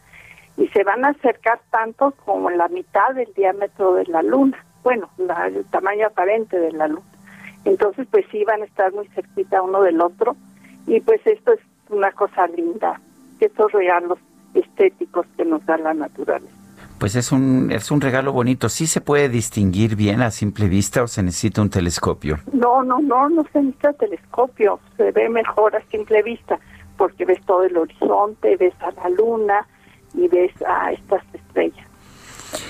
Y 0.56 0.68
se 0.68 0.84
van 0.84 1.04
a 1.04 1.10
acercar 1.10 1.60
tanto 1.70 2.12
como 2.24 2.50
la 2.50 2.68
mitad 2.68 3.14
del 3.14 3.32
diámetro 3.34 3.94
de 3.94 4.06
la 4.06 4.22
luna, 4.22 4.64
bueno, 4.82 5.10
el 5.18 5.64
tamaño 5.66 6.06
aparente 6.06 6.58
de 6.58 6.72
la 6.72 6.88
luna. 6.88 7.06
Entonces, 7.64 8.06
pues 8.10 8.24
sí, 8.30 8.44
van 8.44 8.62
a 8.62 8.64
estar 8.64 8.92
muy 8.92 9.06
cerquita 9.08 9.62
uno 9.62 9.82
del 9.82 10.00
otro, 10.00 10.36
y 10.86 11.00
pues 11.00 11.20
esto 11.26 11.52
es 11.52 11.60
una 11.90 12.10
cosa 12.12 12.46
linda, 12.46 13.00
estos 13.40 13.72
regalos 13.72 14.18
estéticos 14.54 15.26
que 15.36 15.44
nos 15.44 15.64
da 15.66 15.76
la 15.76 15.92
naturaleza. 15.92 16.55
Pues 16.98 17.14
es 17.14 17.30
un, 17.30 17.70
es 17.70 17.90
un 17.90 18.00
regalo 18.00 18.32
bonito. 18.32 18.68
¿Sí 18.68 18.86
se 18.86 19.00
puede 19.00 19.28
distinguir 19.28 19.96
bien 19.96 20.22
a 20.22 20.30
simple 20.30 20.68
vista 20.68 21.02
o 21.02 21.06
se 21.06 21.22
necesita 21.22 21.60
un 21.60 21.70
telescopio? 21.70 22.38
No, 22.52 22.82
no, 22.82 23.00
no, 23.00 23.28
no 23.28 23.44
se 23.52 23.60
necesita 23.60 23.92
telescopio. 23.94 24.80
Se 24.96 25.12
ve 25.12 25.28
mejor 25.28 25.76
a 25.76 25.82
simple 25.90 26.22
vista 26.22 26.58
porque 26.96 27.24
ves 27.24 27.40
todo 27.44 27.64
el 27.64 27.76
horizonte, 27.76 28.56
ves 28.56 28.74
a 28.80 28.90
la 28.92 29.10
luna 29.10 29.66
y 30.14 30.28
ves 30.28 30.52
a 30.66 30.92
estas 30.92 31.22
estrellas. 31.34 31.86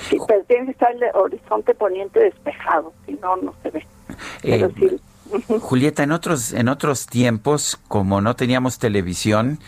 Sí, 0.09 0.19
pero 0.27 0.43
tiene 0.45 0.67
que 0.67 0.71
estar 0.73 0.91
el 0.93 1.03
horizonte 1.15 1.75
poniente 1.75 2.21
despejado, 2.21 2.93
si 3.05 3.13
no, 3.15 3.37
no 3.37 3.55
se 3.63 3.71
ve. 3.71 3.87
Pero 4.43 4.67
eh, 4.67 4.73
sí, 4.77 5.01
Julieta, 5.61 6.03
en 6.03 6.13
otros, 6.13 6.53
en 6.53 6.69
otros 6.69 7.07
tiempos, 7.07 7.79
como 7.89 8.21
no 8.21 8.37
teníamos 8.37 8.79
televisión, 8.79 9.59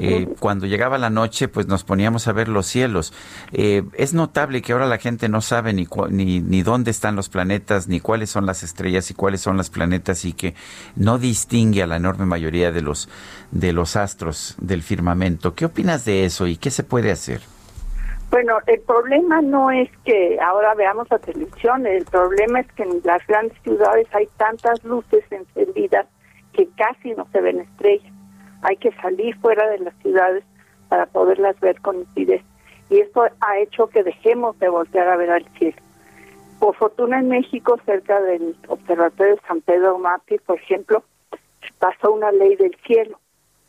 eh, 0.00 0.28
cuando 0.38 0.66
llegaba 0.66 0.98
la 0.98 1.10
noche, 1.10 1.48
pues 1.48 1.66
nos 1.66 1.84
poníamos 1.84 2.28
a 2.28 2.32
ver 2.32 2.48
los 2.48 2.66
cielos. 2.66 3.12
Eh, 3.52 3.82
es 3.94 4.14
notable 4.14 4.62
que 4.62 4.72
ahora 4.72 4.86
la 4.86 4.98
gente 4.98 5.28
no 5.28 5.40
sabe 5.40 5.72
ni, 5.72 5.86
ni, 6.10 6.40
ni 6.40 6.62
dónde 6.62 6.90
están 6.90 7.16
los 7.16 7.28
planetas, 7.28 7.88
ni 7.88 8.00
cuáles 8.00 8.30
son 8.30 8.46
las 8.46 8.62
estrellas 8.62 9.10
y 9.10 9.14
cuáles 9.14 9.40
son 9.40 9.56
los 9.56 9.70
planetas, 9.70 10.24
y 10.24 10.32
que 10.32 10.54
no 10.96 11.18
distingue 11.18 11.82
a 11.82 11.86
la 11.86 11.96
enorme 11.96 12.26
mayoría 12.26 12.72
de 12.72 12.82
los, 12.82 13.08
de 13.50 13.72
los 13.72 13.96
astros 13.96 14.54
del 14.60 14.82
firmamento. 14.82 15.54
¿Qué 15.54 15.64
opinas 15.64 16.04
de 16.04 16.24
eso 16.24 16.46
y 16.46 16.56
qué 16.56 16.70
se 16.70 16.84
puede 16.84 17.10
hacer? 17.10 17.40
Bueno, 18.30 18.58
el 18.66 18.80
problema 18.80 19.40
no 19.40 19.70
es 19.70 19.88
que 20.04 20.38
ahora 20.40 20.74
veamos 20.74 21.10
la 21.10 21.18
televisión, 21.18 21.86
el 21.86 22.04
problema 22.04 22.60
es 22.60 22.70
que 22.72 22.82
en 22.82 23.00
las 23.02 23.26
grandes 23.26 23.56
ciudades 23.62 24.06
hay 24.12 24.28
tantas 24.36 24.84
luces 24.84 25.24
encendidas 25.30 26.06
que 26.52 26.68
casi 26.76 27.12
no 27.14 27.26
se 27.32 27.40
ven 27.40 27.60
estrellas. 27.60 28.12
Hay 28.62 28.76
que 28.76 28.92
salir 29.00 29.34
fuera 29.38 29.66
de 29.70 29.78
las 29.78 29.94
ciudades 30.02 30.44
para 30.90 31.06
poderlas 31.06 31.58
ver 31.60 31.80
con 31.80 32.00
nitidez. 32.00 32.42
Y 32.90 33.00
esto 33.00 33.24
ha 33.40 33.58
hecho 33.58 33.86
que 33.86 34.02
dejemos 34.02 34.58
de 34.58 34.68
voltear 34.68 35.08
a 35.08 35.16
ver 35.16 35.30
al 35.30 35.44
cielo. 35.58 35.78
Por 36.58 36.74
fortuna 36.74 37.20
en 37.20 37.28
México, 37.28 37.78
cerca 37.86 38.20
del 38.20 38.56
Observatorio 38.66 39.36
de 39.36 39.42
San 39.46 39.62
Pedro 39.62 39.98
Mártir, 39.98 40.42
por 40.42 40.58
ejemplo, 40.58 41.02
pasó 41.78 42.12
una 42.12 42.32
ley 42.32 42.56
del 42.56 42.76
cielo. 42.86 43.18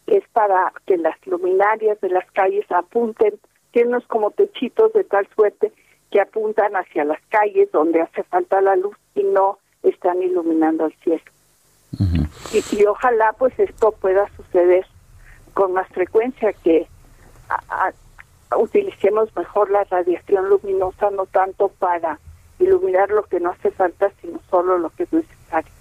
Es 0.08 0.28
para 0.34 0.74
que 0.86 0.98
las 0.98 1.16
luminarias 1.28 2.02
de 2.02 2.10
las 2.10 2.30
calles 2.32 2.66
apunten 2.72 3.40
tiene 3.72 3.90
unos 3.90 4.06
como 4.08 4.32
techitos 4.32 4.94
de 4.94 5.04
tal 5.04 5.28
suerte 5.36 5.72
que 6.12 6.22
apuntan 6.22 6.76
hacia 6.76 7.04
las 7.04 7.20
calles 7.30 7.72
donde 7.72 8.02
hace 8.02 8.24
falta 8.24 8.62
la 8.62 8.76
luz 8.76 8.96
y 9.16 9.24
no 9.24 9.60
están 9.84 10.22
iluminando 10.22 10.86
el 10.86 10.94
cielo. 11.04 11.24
y, 12.54 12.86
ojalá 12.86 13.34
pues 13.34 13.58
esto 13.60 13.92
pueda 13.92 14.28
suceder 14.36 14.86
con 15.54 15.74
más 15.74 15.88
frecuencia, 15.90 16.54
que 16.54 16.88
utilicemos 18.58 19.36
mejor 19.36 19.70
la 19.70 19.84
radiación 19.86 20.50
luminosa, 20.50 21.10
no 21.12 21.26
tanto 21.26 21.70
para 21.70 22.20
iluminar 22.60 23.10
lo 23.10 23.24
que 23.24 23.40
no 23.40 23.52
hace 23.52 23.72
falta, 23.72 24.12
sino 24.22 24.40
solo 24.50 24.78
lo 24.78 24.90
que 24.92 25.04
es 25.04 25.14
necesario. 25.14 25.72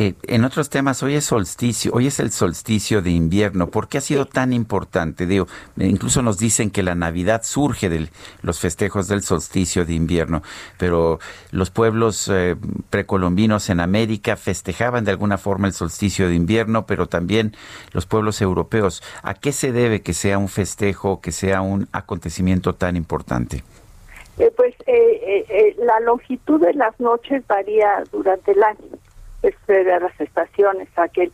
Eh, 0.00 0.14
en 0.28 0.44
otros 0.44 0.70
temas, 0.70 1.02
hoy 1.02 1.16
es 1.16 1.24
solsticio, 1.24 1.90
hoy 1.92 2.06
es 2.06 2.20
el 2.20 2.30
solsticio 2.30 3.02
de 3.02 3.10
invierno. 3.10 3.66
¿Por 3.66 3.88
qué 3.88 3.98
ha 3.98 4.00
sido 4.00 4.26
tan 4.26 4.52
importante? 4.52 5.26
Digo, 5.26 5.48
incluso 5.76 6.22
nos 6.22 6.38
dicen 6.38 6.70
que 6.70 6.84
la 6.84 6.94
Navidad 6.94 7.42
surge 7.42 7.88
de 7.88 8.08
los 8.42 8.60
festejos 8.60 9.08
del 9.08 9.22
solsticio 9.22 9.84
de 9.84 9.94
invierno, 9.94 10.42
pero 10.78 11.18
los 11.50 11.72
pueblos 11.72 12.30
eh, 12.32 12.54
precolombinos 12.90 13.70
en 13.70 13.80
América 13.80 14.36
festejaban 14.36 15.04
de 15.04 15.10
alguna 15.10 15.36
forma 15.36 15.66
el 15.66 15.72
solsticio 15.72 16.28
de 16.28 16.36
invierno, 16.36 16.86
pero 16.86 17.08
también 17.08 17.56
los 17.90 18.06
pueblos 18.06 18.40
europeos. 18.40 19.02
¿A 19.24 19.34
qué 19.34 19.50
se 19.50 19.72
debe 19.72 20.02
que 20.02 20.12
sea 20.12 20.38
un 20.38 20.48
festejo, 20.48 21.20
que 21.20 21.32
sea 21.32 21.60
un 21.60 21.88
acontecimiento 21.90 22.72
tan 22.72 22.94
importante? 22.94 23.64
Eh, 24.38 24.52
pues 24.56 24.76
la 25.76 25.98
longitud 25.98 26.60
de 26.60 26.72
las 26.74 27.00
noches 27.00 27.44
varía 27.48 28.04
durante 28.12 28.52
el 28.52 28.62
año 28.62 28.98
es 29.42 29.54
a 29.68 30.00
las 30.00 30.20
estaciones, 30.20 30.88
a 30.96 31.08
que 31.08 31.30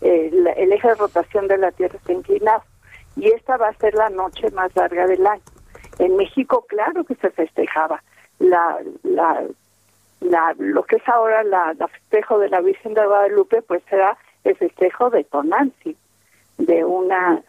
el, 0.00 0.46
eje 0.46 0.88
de 0.88 0.94
rotación 0.94 1.48
de 1.48 1.58
la 1.58 1.72
Tierra 1.72 1.96
está 1.96 2.12
inclinado. 2.12 2.62
Y 3.16 3.28
esta 3.28 3.56
va 3.56 3.68
a 3.68 3.74
ser 3.74 3.94
la 3.94 4.10
noche 4.10 4.50
más 4.52 4.74
larga 4.76 5.06
del 5.06 5.26
año. 5.26 5.42
En 5.98 6.16
México, 6.16 6.64
claro 6.68 7.04
que 7.04 7.16
se 7.16 7.30
festejaba. 7.30 8.02
La, 8.38 8.78
la, 9.02 9.44
la, 10.20 10.54
lo 10.58 10.84
que 10.84 10.96
es 10.96 11.08
ahora 11.08 11.42
la, 11.42 11.74
festejo 11.88 12.38
de 12.38 12.48
la 12.48 12.60
Virgen 12.60 12.94
de 12.94 13.04
Guadalupe, 13.04 13.62
pues 13.62 13.82
será 13.90 14.16
el 14.44 14.56
festejo 14.56 15.10
de 15.10 15.24
Tonanzi, 15.24 15.96
de 16.58 16.84
una, 16.84 17.42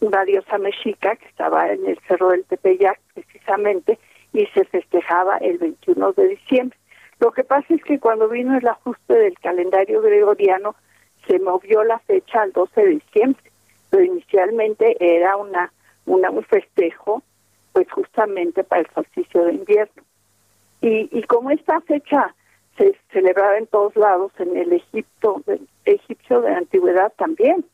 una 0.00 0.24
diosa 0.24 0.58
mexica 0.58 1.16
que 1.16 1.26
estaba 1.26 1.72
en 1.72 1.86
el 1.86 1.98
Cerro 2.06 2.28
del 2.30 2.44
Tepeyac, 2.44 3.00
precisamente, 3.14 3.98
y 4.34 4.46
se 4.46 4.64
festejaba 4.64 5.38
el 5.38 5.58
21 5.58 6.12
de 6.12 6.28
diciembre. 6.28 6.79
Lo 7.20 7.32
que 7.32 7.44
pasa 7.44 7.74
es 7.74 7.84
que 7.84 8.00
cuando 8.00 8.28
vino 8.28 8.56
el 8.56 8.66
ajuste 8.66 9.14
del 9.14 9.38
calendario 9.38 10.00
gregoriano, 10.00 10.74
se 11.26 11.38
movió 11.38 11.84
la 11.84 11.98
fecha 12.00 12.42
al 12.42 12.52
12 12.52 12.80
de 12.80 12.88
diciembre, 12.88 13.52
pero 13.90 14.04
inicialmente 14.04 14.96
era 14.98 15.36
una, 15.36 15.70
una 16.06 16.30
un 16.30 16.42
festejo, 16.44 17.22
pues 17.72 17.90
justamente 17.92 18.64
para 18.64 18.80
el 18.80 18.88
solsticio 18.94 19.44
de 19.44 19.52
invierno. 19.52 20.02
Y, 20.80 21.10
y 21.12 21.22
como 21.24 21.50
esta 21.50 21.82
fecha 21.82 22.34
se 22.78 22.96
celebraba 23.12 23.58
en 23.58 23.66
todos 23.66 23.94
lados, 23.96 24.32
en 24.38 24.56
el 24.56 24.72
Egipto, 24.72 25.42
el 25.46 25.68
egipcio 25.84 26.40
de 26.40 26.52
la 26.52 26.58
antigüedad 26.58 27.12
también, 27.18 27.66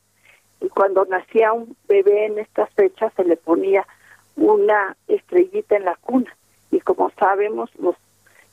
y 0.61 0.69
cuando 0.71 1.05
nacía 1.05 1.53
un 1.53 1.77
bebé 1.87 2.27
en 2.27 2.41
estas 2.41 2.69
fechas 2.71 3.13
se 3.15 3.25
le 3.25 3.37
ponía 3.37 3.87
una 4.35 4.97
estrellita 5.07 5.77
en 5.77 5.85
la 5.85 5.95
cuna. 5.97 6.35
Y 6.73 6.81
como 6.81 7.11
sabemos, 7.11 7.71
los 7.79 7.95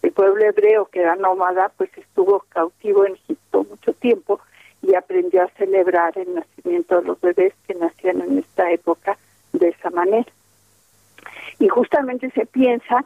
el 0.04 0.12
pueblo 0.12 0.44
hebreo 0.44 0.86
que 0.86 1.00
era 1.00 1.16
nómada 1.16 1.72
pues 1.78 1.90
estuvo 1.98 2.42
cautivo 2.50 3.06
en 3.06 3.14
Egipto 3.14 3.64
mucho 3.64 3.94
tiempo 3.94 4.40
y 4.82 4.94
aprendió 4.96 5.44
a 5.44 5.48
celebrar 5.58 6.18
el 6.18 6.36
nacimiento 6.36 7.00
de 7.00 7.08
los 7.08 7.22
bebés 7.22 7.54
que 7.66 7.74
nacían 7.74 8.22
en 8.22 8.40
esta 8.40 8.70
época 8.72 9.18
de 9.54 9.70
esa 9.70 9.90
manera. 9.90 10.30
Y 11.58 11.70
justamente 11.70 12.30
se 12.32 12.46
piensa 12.46 13.06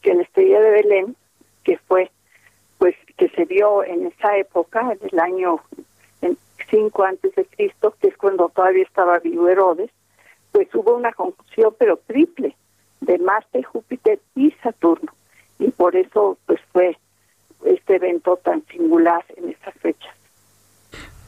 que 0.00 0.14
la 0.14 0.22
estrella 0.22 0.60
de 0.60 0.70
Belén, 0.70 1.16
que 1.64 1.76
fue, 1.76 2.10
pues, 2.78 2.96
que 3.18 3.28
se 3.28 3.44
vio 3.44 3.84
en 3.84 4.06
esa 4.06 4.38
época, 4.38 4.92
en 4.92 4.98
el 5.12 5.20
año 5.20 5.60
5 6.70 7.04
antes 7.04 7.34
de 7.34 7.44
Cristo, 7.44 7.94
que 8.00 8.08
es 8.08 8.16
cuando 8.16 8.48
todavía 8.48 8.84
estaba 8.84 9.18
vivo 9.18 9.48
Herodes, 9.48 9.90
pues 10.52 10.68
hubo 10.74 10.96
una 10.96 11.12
conjunción 11.12 11.74
pero 11.78 11.98
triple 11.98 12.56
de 13.00 13.18
Marte, 13.18 13.62
Júpiter 13.62 14.18
y 14.34 14.50
Saturno. 14.62 15.12
Y 15.58 15.70
por 15.70 15.96
eso 15.96 16.38
pues 16.46 16.60
fue 16.72 16.96
este 17.64 17.96
evento 17.96 18.36
tan 18.36 18.64
singular 18.66 19.24
en 19.36 19.50
esa 19.50 19.72
fecha. 19.72 20.08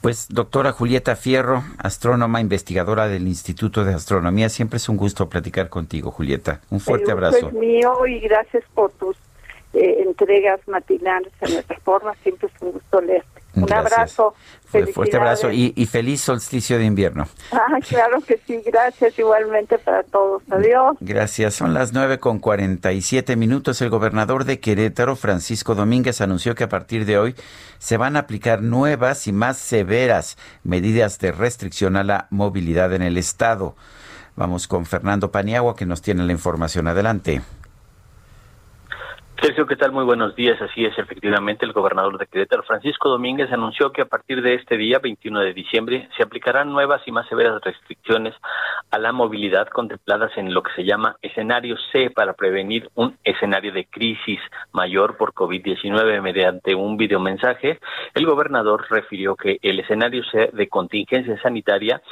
Pues 0.00 0.28
doctora 0.30 0.72
Julieta 0.72 1.14
Fierro, 1.14 1.62
astrónoma, 1.78 2.40
investigadora 2.40 3.06
del 3.06 3.28
Instituto 3.28 3.84
de 3.84 3.92
Astronomía, 3.92 4.48
siempre 4.48 4.78
es 4.78 4.88
un 4.88 4.96
gusto 4.96 5.28
platicar 5.28 5.68
contigo, 5.68 6.10
Julieta. 6.10 6.62
Un 6.70 6.80
fuerte 6.80 7.12
abrazo. 7.12 7.48
Es 7.48 7.52
mío 7.52 8.06
y 8.06 8.20
gracias 8.20 8.64
por 8.72 8.92
tus 8.92 9.16
eh, 9.74 10.02
entregas 10.06 10.66
matinales 10.66 11.32
en 11.42 11.52
nuestra 11.52 11.78
forma, 11.80 12.14
siempre 12.22 12.48
es 12.48 12.62
un 12.62 12.72
gusto 12.72 13.00
leerte. 13.02 13.39
Un 13.54 13.72
abrazo. 13.72 14.34
Fuerte 14.92 15.16
abrazo 15.16 15.50
y, 15.50 15.86
feliz 15.86 16.20
solsticio 16.20 16.78
de 16.78 16.84
invierno. 16.84 17.26
Ah, 17.50 17.78
claro 17.88 18.20
que 18.20 18.40
sí, 18.46 18.62
gracias 18.64 19.18
igualmente 19.18 19.78
para 19.78 20.04
todos. 20.04 20.42
Adiós. 20.50 20.96
Gracias. 21.00 21.54
Son 21.54 21.74
las 21.74 21.92
nueve 21.92 22.20
con 22.20 22.38
47 22.38 23.34
minutos. 23.34 23.82
El 23.82 23.90
gobernador 23.90 24.44
de 24.44 24.60
Querétaro, 24.60 25.16
Francisco 25.16 25.74
Domínguez, 25.74 26.20
anunció 26.20 26.54
que 26.54 26.64
a 26.64 26.68
partir 26.68 27.04
de 27.04 27.18
hoy 27.18 27.34
se 27.78 27.96
van 27.96 28.16
a 28.16 28.20
aplicar 28.20 28.62
nuevas 28.62 29.26
y 29.26 29.32
más 29.32 29.58
severas 29.58 30.38
medidas 30.62 31.18
de 31.18 31.32
restricción 31.32 31.96
a 31.96 32.04
la 32.04 32.28
movilidad 32.30 32.92
en 32.92 33.02
el 33.02 33.18
estado. 33.18 33.74
Vamos 34.36 34.68
con 34.68 34.86
Fernando 34.86 35.32
Paniagua 35.32 35.74
que 35.74 35.86
nos 35.86 36.00
tiene 36.00 36.22
la 36.24 36.32
información. 36.32 36.86
Adelante. 36.86 37.42
Sergio, 39.42 39.66
¿qué 39.66 39.76
tal? 39.76 39.92
Muy 39.92 40.04
buenos 40.04 40.36
días. 40.36 40.60
Así 40.60 40.84
es, 40.84 40.98
efectivamente, 40.98 41.64
el 41.64 41.72
gobernador 41.72 42.18
de 42.18 42.26
Querétaro, 42.26 42.62
Francisco 42.62 43.08
Domínguez, 43.08 43.50
anunció 43.50 43.90
que 43.90 44.02
a 44.02 44.04
partir 44.04 44.42
de 44.42 44.54
este 44.54 44.76
día, 44.76 44.98
21 44.98 45.40
de 45.40 45.54
diciembre, 45.54 46.10
se 46.14 46.22
aplicarán 46.22 46.70
nuevas 46.70 47.00
y 47.06 47.10
más 47.10 47.26
severas 47.26 47.58
restricciones 47.62 48.34
a 48.90 48.98
la 48.98 49.12
movilidad 49.12 49.68
contempladas 49.68 50.30
en 50.36 50.52
lo 50.52 50.62
que 50.62 50.72
se 50.74 50.84
llama 50.84 51.16
escenario 51.22 51.76
C 51.90 52.10
para 52.10 52.34
prevenir 52.34 52.90
un 52.96 53.16
escenario 53.24 53.72
de 53.72 53.86
crisis 53.86 54.40
mayor 54.72 55.16
por 55.16 55.32
COVID-19. 55.32 56.20
Mediante 56.20 56.74
un 56.74 56.98
videomensaje, 56.98 57.78
el 58.12 58.26
gobernador 58.26 58.84
refirió 58.90 59.36
que 59.36 59.58
el 59.62 59.80
escenario 59.80 60.22
C 60.24 60.50
de 60.52 60.68
contingencia 60.68 61.40
sanitaria 61.40 62.02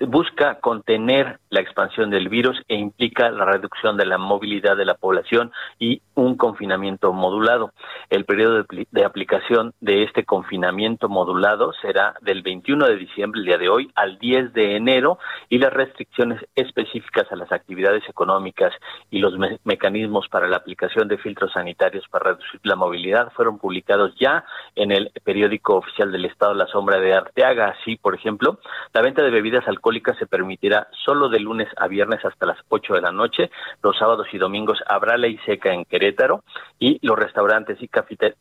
busca 0.00 0.60
contener 0.60 1.38
la 1.48 1.60
expansión 1.60 2.10
del 2.10 2.28
virus 2.28 2.60
e 2.68 2.76
implica 2.76 3.30
la 3.30 3.46
reducción 3.46 3.96
de 3.96 4.04
la 4.04 4.18
movilidad 4.18 4.76
de 4.76 4.84
la 4.84 4.94
población 4.94 5.52
y 5.78 6.02
un 6.14 6.36
confinamiento 6.36 7.12
modulado. 7.12 7.72
El 8.10 8.24
periodo 8.24 8.64
de, 8.90 9.04
aplicación 9.04 9.72
de 9.80 10.02
este 10.02 10.24
confinamiento 10.24 11.08
modulado 11.08 11.72
será 11.80 12.14
del 12.20 12.42
21 12.42 12.86
de 12.86 12.96
diciembre, 12.96 13.40
el 13.40 13.46
día 13.46 13.58
de 13.58 13.68
hoy, 13.68 13.90
al 13.94 14.18
10 14.18 14.52
de 14.52 14.76
enero 14.76 15.18
y 15.48 15.58
las 15.58 15.72
restricciones 15.72 16.44
específicas 16.54 17.30
a 17.30 17.36
las 17.36 17.50
actividades 17.50 18.06
económicas 18.08 18.72
y 19.10 19.18
los 19.18 19.34
mecanismos 19.64 20.28
para 20.28 20.48
la 20.48 20.58
aplicación 20.58 21.08
de 21.08 21.18
filtros 21.18 21.52
sanitarios 21.52 22.04
para 22.08 22.32
reducir 22.32 22.60
la 22.64 22.76
movilidad 22.76 23.32
fueron 23.32 23.58
publicados 23.58 24.14
ya 24.20 24.44
en 24.74 24.92
el 24.92 25.10
periódico 25.24 25.76
oficial 25.76 26.12
del 26.12 26.26
Estado 26.26 26.54
La 26.54 26.66
Sombra 26.66 26.98
de 26.98 27.14
Arteaga. 27.14 27.76
Así, 27.80 27.96
por 27.96 28.14
ejemplo, 28.14 28.58
la 28.92 29.02
venta 29.02 29.22
de 29.22 29.30
bebidas 29.30 29.66
alcohólicas 29.66 29.85
se 30.18 30.26
permitirá 30.26 30.88
solo 31.04 31.28
de 31.28 31.38
lunes 31.38 31.68
a 31.76 31.86
viernes 31.86 32.24
hasta 32.24 32.46
las 32.46 32.58
8 32.68 32.94
de 32.94 33.00
la 33.00 33.12
noche. 33.12 33.50
Los 33.82 33.96
sábados 33.96 34.26
y 34.32 34.38
domingos 34.38 34.82
habrá 34.86 35.16
ley 35.16 35.38
seca 35.46 35.72
en 35.72 35.84
Querétaro 35.84 36.42
y 36.78 36.98
los 37.06 37.16
restaurantes 37.16 37.78
y, 37.80 37.88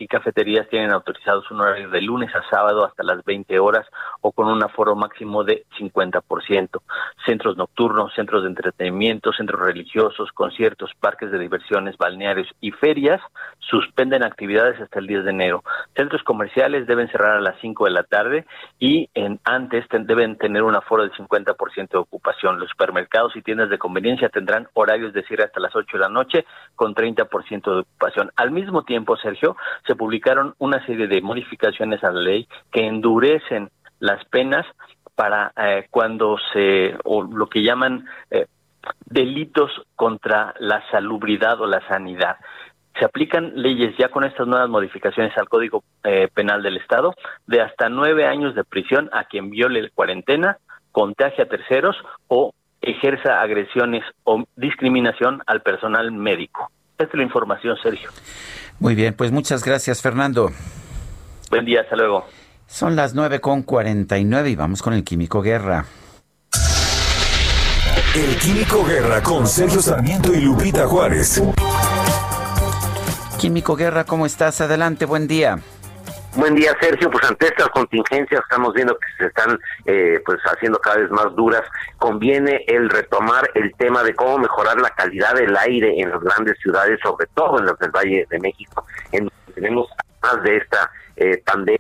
cafeterías 0.08 0.68
tienen 0.70 0.92
autorizados 0.92 1.50
un 1.52 1.62
horario 1.62 1.90
de 1.90 2.02
lunes 2.02 2.34
a 2.36 2.42
sábado 2.50 2.84
hasta 2.84 3.04
las 3.04 3.24
20 3.24 3.60
horas 3.60 3.86
o 4.22 4.32
con 4.32 4.48
un 4.48 4.64
aforo 4.64 4.96
máximo 4.96 5.44
de 5.44 5.66
50%. 5.78 6.82
Centros 7.26 7.58
nocturnos, 7.58 8.14
centros 8.16 8.42
de 8.42 8.50
entretenimiento, 8.50 9.32
centros 9.32 9.62
religiosos, 9.62 10.32
conciertos, 10.32 10.92
parques 11.00 11.32
de 11.32 11.38
diversiones, 11.38 11.96
balnearios 11.98 12.48
y 12.60 12.72
ferias 12.72 13.22
suspenden 13.60 14.24
actividades 14.24 14.82
hasta 14.82 14.98
el 14.98 15.06
10 15.06 15.26
de 15.26 15.30
enero. 15.30 15.64
Centros 15.96 16.24
comerciales 16.24 16.88
deben 16.88 17.08
cerrar 17.10 17.38
a 17.38 17.42
las 17.42 17.60
5 17.62 17.86
de 17.86 17.92
la 17.92 18.04
tarde 18.04 18.46
y 18.80 19.10
en 19.14 19.40
antes 19.44 19.86
deben 19.92 20.38
tener 20.38 20.64
un 20.64 20.76
aforo 20.76 21.04
de 21.04 21.16
50 21.16 21.35
50% 21.36 21.90
de 21.90 21.98
ocupación. 21.98 22.60
Los 22.60 22.70
supermercados 22.70 23.36
y 23.36 23.42
tiendas 23.42 23.70
de 23.70 23.78
conveniencia 23.78 24.30
tendrán 24.30 24.68
horarios 24.74 25.14
de 25.14 25.24
cierre 25.24 25.44
hasta 25.44 25.60
las 25.60 25.76
8 25.76 25.98
de 25.98 26.04
la 26.04 26.10
noche 26.10 26.46
con 26.76 26.96
30% 26.96 27.74
de 27.74 27.80
ocupación. 27.80 28.32
Al 28.36 28.52
mismo 28.52 28.84
tiempo, 28.84 29.18
Sergio, 29.18 29.56
se 29.86 29.96
publicaron 29.96 30.56
una 30.60 30.86
serie 30.86 31.08
de 31.08 31.22
modificaciones 31.22 32.04
a 32.04 32.12
la 32.12 32.22
ley 32.22 32.48
que 32.72 32.86
endurecen 32.86 33.70
las 34.00 34.24
penas 34.26 34.66
para 35.16 35.54
eh, 35.56 35.88
cuando 35.90 36.38
se, 36.52 36.96
o 37.06 37.24
lo 37.24 37.48
que 37.48 37.64
llaman 37.64 38.06
eh, 38.30 38.48
delitos 39.06 39.72
contra 39.96 40.54
la 40.60 40.84
salubridad 40.92 41.60
o 41.62 41.66
la 41.66 41.86
sanidad 41.88 42.38
se 42.98 43.06
aplican 43.06 43.52
leyes 43.56 43.96
ya 43.98 44.10
con 44.10 44.24
estas 44.24 44.48
nuevas 44.48 44.70
modificaciones 44.70 45.38
al 45.38 45.50
Código 45.50 45.84
eh, 46.04 46.30
Penal 46.34 46.64
del 46.64 46.78
Estado 46.78 47.14
de 47.46 47.62
hasta 47.62 47.90
nueve 47.90 48.26
años 48.26 48.56
de 48.56 48.64
prisión 48.64 49.10
a 49.12 49.26
quien 49.26 49.50
viole 49.50 49.90
cuarentena, 49.92 50.58
contagia 50.96 51.44
a 51.44 51.48
terceros 51.48 51.98
o 52.30 52.54
ejerza 52.82 53.42
agresiones 53.42 54.02
o 54.24 54.46
discriminación 54.56 55.42
al 55.46 55.62
personal 55.62 56.10
médico. 56.14 56.72
Esta 56.98 57.04
es 57.12 57.14
la 57.16 57.24
información, 57.24 57.76
Sergio. 57.84 58.10
Muy 58.80 58.96
bien, 58.96 59.14
pues 59.14 59.34
muchas 59.34 59.66
gracias, 59.66 60.02
Fernando. 60.02 60.52
Buen 61.50 61.66
día, 61.66 61.82
hasta 61.82 61.98
luego. 61.98 62.26
Son 62.68 62.96
las 62.96 63.14
nueve 63.14 63.42
con 63.42 63.64
cuarenta 63.64 64.18
y 64.18 64.24
nueve 64.24 64.52
y 64.52 64.56
vamos 64.56 64.82
con 64.82 64.94
el 64.94 65.04
Químico 65.04 65.42
Guerra. 65.42 65.86
El 68.16 68.38
Químico 68.38 68.86
Guerra 68.86 69.22
con 69.22 69.46
Sergio 69.46 69.82
Sarmiento 69.82 70.34
y 70.34 70.40
Lupita 70.40 70.88
Juárez. 70.88 71.44
Químico 73.38 73.76
Guerra, 73.76 74.06
¿cómo 74.06 74.26
estás? 74.26 74.62
Adelante, 74.62 75.06
buen 75.06 75.28
día. 75.28 75.60
Buen 76.36 76.54
día, 76.54 76.76
Sergio. 76.82 77.10
Pues 77.10 77.24
ante 77.26 77.48
estas 77.48 77.70
contingencias 77.70 78.42
estamos 78.42 78.74
viendo 78.74 78.98
que 78.98 79.08
se 79.18 79.28
están 79.28 79.58
eh, 79.86 80.22
pues 80.26 80.40
haciendo 80.44 80.80
cada 80.80 80.98
vez 80.98 81.10
más 81.10 81.34
duras. 81.36 81.64
Conviene 81.98 82.66
el 82.68 82.90
retomar 82.90 83.50
el 83.54 83.74
tema 83.78 84.04
de 84.04 84.14
cómo 84.14 84.40
mejorar 84.40 84.80
la 84.82 84.90
calidad 84.90 85.34
del 85.36 85.56
aire 85.56 86.02
en 86.02 86.10
las 86.10 86.22
grandes 86.22 86.58
ciudades, 86.60 87.00
sobre 87.02 87.28
todo 87.34 87.60
en 87.60 87.66
las 87.68 87.80
del 87.80 87.92
Valle 87.92 88.28
de 88.30 88.40
México, 88.40 88.86
en 89.14 89.26
donde 89.26 89.54
tenemos 89.54 89.88
más 90.22 90.44
de 90.44 90.58
esta 90.58 90.92
eh, 91.16 91.42
pandemia 91.46 91.80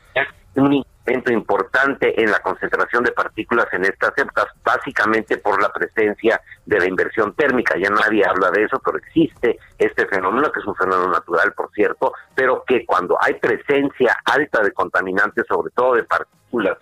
un 0.55 0.85
importante 1.31 2.19
en 2.21 2.31
la 2.31 2.39
concentración 2.39 3.03
de 3.03 3.11
partículas 3.11 3.67
en 3.71 3.85
estas 3.85 4.17
épocas, 4.17 4.47
básicamente 4.63 5.37
por 5.37 5.61
la 5.61 5.71
presencia 5.71 6.41
de 6.65 6.79
la 6.79 6.87
inversión 6.87 7.33
térmica. 7.35 7.77
Ya 7.77 7.89
nadie 7.89 8.25
habla 8.25 8.51
de 8.51 8.63
eso, 8.63 8.81
pero 8.83 8.97
existe 8.97 9.59
este 9.77 10.07
fenómeno, 10.07 10.51
que 10.51 10.59
es 10.59 10.65
un 10.65 10.75
fenómeno 10.75 11.11
natural, 11.11 11.53
por 11.53 11.71
cierto, 11.71 12.13
pero 12.33 12.63
que 12.65 12.85
cuando 12.85 13.17
hay 13.21 13.35
presencia 13.35 14.17
alta 14.25 14.61
de 14.63 14.71
contaminantes, 14.71 15.45
sobre 15.47 15.71
todo 15.71 15.95
de 15.95 16.03
partículas 16.03 16.77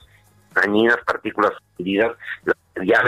dañinas, 0.53 0.97
partículas 1.05 1.51
hundidas, 1.77 2.15
ya 2.85 3.03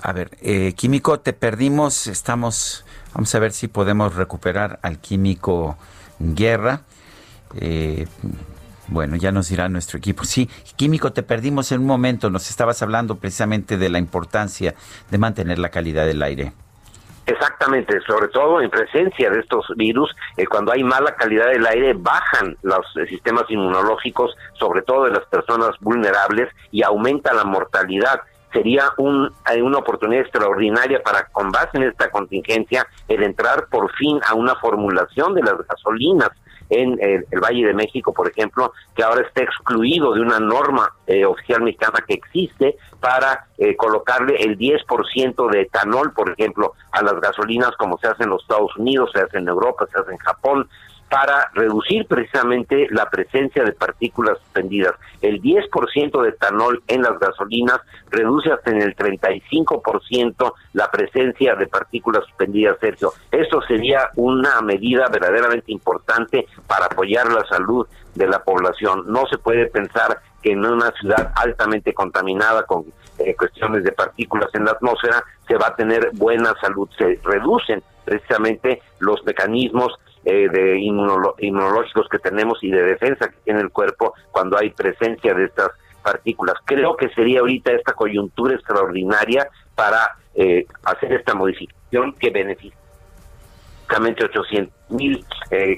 a 0.00 0.12
ver, 0.12 0.30
eh, 0.40 0.74
químico, 0.74 1.18
te 1.18 1.32
perdimos. 1.32 2.06
Estamos, 2.06 2.84
vamos 3.14 3.34
a 3.34 3.38
ver 3.40 3.52
si 3.52 3.66
podemos 3.66 4.14
recuperar 4.14 4.78
al 4.82 5.00
químico 5.00 5.76
Guerra. 6.20 6.82
Eh, 7.56 8.06
bueno, 8.88 9.16
ya 9.16 9.32
nos 9.32 9.48
dirá 9.48 9.68
nuestro 9.68 9.98
equipo. 9.98 10.24
Sí, 10.24 10.48
Químico, 10.76 11.12
te 11.12 11.22
perdimos 11.22 11.72
en 11.72 11.80
un 11.80 11.86
momento. 11.86 12.30
Nos 12.30 12.50
estabas 12.50 12.82
hablando 12.82 13.16
precisamente 13.16 13.76
de 13.76 13.88
la 13.88 13.98
importancia 13.98 14.74
de 15.10 15.18
mantener 15.18 15.58
la 15.58 15.68
calidad 15.68 16.06
del 16.06 16.22
aire. 16.22 16.52
Exactamente, 17.26 18.00
sobre 18.06 18.28
todo 18.28 18.62
en 18.62 18.70
presencia 18.70 19.28
de 19.28 19.40
estos 19.40 19.66
virus, 19.76 20.10
eh, 20.38 20.46
cuando 20.46 20.72
hay 20.72 20.82
mala 20.82 21.14
calidad 21.14 21.48
del 21.48 21.66
aire, 21.66 21.92
bajan 21.94 22.56
los 22.62 22.86
eh, 22.96 23.06
sistemas 23.06 23.44
inmunológicos, 23.50 24.34
sobre 24.54 24.80
todo 24.80 25.04
de 25.04 25.10
las 25.10 25.26
personas 25.26 25.72
vulnerables, 25.80 26.48
y 26.70 26.82
aumenta 26.82 27.34
la 27.34 27.44
mortalidad 27.44 28.22
sería 28.50 28.84
un, 28.96 29.30
eh, 29.52 29.60
una 29.60 29.76
oportunidad 29.76 30.22
extraordinaria 30.22 31.02
para, 31.02 31.26
con 31.26 31.50
base 31.50 31.76
en 31.76 31.82
esta 31.82 32.10
contingencia, 32.10 32.86
el 33.06 33.22
entrar 33.22 33.66
por 33.70 33.92
fin 33.96 34.20
a 34.26 34.34
una 34.34 34.54
formulación 34.56 35.34
de 35.34 35.42
las 35.42 35.58
gasolinas 35.66 36.30
en 36.70 36.98
el, 37.00 37.24
Valle 37.40 37.66
de 37.66 37.74
México, 37.74 38.12
por 38.12 38.28
ejemplo, 38.28 38.72
que 38.94 39.02
ahora 39.02 39.22
está 39.22 39.42
excluido 39.42 40.14
de 40.14 40.20
una 40.20 40.38
norma 40.38 40.92
eh, 41.06 41.24
oficial 41.24 41.62
mexicana 41.62 42.04
que 42.06 42.14
existe 42.14 42.76
para 43.00 43.46
eh, 43.58 43.76
colocarle 43.76 44.36
el 44.42 44.58
10% 44.58 45.50
de 45.50 45.62
etanol, 45.62 46.12
por 46.12 46.30
ejemplo, 46.30 46.74
a 46.92 47.02
las 47.02 47.20
gasolinas 47.20 47.76
como 47.76 47.98
se 47.98 48.08
hace 48.08 48.24
en 48.24 48.30
los 48.30 48.42
Estados 48.42 48.76
Unidos, 48.76 49.10
se 49.12 49.20
hace 49.20 49.38
en 49.38 49.48
Europa, 49.48 49.86
se 49.92 49.98
hace 49.98 50.12
en 50.12 50.18
Japón. 50.18 50.68
Para 51.08 51.50
reducir 51.54 52.06
precisamente 52.06 52.86
la 52.90 53.08
presencia 53.08 53.64
de 53.64 53.72
partículas 53.72 54.38
suspendidas. 54.38 54.94
El 55.20 55.40
10% 55.40 56.22
de 56.22 56.28
etanol 56.28 56.82
en 56.86 57.02
las 57.02 57.18
gasolinas 57.18 57.80
reduce 58.10 58.52
hasta 58.52 58.70
en 58.70 58.82
el 58.82 58.94
35% 58.94 60.52
la 60.74 60.90
presencia 60.90 61.54
de 61.54 61.66
partículas 61.66 62.24
suspendidas, 62.24 62.78
Sergio. 62.80 63.12
Esto 63.30 63.62
sería 63.62 64.10
una 64.16 64.60
medida 64.60 65.08
verdaderamente 65.08 65.72
importante 65.72 66.46
para 66.66 66.86
apoyar 66.86 67.30
la 67.32 67.44
salud 67.46 67.86
de 68.14 68.26
la 68.26 68.42
población. 68.42 69.04
No 69.06 69.26
se 69.26 69.38
puede 69.38 69.66
pensar 69.66 70.20
que 70.42 70.52
en 70.52 70.64
una 70.64 70.90
ciudad 70.92 71.32
altamente 71.36 71.94
contaminada 71.94 72.64
con 72.64 72.84
eh, 73.18 73.34
cuestiones 73.34 73.82
de 73.82 73.92
partículas 73.92 74.50
en 74.54 74.64
la 74.64 74.72
atmósfera 74.72 75.24
se 75.46 75.56
va 75.56 75.68
a 75.68 75.76
tener 75.76 76.10
buena 76.14 76.54
salud. 76.60 76.88
Se 76.96 77.18
reducen 77.24 77.82
precisamente 78.04 78.82
los 79.00 79.24
mecanismos 79.24 79.92
eh, 80.28 80.48
de 80.50 80.78
inmunológicos 80.78 82.08
que 82.10 82.18
tenemos 82.18 82.62
y 82.62 82.70
de 82.70 82.82
defensa 82.82 83.28
que 83.28 83.36
tiene 83.44 83.60
el 83.60 83.70
cuerpo 83.70 84.12
cuando 84.30 84.58
hay 84.58 84.70
presencia 84.70 85.32
de 85.32 85.44
estas 85.44 85.70
partículas. 86.02 86.56
Creo 86.64 86.96
que 86.96 87.08
sería 87.10 87.40
ahorita 87.40 87.72
esta 87.72 87.94
coyuntura 87.94 88.54
extraordinaria 88.54 89.48
para 89.74 90.16
eh, 90.34 90.66
hacer 90.84 91.12
esta 91.14 91.34
modificación 91.34 92.12
que 92.14 92.30
beneficia 92.30 92.78
800 93.90 94.72
mil 94.90 95.24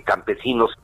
campesinos 0.04 0.76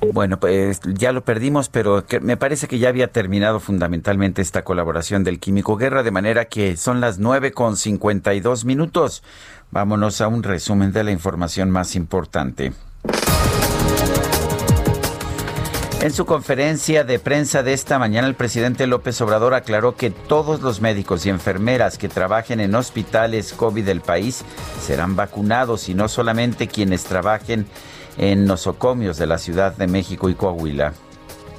bueno, 0.00 0.38
pues 0.38 0.80
ya 0.84 1.12
lo 1.12 1.24
perdimos, 1.24 1.68
pero 1.68 2.04
me 2.20 2.36
parece 2.36 2.68
que 2.68 2.78
ya 2.78 2.88
había 2.88 3.08
terminado 3.08 3.60
fundamentalmente 3.60 4.42
esta 4.42 4.62
colaboración 4.62 5.24
del 5.24 5.40
Químico 5.40 5.76
Guerra, 5.76 6.02
de 6.02 6.10
manera 6.10 6.44
que 6.44 6.76
son 6.76 7.00
las 7.00 7.18
nueve 7.18 7.52
con 7.52 7.76
cincuenta 7.76 8.34
y 8.34 8.40
dos 8.40 8.64
minutos. 8.64 9.22
Vámonos 9.70 10.20
a 10.20 10.28
un 10.28 10.42
resumen 10.42 10.92
de 10.92 11.04
la 11.04 11.10
información 11.10 11.70
más 11.70 11.94
importante. 11.96 12.72
En 16.00 16.12
su 16.12 16.26
conferencia 16.26 17.02
de 17.02 17.18
prensa 17.18 17.64
de 17.64 17.72
esta 17.72 17.98
mañana, 17.98 18.28
el 18.28 18.36
presidente 18.36 18.86
López 18.86 19.20
Obrador 19.20 19.54
aclaró 19.54 19.96
que 19.96 20.10
todos 20.10 20.60
los 20.62 20.80
médicos 20.80 21.26
y 21.26 21.28
enfermeras 21.28 21.98
que 21.98 22.08
trabajen 22.08 22.60
en 22.60 22.76
hospitales 22.76 23.52
COVID 23.52 23.84
del 23.84 24.00
país 24.00 24.44
serán 24.80 25.16
vacunados 25.16 25.88
y 25.88 25.94
no 25.94 26.06
solamente 26.06 26.68
quienes 26.68 27.02
trabajen 27.02 27.66
en 28.18 28.44
nosocomios 28.44 29.16
de 29.16 29.26
la 29.26 29.38
Ciudad 29.38 29.76
de 29.76 29.86
México 29.86 30.28
y 30.28 30.34
Coahuila. 30.34 30.92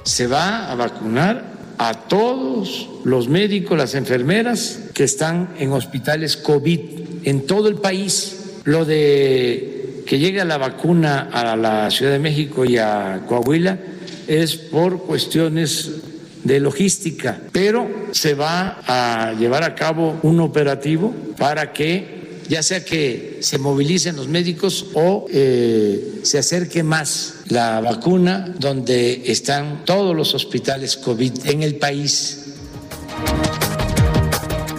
Se 0.04 0.28
va 0.28 0.72
a 0.72 0.76
vacunar 0.76 1.58
a 1.78 1.94
todos 1.94 2.90
los 3.06 3.30
médicos, 3.30 3.78
las 3.78 3.96
enfermeras 3.96 4.80
que 4.94 5.06
están 5.06 5.50
en 5.58 5.72
hospitales 5.72 6.36
COVID 6.36 6.80
en 7.24 7.48
todo 7.48 7.70
el 7.70 7.76
país. 7.76 8.60
Lo 8.66 8.84
de 8.86 10.04
que 10.06 10.20
llegue 10.20 10.44
la 10.44 10.58
vacuna 10.58 11.30
a 11.32 11.56
la 11.56 11.90
Ciudad 11.90 12.12
de 12.12 12.20
México 12.20 12.66
y 12.66 12.78
a 12.78 13.22
Coahuila 13.28 13.80
es 14.28 14.56
por 14.56 15.04
cuestiones 15.04 15.92
de 16.44 16.60
logística, 16.60 17.40
pero 17.52 17.88
se 18.12 18.34
va 18.34 18.82
a 18.88 19.34
llevar 19.34 19.64
a 19.64 19.76
cabo 19.76 20.20
un 20.24 20.40
operativo 20.40 21.14
para 21.38 21.74
que 21.74 22.19
ya 22.50 22.64
sea 22.64 22.84
que 22.84 23.38
se 23.42 23.60
movilicen 23.60 24.16
los 24.16 24.28
médicos 24.28 24.88
o 24.96 25.28
eh, 25.32 26.20
se 26.24 26.40
acerque 26.40 26.82
más 26.82 27.36
la 27.48 27.80
vacuna 27.80 28.54
donde 28.58 29.32
están 29.32 29.86
todos 29.86 30.16
los 30.16 30.34
hospitales 30.34 30.98
COVID 30.98 31.46
en 31.46 31.62
el 31.62 31.76
país. 31.76 32.46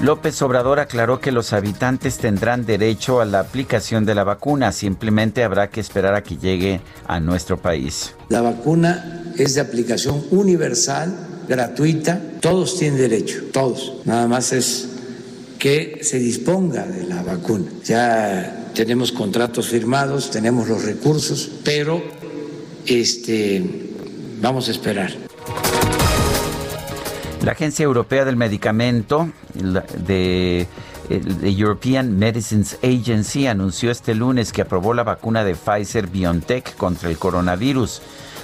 López 0.02 0.40
Obrador 0.42 0.80
aclaró 0.80 1.20
que 1.20 1.30
los 1.30 1.52
habitantes 1.52 2.18
tendrán 2.18 2.64
derecho 2.64 3.20
a 3.20 3.26
la 3.26 3.40
aplicación 3.40 4.04
de 4.06 4.14
la 4.14 4.24
vacuna, 4.24 4.72
simplemente 4.72 5.44
habrá 5.44 5.68
que 5.68 5.80
esperar 5.80 6.14
a 6.14 6.22
que 6.22 6.38
llegue 6.38 6.80
a 7.06 7.20
nuestro 7.20 7.58
país. 7.58 8.14
La 8.30 8.40
vacuna 8.40 9.32
es 9.36 9.54
de 9.54 9.60
aplicación 9.60 10.24
universal, 10.30 11.14
gratuita, 11.46 12.18
todos 12.40 12.78
tienen 12.78 12.98
derecho, 12.98 13.42
todos, 13.52 13.92
nada 14.06 14.26
más 14.26 14.54
es 14.54 14.88
que 15.60 16.00
se 16.02 16.18
disponga 16.18 16.86
de 16.86 17.04
la 17.04 17.22
vacuna. 17.22 17.66
Ya 17.84 18.72
tenemos 18.74 19.12
contratos 19.12 19.68
firmados, 19.68 20.30
tenemos 20.30 20.66
los 20.68 20.82
recursos, 20.84 21.48
pero 21.62 22.02
este, 22.86 23.62
vamos 24.40 24.68
a 24.68 24.70
esperar. 24.72 25.12
La 27.44 27.52
Agencia 27.52 27.84
Europea 27.84 28.24
del 28.24 28.36
Medicamento 28.36 29.30
de 29.54 30.66
European 31.42 32.18
Medicines 32.18 32.78
Agency 32.82 33.46
anunció 33.46 33.90
este 33.90 34.14
lunes 34.14 34.52
que 34.52 34.62
aprobó 34.62 34.94
la 34.94 35.04
vacuna 35.04 35.44
de 35.44 35.54
Pfizer 35.54 36.06
BioNTech 36.06 36.74
contra 36.76 37.10
el 37.10 37.18
coronavirus. 37.18 38.00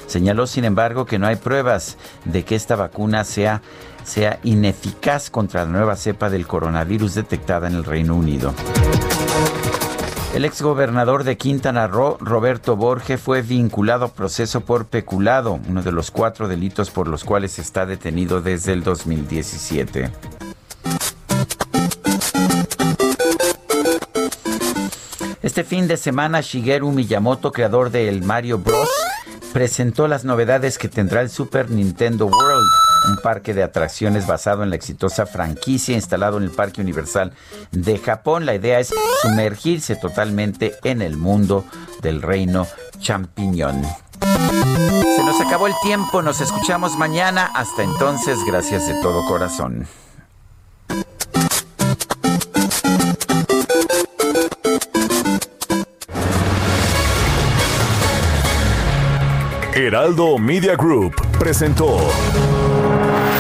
Señaló, 0.07 0.47
sin 0.47 0.65
embargo, 0.65 1.07
que 1.07 1.19
no 1.19 1.27
hay 1.27 1.37
pruebas 1.37 1.97
de 2.25 2.45
que 2.45 2.55
esta 2.55 2.77
vacuna 2.77 3.25
sea 3.25 3.63
sea 4.07 4.39
ineficaz 4.45 5.31
contra 5.31 5.65
la 5.65 5.71
nueva 5.71 5.97
cepa 5.97 6.31
del 6.31 6.47
coronavirus 6.47 7.15
detectada 7.15 7.67
en 7.67 7.75
el 7.75 7.85
Reino 7.85 8.15
Unido. 8.15 8.55
El 10.35 10.45
exgobernador 10.45 11.25
de 11.25 11.37
Quintana 11.37 11.87
Roo, 11.87 12.19
Roberto 12.21 12.77
Borge, 12.77 13.19
fue 13.19 13.43
vinculado 13.43 14.05
a 14.05 14.13
proceso 14.13 14.61
por 14.61 14.87
peculado, 14.87 15.59
uno 15.69 15.83
de 15.83 15.93
los 15.93 16.11
cuatro 16.11 16.47
delitos 16.47 16.91
por 16.91 17.09
los 17.09 17.25
cuales 17.25 17.59
está 17.59 17.87
detenido 17.87 18.41
desde 18.43 18.75
el 18.75 18.85
2017. 18.85 20.11
Este 25.43 25.65
fin 25.65 25.89
de 25.89 25.97
semana, 25.97 26.43
Shigeru 26.43 26.93
Miyamoto, 26.93 27.51
creador 27.51 27.91
de 27.91 28.09
El 28.09 28.23
Mario 28.23 28.59
Bros., 28.59 28.91
presentó 29.55 30.07
las 30.07 30.25
novedades 30.25 30.77
que 30.77 30.89
tendrá 30.89 31.23
el 31.23 31.31
Super 31.31 31.71
Nintendo 31.71 32.27
World 32.27 32.86
un 33.09 33.17
parque 33.19 33.55
de 33.55 33.63
atracciones 33.63 34.27
basado 34.27 34.63
en 34.63 34.71
la 34.71 34.77
exitosa 34.77 35.27
franquicia 35.27 35.95
instalado 35.95 36.39
en 36.39 36.45
el 36.45 36.51
Parque 36.51 36.81
Universal 36.81 37.33
de 37.73 37.99
Japón. 37.99 38.47
La 38.47 38.55
idea 38.55 38.81
es 38.81 38.93
sumergirse 39.23 39.97
totalmente 39.97 40.75
en 40.85 41.03
el 41.03 41.17
mundo 41.17 41.65
del 42.03 42.23
reino 42.23 42.67
champiñón. 42.99 43.83
Se 44.21 45.25
nos 45.25 45.41
acabó 45.41 45.67
el 45.67 45.75
tiempo, 45.83 46.23
nos 46.23 46.41
escuchamos 46.41 46.97
mañana. 46.99 47.51
Hasta 47.55 47.83
entonces, 47.83 48.39
gracias 48.47 48.87
de 48.87 48.95
todo 49.03 49.25
corazón. 49.27 49.87
Heraldo 59.75 60.39
Media 60.39 60.75
Group 60.75 61.15
presentó 61.39 61.99